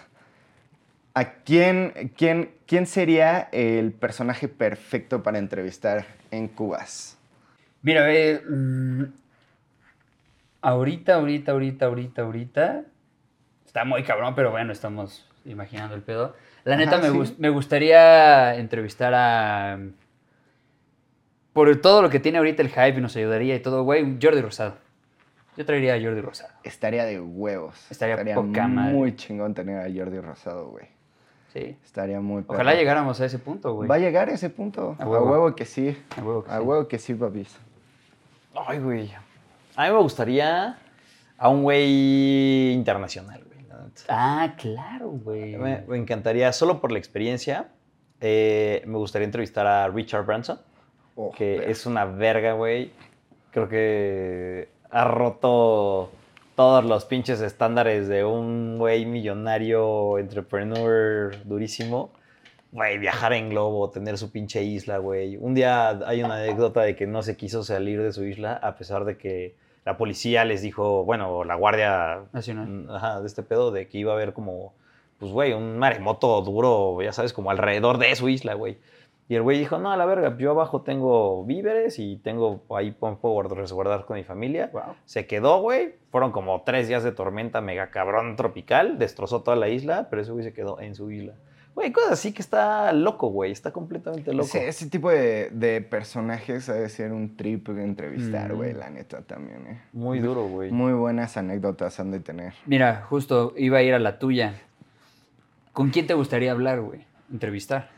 ¿a 1.12 1.24
quién, 1.42 2.12
quién, 2.16 2.50
quién 2.66 2.86
sería 2.86 3.48
el 3.52 3.92
personaje 3.92 4.48
perfecto 4.48 5.22
para 5.22 5.38
entrevistar 5.38 6.06
en 6.30 6.48
Cubas? 6.48 7.16
Mira, 7.82 8.06
mm, 8.48 9.04
ahorita, 10.60 11.14
ahorita, 11.14 11.52
ahorita, 11.52 11.86
ahorita, 11.86 12.22
ahorita. 12.22 12.82
Está 13.64 13.84
muy 13.84 14.02
cabrón, 14.02 14.34
pero 14.34 14.50
bueno, 14.50 14.72
estamos 14.72 15.28
imaginando 15.44 15.94
el 15.94 16.02
pedo. 16.02 16.34
La 16.64 16.76
neta, 16.76 16.98
me, 16.98 17.10
me 17.38 17.50
gustaría 17.50 18.56
entrevistar 18.56 19.12
a. 19.14 19.78
Por 21.52 21.74
todo 21.80 22.02
lo 22.02 22.10
que 22.10 22.20
tiene 22.20 22.38
ahorita 22.38 22.62
el 22.62 22.68
hype 22.68 22.98
y 22.98 23.00
nos 23.00 23.16
ayudaría 23.16 23.54
y 23.54 23.60
todo, 23.60 23.84
güey, 23.84 24.18
Jordi 24.20 24.42
Rosado. 24.42 24.76
Yo 25.56 25.64
traería 25.64 25.94
a 25.94 26.00
Jordi 26.00 26.20
Rosado. 26.20 26.52
Estaría 26.64 27.04
de 27.04 27.18
huevos. 27.20 27.90
Estaría 27.90 28.16
poca 28.34 28.68
madre. 28.68 28.92
muy 28.92 29.16
chingón 29.16 29.54
tener 29.54 29.78
a 29.78 29.84
Jordi 29.84 30.20
Rosado, 30.20 30.68
güey. 30.68 30.95
Sí. 31.56 31.76
Estaría 31.84 32.20
muy 32.20 32.44
Ojalá 32.46 32.70
perro. 32.70 32.78
llegáramos 32.80 33.20
a 33.20 33.24
ese 33.26 33.38
punto, 33.38 33.74
güey. 33.74 33.88
Va 33.88 33.96
a 33.96 33.98
llegar 33.98 34.28
ese 34.28 34.50
punto. 34.50 34.96
A 34.98 35.04
A 35.04 35.08
huevo. 35.08 35.54
que 35.54 35.64
sí. 35.64 35.96
A 36.16 36.22
huevo 36.22 36.44
que 36.44 36.50
a 36.50 36.58
sí. 36.58 36.62
huevo 36.64 36.88
que 36.88 36.98
sí, 36.98 37.14
papis. 37.14 37.56
Ay, 38.54 38.78
güey. 38.78 39.10
A 39.76 39.86
mí 39.88 39.92
me 39.94 40.00
gustaría 40.02 40.78
a 41.38 41.48
un 41.48 41.62
güey 41.62 42.72
internacional, 42.72 43.42
güey. 43.44 43.56
Ah, 44.08 44.54
claro, 44.58 45.08
güey. 45.10 45.56
Me, 45.56 45.82
me 45.88 45.96
encantaría, 45.96 46.52
solo 46.52 46.80
por 46.80 46.92
la 46.92 46.98
experiencia, 46.98 47.68
eh, 48.20 48.82
me 48.86 48.98
gustaría 48.98 49.24
entrevistar 49.24 49.66
a 49.66 49.88
Richard 49.88 50.24
Branson, 50.26 50.58
Oh, 51.18 51.30
que 51.30 51.70
es 51.70 51.86
una 51.86 52.04
verga, 52.04 52.52
güey. 52.52 52.90
Creo 53.50 53.68
que 53.70 54.68
ha 54.90 55.04
roto 55.04 56.10
todos 56.56 56.84
los 56.84 57.04
pinches 57.04 57.42
estándares 57.42 58.08
de 58.08 58.24
un 58.24 58.78
güey 58.78 59.04
millonario, 59.04 60.18
entrepreneur 60.18 61.36
durísimo. 61.44 62.10
Güey, 62.72 62.98
viajar 62.98 63.34
en 63.34 63.50
globo, 63.50 63.90
tener 63.90 64.16
su 64.18 64.30
pinche 64.32 64.64
isla, 64.64 64.98
güey. 64.98 65.36
Un 65.36 65.54
día 65.54 65.90
hay 66.06 66.22
una 66.22 66.36
anécdota 66.36 66.80
de 66.80 66.96
que 66.96 67.06
no 67.06 67.22
se 67.22 67.36
quiso 67.36 67.62
salir 67.62 68.02
de 68.02 68.12
su 68.12 68.24
isla 68.24 68.54
a 68.54 68.74
pesar 68.76 69.04
de 69.04 69.18
que 69.18 69.54
la 69.84 69.98
policía 69.98 70.44
les 70.46 70.62
dijo, 70.62 71.04
bueno, 71.04 71.44
la 71.44 71.54
guardia 71.54 72.22
Nacional. 72.32 72.66
mm, 72.66 72.90
ajá, 72.90 73.20
de 73.20 73.26
este 73.26 73.42
pedo, 73.42 73.70
de 73.70 73.86
que 73.86 73.98
iba 73.98 74.12
a 74.12 74.16
haber 74.16 74.32
como, 74.32 74.72
pues, 75.18 75.30
güey, 75.32 75.52
un 75.52 75.78
maremoto 75.78 76.40
duro, 76.40 77.00
ya 77.02 77.12
sabes, 77.12 77.34
como 77.34 77.50
alrededor 77.50 77.98
de 77.98 78.14
su 78.16 78.30
isla, 78.30 78.54
güey. 78.54 78.78
Y 79.28 79.34
el 79.34 79.42
güey 79.42 79.58
dijo, 79.58 79.78
no, 79.78 79.90
a 79.90 79.96
la 79.96 80.06
verga, 80.06 80.36
yo 80.38 80.52
abajo 80.52 80.82
tengo 80.82 81.44
víveres 81.44 81.98
y 81.98 82.16
tengo 82.18 82.62
ahí 82.76 82.92
puedo 82.92 83.16
guard- 83.20 83.54
resguardar 83.56 84.04
con 84.04 84.16
mi 84.16 84.22
familia. 84.22 84.70
Wow. 84.72 84.94
Se 85.04 85.26
quedó, 85.26 85.60
güey. 85.60 85.96
Fueron 86.12 86.30
como 86.30 86.62
tres 86.62 86.86
días 86.86 87.02
de 87.02 87.10
tormenta 87.10 87.60
mega 87.60 87.90
cabrón 87.90 88.36
tropical. 88.36 88.98
Destrozó 88.98 89.42
toda 89.42 89.56
la 89.56 89.68
isla, 89.68 90.06
pero 90.10 90.22
ese 90.22 90.30
güey 90.30 90.44
se 90.44 90.52
quedó 90.52 90.80
en 90.80 90.94
su 90.94 91.10
isla. 91.10 91.32
Güey, 91.74 91.90
cosas 91.92 92.12
así 92.12 92.32
que 92.32 92.40
está 92.40 92.92
loco, 92.92 93.26
güey. 93.28 93.50
Está 93.50 93.72
completamente 93.72 94.32
loco. 94.32 94.46
Ese, 94.46 94.68
ese 94.68 94.88
tipo 94.88 95.10
de, 95.10 95.50
de 95.50 95.80
personajes 95.82 96.68
ha 96.68 96.74
de 96.74 96.88
ser 96.88 97.12
un 97.12 97.36
trip 97.36 97.68
de 97.68 97.82
entrevistar, 97.82 98.52
Mm. 98.52 98.56
güey, 98.56 98.72
la 98.74 98.88
neta 98.90 99.22
también, 99.22 99.66
eh. 99.66 99.80
Muy 99.92 100.20
duro, 100.20 100.44
güey. 100.46 100.70
Muy 100.70 100.92
buenas 100.92 101.36
anécdotas 101.36 101.98
han 102.00 102.12
de 102.12 102.20
tener. 102.20 102.54
Mira, 102.64 103.04
justo 103.10 103.52
iba 103.56 103.78
a 103.78 103.82
ir 103.82 103.92
a 103.92 103.98
la 103.98 104.18
tuya. 104.20 104.54
¿Con 105.72 105.90
quién 105.90 106.06
te 106.06 106.14
gustaría 106.14 106.52
hablar, 106.52 106.80
güey? 106.80 107.00
Entrevistar. 107.30 107.90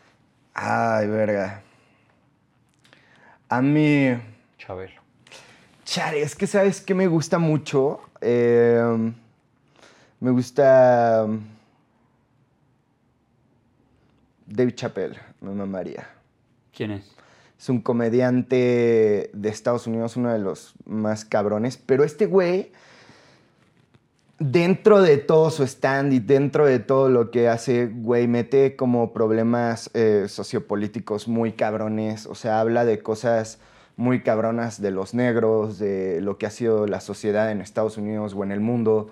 Ay, 0.60 1.06
verga. 1.06 1.62
A 3.48 3.62
mí... 3.62 4.08
Chabelo. 4.58 5.00
Chale, 5.84 6.20
es 6.20 6.34
que 6.34 6.48
sabes 6.48 6.80
que 6.80 6.94
me 6.94 7.06
gusta 7.06 7.38
mucho. 7.38 8.00
Eh, 8.20 9.12
me 10.18 10.30
gusta. 10.32 11.24
um, 11.24 11.40
Dave 14.46 14.74
Chappelle, 14.74 15.16
me 15.40 15.52
mamaría. 15.52 16.08
¿Quién 16.74 16.90
es? 16.90 17.14
Es 17.56 17.68
un 17.68 17.80
comediante 17.80 19.30
de 19.32 19.48
Estados 19.48 19.86
Unidos, 19.86 20.16
uno 20.16 20.32
de 20.32 20.40
los 20.40 20.74
más 20.84 21.24
cabrones. 21.24 21.76
Pero 21.76 22.02
este 22.02 22.26
güey, 22.26 22.72
dentro 24.38 25.02
de 25.02 25.18
todo 25.18 25.50
su 25.50 25.64
stand 25.64 26.12
y 26.12 26.20
dentro 26.20 26.66
de 26.66 26.78
todo 26.78 27.08
lo 27.08 27.30
que 27.30 27.48
hace, 27.48 27.86
güey, 27.86 28.28
mete 28.28 28.76
como 28.76 29.12
problemas 29.12 29.90
eh, 29.94 30.26
sociopolíticos 30.28 31.26
muy 31.28 31.52
cabrones. 31.52 32.26
O 32.26 32.34
sea, 32.34 32.60
habla 32.60 32.84
de 32.84 33.00
cosas 33.00 33.58
muy 33.96 34.20
cabronas 34.22 34.80
de 34.80 34.92
los 34.92 35.12
negros, 35.12 35.78
de 35.80 36.20
lo 36.20 36.38
que 36.38 36.46
ha 36.46 36.50
sido 36.50 36.86
la 36.86 37.00
sociedad 37.00 37.50
en 37.50 37.60
Estados 37.60 37.96
Unidos 37.98 38.32
o 38.36 38.44
en 38.44 38.52
el 38.52 38.60
mundo. 38.60 39.10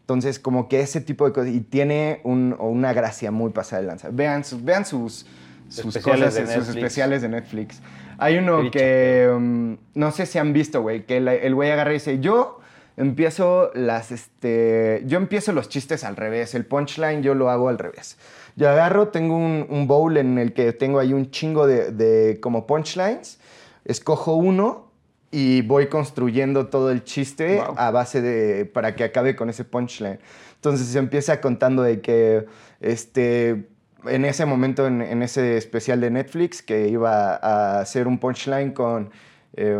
Entonces, 0.00 0.38
como 0.40 0.68
que 0.68 0.80
ese 0.80 1.00
tipo 1.00 1.24
de 1.24 1.32
cosas. 1.32 1.50
Y 1.54 1.60
tiene 1.60 2.20
un- 2.24 2.56
una 2.58 2.92
gracia 2.92 3.30
muy 3.30 3.52
pasada 3.52 3.82
de 3.82 3.88
lanza. 3.88 4.08
Vean, 4.12 4.44
sus- 4.44 4.64
vean 4.64 4.84
sus, 4.84 5.24
sus 5.68 5.96
Especiales 5.96 6.34
cosas, 6.34 6.52
sus 6.54 6.68
especiales 6.76 7.22
de 7.22 7.28
Netflix. 7.28 7.80
Hay 8.18 8.38
uno 8.38 8.70
que 8.70 9.30
um, 9.34 9.76
no 9.94 10.10
sé 10.10 10.26
si 10.26 10.38
han 10.38 10.52
visto, 10.52 10.82
güey, 10.82 11.06
que 11.06 11.20
la- 11.20 11.34
el 11.34 11.54
güey 11.54 11.70
agarra 11.70 11.90
y 11.90 11.94
dice, 11.94 12.18
yo 12.18 12.60
empiezo 12.96 13.70
las, 13.74 14.12
este, 14.12 15.02
yo 15.06 15.18
empiezo 15.18 15.52
los 15.52 15.68
chistes 15.68 16.04
al 16.04 16.16
revés, 16.16 16.54
el 16.54 16.64
punchline 16.64 17.22
yo 17.22 17.34
lo 17.34 17.50
hago 17.50 17.68
al 17.68 17.78
revés. 17.78 18.16
Yo 18.56 18.68
agarro, 18.68 19.08
tengo 19.08 19.36
un, 19.36 19.66
un 19.68 19.86
bowl 19.86 20.16
en 20.16 20.38
el 20.38 20.52
que 20.52 20.72
tengo 20.72 21.00
ahí 21.00 21.12
un 21.12 21.30
chingo 21.30 21.66
de, 21.66 21.90
de 21.90 22.38
como 22.40 22.66
punchlines, 22.66 23.40
escojo 23.84 24.34
uno 24.36 24.92
y 25.32 25.62
voy 25.62 25.88
construyendo 25.88 26.68
todo 26.68 26.92
el 26.92 27.02
chiste 27.02 27.56
Wow. 27.56 27.74
a 27.76 27.90
base 27.90 28.22
de, 28.22 28.64
para 28.66 28.94
que 28.94 29.02
acabe 29.02 29.34
con 29.34 29.50
ese 29.50 29.64
punchline. 29.64 30.20
Entonces 30.54 30.86
se 30.86 30.98
empieza 30.98 31.40
contando 31.40 31.82
de 31.82 32.00
que, 32.00 32.46
este, 32.80 33.66
en 34.06 34.24
ese 34.24 34.46
momento, 34.46 34.86
en, 34.86 35.02
en 35.02 35.22
ese 35.22 35.56
especial 35.56 36.00
de 36.00 36.10
Netflix, 36.10 36.62
que 36.62 36.88
iba 36.88 37.34
a 37.34 37.80
hacer 37.80 38.06
un 38.06 38.18
punchline 38.18 38.72
con, 38.72 39.10
eh, 39.56 39.76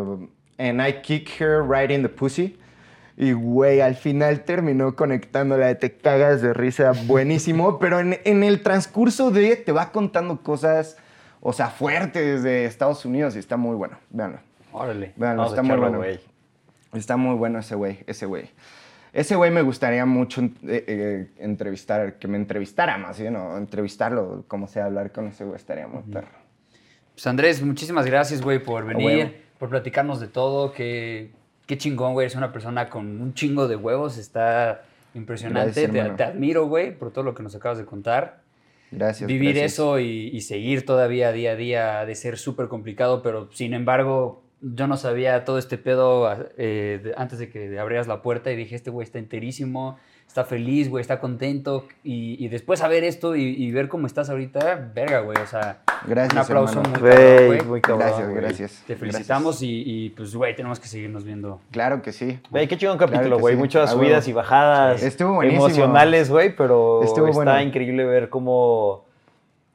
and 0.59 0.81
I 0.81 1.01
kick 1.03 1.41
her 1.41 1.63
right 1.63 1.91
in 1.91 2.03
the 2.03 2.09
pussy. 2.09 2.59
Y, 3.17 3.33
güey, 3.33 3.81
al 3.81 3.95
final 3.95 4.41
terminó 4.41 4.97
conectándola, 4.97 5.67
de 5.69 5.75
te 5.77 5.97
cagas 5.97 6.43
de 6.43 6.53
risa, 6.53 6.93
buenísimo, 7.07 7.79
pero 7.81 8.01
en, 8.01 8.19
en 8.25 8.43
el 8.43 8.63
transcurso 8.63 9.31
de 9.31 9.57
te 9.57 9.73
va 9.73 9.93
contando 9.93 10.43
cosas, 10.43 10.97
o 11.41 11.53
sea, 11.53 11.69
fuertes 11.69 12.43
de 12.43 12.65
Estados 12.65 13.05
Unidos 13.05 13.37
y 13.37 13.39
está 13.39 13.57
muy 13.57 13.77
bueno, 13.77 13.99
véanlo. 14.11 14.39
Órale. 14.73 15.13
Véanlo, 15.17 15.43
Vamos 15.43 15.53
a 15.53 15.55
está 15.55 15.63
muy 15.63 15.71
echarlo, 15.71 15.99
bueno. 15.99 15.99
güey. 15.99 16.21
Está 16.95 17.17
muy 17.17 17.35
bueno 17.37 17.59
ese 17.61 17.75
güey, 17.77 18.01
ese 18.07 18.27
güey. 18.27 18.51
Ese 19.13 19.37
güey 19.37 19.53
me 19.53 19.63
gustaría 19.63 20.05
mucho 20.07 20.43
eh, 20.43 20.51
eh, 20.65 21.31
entrevistar, 21.39 22.19
que 22.19 22.27
me 22.27 22.37
entrevistara 22.37 22.99
más 22.99 23.21
bien, 23.21 23.37
o 23.37 23.57
entrevistarlo, 23.57 24.45
como 24.49 24.67
sea, 24.67 24.87
hablar 24.87 25.13
con 25.13 25.29
ese 25.29 25.45
güey 25.45 25.57
estaría 25.57 25.87
muy 25.87 26.03
perro. 26.03 26.27
Pues 27.15 27.25
Andrés, 27.29 27.63
muchísimas 27.63 28.07
gracias, 28.07 28.43
güey, 28.43 28.59
por 28.59 28.85
venir, 28.85 29.45
por 29.61 29.69
platicarnos 29.69 30.19
de 30.19 30.27
todo. 30.27 30.73
Qué, 30.73 31.31
qué 31.67 31.79
chingón, 31.79 32.13
güey. 32.13 32.27
Eres 32.27 32.37
una 32.37 32.53
persona 32.53 32.89
con 32.89 33.21
un 33.21 33.35
chingo 33.35 33.69
de 33.69 33.77
huevos. 33.77 34.19
Está 34.19 34.83
impresionante. 35.15 35.87
Gracias, 35.87 36.17
te, 36.17 36.23
admiro, 36.25 36.67
güey, 36.67 36.97
por 36.97 37.13
todo 37.13 37.25
lo 37.25 37.35
que 37.35 37.43
nos 37.43 37.55
acabas 37.55 37.79
de 37.79 37.85
contar. 37.85 38.43
Gracias. 38.91 39.27
Vivir 39.27 39.55
gracias. 39.55 39.73
eso 39.75 39.99
y, 39.99 40.29
y 40.33 40.41
seguir 40.43 40.85
todavía 40.87 41.33
día 41.33 41.53
a 41.53 41.57
día 41.57 42.01
ha 42.01 42.07
de 42.07 42.15
ser 42.15 42.39
súper 42.39 42.69
complicado, 42.69 43.23
pero 43.23 43.49
sin 43.53 43.75
embargo, 43.75 44.43
yo 44.61 44.87
no 44.87 44.97
sabía 44.97 45.45
todo 45.45 45.59
este 45.59 45.79
pedo 45.79 46.31
eh, 46.57 47.01
de- 47.03 47.15
antes 47.17 47.39
de 47.39 47.49
que 47.51 47.79
abrieras 47.79 48.07
la 48.07 48.23
puerta 48.23 48.53
y 48.53 48.57
dije, 48.57 48.77
este 48.77 48.91
güey 48.91 49.05
está 49.05 49.19
enterísimo, 49.19 49.99
está 50.35 50.45
feliz, 50.45 50.91
güey, 50.91 51.01
está 51.01 51.21
contento. 51.21 51.87
Y, 52.03 52.45
y 52.45 52.49
después 52.49 52.81
saber 52.81 53.05
esto 53.05 53.37
y, 53.37 53.43
y 53.45 53.71
ver 53.71 53.87
cómo 53.87 54.09
estás 54.09 54.31
ahorita, 54.31 54.91
verga, 54.93 55.21
güey, 55.21 55.39
o 55.39 55.47
sea, 55.47 55.79
Gracias, 56.09 56.33
un 56.33 56.39
aplauso 56.41 56.81
hermano. 56.81 56.89
muy 56.99 56.99
cabrón, 57.09 57.37
Güey, 57.37 57.47
güey. 57.47 57.63
muy 57.63 57.81
cabrón, 57.81 58.09
Gracias, 58.09 58.35
gracias. 58.35 58.83
Te 58.85 58.97
felicitamos 58.97 59.63
y, 59.63 59.85
y, 59.87 60.11
pues, 60.11 60.35
güey, 60.35 60.57
tenemos 60.57 60.81
que 60.81 60.89
seguirnos 60.89 61.23
viendo. 61.23 61.61
Claro 61.71 62.03
que 62.03 62.11
sí. 62.11 62.41
Güey, 62.51 62.67
qué 62.67 62.77
chingón 62.77 62.99
capítulo, 62.99 63.39
güey. 63.39 63.55
sí. 63.55 63.61
Muchas 63.61 63.91
A 63.91 63.93
subidas 63.93 64.27
y 64.27 64.33
bajadas. 64.33 65.05
Estuvo 65.05 65.35
buenísimo. 65.35 65.67
Emocionales, 65.67 66.29
güey, 66.29 66.57
pero 66.57 67.05
Estuvo 67.05 67.29
está 67.29 67.37
bueno. 67.37 67.61
increíble 67.63 68.05
ver 68.05 68.29
cómo, 68.29 69.05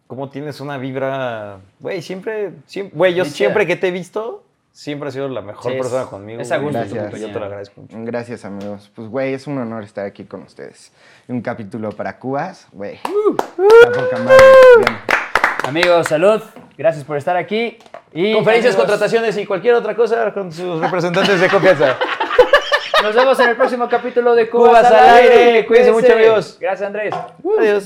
cómo 0.07 0.27
tienes 0.27 0.59
una 0.59 0.77
vibra. 0.77 1.59
Güey, 1.79 2.01
siempre, 2.01 2.51
siempre, 2.65 2.97
güey, 2.97 3.13
yo 3.15 3.23
siempre 3.23 3.65
que 3.65 3.77
te 3.77 3.87
he 3.87 3.91
visto, 3.91 4.43
siempre 4.71 5.07
has 5.09 5.13
sido 5.13 5.27
la 5.27 5.41
mejor 5.41 5.71
Sí, 5.71 5.77
es- 5.77 5.81
persona 5.83 6.05
conmigo. 6.05 6.41
es 6.41 6.51
a 6.51 6.57
gusto 6.57 6.79
tu 6.83 6.95
Yo 7.17 7.31
te 7.31 7.39
lo 7.39 7.45
agradezco 7.45 7.81
mucho. 7.81 7.95
Gracias, 7.99 8.45
amigos. 8.45 8.91
Pues, 8.95 9.07
güey, 9.09 9.33
es 9.33 9.47
un 9.47 9.57
honor 9.57 9.83
estar 9.83 10.05
aquí 10.05 10.23
con 10.25 10.43
ustedes. 10.43 10.91
Un 11.27 11.41
capítulo 11.41 11.91
para 11.91 12.17
Cubas, 12.19 12.67
güey. 12.71 12.99
Uh. 13.05 13.35
Bien. 13.57 14.97
Amigos, 15.65 16.07
salud. 16.07 16.41
Gracias 16.77 17.03
por 17.03 17.17
estar 17.17 17.35
aquí. 17.37 17.77
Y 18.13 18.33
Conferencias, 18.33 18.73
amigos, 18.75 18.87
contrataciones 18.89 19.37
y 19.37 19.45
cualquier 19.45 19.75
otra 19.75 19.95
cosa 19.95 20.33
con 20.33 20.51
sus 20.51 20.79
representantes 20.81 21.39
de 21.41 21.47
confianza. 21.49 21.97
Nos 23.03 23.15
vemos 23.15 23.39
en 23.39 23.49
el 23.49 23.55
próximo 23.55 23.87
capítulo 23.87 24.33
de 24.35 24.49
Cubas, 24.49 24.69
Cubas 24.69 24.85
al 24.91 25.09
aire. 25.17 25.65
Cuídense 25.67 25.91
mucho, 25.91 26.05
Cuídense. 26.07 26.23
amigos. 26.25 26.57
Gracias, 26.59 26.87
Andrés. 26.87 27.13
Adiós. 27.59 27.83